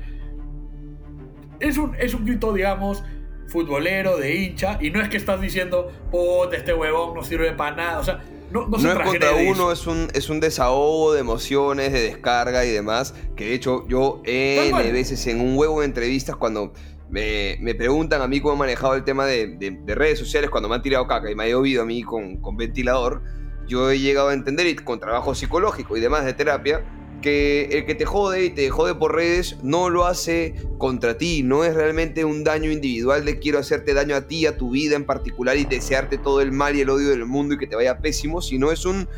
es 1.61 1.79
un, 1.79 1.95
es 1.99 2.13
un 2.13 2.27
grito, 2.27 2.53
digamos, 2.53 3.03
futbolero, 3.49 4.19
de 4.19 4.35
hincha, 4.35 4.79
y 4.81 4.91
no 4.91 5.01
es 5.01 5.09
que 5.09 5.17
estás 5.17 5.41
diciendo, 5.41 5.91
puta, 6.11 6.57
este 6.57 6.75
huevón 6.75 7.15
no 7.15 7.23
sirve 7.23 7.53
para 7.53 7.77
nada, 7.77 8.01
o 8.01 8.05
sea, 8.05 8.23
no, 8.51 8.63
no, 8.63 8.77
No, 8.77 8.79
se 8.79 8.89
es 8.89 8.95
contra 8.95 9.33
uno, 9.35 9.73
es 9.73 9.87
un, 9.87 10.09
es 10.15 10.29
un 10.29 10.39
desahogo 10.41 11.13
de 11.15 11.21
emociones, 11.21 11.93
de 11.93 12.01
descarga 12.03 12.65
y 12.65 12.71
demás. 12.71 13.13
Que 13.35 13.47
de 13.47 13.55
hecho, 13.55 13.85
yo 13.89 14.23
N 14.25 14.93
veces 14.93 15.27
en 15.27 15.41
un 15.41 15.57
huevo 15.59 15.81
de 15.81 15.87
entrevistas, 15.87 16.37
cuando 16.37 16.73
me, 17.11 17.57
me 17.61 17.75
preguntan 17.75 18.23
a 18.23 18.29
mí 18.29 18.41
cómo 18.41 18.55
he 18.55 18.59
manejado 18.59 18.95
el 18.95 19.03
tema 19.03 19.27
de, 19.27 19.49
de- 19.57 19.73
de 19.73 19.95
redes 19.97 20.21
sociales, 20.21 20.49
cuando 20.49 20.69
me 20.69 20.77
han 20.77 20.83
tirado 20.83 21.07
caca 21.09 21.29
y 21.29 21.35
me 21.35 21.43
ha 21.45 21.49
llovido 21.49 21.83
a 21.83 21.87
mí 21.87 22.05
con, 22.05 22.37
con 22.37 22.57
ventilador, 22.57 23.23
yo 23.67 23.91
he 23.91 23.99
llegado 23.99 24.29
a 24.29 24.35
entender, 24.35 24.67
y 24.67 24.77
con 24.77 25.01
trabajo 25.01 25.35
psicológico 25.35 25.97
y 25.97 26.01
demás 26.01 26.25
de 26.25 26.35
terapia, 26.35 26.85
que 27.23 27.65
el 27.73 27.87
que 27.87 27.95
te 27.95 28.05
jode 28.05 28.45
y 28.45 28.51
te 28.51 28.71
jode 28.71 28.95
por 28.95 29.15
redes 29.15 29.57
no 29.63 29.91
lo 29.91 30.07
hace 30.07 30.55
contra 30.79 31.19
ti, 31.19 31.43
no 31.43 31.65
es 31.65 31.75
realmente 31.75 32.25
un 32.25 32.45
daño 32.45 32.71
individual 32.71 33.25
de 33.25 33.39
quiero 33.39 33.59
hacerte 33.59 33.95
daño 33.95 34.15
a 34.15 34.23
ti, 34.23 34.47
a 34.47 34.57
tu 34.57 34.71
vida 34.71 34.97
en 34.97 35.05
particular 35.05 35.57
y 35.57 35.65
desearte 35.65 36.19
todo 36.19 36.41
el 36.41 36.53
mal 36.53 36.77
y 36.77 36.83
el 36.83 36.91
odio 36.91 37.09
del 37.09 37.27
mundo 37.27 37.55
y 37.55 37.59
que 37.59 37.67
te 37.67 37.75
vaya 37.75 37.99
pésimo, 37.99 38.43
sino 38.43 38.71
es 38.71 38.85
un, 38.85 39.09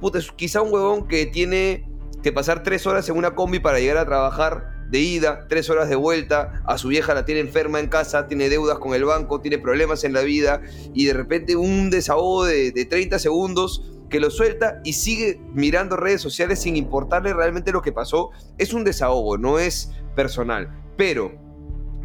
puta, 0.00 0.20
quizá 0.36 0.62
un 0.62 0.72
huevón 0.72 1.08
que 1.08 1.26
tiene 1.26 1.88
que 2.22 2.32
pasar 2.32 2.62
tres 2.62 2.86
horas 2.86 3.08
en 3.08 3.16
una 3.16 3.34
combi 3.34 3.58
para 3.58 3.80
llegar 3.80 3.96
a 3.96 4.06
trabajar 4.06 4.79
de 4.90 4.98
ida, 4.98 5.46
tres 5.48 5.70
horas 5.70 5.88
de 5.88 5.96
vuelta, 5.96 6.62
a 6.66 6.76
su 6.78 6.88
vieja 6.88 7.14
la 7.14 7.24
tiene 7.24 7.40
enferma 7.40 7.80
en 7.80 7.88
casa, 7.88 8.26
tiene 8.26 8.48
deudas 8.48 8.78
con 8.78 8.94
el 8.94 9.04
banco, 9.04 9.40
tiene 9.40 9.58
problemas 9.58 10.04
en 10.04 10.12
la 10.12 10.22
vida 10.22 10.62
y 10.94 11.06
de 11.06 11.12
repente 11.12 11.56
un 11.56 11.90
desahogo 11.90 12.44
de, 12.44 12.72
de 12.72 12.84
30 12.84 13.18
segundos 13.18 14.00
que 14.10 14.20
lo 14.20 14.28
suelta 14.30 14.80
y 14.84 14.92
sigue 14.94 15.40
mirando 15.54 15.96
redes 15.96 16.20
sociales 16.20 16.60
sin 16.60 16.76
importarle 16.76 17.32
realmente 17.32 17.72
lo 17.72 17.80
que 17.80 17.92
pasó. 17.92 18.30
Es 18.58 18.74
un 18.74 18.84
desahogo, 18.84 19.38
no 19.38 19.58
es 19.58 19.92
personal. 20.16 20.68
Pero, 20.96 21.32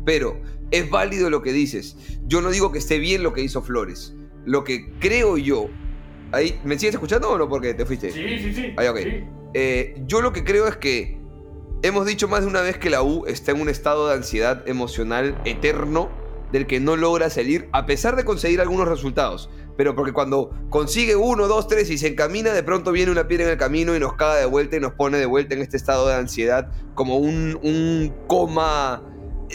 pero, 0.05 0.39
es 0.71 0.89
válido 0.89 1.29
lo 1.29 1.41
que 1.41 1.51
dices. 1.51 1.97
Yo 2.27 2.41
no 2.41 2.51
digo 2.51 2.71
que 2.71 2.77
esté 2.77 2.99
bien 2.99 3.23
lo 3.23 3.33
que 3.33 3.41
hizo 3.41 3.61
Flores. 3.61 4.13
Lo 4.45 4.63
que 4.63 4.91
creo 4.99 5.37
yo... 5.37 5.67
Ahí, 6.31 6.59
¿Me 6.63 6.77
sigues 6.77 6.95
escuchando 6.95 7.29
o 7.29 7.37
no? 7.37 7.49
Porque 7.49 7.73
te 7.73 7.85
fuiste. 7.85 8.11
Sí, 8.11 8.39
sí, 8.39 8.53
sí. 8.53 8.73
Ahí, 8.77 8.87
ok. 8.87 8.97
sí. 8.99 9.23
Eh, 9.53 9.95
yo 10.05 10.21
lo 10.21 10.33
que 10.33 10.43
creo 10.43 10.67
es 10.67 10.75
que 10.75 11.17
hemos 11.85 12.07
dicho 12.07 12.27
más 12.27 12.41
de 12.41 12.47
una 12.47 12.61
vez 12.61 12.77
que 12.77 12.89
la 12.89 13.03
U 13.03 13.25
está 13.27 13.51
en 13.51 13.61
un 13.61 13.69
estado 13.69 14.07
de 14.07 14.15
ansiedad 14.15 14.67
emocional 14.67 15.39
eterno 15.45 16.09
del 16.51 16.65
que 16.65 16.79
no 16.79 16.95
logra 16.95 17.29
salir 17.29 17.69
a 17.73 17.85
pesar 17.85 18.15
de 18.15 18.25
conseguir 18.25 18.59
algunos 18.59 18.87
resultados. 18.87 19.49
Pero 19.77 19.93
porque 19.93 20.13
cuando 20.13 20.51
consigue 20.69 21.15
uno, 21.15 21.47
dos, 21.47 21.67
tres 21.67 21.89
y 21.91 21.97
se 21.97 22.07
encamina, 22.07 22.53
de 22.53 22.63
pronto 22.63 22.91
viene 22.91 23.11
una 23.11 23.27
piedra 23.27 23.45
en 23.45 23.51
el 23.51 23.57
camino 23.57 23.95
y 23.95 23.99
nos 23.99 24.13
caga 24.13 24.35
de 24.35 24.45
vuelta 24.45 24.77
y 24.77 24.79
nos 24.79 24.93
pone 24.93 25.17
de 25.17 25.25
vuelta 25.25 25.53
en 25.53 25.61
este 25.61 25.77
estado 25.77 26.07
de 26.07 26.15
ansiedad 26.15 26.71
como 26.95 27.17
un, 27.17 27.59
un 27.61 28.13
coma. 28.27 29.03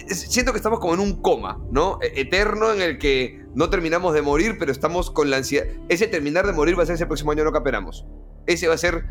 Siento 0.09 0.53
que 0.53 0.59
estamos 0.59 0.81
como 0.81 0.95
en 0.95 1.01
un 1.01 1.21
coma, 1.21 1.61
¿no? 1.71 1.99
E- 2.03 2.21
Eterno 2.21 2.73
en 2.73 2.81
el 2.83 2.99
que 2.99 3.45
no 3.55 3.71
terminamos 3.71 4.15
de 4.15 4.23
morir, 4.23 4.57
pero 4.59 4.73
estamos 4.73 5.11
con 5.11 5.31
la 5.31 5.39
ansiedad. 5.39 5.67
Ese 5.89 6.07
terminar 6.07 6.47
de 6.47 6.53
morir 6.53 6.79
va 6.79 6.83
a 6.83 6.87
ser 6.87 6.95
ese 6.97 7.07
próximo 7.07 7.33
año 7.33 7.45
no 7.45 7.53
cooperamos. 7.53 8.07
Ese 8.47 8.69
va 8.69 8.75
a 8.75 8.79
ser 8.79 9.05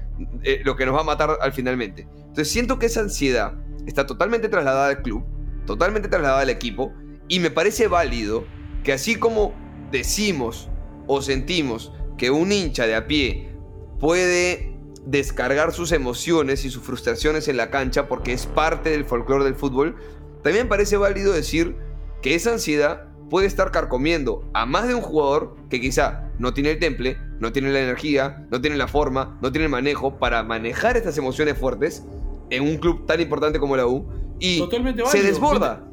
eh, 0.44 0.62
lo 0.64 0.76
que 0.76 0.86
nos 0.86 0.96
va 0.96 1.02
a 1.02 1.04
matar 1.04 1.38
al 1.42 1.54
finalmente. 1.54 2.08
Entonces 2.16 2.50
siento 2.50 2.80
que 2.80 2.88
esa 2.88 3.02
ansiedad 3.02 3.54
está 3.86 4.06
totalmente 4.06 4.50
trasladada 4.50 4.88
al 4.88 5.02
club, 5.02 5.24
totalmente 5.66 6.10
trasladada 6.10 6.42
al 6.42 6.50
equipo, 6.50 6.94
y 7.28 7.40
me 7.40 7.52
parece 7.52 7.88
válido 7.88 8.46
que 8.84 8.94
así 8.94 9.16
como 9.16 9.54
decimos 9.92 10.70
o 11.08 11.22
sentimos 11.22 11.94
que 12.18 12.32
un 12.32 12.52
hincha 12.52 12.86
de 12.86 12.96
a 12.96 13.08
pie 13.08 13.52
puede 14.00 14.76
descargar 15.06 15.74
sus 15.74 15.92
emociones 15.92 16.66
y 16.66 16.70
sus 16.70 16.84
frustraciones 16.84 17.48
en 17.48 17.58
la 17.58 17.70
cancha 17.70 18.08
porque 18.08 18.34
es 18.34 18.46
parte 18.46 18.90
del 18.90 19.06
folclore 19.06 19.44
del 19.44 19.56
fútbol, 19.56 19.96
también 20.44 20.68
parece 20.68 20.98
válido 20.98 21.34
decir 21.34 21.76
que 22.22 22.36
esa 22.36 22.52
ansiedad 22.54 23.06
puede 23.30 23.48
estar 23.48 23.72
carcomiendo 23.72 24.50
a 24.54 24.66
más 24.66 24.88
de 24.88 24.96
un 24.96 25.02
jugador 25.02 25.56
que 25.70 25.80
quizá 25.80 26.30
no 26.40 26.54
tiene 26.54 26.72
el 26.72 26.80
temple, 26.80 27.18
no 27.40 27.52
tiene 27.52 27.72
la 27.72 27.80
energía, 27.80 28.48
no 28.50 28.60
tiene 28.60 28.76
la 28.78 28.88
forma, 28.88 29.38
no 29.42 29.52
tiene 29.52 29.66
el 29.66 29.72
manejo 29.72 30.18
para 30.18 30.42
manejar 30.44 30.98
estas 30.98 31.18
emociones 31.18 31.58
fuertes 31.58 32.04
en 32.50 32.64
un 32.64 32.78
club 32.78 33.06
tan 33.06 33.22
importante 33.22 33.60
como 33.60 33.78
la 33.78 33.86
U 33.86 34.08
y 34.40 34.58
Totalmente 34.60 35.06
se 35.06 35.22
desborda. 35.22 35.86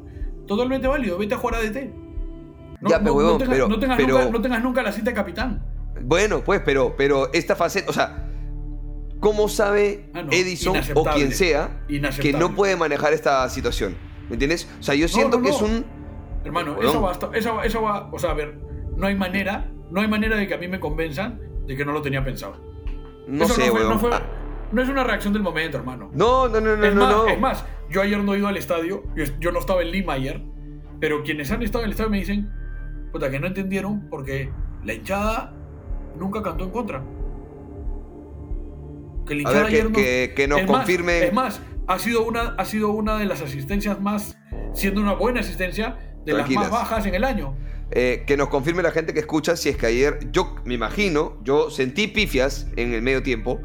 Totalmente 0.47 0.87
válido. 0.87 1.17
Vete 1.17 1.35
a 1.35 1.37
jugar 1.37 1.55
a 1.55 1.61
DT. 1.61 1.93
No, 2.79 2.89
Ya, 2.89 2.99
pero, 2.99 3.13
huevón, 3.15 3.37
tengas, 3.37 3.53
pero- 3.53 3.67
no 3.67 3.79
tengas 3.79 3.97
pero- 3.97 4.17
nunca, 4.19 4.31
no 4.31 4.41
tengas 4.41 4.63
nunca 4.63 4.83
la 4.83 4.91
cinta 4.91 5.11
de 5.11 5.15
capitán. 5.15 5.63
Bueno, 6.01 6.41
pues, 6.43 6.61
pero, 6.63 6.95
pero 6.97 7.31
esta 7.33 7.55
faceta, 7.55 7.89
o 7.89 7.93
sea, 7.93 8.27
¿cómo 9.19 9.49
sabe 9.49 10.09
Ah, 10.13 10.23
no, 10.23 10.31
Edison 10.31 10.77
o 10.95 11.03
quien 11.05 11.31
sea 11.33 11.83
que 12.21 12.33
no 12.33 12.55
puede 12.55 12.75
manejar 12.75 13.13
esta 13.13 13.47
situación? 13.49 13.95
¿Me 14.29 14.33
entiendes? 14.33 14.69
O 14.79 14.83
sea, 14.83 14.95
yo 14.95 15.07
siento 15.07 15.37
no, 15.37 15.43
que 15.43 15.49
no. 15.49 15.55
es 15.55 15.61
un... 15.61 15.85
Hermano, 16.43 16.81
eso 16.81 17.01
va, 17.01 17.11
hasta- 17.11 17.29
eso, 17.33 17.55
va- 17.55 17.65
eso 17.65 17.81
va. 17.81 18.09
O 18.11 18.19
sea, 18.19 18.31
a 18.31 18.33
ver, 18.33 18.57
no 18.95 19.07
hay 19.07 19.15
manera, 19.15 19.69
no 19.91 20.01
hay 20.01 20.07
manera 20.07 20.35
de 20.37 20.47
que 20.47 20.53
a 20.53 20.57
mí 20.57 20.67
me 20.67 20.79
convenzan 20.79 21.39
de 21.65 21.75
que 21.75 21.83
no 21.85 21.91
lo 21.91 22.01
tenía 22.01 22.23
pensado. 22.23 22.61
No 23.27 23.43
Eso 23.43 23.53
sé, 23.55 23.67
no, 23.67 23.71
fue- 23.99 24.09
fue- 24.09 24.09
Ah, 24.13 24.21
no 24.71 24.81
es 24.81 24.89
una 24.89 25.03
reacción 25.03 25.33
del 25.33 25.41
momento, 25.43 25.77
hermano. 25.77 26.09
no, 26.13 26.47
no, 26.47 26.61
no, 26.61 26.75
no, 26.77 26.85
es, 26.85 26.95
no, 26.95 27.01
más, 27.01 27.11
no. 27.15 27.27
es 27.27 27.39
más, 27.39 27.65
yo 27.89 28.01
ayer 28.01 28.17
no 28.19 28.33
he 28.33 28.37
ido 28.37 28.47
al 28.47 28.55
estadio, 28.57 29.03
yo, 29.39 29.51
no 29.51 29.59
estaba 29.59 29.81
en 29.81 29.91
Lima 29.91 30.13
ayer, 30.13 30.41
pero 30.99 31.23
quienes 31.23 31.51
han 31.51 31.61
estado 31.63 31.83
en 31.83 31.87
el 31.87 31.91
estadio 31.91 32.09
me 32.09 32.19
dicen, 32.19 32.49
puta, 33.11 33.29
que 33.29 33.39
no 33.39 33.47
entendieron 33.47 34.07
porque 34.09 34.49
la 34.85 34.93
hinchada 34.93 35.53
nunca 36.17 36.41
cantó 36.41 36.63
en 36.65 36.71
contra. 36.71 37.03
Que 39.25 39.33
el 39.33 39.45
A 39.45 39.51
ver, 39.51 39.61
que- 39.63 39.67
ayer 39.67 39.83
no- 39.85 39.91
que- 39.95 40.33
que 40.35 40.47
nos 40.47 40.59
es 40.59 40.67
más, 40.69 40.77
confirmen. 40.77 41.23
Es 41.23 41.33
más, 41.33 41.61
ha 41.87 41.99
sido, 41.99 42.23
una, 42.23 42.55
ha 42.57 42.65
sido 42.65 42.91
una 42.91 43.17
de 43.17 43.25
las 43.25 43.41
asistencias 43.41 43.99
más, 43.99 44.37
siendo 44.73 45.01
una 45.01 45.13
buena 45.13 45.39
asistencia, 45.39 45.97
de 46.25 46.33
Tranquilas. 46.33 46.63
las 46.63 46.71
más 46.71 46.81
bajas 46.81 47.05
en 47.05 47.15
el 47.15 47.23
año. 47.23 47.55
Eh, 47.91 48.25
que 48.27 48.35
nos 48.35 48.49
confirme 48.49 48.83
la 48.83 48.91
gente 48.91 49.13
que 49.13 49.21
escucha 49.21 49.55
si 49.55 49.69
es 49.69 49.77
que 49.77 49.85
ayer, 49.85 50.19
yo 50.31 50.55
me 50.65 50.73
imagino, 50.73 51.37
yo 51.43 51.69
sentí 51.69 52.07
pifias 52.07 52.67
en 52.75 52.93
el 52.93 53.01
medio 53.01 53.23
tiempo. 53.23 53.61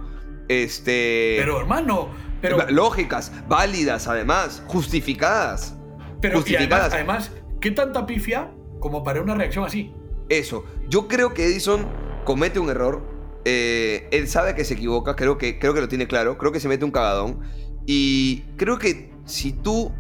Este. 0.48 1.36
Pero 1.38 1.60
hermano, 1.60 2.10
pero, 2.40 2.68
lógicas, 2.70 3.32
válidas 3.48 4.06
además, 4.06 4.62
justificadas. 4.66 5.76
pero 6.20 6.36
justificadas. 6.36 6.92
además, 6.92 7.30
además, 7.30 7.44
¿qué 7.60 7.72
tanta 7.72 8.06
pifia 8.06 8.52
como 8.78 9.02
para 9.02 9.20
una 9.20 9.34
reacción 9.34 9.64
así? 9.64 9.92
Eso. 10.28 10.64
Yo 10.88 11.08
creo 11.08 11.34
que 11.34 11.44
Edison 11.46 11.86
comete 12.24 12.60
un 12.60 12.70
error. 12.70 13.02
Eh, 13.44 14.08
él 14.12 14.28
sabe 14.28 14.54
que 14.54 14.64
se 14.64 14.74
equivoca, 14.74 15.16
creo 15.16 15.36
que, 15.36 15.58
creo 15.58 15.74
que 15.74 15.80
lo 15.80 15.88
tiene 15.88 16.06
claro. 16.06 16.38
Creo 16.38 16.52
que 16.52 16.60
se 16.60 16.68
mete 16.68 16.84
un 16.84 16.92
cagadón. 16.92 17.40
Y 17.86 18.42
creo 18.56 18.78
que 18.78 19.12
si 19.24 19.52
tú 19.52 19.92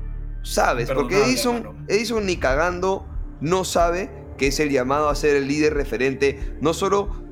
sabes, 0.42 0.90
porque 0.90 1.16
Edison. 1.24 1.84
Edison 1.88 2.26
ni 2.26 2.36
cagando 2.36 3.06
no 3.40 3.64
sabe 3.64 4.10
que 4.38 4.48
es 4.48 4.60
el 4.60 4.70
llamado 4.70 5.08
a 5.08 5.14
ser 5.14 5.36
el 5.36 5.46
líder 5.48 5.74
referente, 5.74 6.56
no 6.60 6.74
solo 6.74 7.22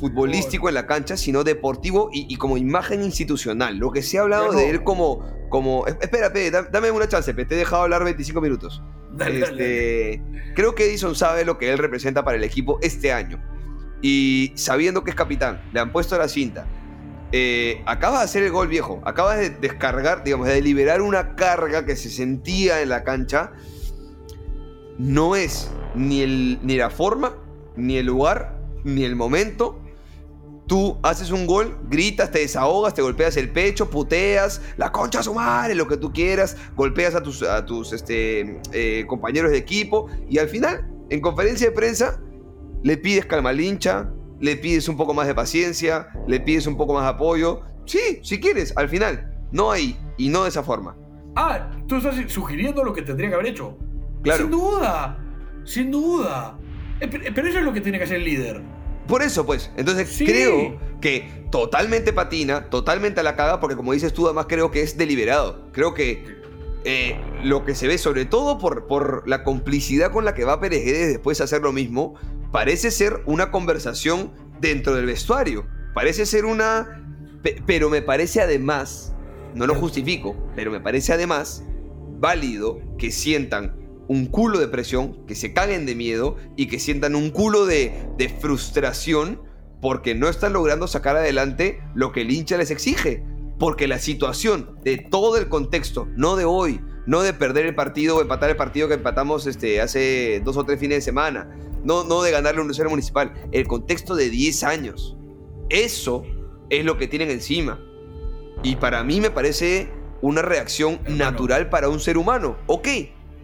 futbolístico 0.00 0.68
en 0.68 0.74
la 0.74 0.86
cancha, 0.86 1.16
sino 1.16 1.44
deportivo 1.44 2.10
y, 2.12 2.26
y 2.32 2.36
como 2.36 2.56
imagen 2.56 3.02
institucional. 3.02 3.76
Lo 3.78 3.90
que 3.90 4.02
se 4.02 4.18
ha 4.18 4.22
hablado 4.22 4.52
de 4.52 4.70
él 4.70 4.84
como... 4.84 5.24
como 5.48 5.86
es- 5.86 5.96
espera, 6.00 6.32
pe, 6.32 6.50
da- 6.50 6.62
dame 6.70 6.90
una 6.90 7.08
chance, 7.08 7.32
te 7.32 7.42
he 7.42 7.58
dejado 7.58 7.82
hablar 7.82 8.04
25 8.04 8.40
minutos. 8.40 8.82
Dale, 9.12 9.40
dale. 9.40 10.10
Este, 10.14 10.22
creo 10.54 10.74
que 10.74 10.84
Edison 10.84 11.14
sabe 11.14 11.44
lo 11.44 11.58
que 11.58 11.72
él 11.72 11.78
representa 11.78 12.22
para 12.24 12.36
el 12.36 12.44
equipo 12.44 12.78
este 12.82 13.12
año. 13.12 13.42
Y 14.02 14.52
sabiendo 14.54 15.02
que 15.02 15.10
es 15.10 15.16
capitán, 15.16 15.60
le 15.72 15.80
han 15.80 15.90
puesto 15.90 16.16
la 16.18 16.28
cinta. 16.28 16.66
Eh, 17.32 17.82
acaba 17.86 18.18
de 18.18 18.24
hacer 18.24 18.42
el 18.42 18.52
gol 18.52 18.68
viejo. 18.68 19.00
Acaba 19.04 19.36
de 19.36 19.50
descargar, 19.50 20.24
digamos, 20.24 20.48
de 20.48 20.60
liberar 20.62 21.02
una 21.02 21.34
carga 21.36 21.84
que 21.84 21.96
se 21.96 22.10
sentía 22.10 22.80
en 22.80 22.88
la 22.88 23.04
cancha. 23.04 23.52
No 24.98 25.36
es 25.36 25.70
ni, 25.94 26.22
el, 26.22 26.58
ni 26.62 26.76
la 26.76 26.90
forma, 26.90 27.36
ni 27.76 27.96
el 27.96 28.06
lugar, 28.06 28.58
ni 28.84 29.04
el 29.04 29.16
momento. 29.16 29.80
Tú 30.66 30.98
haces 31.02 31.30
un 31.30 31.46
gol, 31.46 31.78
gritas, 31.88 32.30
te 32.30 32.40
desahogas, 32.40 32.92
te 32.92 33.00
golpeas 33.00 33.36
el 33.38 33.50
pecho, 33.50 33.88
puteas, 33.88 34.60
la 34.76 34.92
concha 34.92 35.20
a 35.20 35.22
su 35.22 35.32
madre, 35.32 35.74
lo 35.74 35.88
que 35.88 35.96
tú 35.96 36.12
quieras, 36.12 36.56
golpeas 36.76 37.14
a 37.14 37.22
tus, 37.22 37.42
a 37.42 37.64
tus 37.64 37.94
este, 37.94 38.60
eh, 38.72 39.04
compañeros 39.06 39.50
de 39.50 39.56
equipo 39.56 40.08
y 40.28 40.38
al 40.38 40.48
final, 40.48 40.86
en 41.08 41.22
conferencia 41.22 41.68
de 41.68 41.72
prensa, 41.72 42.20
le 42.82 42.98
pides 42.98 43.24
calma 43.24 43.48
al 43.48 43.60
hincha, 43.60 44.12
le 44.40 44.56
pides 44.56 44.88
un 44.88 44.96
poco 44.96 45.14
más 45.14 45.26
de 45.26 45.34
paciencia, 45.34 46.08
le 46.26 46.40
pides 46.40 46.66
un 46.66 46.76
poco 46.76 46.94
más 46.94 47.04
de 47.04 47.10
apoyo. 47.10 47.62
Sí, 47.86 48.20
si 48.22 48.38
quieres, 48.40 48.72
al 48.76 48.88
final, 48.88 49.32
no 49.52 49.70
ahí 49.70 49.98
y 50.16 50.28
no 50.28 50.42
de 50.44 50.50
esa 50.50 50.62
forma. 50.62 50.96
Ah, 51.36 51.70
tú 51.86 51.96
estás 51.96 52.16
sugiriendo 52.30 52.84
lo 52.84 52.92
que 52.92 53.02
tendría 53.02 53.28
que 53.28 53.34
haber 53.34 53.46
hecho. 53.48 53.76
Claro. 54.22 54.42
Sin 54.42 54.50
duda, 54.50 55.18
sin 55.64 55.90
duda. 55.90 56.58
Eh, 57.00 57.08
pe- 57.08 57.32
Pero 57.32 57.48
eso 57.48 57.58
es 57.60 57.64
lo 57.64 57.72
que 57.72 57.80
tiene 57.80 57.98
que 57.98 58.04
hacer 58.04 58.16
el 58.16 58.24
líder. 58.24 58.60
Por 59.06 59.22
eso, 59.22 59.46
pues, 59.46 59.70
entonces 59.76 60.08
Sí. 60.10 60.26
creo 60.26 60.78
que 61.00 61.46
totalmente 61.50 62.12
patina, 62.12 62.68
totalmente 62.68 63.20
a 63.20 63.22
la 63.22 63.36
caga, 63.36 63.58
porque 63.60 63.76
como 63.76 63.92
dices 63.92 64.12
tú, 64.12 64.26
además 64.26 64.46
creo 64.48 64.70
que 64.70 64.82
es 64.82 64.98
deliberado. 64.98 65.68
Creo 65.72 65.94
que 65.94 66.36
eh, 66.84 67.20
lo 67.42 67.64
que 67.64 67.74
se 67.74 67.86
ve, 67.88 67.98
sobre 67.98 68.24
todo 68.24 68.58
por, 68.58 68.86
por 68.86 69.26
la 69.28 69.42
complicidad 69.44 70.12
con 70.12 70.24
la 70.24 70.34
que 70.34 70.44
va 70.44 70.60
Pérez 70.60 70.84
Guedes 70.84 71.08
después 71.08 71.40
a 71.40 71.44
hacer 71.44 71.60
lo 71.62 71.72
mismo, 71.72 72.14
parece 72.52 72.90
ser 72.90 73.22
una 73.26 73.50
conversación 73.50 74.32
dentro 74.60 74.94
del 74.94 75.06
vestuario. 75.06 75.66
Parece 75.94 76.26
ser 76.26 76.44
una... 76.44 77.04
pe- 77.42 77.62
Pero 77.66 77.90
me 77.90 78.02
parece 78.02 78.40
además, 78.40 79.14
no 79.54 79.66
lo 79.66 79.74
justifico, 79.74 80.36
pero 80.54 80.70
me 80.70 80.80
parece 80.80 81.12
además 81.12 81.64
válido 82.20 82.80
que 82.98 83.10
sientan 83.10 83.76
un 84.08 84.26
culo 84.26 84.58
de 84.58 84.68
presión, 84.68 85.24
que 85.26 85.34
se 85.34 85.52
caguen 85.52 85.84
de 85.86 85.94
miedo 85.94 86.36
y 86.56 86.66
que 86.66 86.78
sientan 86.78 87.14
un 87.14 87.30
culo 87.30 87.66
de, 87.66 87.92
de 88.16 88.28
frustración 88.28 89.42
porque 89.82 90.14
no 90.14 90.28
están 90.28 90.54
logrando 90.54 90.88
sacar 90.88 91.16
adelante 91.16 91.80
lo 91.94 92.10
que 92.12 92.22
el 92.22 92.30
hincha 92.30 92.56
les 92.56 92.70
exige. 92.70 93.22
Porque 93.58 93.88
la 93.88 93.98
situación 93.98 94.76
de 94.84 94.98
todo 94.98 95.36
el 95.36 95.48
contexto, 95.48 96.08
no 96.16 96.36
de 96.36 96.44
hoy, 96.44 96.80
no 97.06 97.22
de 97.22 97.32
perder 97.32 97.66
el 97.66 97.74
partido 97.74 98.16
o 98.16 98.22
empatar 98.22 98.50
el 98.50 98.56
partido 98.56 98.86
que 98.88 98.94
empatamos 98.94 99.46
este, 99.46 99.80
hace 99.80 100.40
dos 100.44 100.56
o 100.56 100.64
tres 100.64 100.78
fines 100.78 100.98
de 100.98 101.02
semana, 101.02 101.50
no, 101.84 102.04
no 102.04 102.22
de 102.22 102.30
ganarle 102.30 102.58
a 102.58 102.62
un 102.62 102.66
Universidad 102.66 102.88
Municipal, 102.90 103.32
el 103.52 103.66
contexto 103.66 104.14
de 104.14 104.30
10 104.30 104.62
años. 104.64 105.16
Eso 105.68 106.24
es 106.70 106.84
lo 106.84 106.96
que 106.98 107.08
tienen 107.08 107.30
encima. 107.30 107.80
Y 108.62 108.76
para 108.76 109.04
mí 109.04 109.20
me 109.20 109.30
parece 109.30 109.90
una 110.20 110.42
reacción 110.42 110.94
Hermano. 111.04 111.16
natural 111.16 111.68
para 111.70 111.88
un 111.88 112.00
ser 112.00 112.18
humano. 112.18 112.56
Ok, 112.66 112.88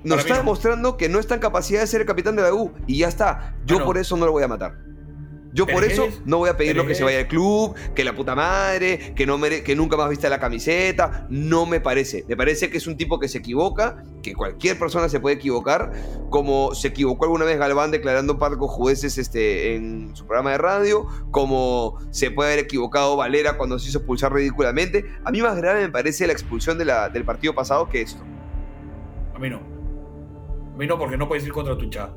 nos 0.02 0.16
Para 0.16 0.20
está 0.22 0.34
no. 0.34 0.40
demostrando 0.40 0.96
que 0.96 1.08
no 1.08 1.18
está 1.20 1.34
en 1.34 1.40
capacidad 1.40 1.80
de 1.80 1.86
ser 1.86 2.00
el 2.00 2.06
capitán 2.06 2.36
de 2.36 2.42
la 2.42 2.52
U 2.52 2.72
y 2.86 2.98
ya 2.98 3.08
está. 3.08 3.56
Yo 3.64 3.76
Bueno. 3.76 3.86
por 3.86 3.98
eso 3.98 4.16
no 4.16 4.26
lo 4.26 4.32
voy 4.32 4.42
a 4.42 4.48
matar. 4.48 4.74
Yo 5.54 5.66
por 5.66 5.84
eso 5.84 6.04
es- 6.06 6.20
no 6.26 6.38
voy 6.38 6.50
a 6.50 6.56
pedirlo 6.56 6.82
que 6.84 6.94
se 6.96 7.04
vaya 7.04 7.18
al 7.20 7.28
club, 7.28 7.74
que 7.94 8.02
la 8.02 8.12
puta 8.12 8.34
madre, 8.34 9.14
que, 9.14 9.24
no 9.24 9.38
mere- 9.38 9.62
que 9.62 9.76
nunca 9.76 9.96
más 9.96 10.10
viste 10.10 10.28
la 10.28 10.40
camiseta. 10.40 11.26
No 11.30 11.64
me 11.64 11.80
parece. 11.80 12.24
Me 12.28 12.36
parece 12.36 12.70
que 12.70 12.78
es 12.78 12.86
un 12.88 12.96
tipo 12.96 13.20
que 13.20 13.28
se 13.28 13.38
equivoca, 13.38 14.02
que 14.20 14.34
cualquier 14.34 14.76
persona 14.78 15.08
se 15.08 15.20
puede 15.20 15.36
equivocar, 15.36 15.92
como 16.28 16.74
se 16.74 16.88
equivocó 16.88 17.26
alguna 17.26 17.44
vez 17.44 17.56
Galván 17.56 17.92
declarando 17.92 18.32
un 18.32 18.38
par 18.40 18.50
de 18.50 18.56
jueces 18.58 19.16
este, 19.16 19.76
en 19.76 20.16
su 20.16 20.26
programa 20.26 20.50
de 20.50 20.58
radio, 20.58 21.06
como 21.30 21.98
se 22.10 22.32
puede 22.32 22.52
haber 22.54 22.64
equivocado 22.64 23.16
Valera 23.16 23.56
cuando 23.56 23.78
se 23.78 23.88
hizo 23.90 23.98
expulsar 23.98 24.32
ridículamente. 24.32 25.04
A 25.24 25.30
mí 25.30 25.40
más 25.40 25.56
grave 25.56 25.82
me 25.82 25.90
parece 25.90 26.26
la 26.26 26.32
expulsión 26.32 26.78
de 26.78 26.84
la- 26.86 27.08
del 27.10 27.24
partido 27.24 27.54
pasado 27.54 27.88
que 27.88 28.00
esto. 28.00 28.24
A 29.34 29.38
mí 29.38 29.48
no. 29.50 29.58
A 29.58 30.76
mí 30.76 30.86
no, 30.88 30.98
porque 30.98 31.16
no 31.16 31.28
puedes 31.28 31.44
ir 31.46 31.52
contra 31.52 31.76
tu 31.78 31.84
hinchada. 31.84 32.12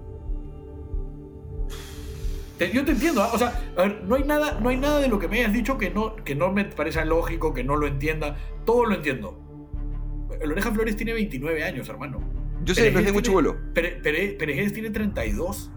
Te- 2.57 2.71
yo 2.71 2.83
te 2.83 2.91
entiendo, 2.91 3.21
¿ah? 3.21 3.29
o 3.33 3.37
sea, 3.37 3.53
a 3.77 3.81
ver, 3.83 4.03
no 4.03 4.15
hay 4.15 4.23
nada, 4.23 4.59
no 4.59 4.69
hay 4.69 4.77
nada 4.77 4.99
de 4.99 5.07
lo 5.07 5.19
que 5.19 5.27
me 5.27 5.39
hayas 5.39 5.53
dicho 5.53 5.77
que 5.77 5.89
no, 5.91 6.15
que 6.15 6.33
no 6.35 6.51
me 6.51 6.65
parezca 6.65 7.05
lógico, 7.05 7.53
que 7.53 7.63
no 7.63 7.75
lo 7.75 7.87
entienda. 7.87 8.35
Todo 8.65 8.85
lo 8.85 8.95
entiendo. 8.95 9.39
El 10.41 10.51
Oreja 10.51 10.71
Flores 10.71 10.95
tiene 10.95 11.13
29 11.13 11.63
años, 11.63 11.87
hermano. 11.89 12.19
Yo 12.63 12.73
sé, 12.73 12.81
no 12.81 12.87
es 12.87 12.93
Peregués 12.93 13.13
mucho 13.13 13.31
vuelo. 13.31 13.55
Peregués 13.73 14.73
tiene 14.73 14.89
32. 14.89 15.71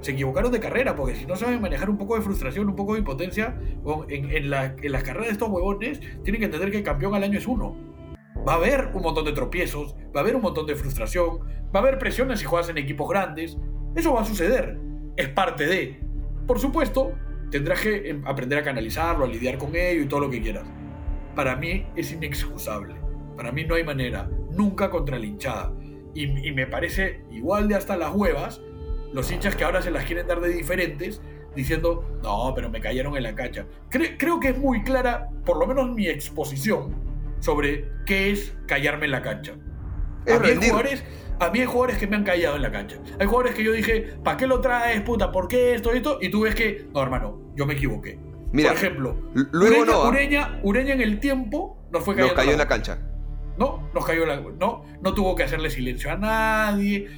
Se 0.00 0.10
equivocaron 0.12 0.50
de 0.50 0.58
carrera, 0.60 0.96
porque 0.96 1.14
si 1.14 1.26
no 1.26 1.36
saben 1.36 1.60
manejar 1.60 1.88
un 1.88 1.96
poco 1.96 2.16
de 2.16 2.22
frustración, 2.22 2.68
un 2.68 2.74
poco 2.76 2.94
de 2.94 2.98
impotencia, 3.00 3.56
en 4.08 4.50
la- 4.50 4.74
en 4.82 4.92
las 4.92 5.02
carreras 5.04 5.28
de 5.28 5.32
estos 5.32 5.48
huevones, 5.48 6.00
tienen 6.24 6.40
que 6.40 6.46
entender 6.46 6.70
que 6.70 6.78
el 6.78 6.82
campeón 6.82 7.14
al 7.14 7.22
año 7.22 7.38
es 7.38 7.46
uno. 7.46 7.76
Va 8.46 8.54
a 8.54 8.56
haber 8.56 8.90
un 8.94 9.02
montón 9.02 9.24
de 9.24 9.32
tropiezos, 9.32 9.94
va 10.14 10.20
a 10.20 10.22
haber 10.22 10.34
un 10.34 10.42
montón 10.42 10.66
de 10.66 10.74
frustración, 10.74 11.38
va 11.74 11.78
a 11.78 11.82
haber 11.82 11.98
presiones 11.98 12.40
si 12.40 12.46
juegas 12.46 12.68
en 12.68 12.78
equipos 12.78 13.08
grandes. 13.08 13.56
Eso 13.94 14.12
va 14.12 14.22
a 14.22 14.24
suceder. 14.24 14.76
Es 15.16 15.28
parte 15.28 15.66
de. 15.66 16.00
Por 16.46 16.58
supuesto, 16.58 17.12
tendrás 17.50 17.80
que 17.80 18.08
em, 18.10 18.26
aprender 18.26 18.58
a 18.58 18.62
canalizarlo, 18.62 19.24
a 19.24 19.28
lidiar 19.28 19.58
con 19.58 19.74
ello 19.76 20.02
y 20.02 20.06
todo 20.06 20.20
lo 20.20 20.30
que 20.30 20.40
quieras. 20.40 20.64
Para 21.34 21.56
mí 21.56 21.86
es 21.96 22.12
inexcusable. 22.12 22.94
Para 23.36 23.52
mí 23.52 23.64
no 23.64 23.74
hay 23.74 23.84
manera. 23.84 24.28
Nunca 24.52 24.90
contra 24.90 25.18
la 25.18 25.26
hinchada. 25.26 25.72
Y, 26.14 26.46
y 26.48 26.52
me 26.52 26.66
parece 26.66 27.22
igual 27.30 27.68
de 27.68 27.74
hasta 27.74 27.96
las 27.96 28.14
huevas 28.14 28.60
los 29.14 29.30
hinchas 29.30 29.54
que 29.56 29.64
ahora 29.64 29.82
se 29.82 29.90
las 29.90 30.04
quieren 30.04 30.26
dar 30.26 30.40
de 30.40 30.48
diferentes 30.48 31.20
diciendo, 31.54 32.18
no, 32.22 32.52
pero 32.54 32.70
me 32.70 32.80
cayeron 32.80 33.14
en 33.16 33.22
la 33.24 33.34
cancha. 33.34 33.66
Cre- 33.90 34.16
creo 34.18 34.40
que 34.40 34.48
es 34.48 34.58
muy 34.58 34.82
clara, 34.84 35.28
por 35.44 35.58
lo 35.58 35.66
menos 35.66 35.90
mi 35.94 36.08
exposición, 36.08 36.94
sobre 37.40 37.88
qué 38.06 38.30
es 38.30 38.54
callarme 38.66 39.04
en 39.04 39.10
la 39.10 39.20
cancha. 39.22 39.52
Es 40.24 40.34
a, 40.34 40.38
mí 40.38 40.46
rendir. 40.48 40.70
jugadores, 40.70 41.04
a 41.42 41.50
mí 41.50 41.60
hay 41.60 41.66
jugadores 41.66 41.98
que 41.98 42.06
me 42.06 42.16
han 42.16 42.24
callado 42.24 42.56
en 42.56 42.62
la 42.62 42.70
cancha. 42.70 42.96
Hay 43.18 43.26
jugadores 43.26 43.54
que 43.54 43.64
yo 43.64 43.72
dije, 43.72 44.14
¿para 44.22 44.36
qué 44.36 44.46
lo 44.46 44.60
traes, 44.60 45.00
puta? 45.02 45.30
¿Por 45.32 45.48
qué 45.48 45.74
esto 45.74 45.92
y 45.92 45.98
esto? 45.98 46.18
Y 46.20 46.30
tú 46.30 46.42
ves 46.42 46.54
que, 46.54 46.86
no, 46.94 47.02
hermano, 47.02 47.40
yo 47.54 47.66
me 47.66 47.74
equivoqué. 47.74 48.18
Mira, 48.52 48.70
por 48.70 48.78
ejemplo, 48.78 49.16
luego 49.52 49.80
Ureña, 49.80 49.84
no, 49.86 50.02
¿ah? 50.02 50.08
Ureña, 50.08 50.60
Ureña 50.62 50.94
en 50.94 51.00
el 51.00 51.20
tiempo 51.20 51.78
nos 51.90 52.04
fue 52.04 52.14
Nos 52.14 52.32
cayó 52.32 52.52
en 52.52 52.58
la 52.58 52.64
la 52.64 52.68
cancha. 52.68 52.98
no, 53.56 53.88
nos 53.94 54.04
cayó 54.04 54.26
la. 54.26 54.40
No, 54.40 54.84
no 55.00 55.14
tuvo 55.14 55.34
que 55.34 55.42
hacerle 55.42 55.70
silencio 55.70 56.10
a 56.12 56.16
nadie. 56.16 57.08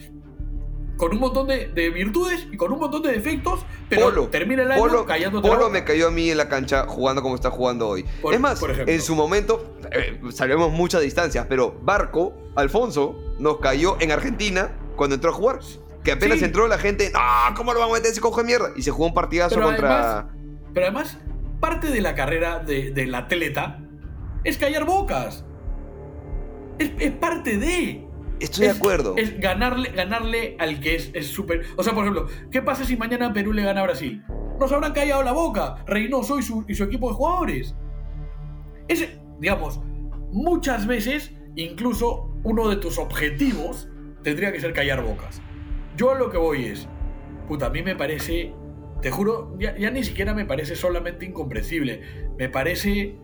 Con 0.96 1.10
un 1.12 1.18
montón 1.18 1.48
de, 1.48 1.66
de 1.68 1.90
virtudes 1.90 2.46
y 2.52 2.56
con 2.56 2.72
un 2.72 2.78
montón 2.78 3.02
de 3.02 3.10
defectos, 3.12 3.66
pero 3.88 4.06
Polo, 4.06 4.28
termina 4.28 4.62
el 4.62 4.70
año 4.70 4.80
Polo, 4.80 5.04
callándote 5.04 5.48
Polo 5.48 5.68
me 5.68 5.82
cayó 5.82 6.06
a 6.08 6.10
mí 6.12 6.30
en 6.30 6.36
la 6.38 6.48
cancha 6.48 6.86
jugando 6.86 7.20
como 7.20 7.34
está 7.34 7.50
jugando 7.50 7.88
hoy. 7.88 8.04
Por- 8.22 8.32
es 8.32 8.38
más, 8.40 8.60
por 8.60 8.70
en 8.88 9.00
su 9.02 9.16
momento, 9.16 9.76
eh, 9.90 10.20
sabemos 10.32 10.70
muchas 10.70 11.00
distancias, 11.02 11.46
pero 11.48 11.76
Barco, 11.82 12.34
Alfonso, 12.54 13.16
nos 13.40 13.58
cayó 13.58 13.96
en 14.00 14.12
Argentina 14.12 14.70
cuando 14.96 15.16
entró 15.16 15.30
a 15.30 15.34
jugar. 15.34 15.58
Que 16.04 16.12
apenas 16.12 16.38
Sí. 16.38 16.44
entró 16.44 16.68
la 16.68 16.78
gente, 16.78 17.10
¡ah! 17.14 17.52
¿Cómo 17.56 17.72
lo 17.72 17.80
vamos 17.80 17.96
a 17.96 17.98
meter 17.98 18.12
ese 18.12 18.20
cojo 18.20 18.40
de 18.40 18.46
mierda? 18.46 18.70
Y 18.76 18.82
se 18.82 18.90
jugó 18.90 19.06
un 19.06 19.14
partidazo 19.14 19.54
Pero 19.56 19.66
contra. 19.68 20.18
además- 20.20 20.34
Pero 20.74 20.86
además, 20.86 21.18
parte 21.60 21.88
de 21.88 22.00
la 22.02 22.14
carrera 22.14 22.58
de- 22.60 22.90
del 22.92 23.14
atleta 23.14 23.80
es 24.44 24.58
callar 24.58 24.84
bocas. 24.84 25.44
Es, 26.78 26.90
es 26.98 27.10
parte 27.12 27.56
de. 27.56 28.06
Estoy 28.40 28.66
es, 28.66 28.72
de 28.72 28.78
acuerdo. 28.78 29.14
Es 29.16 29.38
ganarle, 29.40 29.90
ganarle 29.90 30.56
al 30.58 30.80
que 30.80 30.96
es 30.96 31.10
es 31.14 31.28
súper. 31.28 31.64
o 31.76 31.82
sea, 31.82 31.94
por 31.94 32.04
ejemplo, 32.04 32.26
¿qué 32.50 32.62
pasa 32.62 32.84
si 32.84 32.96
mañana 32.96 33.32
Perú 33.32 33.52
le 33.52 33.62
gana 33.62 33.80
a 33.80 33.84
Brasil? 33.84 34.24
Nos 34.58 34.72
habrán 34.72 34.92
callado 34.92 35.22
la 35.22 35.32
boca. 35.32 35.84
Reynoso 35.86 36.38
y 36.38 36.42
su, 36.42 36.64
y 36.68 36.74
su 36.74 36.84
equipo 36.84 37.08
de 37.08 37.14
jugadores. 37.14 37.74
ese, 38.88 39.18
digamos, 39.40 39.80
muchas 40.30 40.86
veces, 40.86 41.32
incluso 41.54 42.34
uno 42.42 42.68
de 42.68 42.76
tus 42.76 42.98
objetivos 42.98 43.88
tendría 44.22 44.52
que 44.52 44.60
ser 44.60 44.72
callar 44.72 45.02
bocas. 45.02 45.40
Yo 45.96 46.10
a 46.10 46.18
lo 46.18 46.30
que 46.30 46.38
voy 46.38 46.66
es, 46.66 46.88
puta, 47.46 47.66
a 47.66 47.70
mí 47.70 47.82
me 47.82 47.94
parece, 47.94 48.52
te 49.00 49.10
juro, 49.10 49.56
ya, 49.58 49.76
ya 49.76 49.90
ni 49.90 50.02
siquiera 50.02 50.34
me 50.34 50.44
parece 50.44 50.74
solamente 50.74 51.24
incomprensible, 51.24 52.02
me 52.36 52.48
parece, 52.48 53.16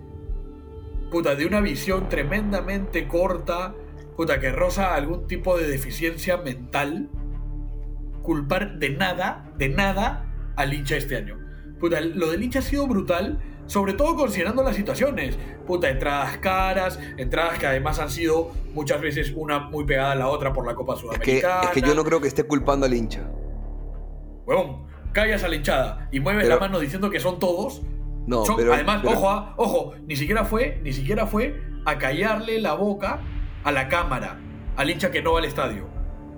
puta, 1.10 1.34
de 1.34 1.46
una 1.46 1.60
visión 1.60 2.08
tremendamente 2.08 3.08
corta, 3.08 3.74
puta, 4.20 4.38
que 4.38 4.52
roza 4.52 4.94
algún 4.94 5.26
tipo 5.26 5.56
de 5.56 5.66
deficiencia 5.66 6.36
mental, 6.36 7.09
culpar 8.22 8.78
de 8.78 8.90
nada, 8.90 9.51
de 9.56 9.70
nada 9.70 10.26
al 10.56 10.74
hincha 10.74 10.97
este 10.98 11.16
año. 11.16 11.38
Puta, 11.80 12.02
lo 12.02 12.30
del 12.30 12.42
hincha 12.42 12.59
ha 12.59 12.62
sido 12.62 12.86
brutal, 12.86 13.38
sobre 13.64 13.94
todo 13.94 14.14
considerando 14.16 14.62
las 14.62 14.76
situaciones. 14.76 15.38
Puta, 15.66 15.88
entradas 15.88 16.36
caras, 16.36 17.01
entradas 17.16 17.59
que 17.59 17.66
además 17.66 17.98
han 17.98 18.10
sido 18.10 18.51
muchas 18.74 19.01
veces 19.01 19.32
una 19.34 19.59
muy 19.60 19.84
pegada 19.86 20.12
a 20.12 20.16
la 20.16 20.28
otra 20.28 20.52
por 20.52 20.66
la 20.66 20.74
Copa 20.74 20.92
Es 20.92 20.98
que, 21.01 21.06
Sudamericana. 21.06 21.60
es 21.62 21.70
que 21.70 21.80
yo 21.80 21.94
no 21.94 22.05
creo 22.05 22.20
que 22.20 22.28
esté 22.28 22.44
culpando 22.44 22.84
al 22.84 22.92
hincha. 22.92 23.22
Huevón, 24.44 24.84
callas 25.12 25.44
a 25.44 25.48
la 25.48 25.56
hinchada 25.56 26.09
y 26.12 26.20
mueves 26.20 26.42
Pero- 26.44 26.56
la 26.56 26.60
mano 26.60 26.78
diciendo 26.78 27.09
que 27.09 27.20
son 27.20 27.38
todos. 27.38 27.80
No, 28.26 28.44
son- 28.44 28.56
pero. 28.59 28.74
además, 28.74 29.01
pero- 29.02 29.16
ojo, 29.16 29.30
ah, 29.30 29.55
ojo, 29.56 29.94
ni 30.06 30.14
siquiera 30.14 30.44
fue, 30.44 30.78
ni 30.84 30.92
siquiera 30.92 31.26
fue 31.26 31.59
a 31.86 31.97
callarle 31.97 32.60
la 32.60 32.74
boca 32.74 33.20
a 33.64 33.72
la 33.72 33.88
cámara, 33.88 34.38
al 34.76 34.90
hincha 34.90 35.10
que 35.10 35.22
no 35.22 35.32
va 35.32 35.38
al 35.40 35.44
estadio. 35.44 35.88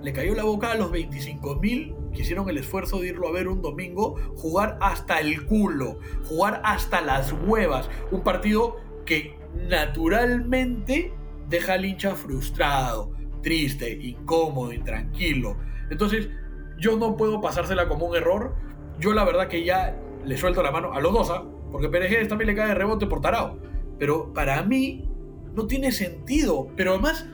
Le 0.01 0.11
cayó 0.11 0.35
la 0.35 0.43
boca 0.43 0.71
a 0.71 0.75
los 0.75 0.91
25.000 0.91 2.11
que 2.11 2.21
hicieron 2.21 2.49
el 2.49 2.57
esfuerzo 2.57 2.99
de 2.99 3.07
irlo 3.07 3.27
a 3.27 3.31
ver 3.31 3.47
un 3.47 3.61
domingo, 3.61 4.15
jugar 4.35 4.77
hasta 4.81 5.19
el 5.19 5.45
culo, 5.45 5.99
jugar 6.25 6.61
hasta 6.63 7.01
las 7.01 7.31
huevas. 7.31 7.89
Un 8.11 8.21
partido 8.21 8.77
que 9.05 9.37
naturalmente 9.69 11.13
deja 11.49 11.73
al 11.73 11.85
hincha 11.85 12.15
frustrado, 12.15 13.11
triste, 13.41 13.91
incómodo, 13.91 14.73
intranquilo. 14.73 15.57
Entonces, 15.89 16.29
yo 16.77 16.97
no 16.97 17.15
puedo 17.15 17.41
pasársela 17.41 17.87
como 17.87 18.07
un 18.07 18.15
error. 18.15 18.55
Yo 18.99 19.13
la 19.13 19.23
verdad 19.23 19.47
que 19.47 19.63
ya 19.63 19.97
le 20.25 20.37
suelto 20.37 20.61
la 20.63 20.71
mano 20.71 20.93
a 20.93 21.01
los 21.01 21.13
dos, 21.13 21.29
¿ah? 21.29 21.43
porque 21.71 21.89
Pérez 21.89 22.27
también 22.27 22.47
le 22.47 22.55
cae 22.55 22.67
de 22.69 22.75
rebote 22.75 23.07
por 23.07 23.21
tarao. 23.21 23.57
Pero 23.99 24.33
para 24.33 24.63
mí 24.63 25.09
no 25.53 25.67
tiene 25.67 25.91
sentido. 25.91 26.67
Pero 26.75 26.91
además, 26.91 27.25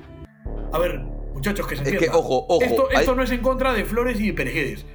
a 0.73 0.79
ver, 0.79 0.99
muchachos, 1.33 1.67
que 1.67 1.75
se 1.75 1.83
Es 1.83 1.87
que, 1.89 1.93
entienda. 1.95 2.17
ojo, 2.17 2.45
ojo, 2.47 2.63
Esto, 2.63 2.87
hay- 2.91 2.97
esto 2.97 3.15
no 3.15 3.23
es 3.23 3.31
en 3.31 3.41
contra 3.41 3.73
de 3.73 3.85
Flores 3.85 4.19
y 4.19 4.27
de 4.27 4.33
Perejedes. 4.33 4.85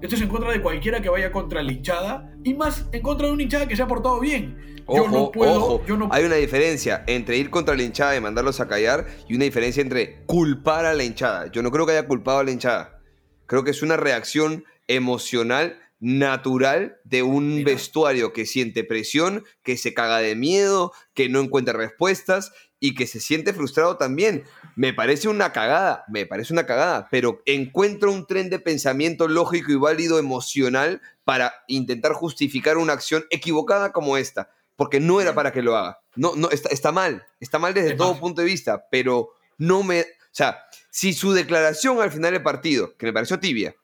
Esto 0.00 0.16
es 0.16 0.22
en 0.22 0.28
contra 0.28 0.50
de 0.50 0.60
cualquiera 0.60 1.00
que 1.00 1.08
vaya 1.08 1.30
contra 1.30 1.62
la 1.62 1.70
hinchada 1.70 2.32
y 2.42 2.54
más 2.54 2.88
en 2.90 3.02
contra 3.02 3.28
de 3.28 3.34
una 3.34 3.42
hinchada 3.44 3.68
que 3.68 3.76
se 3.76 3.82
ha 3.82 3.86
portado 3.86 4.18
bien. 4.18 4.56
yo 4.92 5.06
no 5.08 5.30
puedo, 5.30 5.54
ojo. 5.58 5.84
yo 5.86 5.96
no 5.96 6.08
Hay 6.10 6.24
una 6.24 6.34
diferencia 6.34 7.04
entre 7.06 7.36
ir 7.36 7.50
contra 7.50 7.76
la 7.76 7.84
hinchada 7.84 8.16
y 8.16 8.20
mandarlos 8.20 8.58
a 8.58 8.66
callar 8.66 9.06
y 9.28 9.36
una 9.36 9.44
diferencia 9.44 9.80
entre 9.80 10.24
culpar 10.26 10.86
a 10.86 10.92
la 10.94 11.04
hinchada. 11.04 11.52
Yo 11.52 11.62
no 11.62 11.70
creo 11.70 11.86
que 11.86 11.92
haya 11.92 12.08
culpado 12.08 12.40
a 12.40 12.44
la 12.44 12.50
hinchada. 12.50 12.98
Creo 13.46 13.62
que 13.62 13.70
es 13.70 13.80
una 13.82 13.96
reacción 13.96 14.64
emocional 14.88 15.78
natural 16.02 16.96
de 17.04 17.22
un 17.22 17.54
Mira. 17.54 17.72
vestuario 17.72 18.32
que 18.32 18.44
siente 18.44 18.82
presión, 18.82 19.44
que 19.62 19.76
se 19.76 19.94
caga 19.94 20.18
de 20.18 20.34
miedo, 20.34 20.92
que 21.14 21.28
no 21.28 21.40
encuentra 21.40 21.74
respuestas 21.74 22.52
y 22.80 22.96
que 22.96 23.06
se 23.06 23.20
siente 23.20 23.52
frustrado 23.52 23.96
también. 23.96 24.42
Me 24.74 24.92
parece 24.92 25.28
una 25.28 25.52
cagada, 25.52 26.04
me 26.08 26.26
parece 26.26 26.52
una 26.52 26.66
cagada, 26.66 27.06
pero 27.08 27.40
encuentro 27.46 28.10
un 28.10 28.26
tren 28.26 28.50
de 28.50 28.58
pensamiento 28.58 29.28
lógico 29.28 29.70
y 29.70 29.76
válido 29.76 30.18
emocional 30.18 31.00
para 31.22 31.54
intentar 31.68 32.14
justificar 32.14 32.78
una 32.78 32.94
acción 32.94 33.24
equivocada 33.30 33.92
como 33.92 34.16
esta, 34.16 34.50
porque 34.74 34.98
no 34.98 35.20
era 35.20 35.36
para 35.36 35.52
que 35.52 35.62
lo 35.62 35.76
haga. 35.76 36.00
No, 36.16 36.34
no, 36.34 36.50
está, 36.50 36.70
está 36.70 36.90
mal, 36.90 37.24
está 37.38 37.60
mal 37.60 37.74
desde 37.74 37.92
Es 37.92 37.96
todo 37.96 38.18
punto 38.18 38.40
de 38.40 38.48
vista, 38.48 38.86
pero 38.90 39.30
no 39.56 39.84
me... 39.84 40.00
O 40.00 40.34
sea, 40.34 40.64
si 40.90 41.12
su 41.12 41.32
declaración 41.32 42.00
al 42.00 42.10
final 42.10 42.32
del 42.32 42.42
partido, 42.42 42.96
que 42.96 43.06
me 43.06 43.12
pareció 43.12 43.38
tibia, 43.38 43.76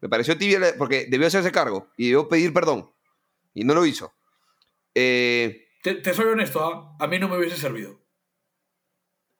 me 0.00 0.08
pareció 0.08 0.36
tibia 0.38 0.60
porque 0.78 1.06
debió 1.08 1.26
hacerse 1.26 1.52
cargo 1.52 1.90
y 1.96 2.06
debió 2.06 2.28
pedir 2.28 2.52
perdón, 2.52 2.92
y 3.54 3.64
no 3.64 3.74
lo 3.74 3.84
hizo. 3.86 4.12
Eh, 4.94 5.68
te, 5.82 5.94
te 5.94 6.14
soy 6.14 6.26
honesto, 6.26 6.64
¿ah? 6.64 6.96
a 6.98 7.06
mí 7.06 7.18
no 7.18 7.28
me 7.28 7.36
hubiese 7.38 7.56
servido. 7.56 8.00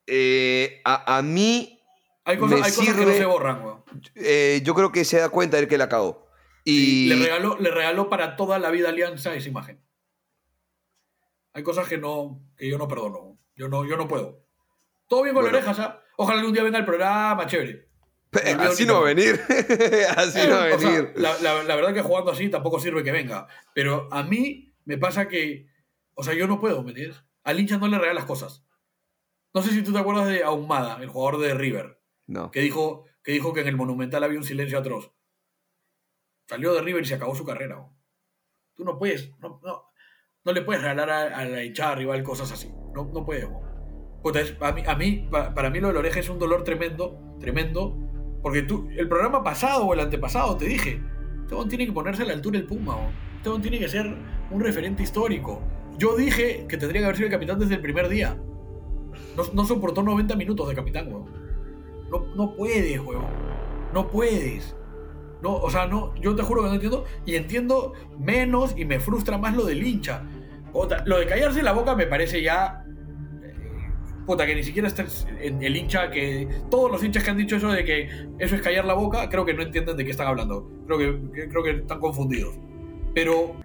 eh, 0.07 0.81
a, 0.85 1.19
a 1.19 1.23
mí, 1.23 1.81
Hay 2.25 2.37
cosas, 2.39 2.59
Me 2.61 2.67
hay 2.67 2.73
cosas 2.73 2.95
que 2.95 3.01
no 3.01 3.11
sirve- 3.11 3.19
se 3.19 3.25
borran, 3.25 3.65
weón. 3.65 3.85
eh, 4.15 4.61
yo 4.65 4.75
creo 4.75 4.93
que 4.93 5.05
se 5.05 5.19
da 5.19 5.29
cuenta 5.29 5.57
de 5.57 5.69
que 5.69 5.79
la 5.79 5.89
cagó. 5.89 6.27
Y 6.65 7.07
Le, 7.09 7.17
regaló, 7.17 7.57
le 7.59 7.71
regaló 7.71 8.09
para 8.11 8.37
toda 8.37 8.59
la 8.59 8.71
vida 8.71 8.91
Alianza 8.91 9.35
esa 9.35 9.49
imagen. 9.49 9.83
Hay 11.53 11.63
cosas 11.63 11.89
que 11.89 11.99
no 11.99 12.43
que 12.57 12.69
yo 12.69 12.79
no 12.79 12.87
perdono. 12.87 13.39
Yo 13.57 13.69
no, 13.69 13.85
yo 13.87 13.97
no 13.97 14.07
puedo. 14.07 14.45
Todo 15.09 15.23
bien 15.23 15.35
con 15.35 15.43
Bueno. 15.43 15.59
las 15.59 15.67
orejas, 15.67 15.87
¿ah? 15.87 16.03
Ojalá 16.17 16.39
algún 16.41 16.53
día 16.55 16.63
venga 16.63 16.79
el 16.79 16.85
programa, 16.85 17.47
chévere. 17.47 17.90
Así 18.61 18.87
no, 18.87 18.95
va 18.95 19.01
a 19.01 19.15
venir. 19.15 19.41
así 20.17 20.39
no 20.49 20.57
va 20.57 20.69
a 20.69 20.75
o 20.75 20.79
sea, 20.79 20.91
venir. 20.91 21.13
la, 21.17 21.37
la- 21.41 21.63
la 21.65 21.77
verdad 21.77 21.93
que 21.95 22.03
jugando 22.03 22.31
así 22.31 22.49
tampoco 22.49 22.79
sirve 22.79 23.03
que 23.03 23.11
venga. 23.13 23.49
Pero 23.75 24.09
a 24.13 24.23
mí 24.23 24.73
me 24.85 24.99
pasa 24.99 25.27
que. 25.29 25.67
O 26.15 26.23
sea, 26.23 26.35
yo 26.35 26.47
no 26.47 26.61
puedo, 26.61 26.83
¿me 26.83 26.91
entiendes? 26.91 27.23
Al 27.45 27.59
hincha 27.59 27.79
no 27.79 27.89
le 27.89 27.99
regalas 27.99 28.25
cosas. 28.27 28.65
No 29.55 29.63
sé 29.63 29.71
si 29.71 29.83
tú 29.83 29.93
te 29.93 29.99
acuerdas 29.99 30.29
de 30.29 30.45
Ahumada, 30.45 31.03
el 31.03 31.09
jugador 31.09 31.41
de 31.41 31.55
River, 31.55 32.01
No. 32.27 32.51
que 32.53 32.61
dijo 32.61 33.05
que, 33.25 33.33
dijo 33.33 33.53
que 33.53 33.63
en 33.63 33.69
el 33.69 33.77
Monumental 33.77 34.23
había 34.23 34.39
un 34.39 34.45
silencio 34.45 34.79
atroz. 34.79 35.13
Salió 36.49 36.73
de 36.75 36.83
River 36.83 37.03
y 37.03 37.07
se 37.07 37.15
acabó 37.15 37.35
su 37.35 37.45
carrera. 37.45 37.77
¿no? 37.77 37.97
Tú 38.75 38.85
no 38.85 38.99
puedes. 38.99 39.37
No, 39.39 39.61
no, 39.65 39.91
no 40.45 40.53
le 40.53 40.63
puedes 40.63 40.83
regalar 40.83 41.11
a, 41.11 41.39
a 41.39 41.45
la 41.45 41.65
hinchada 41.65 41.95
rival 41.97 42.23
cosas 42.23 42.53
así. 42.53 42.69
No, 42.95 43.11
no 43.13 43.25
puedes. 43.25 43.49
es- 44.37 44.57
a 44.61 44.73
mí, 44.73 44.83
a 44.87 44.95
mí- 44.95 45.29
pa- 45.31 45.55
para 45.55 45.71
mí 45.71 45.81
lo 45.81 45.89
de 45.89 45.95
la 45.95 46.01
oreja 46.01 46.21
es 46.21 46.29
un 46.29 46.39
dolor 46.39 46.63
tremendo, 46.65 47.19
tremendo, 47.41 47.97
porque 48.43 48.63
tú, 48.63 48.89
el 48.97 49.09
programa 49.09 49.43
pasado 49.43 49.87
o 49.87 49.95
el 49.95 50.01
antepasado 50.01 50.57
te 50.57 50.67
dije, 50.67 51.03
este 51.43 51.55
weón 51.55 51.69
tiene 51.69 51.87
que 51.87 51.93
ponerse 51.93 52.23
a 52.23 52.27
la 52.27 52.33
altura 52.33 52.59
del 52.59 52.67
Puma, 52.67 52.97
weón. 52.97 53.13
este 53.37 53.61
tiene 53.61 53.79
que 53.79 53.89
ser 53.89 54.15
un 54.51 54.61
referente 54.61 55.03
histórico. 55.03 55.61
Yo 55.99 56.17
dije 56.17 56.67
que 56.69 56.77
tendría 56.77 57.03
que 57.03 57.05
haber 57.07 57.17
sido 57.17 57.27
el 57.27 57.33
capitán 57.33 57.59
desde 57.59 57.75
el 57.75 57.81
primer 57.81 58.09
día. 58.09 58.39
No, 59.53 59.65
soportó 59.65 60.03
90 60.03 60.37
minutos 60.37 60.69
de 60.69 60.75
capitán, 60.75 61.13
weón. 61.13 61.27
No, 62.11 62.27
no 62.35 62.55
puedes, 62.55 62.99
weón. 63.01 63.25
No 63.93 64.09
puedes. 64.09 64.77
No, 65.43 65.57
o 65.57 65.71
sea, 65.71 65.87
no, 65.87 66.15
yo 66.17 66.35
te 66.35 66.43
juro 66.43 66.63
que 66.63 66.69
no 66.69 66.75
entiendo. 66.75 67.05
Y 67.27 67.35
entiendo 67.35 67.93
menos 68.19 68.75
y 68.77 68.85
me 68.85 69.01
frustra 69.01 69.37
más 69.37 69.55
lo 69.55 69.65
del 69.65 69.83
hincha. 69.87 70.23
Puta, 70.73 71.03
lo 71.07 71.19
de 71.19 71.27
callarse 71.27 71.63
la 71.63 71.73
boca 71.73 71.95
me 71.95 72.07
parece 72.07 72.43
ya. 72.43 72.85
Puta, 74.31 74.47
que 74.47 74.55
ni 74.55 74.63
siquiera 74.63 74.87
está 74.87 75.05
el 75.41 75.77
hincha 75.77 76.09
que. 76.13 76.47
Todos 76.71 76.89
los 76.89 77.03
hinchas 77.03 77.25
que 77.25 77.31
han 77.31 77.37
dicho 77.37 77.57
eso 77.57 77.69
de 77.73 77.85
que 77.85 78.09
eso 78.39 78.55
es 78.55 78.63
callar 78.63 78.85
la 78.85 78.95
boca, 78.95 79.29
creo 79.29 79.45
que 79.45 79.53
no 79.55 79.63
entienden 79.63 79.97
de 79.97 80.05
qué 80.05 80.13
están 80.13 80.29
hablando. 80.29 80.71
Creo 80.87 80.99
que, 80.99 81.33
que- 81.35 81.49
creo 81.49 81.65
que 81.65 81.71
están 81.71 81.99
confundidos. 81.99 82.55
Pero 83.13 83.57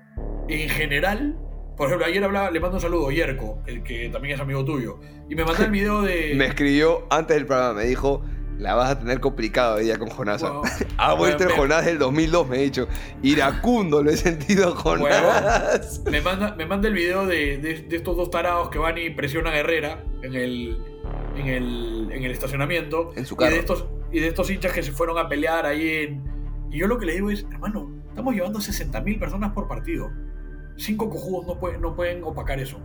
en 0.49 0.67
general, 0.69 1.37
por 1.77 1.85
ejemplo, 1.85 2.07
ayer 2.07 2.23
hablaba, 2.23 2.49
le 2.49 2.59
mando 2.59 2.77
un 2.77 2.81
saludo 2.81 3.09
a 3.09 3.13
Yerko, 3.13 3.59
el 3.67 3.83
que 3.83 4.09
también 4.09 4.33
es 4.33 4.41
amigo 4.41 4.65
tuyo. 4.65 4.97
Y 5.29 5.35
me 5.35 5.45
mandó 5.45 5.63
el 5.65 5.69
video 5.69 6.01
de. 6.01 6.33
Me 6.35 6.47
escribió 6.47 7.05
antes 7.11 7.35
del 7.37 7.45
programa, 7.45 7.75
me 7.81 7.85
dijo, 7.85 8.23
la 8.59 8.73
vas 8.75 8.91
a 8.91 8.99
tener 8.99 9.19
complicado 9.19 9.77
ella 9.79 9.97
con 9.97 10.09
Jonasa. 10.09 10.49
Bueno, 10.61 10.67
ha 10.97 11.13
vuelto 11.13 11.43
el 11.43 11.49
bueno, 11.49 11.61
Jonás 11.63 11.85
del 11.85 11.99
2002, 11.99 12.47
me 12.47 12.57
he 12.57 12.63
dicho. 12.63 12.87
Iracundo 13.21 14.01
lo 14.01 14.11
he 14.11 14.17
sentido 14.17 14.73
Jonás. 14.75 16.01
Me 16.09 16.21
manda, 16.21 16.55
me 16.55 16.65
manda 16.65 16.87
el 16.87 16.93
video 16.93 17.25
de, 17.25 17.57
de- 17.57 17.81
de 17.87 17.95
estos 17.95 18.15
dos 18.15 18.29
tarados 18.29 18.69
que 18.69 18.77
van 18.77 18.97
y 18.97 19.09
presionan 19.09 19.53
a 19.53 19.57
Herrera 19.57 20.03
en 20.21 20.33
el, 20.35 20.77
en 21.35 21.47
el, 21.47 22.09
en 22.11 22.23
el 22.23 22.31
estacionamiento. 22.31 23.11
En 23.15 23.25
su 23.25 23.35
Y 23.35 23.37
carro. 23.37 23.51
de, 23.51 23.59
estos, 23.59 23.85
y 24.11 24.19
de 24.19 24.27
estos 24.27 24.49
hinchas 24.49 24.71
que 24.71 24.83
se 24.83 24.91
fueron 24.91 25.17
a 25.17 25.27
pelear 25.27 25.65
ahí 25.65 25.89
en... 25.89 26.23
Y 26.71 26.79
yo 26.79 26.87
lo 26.87 26.97
que 26.97 27.05
le 27.05 27.13
digo 27.13 27.29
es, 27.29 27.45
hermano, 27.51 27.91
estamos 28.09 28.33
llevando 28.33 28.59
60.000 28.59 29.19
personas 29.19 29.51
por 29.53 29.67
partido. 29.67 30.11
Cinco 30.77 31.09
cojudos 31.09 31.45
no 31.47 31.59
pueden, 31.59 31.81
no 31.81 31.95
pueden 31.95 32.23
opacar 32.23 32.59
eso. 32.59 32.79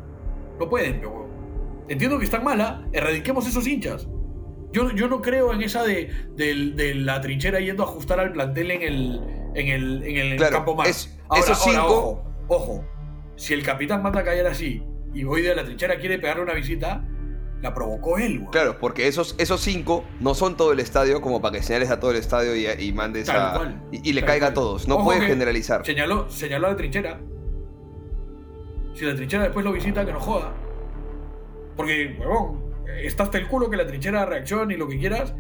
No 0.59 0.69
pueden, 0.69 0.99
pero... 1.01 1.29
Entiendo 1.89 2.19
que 2.19 2.25
están 2.25 2.45
mala, 2.45 2.87
erradiquemos 2.93 3.47
esos 3.49 3.67
hinchas. 3.67 4.07
Yo, 4.73 4.91
yo 4.93 5.09
no 5.09 5.21
creo 5.21 5.53
en 5.53 5.63
esa 5.63 5.83
de, 5.83 6.11
de- 6.37 6.73
de 6.75 6.95
la 6.95 7.21
trinchera 7.21 7.59
yendo 7.61 7.83
a 7.83 7.87
ajustar 7.87 8.21
al 8.21 8.33
plantel 8.33 8.71
en 8.71 8.83
el, 8.83 9.21
en 9.55 9.69
el, 9.69 10.03
en 10.05 10.17
el 10.33 10.37
Claro, 10.37 10.57
campo 10.57 10.77
más. 10.77 10.89
es- 10.89 11.19
esos 11.37 11.63
cinco- 11.63 11.87
ojo, 11.87 12.25
ojo, 12.49 12.85
si 13.37 13.55
el 13.55 13.63
capitán 13.65 14.03
manda 14.03 14.21
a 14.21 14.25
callar 14.25 14.47
así 14.47 14.83
y 15.13 15.25
hoy 15.25 15.43
de 15.43 15.55
la 15.57 15.65
trinchera 15.65 15.99
quiere 15.99 16.19
pegarle 16.19 16.43
una 16.45 16.55
visita, 16.55 17.05
la 17.63 17.75
provocó 17.75 18.17
él, 18.19 18.39
güey. 18.39 18.51
Claro, 18.53 18.79
porque 18.79 19.07
esos, 19.09 19.35
esos 19.39 19.61
cinco 19.61 20.05
no 20.21 20.35
son 20.35 20.57
todo 20.57 20.73
el 20.73 20.81
estadio 20.81 21.21
como 21.21 21.43
para 21.43 21.57
que 21.59 21.63
señales 21.65 21.91
a 21.91 21.99
todo 22.01 22.13
el 22.13 22.17
estadio 22.17 22.55
y, 22.57 22.67
y 22.83 22.93
mandes 22.93 23.27
Tal 23.27 23.37
a... 23.41 23.55
cual, 23.55 23.83
y, 23.93 24.09
y 24.09 24.13
le 24.13 24.23
caiga 24.25 24.47
cual. 24.47 24.53
a 24.53 24.55
todos. 24.55 24.89
No 24.89 24.95
Ojo 24.97 25.05
puedes 25.07 25.25
generalizar. 25.25 25.85
Señaló, 25.85 26.31
señaló 26.31 26.69
a 26.69 26.71
la 26.71 26.77
trinchera. 26.77 27.21
Si 28.95 29.05
la 29.05 29.15
trinchera 29.15 29.43
después 29.45 29.65
lo 29.65 29.73
visita, 29.73 30.05
que 30.07 30.13
no 30.13 30.21
joda. 30.21 30.53
Porque, 31.77 32.17
huevón, 32.19 32.70
está 33.03 33.25
hasta 33.25 33.39
el 33.39 33.47
culo 33.49 33.71
que 33.71 33.77
la 33.77 33.87
trinchera 33.87 34.25
reaccione 34.27 34.75
y 34.75 34.77
lo 34.77 34.89
que 34.89 34.99
quieras. 34.99 35.35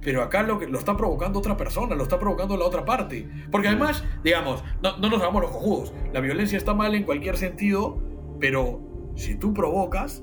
Pero 0.00 0.22
acá 0.22 0.42
lo 0.42 0.58
que 0.58 0.66
lo 0.66 0.78
está 0.78 0.96
provocando 0.96 1.38
otra 1.38 1.56
persona, 1.56 1.94
lo 1.94 2.02
está 2.02 2.18
provocando 2.18 2.56
la 2.58 2.66
otra 2.66 2.84
parte. 2.84 3.26
Porque 3.50 3.68
además, 3.68 4.04
digamos, 4.22 4.62
no, 4.82 4.98
no 4.98 5.08
nos 5.08 5.20
hagamos 5.22 5.40
los 5.42 5.50
cojudos. 5.50 5.94
La 6.12 6.20
violencia 6.20 6.58
está 6.58 6.74
mal 6.74 6.94
en 6.94 7.04
cualquier 7.04 7.38
sentido, 7.38 7.98
pero 8.38 8.80
si 9.16 9.36
tú 9.36 9.54
provocas, 9.54 10.22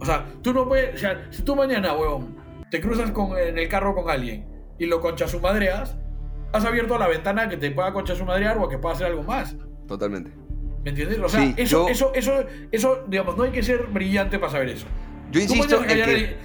o 0.00 0.04
sea, 0.04 0.26
tú 0.42 0.52
no 0.52 0.66
puedes, 0.66 0.94
o 0.96 0.98
sea, 0.98 1.28
si 1.30 1.42
tú 1.42 1.54
mañana, 1.54 1.94
huevón, 1.94 2.36
te 2.70 2.80
cruzas 2.80 3.12
con, 3.12 3.38
en 3.38 3.58
el 3.58 3.68
carro 3.68 3.94
con 3.94 4.10
alguien 4.10 4.46
y 4.78 4.86
lo 4.86 5.00
conchas 5.00 5.30
su 5.30 5.38
madreas, 5.40 5.96
has 6.52 6.64
abierto 6.64 6.98
la 6.98 7.06
ventana 7.06 7.48
que 7.48 7.56
te 7.56 7.70
pueda 7.70 7.92
conchar 7.92 8.16
su 8.16 8.24
madrear 8.24 8.58
o 8.58 8.64
a 8.64 8.68
que 8.68 8.78
pueda 8.78 8.94
hacer 8.96 9.06
algo 9.06 9.22
más. 9.22 9.56
Totalmente. 9.86 10.32
¿Me 10.82 10.90
entiendes? 10.90 11.18
O 11.20 11.28
sea, 11.28 11.40
Sí, 11.42 11.54
eso, 11.58 11.86
yo- 11.86 11.88
eso, 11.88 12.12
eso, 12.14 12.44
eso, 12.72 13.04
digamos, 13.06 13.36
no 13.36 13.44
hay 13.44 13.50
que 13.52 13.62
ser 13.62 13.86
brillante 13.86 14.38
para 14.40 14.50
saber 14.50 14.70
eso. 14.70 14.86
Yo 15.30 15.40
insisto 15.40 15.82
en 15.84 16.36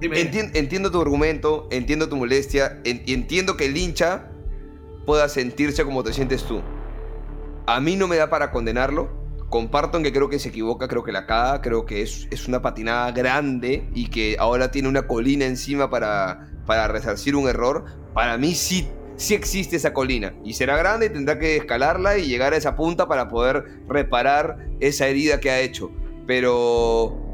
que... 0.00 0.58
entiendo 0.58 0.90
tu 0.90 1.00
argumento, 1.00 1.68
entiendo 1.70 2.08
tu 2.08 2.16
molestia, 2.16 2.80
en- 2.84 3.02
y 3.04 3.14
entiendo 3.14 3.56
que 3.56 3.66
el 3.66 3.76
hincha 3.76 4.30
pueda 5.06 5.28
sentirse 5.28 5.84
como 5.84 6.02
te 6.02 6.12
sientes 6.12 6.44
tú. 6.44 6.60
A 7.66 7.80
mí 7.80 7.96
no 7.96 8.08
me 8.08 8.16
da 8.16 8.30
para 8.30 8.50
condenarlo. 8.50 9.16
Comparto 9.50 9.96
en 9.96 10.04
que 10.04 10.12
creo 10.12 10.28
que 10.28 10.38
se 10.38 10.50
equivoca, 10.50 10.88
creo 10.88 11.02
que 11.02 11.12
la 11.12 11.24
caga, 11.26 11.62
creo 11.62 11.86
que 11.86 12.02
es, 12.02 12.28
es 12.30 12.46
una 12.48 12.60
patinada 12.60 13.10
grande 13.12 13.88
y 13.94 14.08
que 14.08 14.36
ahora 14.38 14.70
tiene 14.70 14.88
una 14.88 15.06
colina 15.06 15.46
encima 15.46 15.88
para, 15.88 16.50
para 16.66 16.86
resarcir 16.88 17.34
un 17.34 17.48
error. 17.48 17.86
Para 18.12 18.36
mí 18.36 18.54
sí, 18.54 18.88
sí 19.16 19.32
existe 19.32 19.76
esa 19.76 19.94
colina 19.94 20.34
y 20.44 20.52
será 20.52 20.76
grande 20.76 21.06
y 21.06 21.08
tendrá 21.08 21.38
que 21.38 21.56
escalarla 21.56 22.18
y 22.18 22.26
llegar 22.26 22.52
a 22.52 22.58
esa 22.58 22.76
punta 22.76 23.08
para 23.08 23.28
poder 23.28 23.80
reparar 23.88 24.68
esa 24.80 25.06
herida 25.06 25.40
que 25.40 25.50
ha 25.50 25.60
hecho. 25.60 25.90
Pero... 26.26 27.24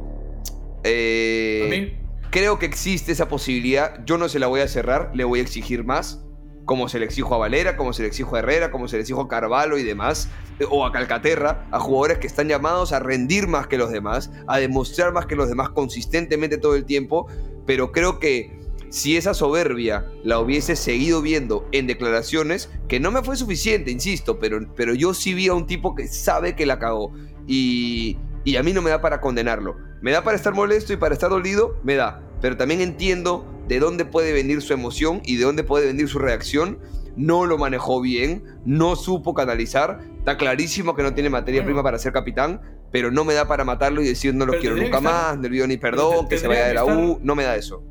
eh, 0.84 1.62
A 1.66 1.70
mí- 1.70 2.00
Creo 2.30 2.58
que 2.58 2.66
existe 2.66 3.12
esa 3.12 3.28
posibilidad. 3.28 4.04
Yo 4.06 4.18
no 4.18 4.28
se 4.28 4.38
la 4.40 4.48
voy 4.48 4.60
a 4.60 4.66
cerrar, 4.68 5.10
le 5.14 5.22
voy 5.24 5.38
a 5.38 5.42
exigir 5.42 5.84
más. 5.84 6.20
Como 6.64 6.88
se 6.88 6.98
le 6.98 7.04
exijo 7.04 7.34
a 7.34 7.38
Valera, 7.38 7.76
como 7.76 7.92
se 7.92 8.02
le 8.02 8.08
exijo 8.08 8.34
a 8.34 8.40
Herrera, 8.40 8.70
como 8.72 8.88
se 8.88 8.96
le 8.96 9.02
exijo 9.02 9.20
a 9.20 9.28
Carvalho 9.28 9.78
y 9.78 9.82
demás. 9.84 10.28
eh, 10.58 10.64
O 10.68 10.84
a 10.84 10.90
Calcaterra, 10.92 11.66
a 11.70 11.78
jugadores 11.78 12.18
que 12.18 12.26
están 12.26 12.48
llamados 12.48 12.92
a 12.92 12.98
rendir 13.00 13.46
más 13.46 13.66
que 13.68 13.76
los 13.78 13.90
demás, 13.92 14.30
a 14.48 14.58
demostrar 14.58 15.12
más 15.12 15.26
que 15.26 15.36
los 15.36 15.48
demás 15.48 15.68
consistentemente 15.70 16.58
todo 16.58 16.74
el 16.74 16.84
tiempo. 16.84 17.28
Pero 17.66 17.92
creo 17.92 18.18
que 18.18 18.58
si 18.90 19.16
esa 19.16 19.32
soberbia 19.34 20.06
la 20.24 20.38
hubiese 20.40 20.74
seguido 20.74 21.22
viendo 21.22 21.68
en 21.72 21.86
declaraciones, 21.86 22.68
que 22.88 22.98
no 22.98 23.10
me 23.12 23.22
fue 23.22 23.36
suficiente, 23.36 23.90
insisto, 23.92 24.38
pero, 24.40 24.58
pero 24.74 24.94
yo 24.94 25.14
sí 25.14 25.34
vi 25.34 25.48
a 25.48 25.54
un 25.54 25.66
tipo 25.66 25.94
que 25.94 26.08
sabe 26.08 26.56
que 26.56 26.66
la 26.66 26.78
cagó. 26.80 27.12
Y, 27.46 28.16
y 28.44 28.56
a 28.56 28.62
mí 28.62 28.72
no 28.72 28.82
me 28.82 28.90
da 28.90 29.00
para 29.00 29.20
condenarlo. 29.20 29.76
Me 30.02 30.10
da 30.12 30.22
para 30.22 30.36
estar 30.36 30.54
molesto 30.54 30.92
y 30.92 30.96
para 30.96 31.14
estar 31.14 31.30
dolido, 31.30 31.78
me 31.82 31.94
da. 31.94 32.22
Pero 32.40 32.56
también 32.56 32.80
entiendo 32.80 33.46
de 33.68 33.78
dónde 33.80 34.04
puede 34.04 34.32
venir 34.32 34.60
su 34.60 34.72
emoción 34.74 35.22
y 35.24 35.36
de 35.36 35.44
dónde 35.44 35.64
puede 35.64 35.86
venir 35.86 36.08
su 36.08 36.18
reacción. 36.18 36.78
No 37.16 37.46
lo 37.46 37.56
manejó 37.58 38.00
bien, 38.00 38.44
no 38.64 38.96
supo 38.96 39.34
canalizar. 39.34 40.00
Está 40.18 40.36
clarísimo 40.36 40.94
que 40.94 41.02
no 41.02 41.14
tiene 41.14 41.30
materia 41.30 41.60
Bueno. 41.60 41.68
prima 41.68 41.82
para 41.82 41.98
ser 41.98 42.12
capitán, 42.12 42.60
pero 42.92 43.10
no 43.10 43.24
me 43.24 43.34
da 43.34 43.46
para 43.48 43.64
matarlo 43.64 44.02
y 44.02 44.06
decir 44.06 44.34
no 44.34 44.44
lo 44.46 44.52
Pero 44.52 44.60
quiero 44.60 44.76
nunca 44.76 44.98
estar- 44.98 45.02
más, 45.02 45.36
no 45.36 45.42
le 45.42 45.48
pido 45.50 45.66
ni 45.66 45.76
perdón, 45.76 46.28
que 46.28 46.38
se 46.38 46.46
vaya 46.48 46.66
de 46.66 46.74
la 46.74 46.84
U. 46.84 47.18
No 47.22 47.34
me 47.34 47.44
da 47.44 47.56
eso. 47.56 47.82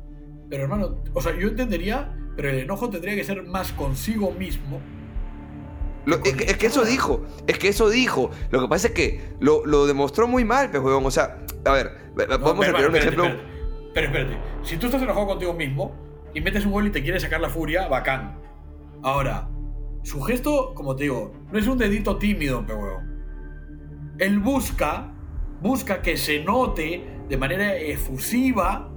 Pero 0.50 0.64
hermano, 0.64 1.02
o 1.14 1.20
sea, 1.22 1.36
yo 1.36 1.48
entendería, 1.48 2.14
pero 2.36 2.50
el 2.50 2.58
enojo 2.58 2.90
tendría 2.90 3.14
que 3.16 3.24
ser 3.24 3.42
más 3.44 3.72
consigo 3.72 4.30
mismo. 4.32 4.80
Lo- 6.06 6.16
es, 6.24 6.34
que, 6.34 6.44
es 6.44 6.56
que 6.56 6.66
eso 6.66 6.84
dijo, 6.84 7.22
es 7.46 7.58
que 7.58 7.68
eso 7.68 7.88
dijo. 7.88 8.30
Lo 8.50 8.60
que 8.60 8.68
pasa 8.68 8.88
es 8.88 8.94
que 8.94 9.20
lo, 9.40 9.64
lo 9.66 9.86
demostró 9.86 10.28
muy 10.28 10.44
mal, 10.44 10.70
pues, 10.70 10.82
huevón. 10.82 11.06
O 11.06 11.10
sea, 11.10 11.38
a 11.64 11.72
ver, 11.72 11.92
No, 12.16 12.38
vamos 12.38 12.66
a 12.66 12.72
pero, 12.72 12.72
poner 12.72 12.90
un 12.90 12.96
espérate, 12.96 13.22
ejemplo. 13.22 13.44
Pero 13.94 14.06
espérate, 14.06 14.38
si 14.62 14.76
tú 14.76 14.86
estás 14.86 15.02
enojado 15.02 15.26
contigo 15.26 15.54
mismo 15.54 15.94
y 16.34 16.40
metes 16.40 16.66
un 16.66 16.72
gol 16.72 16.86
y 16.86 16.90
te 16.90 17.02
quieres 17.02 17.22
sacar 17.22 17.40
la 17.40 17.48
furia, 17.48 17.88
bacán. 17.88 18.38
Ahora, 19.02 19.48
su 20.02 20.20
gesto, 20.22 20.74
como 20.74 20.96
te 20.96 21.04
digo, 21.04 21.32
no 21.52 21.58
es 21.58 21.66
un 21.66 21.78
dedito 21.78 22.16
tímido, 22.16 22.66
pe 22.66 22.74
huevón. 22.74 23.14
Él 24.18 24.38
busca, 24.40 25.12
busca 25.60 26.02
que 26.02 26.16
se 26.16 26.42
note 26.44 27.04
de 27.28 27.36
manera 27.36 27.76
efusiva 27.76 28.90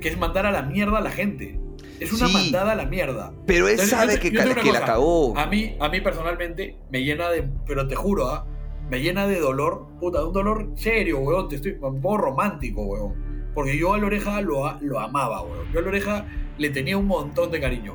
que 0.00 0.08
es 0.08 0.18
mandar 0.18 0.44
a 0.46 0.50
la 0.50 0.62
mierda 0.62 0.98
a 0.98 1.00
la 1.00 1.10
gente. 1.10 1.60
Es 2.04 2.12
una 2.12 2.28
Sí. 2.28 2.32
mandada 2.34 2.72
a 2.72 2.74
la 2.76 2.86
mierda. 2.86 3.32
Pero 3.46 3.68
él 3.68 3.76
yo 3.78 3.84
sabe 3.84 4.14
te- 4.14 4.20
que, 4.20 4.30
yo 4.30 4.40
que 4.42 4.50
una 4.50 4.54
la 4.54 4.62
cosa, 4.80 4.84
cagó. 4.84 5.36
A 5.38 5.46
mí, 5.46 5.76
a 5.80 5.88
mí 5.88 6.00
personalmente 6.00 6.78
me 6.90 7.02
llena 7.02 7.28
de. 7.30 7.48
Pero 7.66 7.86
te 7.88 7.94
juro, 7.96 8.28
¿ah? 8.30 8.46
Me 8.90 9.00
llena 9.00 9.26
de 9.26 9.40
dolor, 9.40 9.86
puta, 9.98 10.20
de 10.20 10.26
un 10.26 10.32
dolor 10.32 10.70
serio, 10.76 11.18
weón. 11.20 11.48
Te 11.48 11.56
estoy, 11.56 11.72
un 11.80 12.00
poco 12.00 12.18
romántico, 12.18 12.82
weón. 12.84 13.14
Porque 13.54 13.78
yo 13.78 13.94
a 13.94 13.98
la 13.98 14.06
oreja 14.06 14.40
lo, 14.40 14.70
lo 14.80 15.00
amaba, 15.00 15.42
weón. 15.42 15.72
Yo 15.72 15.78
a 15.78 15.82
la 15.82 15.88
oreja 15.88 16.26
le 16.58 16.70
tenía 16.70 16.96
un 16.98 17.06
montón 17.06 17.50
de 17.50 17.60
cariño. 17.60 17.94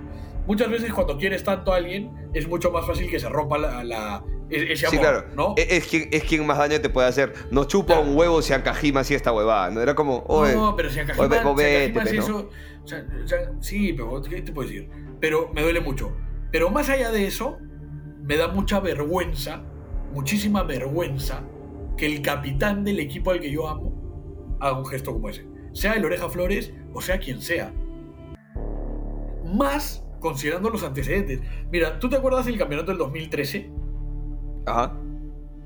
Muchas 0.50 0.70
veces 0.70 0.92
cuando 0.92 1.16
quieres 1.18 1.44
tanto 1.44 1.72
a 1.72 1.76
alguien, 1.78 2.12
es 2.34 2.48
mucho 2.48 2.72
más 2.72 2.86
fácil 2.86 3.08
que 3.08 3.20
se 3.20 3.30
rompa 3.30 3.60
la, 3.60 3.84
la- 3.84 4.24
e- 4.50 4.74
ese 4.74 4.88
amor, 4.88 4.96
Sí, 4.96 5.00
claro. 5.00 5.26
¿no? 5.36 5.54
Es, 5.56 5.68
es 5.70 5.88
quien, 5.88 6.10
es 6.12 6.24
quien 6.24 6.44
más 6.48 6.58
daño 6.58 6.82
te 6.82 6.90
puede 6.90 7.08
hacer. 7.08 7.34
No 7.52 7.66
chupa 7.66 7.94
Claro. 7.98 8.10
un 8.10 8.18
huevo 8.18 8.42
si 8.42 8.54
Ankajima 8.54 9.02
así 9.02 9.14
esta 9.14 9.32
huevada. 9.32 9.70
No 9.70 9.80
era 9.80 9.94
como, 9.94 10.24
oye, 10.28 10.56
no, 10.56 10.76
pero 10.76 10.90
si 10.90 11.00
es 11.02 11.06
pe, 11.06 11.14
¿no? 11.18 11.60
eso. 11.60 12.50
o 12.84 12.88
sea, 12.88 13.06
o 13.24 13.28
sea, 13.28 13.52
sí, 13.62 13.94
pero 13.94 14.20
¿qué 14.24 14.42
te 14.42 14.52
puedo 14.52 14.68
decir? 14.68 14.90
Pero 15.20 15.52
me 15.54 15.62
duele 15.62 15.82
mucho. 15.82 16.12
Pero 16.52 16.72
más 16.72 16.90
allá 16.90 17.12
de 17.12 17.28
eso, 17.28 17.60
me 18.24 18.36
da 18.36 18.48
mucha 18.48 18.80
vergüenza, 18.80 19.62
muchísima 20.14 20.64
vergüenza, 20.64 21.44
que 21.96 22.08
el 22.08 22.24
capitán 22.24 22.84
del 22.84 23.00
equipo 23.00 23.30
al 23.30 23.40
que 23.40 23.52
yo 23.52 23.68
amo 23.70 24.58
haga 24.60 24.80
un 24.80 24.86
gesto 24.88 25.14
como 25.14 25.30
ese. 25.30 25.48
Sea 25.74 25.94
el 25.94 26.04
Oreja 26.06 26.28
Flores 26.28 26.74
o 26.92 27.02
sea 27.02 27.20
quien 27.20 27.40
sea. 27.40 27.72
Más 29.46 30.04
considerando 30.20 30.70
los 30.70 30.84
antecedentes. 30.84 31.42
Mira, 31.72 32.00
¿tú 32.00 32.10
te 32.10 32.18
acuerdas 32.18 32.46
del 32.46 32.58
campeonato 32.58 32.92
del 32.92 32.98
2013? 33.00 33.72
Ajá. 34.66 34.98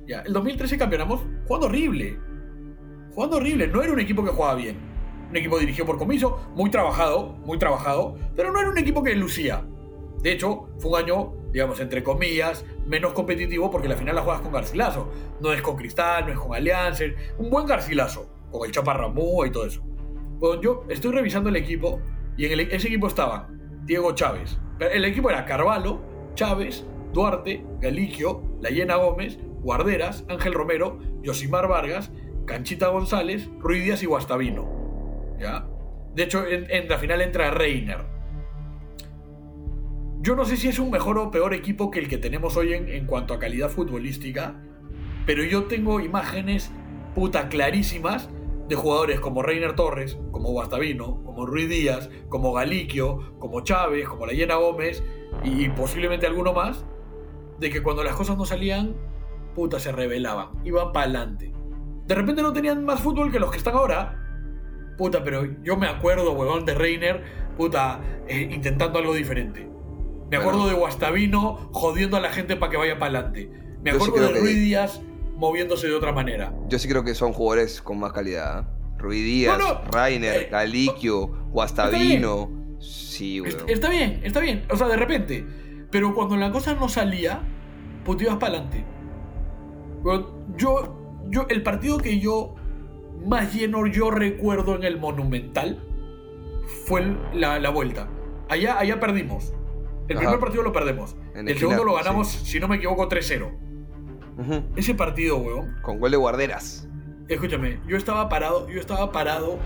Ya, 0.07 0.21
el 0.21 0.33
2013 0.33 0.77
campeonamos 0.77 1.21
jugando 1.47 1.67
horrible. 1.67 2.17
Jugando 3.13 3.37
horrible. 3.37 3.67
No 3.67 3.81
era 3.81 3.93
un 3.93 3.99
equipo 3.99 4.23
que 4.23 4.31
jugaba 4.31 4.55
bien. 4.55 4.77
Un 5.29 5.35
equipo 5.37 5.57
dirigido 5.57 5.85
por 5.85 5.97
comiso, 5.97 6.51
muy 6.55 6.69
trabajado, 6.69 7.33
muy 7.45 7.57
trabajado, 7.57 8.15
pero 8.35 8.51
no 8.51 8.59
era 8.59 8.69
un 8.69 8.77
equipo 8.77 9.01
que 9.03 9.15
lucía. 9.15 9.65
De 10.21 10.31
hecho, 10.31 10.69
fue 10.77 10.91
un 10.91 10.97
año, 10.97 11.33
digamos, 11.51 11.79
entre 11.79 12.03
comillas, 12.03 12.65
menos 12.85 13.13
competitivo 13.13 13.71
porque 13.71 13.87
la 13.87 13.95
final 13.95 14.15
la 14.15 14.21
juegas 14.21 14.41
con 14.41 14.51
Garcilaso. 14.51 15.11
No 15.41 15.51
es 15.51 15.61
con 15.61 15.75
Cristal, 15.75 16.27
no 16.27 16.33
es 16.33 16.39
con 16.39 16.53
Alianza. 16.55 17.05
Un 17.37 17.49
buen 17.49 17.65
Garcilaso, 17.65 18.29
con 18.51 18.65
el 18.65 18.71
Chaparramúa 18.71 19.47
y 19.47 19.51
todo 19.51 19.65
eso. 19.65 19.81
Bueno, 20.39 20.61
yo 20.61 20.83
estoy 20.89 21.11
revisando 21.13 21.49
el 21.49 21.55
equipo 21.55 21.99
y 22.37 22.45
en 22.45 22.51
el- 22.53 22.59
ese 22.71 22.87
equipo 22.87 23.07
estaban 23.07 23.62
Diego 23.85 24.13
Chávez. 24.13 24.57
El 24.79 25.05
equipo 25.05 25.29
era 25.29 25.45
Carvalho, 25.45 26.01
Chávez, 26.35 26.85
Duarte, 27.13 27.65
Galiquio, 27.79 28.57
Layena 28.61 28.95
Gómez, 28.95 29.37
Guarderas, 29.61 30.25
Ángel 30.29 30.53
Romero, 30.53 30.99
Yosimar 31.21 31.67
Vargas, 31.67 32.11
Canchita 32.45 32.87
González, 32.87 33.49
Ruiz 33.59 33.83
Díaz 33.83 34.03
y 34.03 34.05
Guastavino. 34.05 35.35
¿Ya? 35.39 35.67
De 36.15 36.23
hecho, 36.23 36.45
en, 36.45 36.87
la 36.87 36.97
final 36.97 37.21
entra 37.21 37.51
Reiner. 37.51 38.05
Yo 40.21 40.35
no 40.35 40.45
sé 40.45 40.57
si 40.57 40.69
es 40.69 40.79
un 40.79 40.89
mejor 40.89 41.17
o 41.17 41.31
peor 41.31 41.53
equipo 41.53 41.91
que 41.91 41.99
el 41.99 42.07
que 42.07 42.17
tenemos 42.17 42.55
hoy 42.55 42.73
en 42.73 43.05
cuanto 43.05 43.33
a 43.33 43.39
calidad 43.39 43.69
futbolística, 43.69 44.55
pero 45.25 45.43
yo 45.43 45.65
tengo 45.65 45.99
imágenes 45.99 46.71
puta 47.13 47.49
clarísimas 47.49 48.29
de 48.67 48.75
jugadores 48.75 49.19
como 49.19 49.41
Reiner 49.41 49.75
Torres, 49.75 50.17
como 50.31 50.51
Guastavino, 50.51 51.21
como 51.23 51.45
Ruiz 51.45 51.69
Díaz, 51.69 52.09
como 52.29 52.53
Galiquio, 52.53 53.35
como 53.39 53.61
Chávez, 53.61 54.07
como 54.07 54.25
Layena 54.25 54.55
Gómez 54.55 55.03
y 55.43 55.69
posiblemente 55.69 56.27
alguno 56.27 56.53
más, 56.53 56.85
de 57.59 57.69
que 57.69 57.83
cuando 57.83 58.03
las 58.03 58.15
cosas 58.15 58.37
no 58.37 58.45
salían, 58.45 58.95
puta, 59.55 59.79
se 59.79 59.91
rebelaban, 59.91 60.49
iban 60.63 60.91
para 60.91 61.05
adelante. 61.05 61.53
De 62.05 62.15
repente 62.15 62.41
no 62.41 62.53
tenían 62.53 62.85
más 62.85 62.99
fútbol 63.01 63.31
que 63.31 63.39
los 63.39 63.51
que 63.51 63.57
están 63.57 63.75
ahora, 63.75 64.19
puta, 64.97 65.23
pero 65.23 65.45
yo 65.63 65.77
me 65.77 65.87
acuerdo, 65.87 66.33
huevón, 66.33 66.65
de 66.65 66.73
Reiner, 66.73 67.23
puta, 67.57 68.01
eh, 68.27 68.49
intentando 68.51 68.99
algo 68.99 69.13
diferente. 69.13 69.69
Me 70.29 70.37
acuerdo 70.37 70.67
de 70.67 70.73
Guastavino 70.73 71.69
jodiendo 71.73 72.17
a 72.17 72.19
la 72.19 72.31
gente 72.31 72.55
para 72.55 72.71
que 72.71 72.77
vaya 72.77 72.97
para 72.97 73.19
adelante. 73.19 73.51
Me 73.83 73.91
sí 73.91 73.97
acuerdo 73.97 74.33
de 74.33 74.39
Ruiz 74.39 74.55
Díaz 74.55 75.01
moviéndose 75.43 75.87
de 75.87 75.93
otra 75.95 76.13
manera. 76.13 76.53
Yo 76.69 76.79
sí 76.79 76.87
creo 76.87 77.03
que 77.03 77.13
son 77.13 77.33
jugadores 77.33 77.81
con 77.81 77.99
más 77.99 78.13
calidad. 78.13 78.61
¿eh? 78.61 78.93
Ruiz 78.97 79.25
Díaz, 79.25 79.57
No, 79.59 79.73
no, 79.73 79.81
Rainer, 79.91 80.43
eh, 80.43 80.47
Galiquio, 80.49 81.27
Guastavino. 81.49 82.49
Sí. 82.79 83.43
Está 83.67 83.89
bien, 83.89 84.21
está 84.23 84.39
bien. 84.39 84.65
O 84.69 84.77
sea, 84.77 84.87
de 84.87 84.95
repente. 84.95 85.45
Pero 85.91 86.15
cuando 86.15 86.37
la 86.37 86.49
cosa 86.49 86.75
no 86.75 86.87
salía, 86.87 87.41
pues 88.05 88.17
te 88.17 88.23
ibas 88.23 88.37
para 88.37 88.53
adelante. 88.53 88.85
Yo, 90.55 91.27
yo, 91.29 91.45
el 91.49 91.61
partido 91.61 91.97
que 91.97 92.19
yo 92.19 92.55
más 93.25 93.53
lleno 93.53 93.85
yo 93.87 94.11
recuerdo 94.11 94.75
en 94.75 94.85
el 94.85 94.97
Monumental 94.97 95.83
fue 96.85 97.17
la, 97.33 97.59
la 97.59 97.69
vuelta. 97.69 98.07
Allá, 98.47 98.79
allá 98.79 98.97
perdimos. 98.99 99.53
El 100.07 100.17
Ajá. 100.17 100.25
primer 100.25 100.39
partido 100.39 100.63
lo 100.63 100.71
perdemos. 100.71 101.17
En 101.33 101.47
el 101.47 101.53
el 101.53 101.59
segundo 101.59 101.83
lo 101.83 101.95
ganamos, 101.95 102.29
si 102.29 102.61
no 102.61 102.69
me 102.69 102.77
equivoco, 102.77 103.09
3-0. 103.09 103.72
Ujú. 104.37 104.63
Ese 104.75 104.93
partido, 104.95 105.37
weón. 105.37 105.75
Con 105.81 105.99
gol 105.99 106.11
de 106.11 106.17
guarderas. 106.17 106.87
Escúchame, 107.27 107.79
yo 107.87 107.97
estaba 107.97 108.27
parado, 108.29 108.67
yo 108.69 108.79
estaba 108.79 109.11
parado 109.11 109.57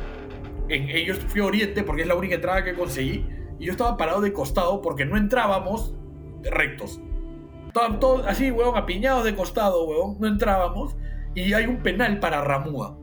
en 0.70 0.90
ellos 0.90 1.18
fui 1.28 1.42
a 1.42 1.46
Oriente 1.46 1.82
porque 1.84 2.02
es 2.04 2.08
la 2.08 2.16
única 2.16 2.36
entrada 2.36 2.64
que 2.64 2.74
conseguí 2.76 3.26
y 3.60 3.66
yo 3.66 3.72
estaba 3.72 3.96
parado 3.98 4.22
de 4.22 4.32
costado 4.34 4.82
porque 4.82 5.06
no 5.06 5.18
entrábamos 5.18 5.96
rectos. 6.44 7.00
Estaban 7.68 8.00
todos 8.00 8.26
así, 8.28 8.52
weón, 8.52 8.78
apiñados 8.78 9.24
de 9.24 9.34
costado, 9.36 9.86
weón, 9.86 10.18
no 10.20 10.28
entrábamos 10.28 10.96
y 11.36 11.54
hay 11.54 11.66
un 11.66 11.78
penal 11.78 12.20
para 12.20 12.42
Ramúa. 12.44 12.98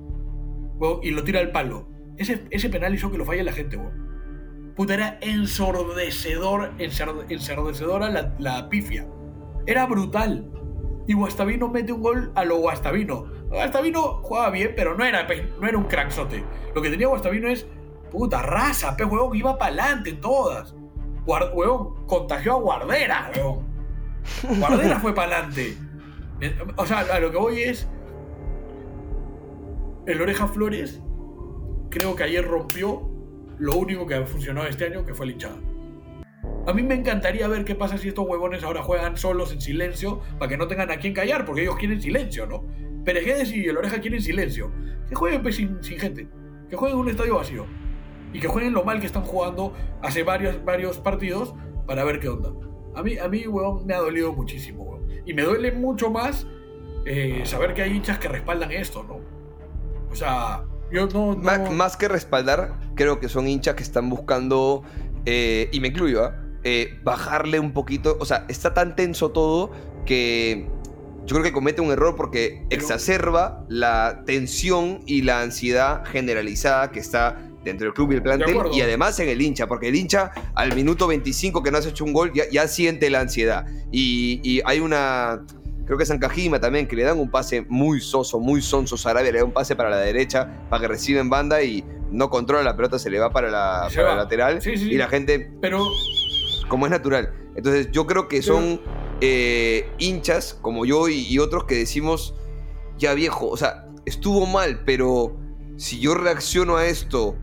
weón, 0.78 1.00
y 1.02 1.10
lo 1.10 1.24
tira 1.24 1.40
al 1.40 1.50
palo. 1.50 1.88
Ese, 2.16 2.44
ese 2.50 2.68
penal 2.68 2.94
hizo 2.94 3.10
que 3.10 3.18
lo 3.18 3.24
falle 3.24 3.42
la 3.42 3.52
gente, 3.52 3.76
weón. 3.76 4.04
Puta, 4.76 4.94
era 4.94 5.18
ensordecedor, 5.20 6.72
ensord- 6.78 7.24
ensordecedora 7.28 8.10
la, 8.10 8.34
la 8.38 8.68
pifia. 8.68 9.06
Era 9.66 9.86
brutal. 9.86 10.50
Y 11.06 11.14
Guastavino 11.14 11.68
mete 11.68 11.92
un 11.92 12.02
gol 12.02 12.32
a 12.34 12.44
lo 12.44 12.56
Guastavino. 12.56 13.26
Guastavino 13.48 14.22
jugaba 14.22 14.50
bien, 14.50 14.72
pero 14.74 14.96
no 14.96 15.04
era, 15.04 15.26
no 15.60 15.68
era 15.68 15.78
un 15.78 15.84
crackzote. 15.84 16.44
Lo 16.74 16.82
que 16.82 16.90
tenía 16.90 17.08
Guastavino 17.08 17.48
es, 17.48 17.66
puta, 18.10 18.42
raza, 18.42 18.96
pe, 18.96 19.04
huevón, 19.04 19.36
iba 19.36 19.58
para 19.58 19.72
adelante 19.72 20.10
en 20.10 20.20
todas. 20.20 20.74
Huevón, 21.26 22.06
contagió 22.06 22.54
a 22.54 22.60
Guardera, 22.60 23.30
huevón. 23.34 23.66
Guardera 24.58 24.98
fue 25.00 25.14
para 25.14 25.36
adelante. 25.36 25.76
O 26.76 26.86
sea, 26.86 27.00
a 27.00 27.20
lo 27.20 27.30
que 27.30 27.38
voy 27.38 27.62
es. 27.62 27.88
El 30.06 30.20
Oreja 30.20 30.46
Flores, 30.46 31.00
creo 31.90 32.14
que 32.14 32.24
ayer 32.24 32.46
rompió 32.46 33.10
lo 33.58 33.76
único 33.76 34.06
que 34.06 34.16
ha 34.16 34.26
funcionado 34.26 34.66
este 34.66 34.86
año, 34.86 35.04
que 35.04 35.14
fue 35.14 35.26
la 35.26 35.32
hinchada. 35.32 35.56
A 36.66 36.72
mí 36.72 36.82
me 36.82 36.94
encantaría 36.94 37.46
ver 37.46 37.64
qué 37.64 37.74
pasa 37.74 37.98
si 37.98 38.08
estos 38.08 38.26
huevones 38.26 38.62
ahora 38.62 38.82
juegan 38.82 39.16
solos 39.18 39.52
en 39.52 39.60
silencio 39.60 40.20
para 40.38 40.48
que 40.48 40.56
no 40.56 40.66
tengan 40.66 40.90
a 40.90 40.96
quién 40.96 41.12
callar, 41.12 41.44
porque 41.44 41.62
ellos 41.62 41.76
quieren 41.76 42.00
silencio, 42.00 42.46
¿no? 42.46 42.64
Perejedes 43.04 43.52
y 43.52 43.66
el 43.66 43.76
Oreja 43.76 44.00
quieren 44.00 44.22
silencio. 44.22 44.72
Que 45.08 45.14
jueguen 45.14 45.42
pues, 45.42 45.56
sin, 45.56 45.82
gente, 45.82 46.26
que 46.70 46.76
jueguen 46.76 46.96
en 46.96 47.04
un 47.04 47.10
estadio 47.10 47.36
vacío 47.36 47.66
y 48.32 48.40
que 48.40 48.48
jueguen 48.48 48.72
lo 48.72 48.82
mal 48.82 48.98
que 48.98 49.06
están 49.06 49.24
jugando 49.24 49.74
hace 50.00 50.22
varios, 50.22 50.64
varios 50.64 50.98
partidos 50.98 51.54
para 51.86 52.02
ver 52.02 52.18
qué 52.18 52.30
onda. 52.30 52.50
A 52.94 53.02
mí, 53.02 53.18
a 53.18 53.28
mí, 53.28 53.46
huevón, 53.46 53.84
me 53.84 53.92
ha 53.92 53.98
dolido 53.98 54.32
muchísimo, 54.32 54.84
huevón. 54.84 55.06
Y 55.26 55.34
me 55.34 55.42
duele 55.42 55.70
mucho 55.72 56.10
más 56.10 56.46
eh, 57.04 57.42
saber 57.44 57.74
que 57.74 57.82
hay 57.82 57.92
hinchas 57.92 58.18
que 58.18 58.28
respaldan 58.28 58.72
esto, 58.72 59.04
¿no? 59.04 59.20
O 60.10 60.14
sea, 60.14 60.64
yo 60.90 61.06
no... 61.08 61.36
Más 61.36 61.96
que 61.98 62.08
respaldar, 62.08 62.78
creo 62.94 63.20
que 63.20 63.28
son 63.28 63.48
hinchas 63.48 63.74
que 63.74 63.82
están 63.82 64.08
buscando, 64.08 64.82
eh, 65.26 65.68
y 65.72 65.80
me 65.80 65.88
incluyo, 65.88 66.24
¿ah? 66.24 66.43
Bajarle 67.02 67.58
un 67.60 67.72
poquito. 67.72 68.16
O 68.20 68.24
sea, 68.24 68.44
está 68.48 68.74
tan 68.74 68.96
tenso 68.96 69.30
todo 69.30 69.70
que 70.06 70.66
yo 71.26 71.34
creo 71.36 71.42
que 71.42 71.52
comete 71.52 71.80
un 71.80 71.90
error 71.90 72.16
porque 72.16 72.64
Pero- 72.68 72.80
exacerba 72.82 73.64
la 73.68 74.22
tensión 74.26 75.00
y 75.06 75.22
la 75.22 75.40
ansiedad 75.40 76.04
generalizada 76.04 76.90
que 76.90 77.00
está 77.00 77.40
dentro 77.64 77.86
del 77.86 77.94
club 77.94 78.12
y 78.12 78.16
el 78.16 78.22
plantel 78.22 78.56
y 78.74 78.82
además 78.82 79.18
en 79.20 79.28
el 79.30 79.40
hincha, 79.40 79.66
porque 79.66 79.88
el 79.88 79.94
hincha 79.96 80.32
al 80.54 80.74
minuto 80.74 81.06
25 81.06 81.62
que 81.62 81.70
no 81.70 81.78
has 81.78 81.86
hecho 81.86 82.04
un 82.04 82.12
gol 82.12 82.30
ya, 82.34 82.44
ya 82.52 82.68
siente 82.68 83.08
la 83.08 83.20
ansiedad. 83.20 83.64
Y, 83.90 84.38
y 84.42 84.60
hay 84.66 84.80
una, 84.80 85.46
creo 85.86 85.96
que 85.96 86.04
San 86.04 86.18
Cajima 86.18 86.60
también, 86.60 86.86
que 86.86 86.94
le 86.94 87.04
dan 87.04 87.18
un 87.18 87.30
pase 87.30 87.64
muy 87.70 88.02
soso, 88.02 88.38
muy 88.38 88.60
sonso. 88.60 88.98
Sarabia 88.98 89.32
le 89.32 89.38
da 89.38 89.44
un 89.46 89.52
pase 89.52 89.74
para 89.76 89.88
la 89.88 89.96
derecha 89.98 90.66
para 90.68 90.82
que 90.82 90.88
reciba 90.88 91.22
en 91.22 91.30
banda 91.30 91.62
y 91.62 91.82
no 92.10 92.28
controla 92.28 92.62
la 92.62 92.76
pelota, 92.76 92.98
se 92.98 93.08
le 93.08 93.18
va 93.18 93.30
para 93.30 93.50
la, 93.50 93.88
para 93.96 94.14
lateral 94.14 94.60
Sí, 94.60 94.76
sí, 94.76 94.84
sí. 94.84 94.90
y 94.92 94.98
la 94.98 95.08
gente, 95.08 95.50
Pero 95.62 95.86
como 96.68 96.86
es 96.86 96.90
natural. 96.90 97.32
Entonces 97.56 97.90
yo 97.92 98.06
creo 98.06 98.28
que 98.28 98.42
son 98.42 98.80
eh, 99.20 99.88
hinchas 99.98 100.58
como 100.60 100.84
yo 100.84 101.08
y, 101.08 101.26
y 101.26 101.38
otros 101.38 101.64
que 101.64 101.76
decimos, 101.76 102.34
ya 102.98 103.14
viejo, 103.14 103.48
o 103.48 103.56
sea, 103.56 103.86
estuvo 104.06 104.46
mal, 104.46 104.82
pero 104.84 105.36
si 105.76 105.98
yo 106.00 106.14
reacciono 106.14 106.76
a 106.76 106.86
esto 106.86 107.36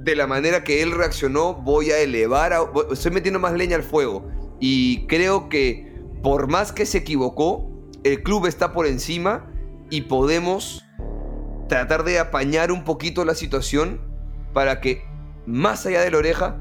de 0.00 0.14
la 0.16 0.26
manera 0.26 0.64
que 0.64 0.82
él 0.82 0.92
reaccionó, 0.92 1.54
voy 1.54 1.90
a 1.90 1.98
elevar, 1.98 2.52
a- 2.52 2.60
voy- 2.60 2.86
estoy 2.92 3.10
metiendo 3.12 3.40
más 3.40 3.52
leña 3.52 3.76
al 3.76 3.82
fuego. 3.82 4.28
Y 4.60 5.06
creo 5.06 5.48
que 5.48 5.92
por 6.22 6.48
más 6.48 6.72
que 6.72 6.86
se 6.86 6.98
equivocó, 6.98 7.70
el 8.04 8.22
club 8.22 8.46
está 8.46 8.72
por 8.72 8.86
encima 8.86 9.52
y 9.90 10.02
podemos 10.02 10.84
tratar 11.68 12.04
de 12.04 12.18
apañar 12.18 12.70
un 12.72 12.84
poquito 12.84 13.24
la 13.24 13.34
situación 13.34 14.00
para 14.54 14.80
que 14.80 15.02
más 15.46 15.84
allá 15.86 16.00
de 16.02 16.10
la 16.10 16.18
oreja, 16.18 16.58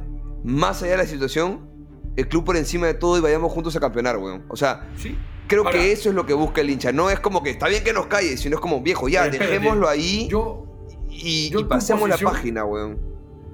más 0.47 0.81
allá 0.81 0.93
de 0.93 0.97
la 0.99 1.05
situación, 1.05 1.69
el 2.15 2.27
club 2.27 2.45
por 2.45 2.55
encima 2.57 2.87
de 2.87 2.93
todo 2.93 3.17
y 3.17 3.21
vayamos 3.21 3.51
juntos 3.51 3.75
a 3.75 3.79
campeonar, 3.79 4.17
weón. 4.17 4.45
O 4.49 4.55
sea, 4.55 4.87
sí. 4.95 5.15
creo 5.47 5.65
Ahora- 5.65 5.77
que 5.77 5.91
eso 5.91 6.09
es 6.09 6.15
lo 6.15 6.25
que 6.25 6.33
busca 6.33 6.61
el 6.61 6.69
hincha. 6.69 6.91
No 6.91 7.09
es 7.09 7.19
como 7.19 7.43
que 7.43 7.49
está 7.51 7.67
bien 7.67 7.83
que 7.83 7.93
nos 7.93 8.07
calle, 8.07 8.37
sino 8.37 8.55
es 8.55 8.61
como, 8.61 8.81
viejo, 8.81 9.07
ya, 9.09 9.25
espérate, 9.25 9.51
dejémoslo 9.53 9.87
ahí 9.87 10.27
Yo, 10.29 10.65
y, 11.09 11.49
yo 11.49 11.59
y 11.59 11.63
tu 11.63 11.67
pasemos 11.69 12.07
la 12.09 12.17
página, 12.17 12.63
weón. 12.65 12.97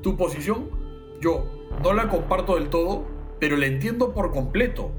tu 0.01 0.15
posición, 0.15 0.69
yo 1.19 1.45
no 1.81 1.93
la 1.93 2.07
comparto 2.09 2.55
del 2.55 2.69
todo, 2.69 3.05
pero 3.39 3.57
la 3.57 3.65
entiendo 3.65 4.13
por 4.13 4.31
completo. 4.31 4.91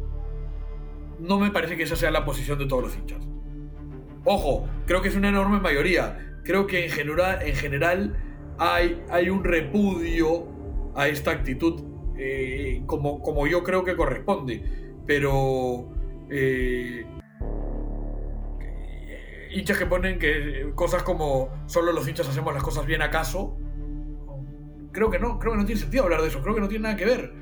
No 1.20 1.38
me 1.38 1.50
parece 1.50 1.76
que 1.76 1.84
esa 1.84 1.96
sea 1.96 2.10
la 2.10 2.24
posición 2.24 2.58
de 2.58 2.66
todos 2.66 2.82
los 2.82 2.96
hinchas. 2.96 3.20
Ojo, 4.24 4.66
creo 4.86 5.00
que 5.00 5.08
es 5.08 5.16
una 5.16 5.28
enorme 5.28 5.60
mayoría. 5.60 6.38
Creo 6.44 6.66
que 6.66 6.84
en 6.86 6.90
general, 6.90 7.40
en 7.42 7.54
general 7.54 8.16
hay, 8.58 9.02
hay 9.10 9.30
un 9.30 9.44
repudio 9.44 10.46
a 10.94 11.08
esta 11.08 11.30
actitud 11.30 11.82
eh, 12.16 12.82
como, 12.86 13.20
como 13.20 13.46
yo 13.46 13.62
creo 13.62 13.84
que 13.84 13.96
corresponde. 13.96 14.62
Pero 15.06 15.92
eh, 16.30 17.06
hinchas 19.52 19.78
que 19.78 19.86
ponen 19.86 20.18
que 20.18 20.72
cosas 20.74 21.02
como 21.02 21.50
solo 21.66 21.92
los 21.92 22.08
hinchas 22.08 22.28
hacemos 22.28 22.54
las 22.54 22.62
cosas 22.62 22.86
bien 22.86 23.02
acaso 23.02 23.58
creo 24.94 25.10
que 25.10 25.18
no, 25.18 25.38
creo 25.38 25.52
que 25.52 25.58
no 25.58 25.66
tiene 25.66 25.80
sentido 25.80 26.04
hablar 26.04 26.22
de 26.22 26.28
eso, 26.28 26.40
creo 26.40 26.54
que 26.54 26.60
no 26.62 26.68
tiene 26.68 26.84
nada 26.84 26.96
que 26.96 27.04
ver. 27.04 27.34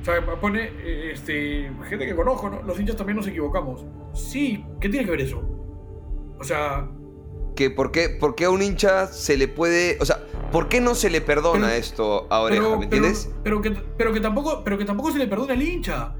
O 0.00 0.04
sea, 0.04 0.24
pone 0.40 0.70
eh, 0.84 1.10
este, 1.12 1.70
gente 1.88 2.06
que 2.06 2.14
conozco, 2.14 2.48
¿no? 2.48 2.62
Los 2.62 2.78
hinchas 2.78 2.96
también 2.96 3.16
nos 3.16 3.26
equivocamos. 3.26 3.84
Sí, 4.12 4.64
¿qué 4.80 4.88
tiene 4.88 5.04
que 5.04 5.10
ver 5.10 5.22
eso? 5.22 5.42
O 6.38 6.44
sea, 6.44 6.88
Que 7.56 7.70
por 7.70 7.92
qué, 7.92 8.08
por 8.08 8.34
qué 8.34 8.46
a 8.46 8.50
un 8.50 8.62
hincha 8.62 9.06
se 9.06 9.36
le 9.36 9.48
puede. 9.48 9.98
O 10.00 10.04
sea, 10.04 10.24
¿por 10.52 10.68
qué 10.68 10.80
no 10.80 10.94
se 10.94 11.10
le 11.10 11.20
perdona 11.20 11.66
Pero- 11.66 11.78
esto 11.78 12.26
a 12.30 12.40
Oreja? 12.40 12.62
pero, 12.62 12.78
¿Me 12.78 12.84
entiendes? 12.84 13.30
Pero, 13.42 13.60
que, 13.60 13.70
pero, 13.96 14.12
que 14.12 14.20
tampoco, 14.20 14.62
pero 14.64 14.78
que 14.78 14.84
tampoco 14.84 15.12
se 15.12 15.18
le 15.18 15.26
perdona 15.26 15.54
al 15.54 15.62
hincha. 15.62 16.14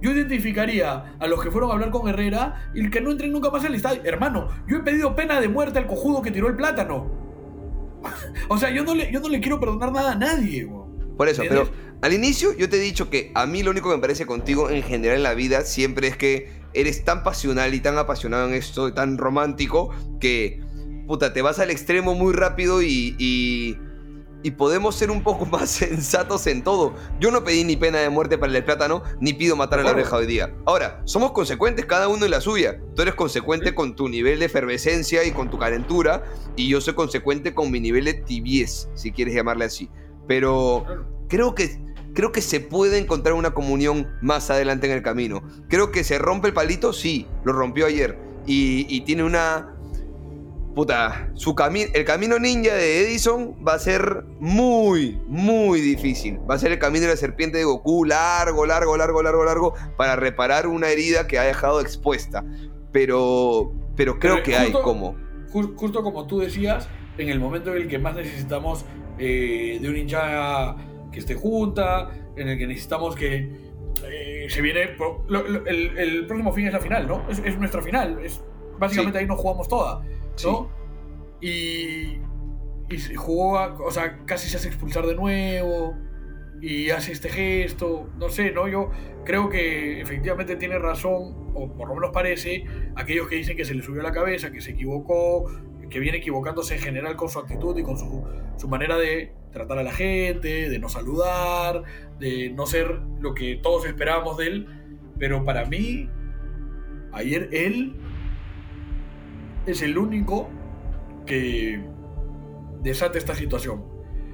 Yo 0.00 0.10
identificaría 0.10 1.16
a 1.18 1.26
los 1.26 1.42
que 1.42 1.50
fueron 1.50 1.70
a 1.70 1.74
hablar 1.74 1.90
con 1.90 2.08
Herrera 2.08 2.70
y 2.74 2.88
que 2.90 3.00
no 3.00 3.10
entren 3.10 3.32
nunca 3.32 3.50
más 3.50 3.64
al 3.64 3.74
estadio. 3.74 4.02
Hermano, 4.04 4.48
yo 4.68 4.76
he 4.76 4.80
pedido 4.80 5.16
pena 5.16 5.40
de 5.40 5.48
muerte 5.48 5.78
al 5.78 5.86
cojudo 5.86 6.22
que 6.22 6.30
tiró 6.30 6.48
el 6.48 6.56
plátano. 6.56 7.10
o 8.48 8.58
sea, 8.58 8.70
yo 8.70 8.84
no 8.84 8.94
le, 8.94 9.10
yo 9.10 9.20
no 9.20 9.28
le 9.28 9.40
quiero 9.40 9.58
perdonar 9.58 9.92
nada 9.92 10.12
a 10.12 10.14
nadie, 10.14 10.64
weón. 10.64 11.16
Por 11.16 11.28
eso, 11.28 11.42
pero 11.48 11.70
al 12.02 12.12
inicio 12.12 12.54
yo 12.54 12.68
te 12.68 12.76
he 12.76 12.80
dicho 12.80 13.08
que 13.08 13.32
a 13.34 13.46
mí 13.46 13.62
lo 13.62 13.70
único 13.70 13.88
que 13.88 13.96
me 13.96 14.00
parece 14.02 14.26
contigo 14.26 14.68
en 14.68 14.82
general 14.82 15.16
en 15.16 15.22
la 15.22 15.32
vida 15.32 15.62
siempre 15.62 16.08
es 16.08 16.16
que 16.16 16.50
eres 16.74 17.04
tan 17.04 17.22
pasional 17.22 17.72
y 17.72 17.80
tan 17.80 17.96
apasionado 17.96 18.46
en 18.48 18.54
esto, 18.54 18.88
y 18.88 18.92
tan 18.92 19.16
romántico, 19.16 19.94
que 20.20 20.60
puta, 21.06 21.32
te 21.32 21.42
vas 21.42 21.58
al 21.58 21.70
extremo 21.70 22.14
muy 22.14 22.32
rápido 22.32 22.82
y, 22.82 23.14
y, 23.18 23.78
y 24.42 24.52
podemos 24.52 24.94
ser 24.94 25.10
un 25.10 25.22
poco 25.22 25.46
más 25.50 25.70
sensatos 25.70 26.46
en 26.46 26.62
todo. 26.62 26.94
Yo 27.18 27.30
no 27.30 27.44
pedí 27.44 27.64
ni 27.64 27.76
pena 27.76 27.98
de 27.98 28.10
muerte 28.10 28.38
para 28.38 28.56
el 28.56 28.64
plátano, 28.64 29.02
ni 29.20 29.32
pido 29.32 29.56
matar 29.56 29.80
a 29.80 29.82
la 29.82 29.90
oreja 29.90 30.16
hoy 30.16 30.26
día. 30.26 30.54
Ahora, 30.66 31.00
somos 31.04 31.32
consecuentes 31.32 31.86
cada 31.86 32.08
uno 32.08 32.24
en 32.24 32.30
la 32.30 32.40
suya. 32.40 32.80
Tú 32.94 33.02
eres 33.02 33.14
consecuente 33.14 33.74
con 33.74 33.96
tu 33.96 34.08
nivel 34.08 34.38
de 34.38 34.46
efervescencia 34.46 35.24
y 35.24 35.32
con 35.32 35.50
tu 35.50 35.58
calentura, 35.58 36.24
y 36.54 36.68
yo 36.68 36.80
soy 36.80 36.94
consecuente 36.94 37.54
con 37.54 37.70
mi 37.70 37.80
nivel 37.80 38.04
de 38.04 38.14
tibiez, 38.14 38.88
si 38.94 39.12
quieres 39.12 39.34
llamarle 39.34 39.64
así. 39.64 39.90
Pero 40.28 40.84
creo 41.28 41.54
que, 41.54 41.80
creo 42.14 42.32
que 42.32 42.42
se 42.42 42.60
puede 42.60 42.98
encontrar 42.98 43.34
una 43.34 43.52
comunión 43.52 44.08
más 44.22 44.50
adelante 44.50 44.86
en 44.86 44.92
el 44.92 45.02
camino. 45.02 45.42
Creo 45.68 45.90
que 45.90 46.04
se 46.04 46.18
rompe 46.18 46.48
el 46.48 46.54
palito, 46.54 46.92
sí, 46.92 47.26
lo 47.44 47.52
rompió 47.52 47.86
ayer. 47.86 48.18
Y, 48.46 48.86
y 48.88 49.00
tiene 49.00 49.24
una... 49.24 49.75
Puta, 50.76 51.30
su 51.32 51.54
cami- 51.54 51.90
el 51.94 52.04
camino 52.04 52.38
ninja 52.38 52.74
de 52.74 53.00
Edison 53.00 53.56
va 53.66 53.72
a 53.72 53.78
ser 53.78 54.24
muy, 54.38 55.18
muy 55.26 55.80
difícil. 55.80 56.38
Va 56.48 56.56
a 56.56 56.58
ser 56.58 56.70
el 56.70 56.78
camino 56.78 57.06
de 57.06 57.12
la 57.12 57.16
serpiente 57.16 57.56
de 57.56 57.64
Goku, 57.64 58.04
largo, 58.04 58.66
largo, 58.66 58.94
largo, 58.98 59.22
largo, 59.22 59.44
largo, 59.46 59.74
para 59.96 60.16
reparar 60.16 60.66
una 60.66 60.90
herida 60.90 61.26
que 61.26 61.38
ha 61.38 61.44
dejado 61.44 61.80
expuesta. 61.80 62.44
Pero, 62.92 63.72
pero 63.96 64.18
creo 64.18 64.34
Pero 64.34 64.44
que 64.44 64.54
hay 64.56 64.66
justo- 64.70 64.82
como. 64.82 65.14
Ju- 65.50 65.74
justo 65.76 66.02
como 66.02 66.26
tú 66.26 66.40
decías, 66.40 66.88
en 67.16 67.30
el 67.30 67.40
momento 67.40 67.74
en 67.74 67.82
el 67.82 67.88
que 67.88 67.98
más 67.98 68.14
necesitamos 68.14 68.84
eh, 69.18 69.78
de 69.80 69.88
un 69.88 69.96
hincha 69.96 70.76
que 71.10 71.20
esté 71.20 71.34
junta, 71.36 72.10
en 72.36 72.48
el 72.50 72.58
que 72.58 72.66
necesitamos 72.66 73.16
que 73.16 73.50
eh, 74.06 74.46
se 74.50 74.60
viene. 74.60 74.88
pro- 74.88 75.24
lo- 75.26 75.48
lo- 75.48 75.64
el, 75.66 75.96
el 75.96 76.26
próximo 76.26 76.52
fin 76.52 76.66
es 76.66 76.74
la 76.74 76.80
final, 76.80 77.08
¿no? 77.08 77.22
Es, 77.30 77.38
es 77.38 77.58
nuestra 77.58 77.80
final. 77.80 78.18
Es, 78.22 78.42
básicamente 78.78 79.18
Sí. 79.18 79.22
ahí 79.22 79.26
nos 79.26 79.40
jugamos 79.40 79.68
toda, 79.68 80.02
¿no? 80.44 80.70
Y, 81.40 82.18
y 82.88 82.98
se 82.98 83.16
jugó, 83.16 83.58
a- 83.58 83.74
o 83.80 83.90
sea, 83.90 84.24
casi 84.26 84.48
se 84.48 84.56
hace 84.56 84.68
expulsar 84.68 85.06
de 85.06 85.14
nuevo 85.14 85.94
y 86.60 86.90
hace 86.90 87.12
este 87.12 87.28
gesto, 87.28 88.08
no 88.18 88.28
sé, 88.30 88.50
¿no? 88.52 88.66
Yo 88.68 88.90
creo 89.24 89.48
que 89.50 90.00
efectivamente 90.00 90.56
tiene 90.56 90.78
razón, 90.78 91.50
o 91.54 91.70
por 91.76 91.88
lo 91.88 91.94
menos 91.94 92.10
parece, 92.12 92.64
aquellos 92.94 93.28
que 93.28 93.36
dicen 93.36 93.56
que 93.56 93.64
se 93.64 93.74
le 93.74 93.82
subió 93.82 94.02
la 94.02 94.12
cabeza, 94.12 94.50
que 94.50 94.60
se 94.60 94.70
equivocó, 94.72 95.50
que 95.90 96.00
viene 96.00 96.18
equivocándose 96.18 96.74
en 96.76 96.80
general 96.80 97.16
con 97.16 97.28
su 97.28 97.38
actitud 97.38 97.76
y 97.78 97.82
con 97.82 97.96
su, 97.98 98.24
su 98.56 98.68
manera 98.68 98.96
de 98.96 99.32
tratar 99.52 99.78
a 99.78 99.82
la 99.82 99.92
gente, 99.92 100.68
de 100.70 100.78
no 100.78 100.88
saludar, 100.88 101.82
de 102.18 102.50
no 102.50 102.66
ser 102.66 103.00
lo 103.20 103.34
que 103.34 103.56
todos 103.62 103.86
esperábamos 103.86 104.38
de 104.38 104.46
él, 104.46 104.66
pero 105.18 105.44
para 105.44 105.64
mí, 105.66 106.08
ayer 107.12 107.48
él 107.52 107.94
es 109.66 109.82
el 109.82 109.98
único 109.98 110.48
que 111.26 111.80
desata 112.82 113.18
esta 113.18 113.34
situación. 113.34 113.84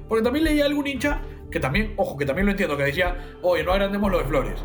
Porque 0.07 0.23
también 0.23 0.45
leía 0.45 0.65
algún 0.65 0.87
hincha 0.87 1.21
que 1.51 1.59
también, 1.59 1.93
ojo, 1.97 2.17
que 2.17 2.25
también 2.25 2.45
lo 2.45 2.51
entiendo, 2.51 2.77
que 2.77 2.83
decía, 2.83 3.37
oye, 3.41 3.63
no 3.63 3.71
agrandemos 3.71 4.11
lo 4.11 4.17
de 4.19 4.25
Flores. 4.25 4.63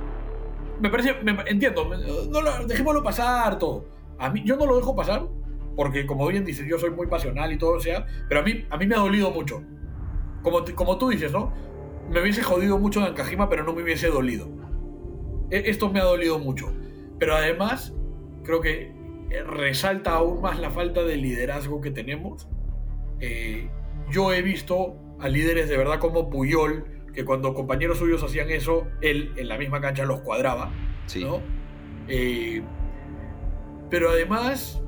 Me 0.81 0.91
parece, 0.91 1.15
me, 1.23 1.37
entiendo, 1.47 1.91
no 2.31 2.41
lo, 2.41 2.67
dejémoslo 2.67 3.03
pasar 3.03 3.59
todo. 3.59 3.87
A 4.19 4.31
mí, 4.31 4.43
yo 4.45 4.57
no 4.57 4.67
lo 4.67 4.77
dejo 4.77 4.95
pasar, 4.95 5.29
porque 5.77 6.07
como 6.07 6.27
bien 6.27 6.45
dices, 6.45 6.67
yo 6.67 6.79
soy 6.79 6.91
muy 6.91 7.07
pasional 7.07 7.53
y 7.53 7.59
todo, 7.59 7.73
o 7.73 7.81
sea, 7.81 8.07
pero 8.29 8.41
a 8.41 8.43
mí, 8.43 8.65
a 8.71 8.77
mí 8.77 8.87
me 8.87 8.95
ha 8.95 8.99
dolido 8.99 9.31
mucho. 9.31 9.63
Como, 10.43 10.65
como 10.75 10.99
tú 10.99 11.09
dices, 11.11 11.33
¿no? 11.33 11.53
Me 12.11 12.23
hubiese 12.23 12.43
jodido 12.43 12.79
mucho 12.79 13.01
de 13.01 13.09
Ancajima, 13.09 13.49
pero 13.49 13.65
no 13.65 13.75
me 13.75 13.83
hubiese 13.83 14.09
dolido. 14.09 14.49
E, 15.51 15.71
esto 15.71 15.91
me 15.91 16.01
ha 16.01 16.05
dolido 16.05 16.39
mucho. 16.39 16.73
Pero 17.19 17.37
además, 17.37 17.95
creo 18.45 18.61
que 18.61 18.98
resalta 19.47 20.13
aún 20.13 20.41
más 20.41 20.59
la 20.59 20.71
falta 20.71 21.03
de 21.05 21.17
liderazgo 21.17 21.81
que 21.81 21.91
tenemos. 21.91 22.49
Eh, 23.21 23.69
yo 24.11 24.33
he 24.33 24.43
visto 24.43 24.97
a 25.21 25.29
líderes 25.29 25.69
de 25.69 25.77
verdad 25.77 25.99
como 25.99 26.31
Puyol, 26.31 26.85
que 27.13 27.25
cuando 27.25 27.55
compañeros 27.55 27.99
suyos 27.99 28.23
hacían 28.23 28.51
eso, 28.51 28.87
él 29.01 29.33
en 29.37 29.49
la 29.49 29.59
misma 29.59 29.81
cancha 29.81 30.05
los 30.05 30.21
cuadraba. 30.21 30.71
Sí. 31.07 31.27
Eh, 32.09 32.63
pero 33.91 34.11
además, 34.11 34.81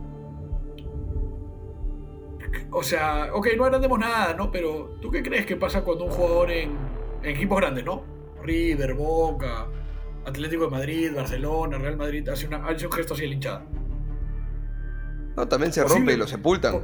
o 2.70 2.82
sea, 2.82 3.30
ok, 3.32 3.48
no 3.56 3.64
agrandemos 3.64 3.98
nada, 3.98 4.34
¿no? 4.34 4.50
Pero 4.50 4.96
¿tú 5.00 5.10
qué 5.10 5.22
crees 5.22 5.46
que 5.46 5.56
pasa 5.56 5.82
cuando 5.82 6.04
un 6.04 6.10
jugador 6.10 6.50
en, 6.50 6.76
equipos 7.22 7.58
grandes, 7.58 7.84
¿no? 7.84 8.04
River, 8.42 8.94
Boca, 8.94 9.68
Atlético 10.24 10.64
de 10.64 10.70
Madrid, 10.70 11.12
Barcelona, 11.14 11.78
Real 11.78 11.96
Madrid, 11.96 12.28
hace, 12.28 12.46
una, 12.46 12.66
hace 12.66 12.86
un 12.86 12.92
gesto 12.92 13.14
hacia 13.14 13.26
la 13.26 13.34
hinchada. 13.34 13.66
No, 15.36 15.48
también 15.48 15.72
se 15.72 15.84
rompe 15.84 16.12
y 16.12 16.16
lo 16.16 16.26
sepultan 16.26 16.80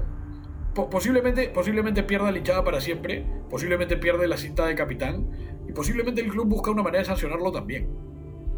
posiblemente, 0.85 1.49
posiblemente 1.49 2.03
pierda 2.03 2.31
la 2.31 2.39
hinchada 2.39 2.63
para 2.63 2.81
siempre, 2.81 3.27
posiblemente 3.49 3.97
pierde 3.97 4.29
la 4.29 4.37
cinta 4.37 4.67
de 4.67 4.75
capitán 4.75 5.31
y 5.67 5.73
posiblemente 5.73 6.21
el 6.21 6.29
club 6.29 6.47
busca 6.47 6.71
una 6.71 6.83
manera 6.83 7.01
de 7.01 7.07
sancionarlo 7.07 7.51
también. 7.51 7.89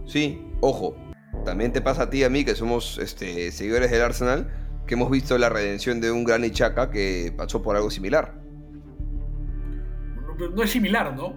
Sí, 0.05 0.45
ojo, 0.61 0.97
también 1.45 1.73
te 1.73 1.81
pasa 1.81 2.05
a 2.05 2.11
ti 2.11 2.19
y 2.19 2.25
a 2.25 2.31
mí 2.31 2.45
que 2.45 2.55
somos 2.55 2.99
este, 2.99 3.53
seguidores 3.53 3.91
del 3.91 4.03
Arsenal, 4.03 4.51
que 4.87 4.95
hemos 4.95 5.11
visto 5.11 5.39
la 5.39 5.49
redención 5.49 6.01
de 6.01 6.11
un 6.11 6.25
gran 6.25 6.45
Ichaka 6.45 6.91
que 6.91 7.33
pasó 7.37 7.63
por 7.63 7.77
algo 7.77 7.91
similar. 7.91 8.41
No, 10.55 10.63
es 10.63 10.71
similar, 10.71 11.15
¿no? 11.15 11.37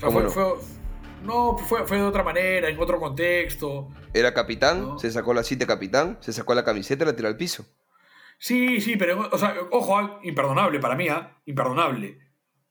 no? 0.00 0.30
Fue, 0.30 0.44
de 1.22 2.02
otra 2.02 2.22
manera, 2.22 2.68
en 2.68 2.78
otro 2.78 2.98
contexto. 2.98 3.88
Era 4.12 4.34
capitán, 4.34 4.98
se 4.98 5.10
sacó 5.10 5.34
la 5.34 5.42
cita 5.42 5.66
capitán, 5.66 6.18
se 6.20 6.32
sacó 6.32 6.54
la 6.54 6.64
camiseta 6.64 7.04
y 7.04 7.06
la 7.06 7.16
tiró 7.16 7.28
al 7.28 7.36
piso. 7.36 7.64
Sí, 8.38 8.80
sí, 8.80 8.96
pero, 8.96 9.28
o 9.30 9.38
sea, 9.38 9.54
ojo, 9.70 9.96
ah, 9.96 10.18
imperdonable 10.22 10.80
para 10.80 10.96
mí, 10.96 11.08
¿ah? 11.08 11.40
Imperdonable. 11.46 12.18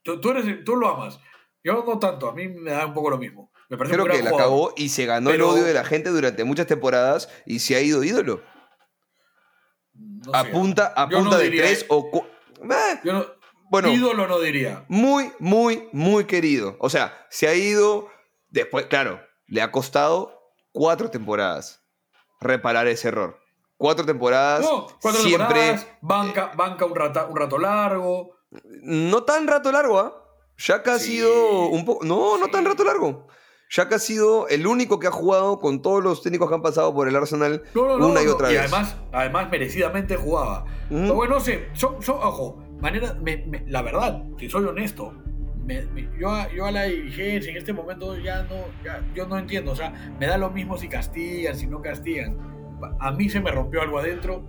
Tú, 0.02 0.30
eres, 0.30 0.64
tú 0.64 0.76
lo 0.76 0.88
amas. 0.88 1.18
Yo 1.64 1.84
no 1.86 1.98
tanto, 1.98 2.28
a 2.28 2.34
mí 2.34 2.48
me 2.48 2.72
da 2.72 2.86
un 2.86 2.94
poco 2.94 3.10
lo 3.10 3.18
mismo. 3.18 3.50
Me 3.70 3.78
parece 3.78 3.94
Creo 3.94 4.06
que 4.06 4.22
la 4.22 4.30
acabó 4.30 4.74
y 4.76 4.90
se 4.90 5.06
ganó 5.06 5.30
el 5.30 5.40
odio 5.40 5.64
de 5.64 5.72
la 5.72 5.84
gente 5.84 6.10
durante 6.10 6.44
muchas 6.44 6.66
temporadas 6.66 7.30
y 7.46 7.60
se 7.60 7.74
ha 7.76 7.80
ido 7.80 8.04
ídolo. 8.04 8.42
a 10.32 10.44
punta, 10.44 10.92
a 10.94 11.08
punta 11.08 11.38
de 11.38 11.50
tres 11.50 11.86
o 11.88 12.28
eh, 12.70 13.26
bueno, 13.70 13.90
ídolo 13.90 14.28
no 14.28 14.38
diría. 14.38 14.84
Muy, 14.88 15.32
muy, 15.38 15.88
muy 15.92 16.26
querido. 16.26 16.76
O 16.80 16.90
sea, 16.90 17.26
se 17.30 17.48
ha 17.48 17.54
ido 17.54 18.11
después, 18.52 18.86
claro, 18.86 19.20
le 19.48 19.60
ha 19.60 19.72
costado 19.72 20.54
cuatro 20.70 21.10
temporadas 21.10 21.82
reparar 22.40 22.86
ese 22.86 23.08
error 23.08 23.42
cuatro 23.82 24.06
temporadas. 24.06 24.64
siempre. 25.20 25.76
banca, 26.00 26.52
banca 26.56 26.86
un, 26.86 26.92
un 26.92 27.36
rato 27.36 27.58
largo. 27.58 28.36
No 28.82 29.24
tan 29.24 29.48
rato 29.48 29.72
largo, 29.72 29.98
¿ah? 29.98 30.12
Shaka 30.56 30.94
ha 30.94 30.98
sido 31.00 31.66
un 31.66 31.84
poco. 31.84 32.04
No, 32.04 32.38
no 32.38 32.46
tan 32.48 32.64
rato 32.64 32.84
largo. 32.84 33.26
Shaka 33.68 33.96
ha 33.96 33.98
sido 33.98 34.46
el 34.48 34.66
único 34.66 35.00
que 35.00 35.08
ha 35.08 35.10
jugado 35.10 35.58
con 35.58 35.82
todos 35.82 36.04
los 36.04 36.22
técnicos 36.22 36.48
que 36.48 36.54
han 36.54 36.62
pasado 36.62 36.94
por 36.94 37.08
el 37.08 37.16
Arsenal 37.16 37.62
una 37.74 38.22
y 38.22 38.28
otra 38.28 38.48
vez. 38.48 38.56
Y 38.56 38.58
además, 38.58 38.96
además 39.10 39.50
merecidamente 39.50 40.16
jugaba. 40.16 40.66
bueno, 40.90 41.34
no 41.34 41.40
sé, 41.40 41.68
ojo, 41.82 42.62
manera, 42.80 43.18
la 43.66 43.82
verdad, 43.82 44.22
si 44.38 44.48
soy 44.48 44.66
honesto, 44.66 45.14
yo, 46.18 46.50
yo, 46.54 46.66
a 46.66 46.70
la 46.70 46.84
dirigencia 46.84 47.50
en 47.50 47.56
este 47.56 47.72
momento 47.72 48.18
ya 48.18 48.42
no, 48.44 48.66
yo 49.14 49.26
no 49.26 49.38
entiendo. 49.38 49.72
O 49.72 49.76
sea, 49.76 49.92
me 50.18 50.26
da 50.26 50.36
lo 50.38 50.50
mismo 50.50 50.76
si 50.76 50.88
castigan, 50.88 51.56
si 51.56 51.66
no 51.66 51.80
castigan 51.80 52.52
a 53.00 53.12
mí 53.12 53.28
se 53.28 53.40
me 53.40 53.50
rompió 53.50 53.82
algo 53.82 53.98
adentro, 53.98 54.44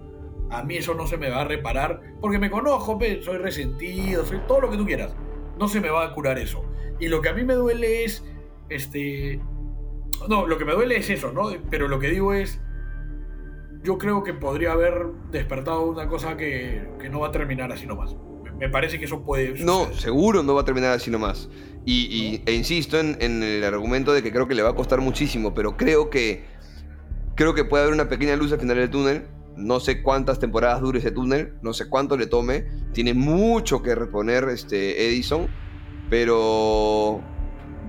a 0.50 0.64
mí 0.64 0.78
eso 0.78 0.94
no 0.94 1.08
se 1.08 1.18
me 1.18 1.30
va 1.30 1.42
a 1.42 1.46
reparar, 1.46 2.02
porque 2.22 2.40
me 2.40 2.50
conozco, 2.50 3.00
soy 3.22 3.38
resentido, 3.38 4.26
soy 4.26 4.40
todo 4.48 4.62
lo 4.62 4.70
que 4.70 4.78
tú 4.78 4.86
quieras. 4.86 5.16
No 5.60 5.68
se 5.68 5.82
me 5.82 5.90
va 5.90 6.06
a 6.06 6.14
curar 6.14 6.38
eso. 6.38 6.66
Y 7.00 7.08
lo 7.08 7.22
que 7.22 7.30
a 7.30 7.34
mí 7.34 7.44
me 7.44 7.54
duele 7.54 8.04
es, 8.04 8.24
este, 8.70 9.40
no, 10.28 10.48
lo 10.48 10.58
que 10.58 10.66
me 10.66 10.74
duele 10.74 10.98
es 10.98 11.10
eso, 11.10 11.32
¿no? 11.32 11.50
Pero 11.70 11.88
lo 11.88 12.00
que 12.00 12.10
digo 12.10 12.34
es, 12.34 12.62
yo 13.84 13.98
creo 13.98 14.24
que 14.24 14.34
podría 14.34 14.72
haber 14.72 15.08
despertado 15.32 15.86
una 15.86 16.08
cosa 16.08 16.38
que, 16.38 16.88
no 17.12 17.20
va 17.20 17.28
a 17.28 17.32
terminar 17.32 17.72
así 17.72 17.86
nomás. 17.86 18.16
Me 18.60 18.70
parece 18.70 19.00
que 19.00 19.06
eso 19.06 19.24
puede... 19.24 19.64
No, 19.64 19.92
seguro 19.94 20.44
no 20.44 20.56
va 20.56 20.62
a 20.62 20.66
terminar 20.66 20.92
así 20.92 21.12
nomás. 21.12 21.50
Y, 21.86 22.42
e 22.46 22.54
insisto 22.54 23.00
en, 23.00 23.18
en 23.20 23.44
el 23.44 23.64
argumento 23.64 24.14
de 24.14 24.24
que 24.24 24.32
creo 24.32 24.48
que 24.48 24.56
le 24.56 24.62
va 24.62 24.70
a 24.70 24.76
costar 24.76 25.02
muchísimo, 25.02 25.54
pero 25.54 25.76
creo 25.76 26.10
que 26.10 26.46
Creo 27.36 27.56
que 27.56 27.66
puede 27.66 27.84
haber 27.84 27.96
una 27.96 28.10
pequeña 28.10 28.36
luz 28.36 28.52
al 28.52 28.60
final 28.60 28.78
del 28.78 28.90
túnel. 28.90 29.28
No 29.56 29.80
sé 29.80 30.02
cuántas 30.02 30.40
temporadas 30.40 30.82
dure 30.82 31.00
ese 31.00 31.12
túnel, 31.12 31.54
no 31.62 31.74
sé 31.74 31.90
cuánto 31.90 32.16
le 32.18 32.28
tome. 32.28 32.66
Tiene 32.92 33.14
mucho 33.14 33.82
que 33.82 33.96
reponer 33.96 34.46
este 34.50 35.08
Edison, 35.08 35.48
pero 36.10 37.22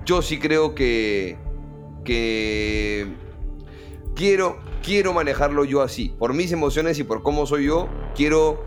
yo 0.05 0.21
sí 0.21 0.39
creo 0.39 0.73
que, 0.73 1.37
que 2.03 3.07
quiero, 4.15 4.59
quiero 4.83 5.13
manejarlo 5.13 5.63
yo 5.63 5.81
así. 5.81 6.15
Por 6.17 6.33
mis 6.33 6.51
emociones 6.51 6.97
y 6.97 7.03
por 7.03 7.21
cómo 7.21 7.45
soy 7.45 7.65
yo, 7.65 7.87
quiero 8.15 8.63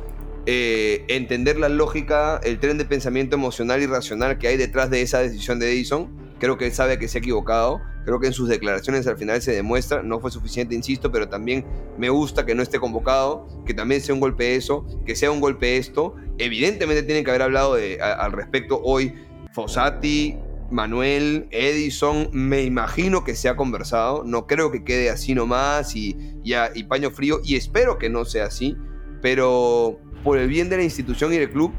eh, 0.51 1.05
entender 1.09 1.59
la 1.59 1.69
lógica, 1.69 2.41
el 2.43 2.59
tren 2.59 2.79
de 2.79 2.87
pensamiento 2.87 3.37
emocional 3.37 3.83
y 3.83 3.87
racional 3.87 4.39
que 4.39 4.49
hay 4.49 4.57
detrás 4.57 4.89
de 4.89 5.03
esa 5.03 5.19
decisión 5.19 5.59
de 5.59 5.71
Edison. 5.71 6.09
Creo 6.39 6.57
que 6.57 6.65
él 6.65 6.73
sabe 6.73 6.99
que 6.99 7.07
se 7.07 7.19
ha 7.19 7.21
equivocado 7.21 7.83
Creo 8.09 8.21
que 8.21 8.29
en 8.29 8.33
sus 8.33 8.49
declaraciones 8.49 9.07
al 9.07 9.19
final 9.19 9.43
se 9.43 9.53
demuestra, 9.53 10.03
no 10.03 10.19
fue 10.19 10.31
suficiente, 10.31 10.75
insisto, 10.75 11.13
pero 11.13 11.29
también 11.29 11.67
me 11.99 12.09
gusta 12.09 12.47
que 12.47 12.55
no 12.55 12.63
esté 12.63 12.81
convocado, 12.81 13.47
que 13.67 13.75
también 13.75 14.01
sea 14.01 14.15
un 14.15 14.21
golpe 14.21 14.57
eso, 14.57 14.87
que 15.05 15.15
sea 15.15 15.31
un 15.31 15.41
golpe 15.41 15.77
esto. 15.77 16.15
Evidentemente 16.39 17.03
tienen 17.03 17.23
que 17.23 17.31
haber 17.33 17.43
hablado 17.43 17.75
al 17.75 18.33
respecto 18.33 18.81
hoy 18.83 19.13
Fossati, 19.53 20.39
Manuel, 20.71 21.49
Edison, 21.51 22.31
me 22.33 22.63
imagino 22.63 23.25
que 23.25 23.35
se 23.35 23.51
ha 23.51 23.57
conversado, 23.57 24.25
no 24.25 24.47
creo 24.47 24.73
que 24.73 24.85
quede 24.85 25.11
así 25.11 25.35
nomás 25.35 25.95
y, 25.95 26.17
y, 26.43 26.85
paño 26.85 27.11
frío, 27.11 27.41
y 27.45 27.57
espero 27.57 27.99
que 27.99 28.09
no 28.09 28.25
sea 28.25 28.47
así, 28.47 28.75
pero 29.21 30.01
por 30.29 30.39
el 30.39 30.47
bien 30.47 30.69
de 30.69 30.77
la 30.77 30.83
institución 30.83 31.33
y 31.33 31.39
del 31.39 31.49
club, 31.49 31.73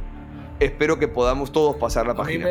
espero 0.59 0.97
que 0.97 1.07
podamos 1.07 1.51
todos 1.51 1.75
pasar 1.75 2.07
la 2.07 2.15
página 2.15 2.47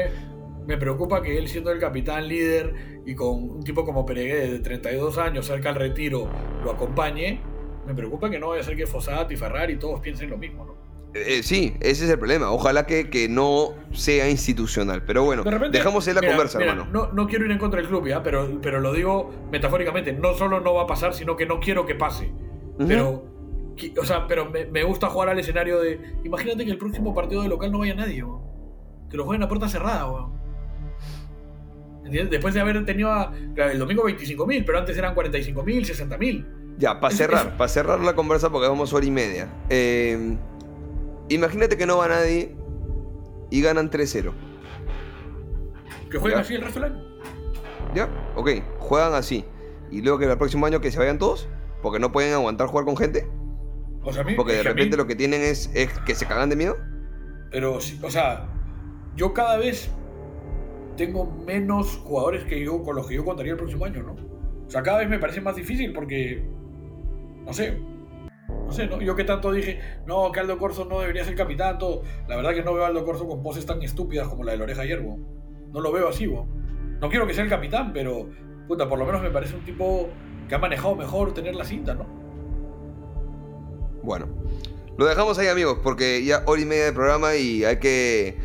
me 0.68 0.76
preocupa 0.76 1.20
que 1.22 1.36
él 1.38 1.48
siendo 1.48 1.72
el 1.72 1.80
capitán 1.80 2.28
líder 2.28 3.02
y 3.04 3.14
con 3.16 3.50
un 3.50 3.64
tipo 3.64 3.84
como 3.84 4.04
Peregué 4.04 4.48
de 4.48 4.60
32 4.60 5.16
años 5.16 5.46
cerca 5.46 5.70
al 5.70 5.74
retiro 5.74 6.28
lo 6.62 6.70
acompañe, 6.70 7.40
me 7.84 7.94
preocupa 7.94 8.28
que 8.28 8.38
no 8.38 8.50
vaya 8.50 8.60
a 8.60 8.64
ser 8.64 8.76
que 8.76 8.86
Fossati, 8.86 9.34
Ferrari 9.34 9.76
todos 9.76 9.98
piensen 9.98 10.30
lo 10.30 10.36
mismo, 10.36 10.66
¿no? 10.66 10.78
Eh, 11.14 11.42
sí, 11.42 11.74
ese 11.80 12.04
es 12.04 12.10
el 12.10 12.18
problema. 12.18 12.52
Ojalá 12.52 12.86
que, 12.86 13.08
que 13.08 13.30
no 13.30 13.72
sea 13.92 14.28
institucional. 14.28 15.04
Pero 15.04 15.24
bueno, 15.24 15.42
dejamos 15.72 16.06
en 16.06 16.16
la 16.16 16.20
conversa, 16.20 16.60
hermano. 16.60 16.86
No, 16.92 17.10
no, 17.12 17.26
quiero 17.26 17.46
ir 17.46 17.50
en 17.50 17.58
contra 17.58 17.80
del 17.80 17.88
club, 17.88 18.06
¿ya? 18.06 18.22
Pero, 18.22 18.60
pero 18.60 18.78
lo 18.78 18.92
digo 18.92 19.30
metafóricamente. 19.50 20.12
No 20.12 20.34
solo 20.34 20.60
no 20.60 20.74
va 20.74 20.82
a 20.82 20.86
pasar, 20.86 21.14
sino 21.14 21.34
que 21.34 21.46
no 21.46 21.60
quiero 21.60 21.86
que 21.86 21.94
pase. 21.94 22.30
Pero, 22.86 23.24
o 24.00 24.04
sea, 24.04 24.26
pero 24.26 24.50
me, 24.50 24.82
gusta 24.84 25.08
jugar 25.08 25.30
al 25.30 25.38
escenario 25.38 25.80
de. 25.80 26.00
Imagínate 26.24 26.64
que 26.64 26.70
el 26.70 26.78
próximo 26.78 27.14
partido 27.14 27.42
de 27.42 27.48
local 27.48 27.72
no 27.72 27.78
vaya 27.78 27.94
nadie, 27.94 28.24
Que 29.10 29.16
lo 29.16 29.24
jueguen 29.24 29.42
a 29.42 29.48
puerta 29.48 29.68
cerrada, 29.68 30.10
weón. 30.10 30.38
Después 32.10 32.54
de 32.54 32.60
haber 32.60 32.84
tenido 32.86 33.10
el 33.56 33.78
domingo 33.78 34.04
25.000, 34.04 34.64
pero 34.64 34.78
antes 34.78 34.96
eran 34.96 35.14
45.000, 35.14 36.08
60.000. 36.08 36.46
Ya, 36.78 37.00
para 37.00 37.14
cerrar, 37.14 37.56
para 37.56 37.68
cerrar 37.68 38.00
la 38.00 38.14
conversa 38.14 38.50
porque 38.50 38.68
vamos 38.68 38.92
hora 38.92 39.04
y 39.04 39.10
media. 39.10 39.48
Em, 39.68 40.38
imagínate 41.28 41.76
que 41.76 41.86
no 41.86 41.98
va 41.98 42.08
nadie 42.08 42.54
y 43.50 43.60
ganan 43.60 43.90
3-0. 43.90 44.32
¿Que 46.10 46.18
jueguen 46.18 46.40
así 46.40 46.54
el 46.54 46.62
resto 46.62 46.80
del 46.80 46.92
año? 46.92 47.04
Ya, 47.94 48.08
ok, 48.36 48.50
juegan 48.78 49.14
así. 49.14 49.44
Y 49.90 50.02
luego 50.02 50.18
que 50.18 50.26
el 50.26 50.38
próximo 50.38 50.66
año 50.66 50.80
que 50.80 50.90
se 50.90 50.98
vayan 50.98 51.18
todos, 51.18 51.48
porque 51.82 51.98
no 51.98 52.12
pueden 52.12 52.32
aguantar 52.32 52.68
jugar 52.68 52.84
con 52.84 52.96
gente. 52.96 53.28
O 54.02 54.12
sea, 54.12 54.22
a 54.22 54.24
mí, 54.24 54.34
porque 54.34 54.54
de 54.54 54.62
repente 54.62 54.96
lo 54.96 55.06
que 55.06 55.16
tienen 55.16 55.42
es, 55.42 55.70
es 55.74 55.90
que 56.00 56.14
se 56.14 56.26
cagan 56.26 56.48
de 56.48 56.56
miedo. 56.56 56.76
Pero, 57.50 57.74
o 57.74 58.10
sea, 58.10 58.48
yo 59.16 59.32
cada 59.34 59.56
vez 59.56 59.90
tengo 60.96 61.26
menos 61.46 61.96
jugadores 61.98 62.44
que 62.44 62.62
yo 62.62 62.82
con 62.82 62.96
los 62.96 63.06
que 63.06 63.14
yo 63.14 63.24
contaría 63.24 63.52
el 63.52 63.58
próximo 63.58 63.84
año, 63.84 64.02
¿no? 64.02 64.14
O 64.66 64.70
sea, 64.70 64.82
cada 64.82 64.98
vez 64.98 65.08
me 65.08 65.18
parece 65.18 65.40
más 65.40 65.56
difícil 65.56 65.92
porque, 65.92 66.44
no 67.44 67.52
sé, 67.52 67.78
No 68.48 68.72
sé, 68.72 68.86
¿no? 68.86 69.00
Yo 69.00 69.16
que 69.16 69.24
tanto 69.24 69.50
dije, 69.50 69.80
no, 70.06 70.30
que 70.30 70.40
Aldo 70.40 70.58
Corso 70.58 70.84
no 70.84 71.00
debería 71.00 71.24
ser 71.24 71.34
capitán, 71.34 71.78
todo. 71.78 72.02
La 72.28 72.36
verdad 72.36 72.52
que 72.52 72.62
no 72.62 72.74
veo 72.74 72.84
a 72.84 72.88
Aldo 72.88 73.04
Corso 73.04 73.26
con 73.26 73.42
poses 73.42 73.64
tan 73.64 73.82
estúpidas 73.82 74.28
como 74.28 74.44
la 74.44 74.52
de 74.52 74.58
la 74.58 74.64
oreja 74.64 74.84
hierbo. 74.84 75.18
No 75.72 75.80
lo 75.80 75.90
veo 75.90 76.08
así, 76.08 76.26
bo. 76.26 76.46
No 77.00 77.08
quiero 77.08 77.26
que 77.26 77.32
sea 77.32 77.44
el 77.44 77.50
capitán, 77.50 77.92
pero, 77.92 78.28
puta, 78.66 78.88
por 78.88 78.98
lo 78.98 79.06
menos 79.06 79.22
me 79.22 79.30
parece 79.30 79.56
un 79.56 79.64
tipo 79.64 80.08
que 80.48 80.54
ha 80.54 80.58
manejado 80.58 80.94
mejor 80.96 81.32
tener 81.32 81.54
la 81.54 81.64
cinta, 81.64 81.94
¿no? 81.94 82.06
Bueno, 84.08 84.26
lo 84.96 85.04
dejamos 85.04 85.38
ahí, 85.38 85.48
amigos, 85.48 85.80
porque 85.82 86.24
ya 86.24 86.42
hora 86.46 86.62
y 86.62 86.64
media 86.64 86.86
de 86.86 86.92
programa 86.94 87.36
y 87.36 87.62
hay 87.66 87.76
que, 87.76 88.38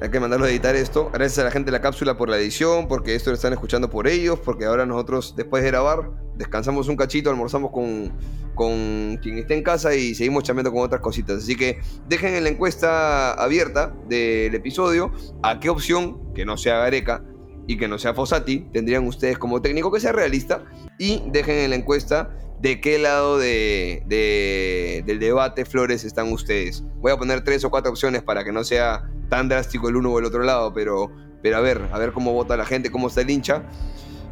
hay 0.00 0.10
que 0.10 0.18
mandarlo 0.18 0.46
a 0.46 0.48
editar 0.48 0.74
esto. 0.74 1.10
Gracias 1.12 1.38
a 1.40 1.44
la 1.44 1.50
gente 1.50 1.66
de 1.66 1.72
la 1.72 1.82
cápsula 1.82 2.16
por 2.16 2.30
la 2.30 2.38
edición, 2.38 2.88
porque 2.88 3.14
esto 3.14 3.28
lo 3.28 3.34
están 3.34 3.52
escuchando 3.52 3.90
por 3.90 4.08
ellos, 4.08 4.38
porque 4.42 4.64
ahora 4.64 4.86
nosotros, 4.86 5.34
después 5.36 5.62
de 5.64 5.68
grabar, 5.68 6.12
descansamos 6.38 6.88
un 6.88 6.96
cachito, 6.96 7.28
almorzamos 7.28 7.72
con, 7.72 8.10
con 8.54 9.18
quien 9.18 9.36
esté 9.36 9.52
en 9.52 9.62
casa 9.62 9.94
y 9.94 10.14
seguimos 10.14 10.44
chambeando 10.44 10.72
con 10.72 10.80
otras 10.80 11.02
cositas. 11.02 11.42
Así 11.42 11.56
que 11.56 11.78
dejen 12.08 12.34
en 12.34 12.44
la 12.44 12.48
encuesta 12.48 13.34
abierta 13.34 13.94
del 14.08 14.54
episodio 14.54 15.12
a 15.42 15.60
qué 15.60 15.68
opción, 15.68 16.32
que 16.32 16.46
no 16.46 16.56
sea 16.56 16.78
Gareca 16.78 17.22
y 17.66 17.76
que 17.76 17.86
no 17.86 17.98
sea 17.98 18.14
Fossati, 18.14 18.60
tendrían 18.72 19.06
ustedes 19.06 19.36
como 19.36 19.60
técnico 19.60 19.92
que 19.92 20.00
sea 20.00 20.12
realista. 20.12 20.64
Y 20.98 21.22
dejen 21.30 21.58
en 21.58 21.68
la 21.68 21.76
encuesta 21.76 22.34
de 22.62 22.80
qué 22.80 22.98
lado 22.98 23.38
de, 23.38 24.02
de- 24.06 25.02
del 25.04 25.18
debate 25.18 25.64
Flores 25.64 26.04
están 26.04 26.32
ustedes. 26.32 26.82
Voy 26.96 27.12
a 27.12 27.16
poner 27.16 27.42
tres 27.44 27.64
o 27.64 27.70
cuatro 27.70 27.90
opciones 27.90 28.22
para 28.22 28.44
que 28.44 28.52
no 28.52 28.62
sea 28.64 29.10
tan 29.28 29.48
drástico 29.48 29.88
el 29.88 29.96
uno 29.96 30.12
o 30.12 30.18
el 30.18 30.24
otro 30.24 30.42
lado, 30.44 30.72
pero, 30.72 31.10
pero 31.42 31.56
a 31.56 31.60
ver, 31.60 31.80
a 31.92 31.98
ver 31.98 32.12
cómo 32.12 32.32
vota 32.32 32.56
la 32.56 32.64
gente, 32.64 32.90
cómo 32.90 33.08
está 33.08 33.20
el 33.22 33.30
hincha. 33.30 33.64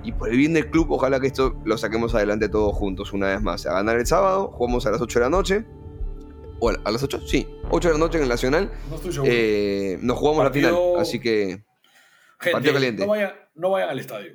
Y 0.03 0.13
por 0.13 0.31
el 0.31 0.37
bien 0.37 0.55
del 0.55 0.71
club, 0.71 0.91
ojalá 0.93 1.21
que 1.21 1.27
esto 1.27 1.61
lo 1.65 1.77
saquemos 1.77 2.15
adelante 2.15 2.49
todos 2.49 2.75
juntos 2.75 3.13
una 3.13 3.27
vez 3.29 3.43
más. 3.43 3.67
A 3.67 3.73
ganar 3.75 3.99
el 3.99 4.07
sábado, 4.07 4.51
jugamos 4.55 4.87
a 4.87 4.91
las 4.93 5.01
8 5.01 5.19
de 5.19 5.25
la 5.25 5.31
noche. 5.31 5.65
¿O 6.61 6.71
a 6.71 6.91
las 6.91 7.03
8? 7.03 7.21
Sí, 7.27 7.47
8 7.71 7.89
de 7.89 7.95
la 7.95 7.99
noche 8.01 8.17
en 8.19 8.23
el 8.25 8.29
Nacional. 8.29 8.71
No 8.89 8.97
estoy 8.97 9.13
seguro. 9.13 9.31
Eh, 9.35 9.99
nos 10.03 10.17
jugamos 10.19 10.45
la 10.45 10.51
Partido- 10.51 10.69
final, 10.89 11.01
así 11.01 11.19
que 11.21 11.65
Gente, 12.39 12.53
partido 12.53 12.75
caliente. 12.75 13.03
No, 13.03 13.09
vayan, 13.11 13.33
no 13.55 13.71
vayan 13.71 13.89
al 13.91 13.99
estadio. 13.99 14.33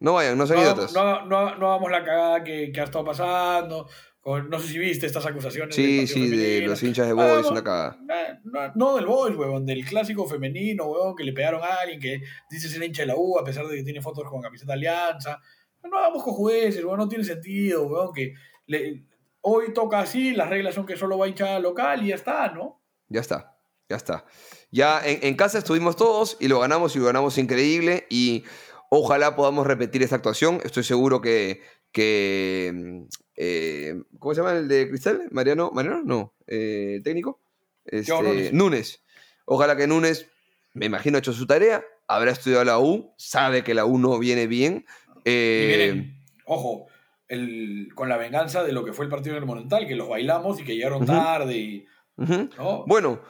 No 0.00 0.12
vayan, 0.14 0.36
no 0.38 0.46
sean 0.46 0.58
No, 0.60 0.64
idiotas. 0.64 0.92
no, 0.92 1.24
no- 1.26 1.54
no 1.56 1.68
hagamos 1.72 1.90
la 1.90 2.04
cagada 2.04 2.44
que, 2.44 2.70
que 2.72 2.80
ha 2.80 2.84
estado 2.84 3.04
pasando. 3.04 3.88
con- 4.20 4.50
no 4.50 4.58
sé 4.58 4.68
si 4.68 4.78
viste 4.78 5.06
estas 5.06 5.24
acusaciones. 5.24 5.74
Sí, 5.74 6.06
sí, 6.06 6.28
de 6.28 6.60
los 6.66 6.82
hinchas 6.82 7.06
de 7.06 7.12
Ah, 7.12 7.14
Boys, 7.14 7.46
no, 7.46 7.52
una 7.52 7.64
cagada. 7.64 7.98
eh, 8.10 8.38
No, 8.44 8.72
no 8.74 8.96
del 8.96 9.06
Boys, 9.06 9.34
huevón, 9.36 9.64
del 9.64 9.82
clásico 9.86 10.26
femenino, 10.28 10.84
huevón, 10.84 11.16
que 11.16 11.24
le 11.24 11.32
pegaron 11.32 11.62
a 11.62 11.76
alguien 11.76 11.98
que 11.98 12.20
dice 12.50 12.68
ser 12.68 12.82
hincha 12.82 13.02
de 13.02 13.06
la 13.06 13.14
U 13.16 13.38
a 13.38 13.44
pesar 13.44 13.66
de 13.66 13.76
que 13.76 13.82
tiene 13.84 14.02
fotos 14.02 14.24
con 14.28 14.42
camiseta 14.42 14.72
de 14.72 14.78
Alianza. 14.78 15.40
No 15.82 15.96
hagamos 15.96 16.22
con 16.24 16.34
jueces, 16.34 16.82
huevón, 16.84 16.98
no 16.98 17.08
tiene 17.08 17.24
sentido, 17.24 17.84
huevón, 17.86 18.12
que 18.12 18.34
le- 18.66 19.04
hoy 19.40 19.72
toca 19.72 20.00
así, 20.00 20.32
las 20.32 20.50
reglas 20.50 20.74
son 20.74 20.84
que 20.84 20.96
solo 20.98 21.16
va 21.16 21.26
hinchada 21.28 21.58
local 21.58 22.04
y 22.04 22.08
ya 22.08 22.16
está, 22.16 22.48
¿no? 22.52 22.82
Ya 23.08 23.20
está, 23.22 23.56
ya 23.88 23.96
está. 23.96 24.26
Ya 24.70 25.00
en, 25.06 25.20
en 25.22 25.34
casa 25.36 25.56
estuvimos 25.56 25.96
todos 25.96 26.36
y 26.38 26.48
lo 26.48 26.60
ganamos 26.60 26.94
y 26.94 26.98
lo 26.98 27.06
ganamos 27.06 27.38
increíble 27.38 28.06
y 28.10 28.44
ojalá 28.88 29.36
podamos 29.36 29.66
repetir 29.66 30.02
esta 30.02 30.16
actuación. 30.16 30.60
Estoy 30.64 30.84
seguro 30.84 31.20
que, 31.20 31.62
que 31.92 32.72
mm, 32.74 33.02
eh, 33.40 34.02
¿cómo 34.18 34.34
se 34.34 34.40
llama 34.40 34.54
el 34.54 34.66
de 34.66 34.88
Cristal? 34.88 35.28
Mariano, 35.30 35.70
Mariano, 35.72 36.02
no, 36.04 36.34
eh, 36.48 37.00
técnico. 37.04 37.40
Este, 37.84 38.12
Núñez. 38.12 38.52
Núñez. 38.52 39.02
Ojalá 39.44 39.76
que 39.76 39.86
Núñez, 39.86 40.28
me 40.74 40.86
imagino, 40.86 41.16
ha 41.16 41.20
hecho 41.20 41.32
su 41.32 41.46
tarea, 41.46 41.84
habrá 42.08 42.32
estudiado 42.32 42.64
la 42.64 42.80
U, 42.80 43.14
sabe 43.16 43.62
que 43.62 43.74
la 43.74 43.84
U 43.84 43.98
no 43.98 44.18
viene 44.18 44.48
bien. 44.48 44.86
Y 45.18 45.30
eh, 45.30 46.14
ojo, 46.46 46.88
el, 47.28 47.90
con 47.94 48.08
la 48.08 48.16
venganza 48.16 48.64
de 48.64 48.72
lo 48.72 48.84
que 48.84 48.92
fue 48.92 49.04
el 49.04 49.10
partido 49.10 49.36
en 49.36 49.42
el 49.42 49.46
Monumental, 49.46 49.86
que 49.86 49.94
los 49.94 50.08
bailamos 50.08 50.58
y 50.60 50.64
que 50.64 50.74
llegaron 50.74 51.06
tarde 51.06 51.56
y... 51.56 51.86
ujú. 52.16 52.50
¿no? 52.58 52.84
Bueno, 52.86 53.20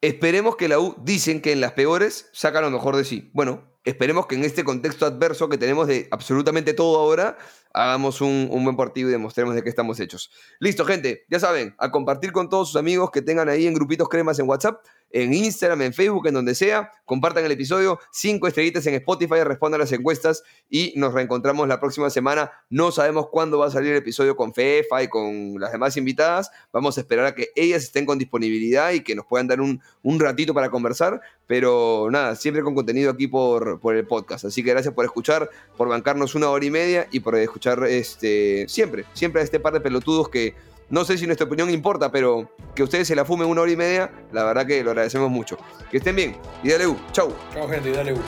esperemos 0.00 0.56
que 0.56 0.66
la 0.66 0.80
U, 0.80 0.96
dicen 1.02 1.40
que 1.40 1.52
en 1.52 1.60
las 1.60 1.72
peores 1.72 2.28
saca 2.32 2.60
lo 2.60 2.70
mejor 2.70 2.96
de 2.96 3.04
sí. 3.04 3.30
Bueno, 3.32 3.73
esperemos 3.84 4.26
que 4.26 4.34
en 4.34 4.44
este 4.44 4.64
contexto 4.64 5.06
adverso 5.06 5.48
que 5.48 5.58
tenemos 5.58 5.86
de 5.86 6.08
absolutamente 6.10 6.72
todo 6.74 6.98
ahora, 6.98 7.36
hagamos 7.72 8.20
un, 8.20 8.48
un 8.50 8.64
buen 8.64 8.76
partido 8.76 9.08
y 9.08 9.12
demostremos 9.12 9.54
de 9.54 9.62
qué 9.62 9.68
estamos 9.68 10.00
hechos. 10.00 10.30
Listo, 10.58 10.84
gente, 10.84 11.24
ya 11.28 11.38
saben, 11.38 11.74
a 11.78 11.90
compartir 11.90 12.32
con 12.32 12.48
todos 12.48 12.68
sus 12.68 12.76
amigos 12.76 13.10
que 13.10 13.22
tengan 13.22 13.48
ahí 13.48 13.66
en 13.66 13.74
grupitos 13.74 14.08
cremas 14.08 14.38
en 14.38 14.48
WhatsApp, 14.48 14.84
en 15.14 15.32
Instagram, 15.32 15.80
en 15.82 15.94
Facebook, 15.94 16.26
en 16.26 16.34
donde 16.34 16.56
sea. 16.56 16.90
Compartan 17.04 17.44
el 17.44 17.52
episodio, 17.52 18.00
cinco 18.10 18.48
estrellitas 18.48 18.84
en 18.86 18.94
Spotify, 18.94 19.44
respondan 19.44 19.78
las 19.78 19.92
encuestas 19.92 20.42
y 20.68 20.92
nos 20.96 21.14
reencontramos 21.14 21.68
la 21.68 21.78
próxima 21.78 22.10
semana. 22.10 22.50
No 22.68 22.90
sabemos 22.90 23.28
cuándo 23.30 23.58
va 23.58 23.66
a 23.66 23.70
salir 23.70 23.92
el 23.92 23.98
episodio 23.98 24.34
con 24.34 24.52
Fefa 24.52 25.04
y 25.04 25.08
con 25.08 25.54
las 25.60 25.70
demás 25.70 25.96
invitadas. 25.96 26.50
Vamos 26.72 26.98
a 26.98 27.02
esperar 27.02 27.26
a 27.26 27.34
que 27.36 27.50
ellas 27.54 27.84
estén 27.84 28.06
con 28.06 28.18
disponibilidad 28.18 28.90
y 28.90 29.04
que 29.04 29.14
nos 29.14 29.24
puedan 29.26 29.46
dar 29.46 29.60
un, 29.60 29.80
un 30.02 30.18
ratito 30.18 30.52
para 30.52 30.68
conversar. 30.68 31.20
Pero 31.46 32.08
nada, 32.10 32.34
siempre 32.34 32.64
con 32.64 32.74
contenido 32.74 33.12
aquí 33.12 33.28
por, 33.28 33.78
por 33.78 33.94
el 33.94 34.08
podcast. 34.08 34.46
Así 34.46 34.64
que 34.64 34.70
gracias 34.70 34.94
por 34.94 35.04
escuchar, 35.04 35.48
por 35.76 35.88
bancarnos 35.88 36.34
una 36.34 36.48
hora 36.48 36.64
y 36.64 36.70
media 36.72 37.06
y 37.12 37.20
por 37.20 37.36
escuchar 37.36 37.84
este, 37.84 38.66
siempre, 38.68 39.04
siempre 39.12 39.42
a 39.42 39.44
este 39.44 39.60
par 39.60 39.74
de 39.74 39.80
pelotudos 39.80 40.28
que 40.28 40.56
no 40.94 41.04
sé 41.04 41.18
si 41.18 41.26
nuestra 41.26 41.44
opinión 41.44 41.68
importa, 41.70 42.12
pero 42.12 42.48
que 42.72 42.84
ustedes 42.84 43.08
se 43.08 43.16
la 43.16 43.24
fumen 43.24 43.48
una 43.48 43.62
hora 43.62 43.72
y 43.72 43.76
media, 43.76 44.12
la 44.30 44.44
verdad 44.44 44.64
que 44.64 44.84
lo 44.84 44.90
agradecemos 44.90 45.28
mucho. 45.28 45.58
Que 45.90 45.96
estén 45.96 46.14
bien 46.14 46.36
y 46.62 46.68
dale 46.68 46.86
U. 46.86 46.96
Chau. 47.10 47.34
Chao, 47.52 47.68
gente, 47.68 47.90
y 47.90 47.92
dale. 47.92 48.12
U. 48.12 48.18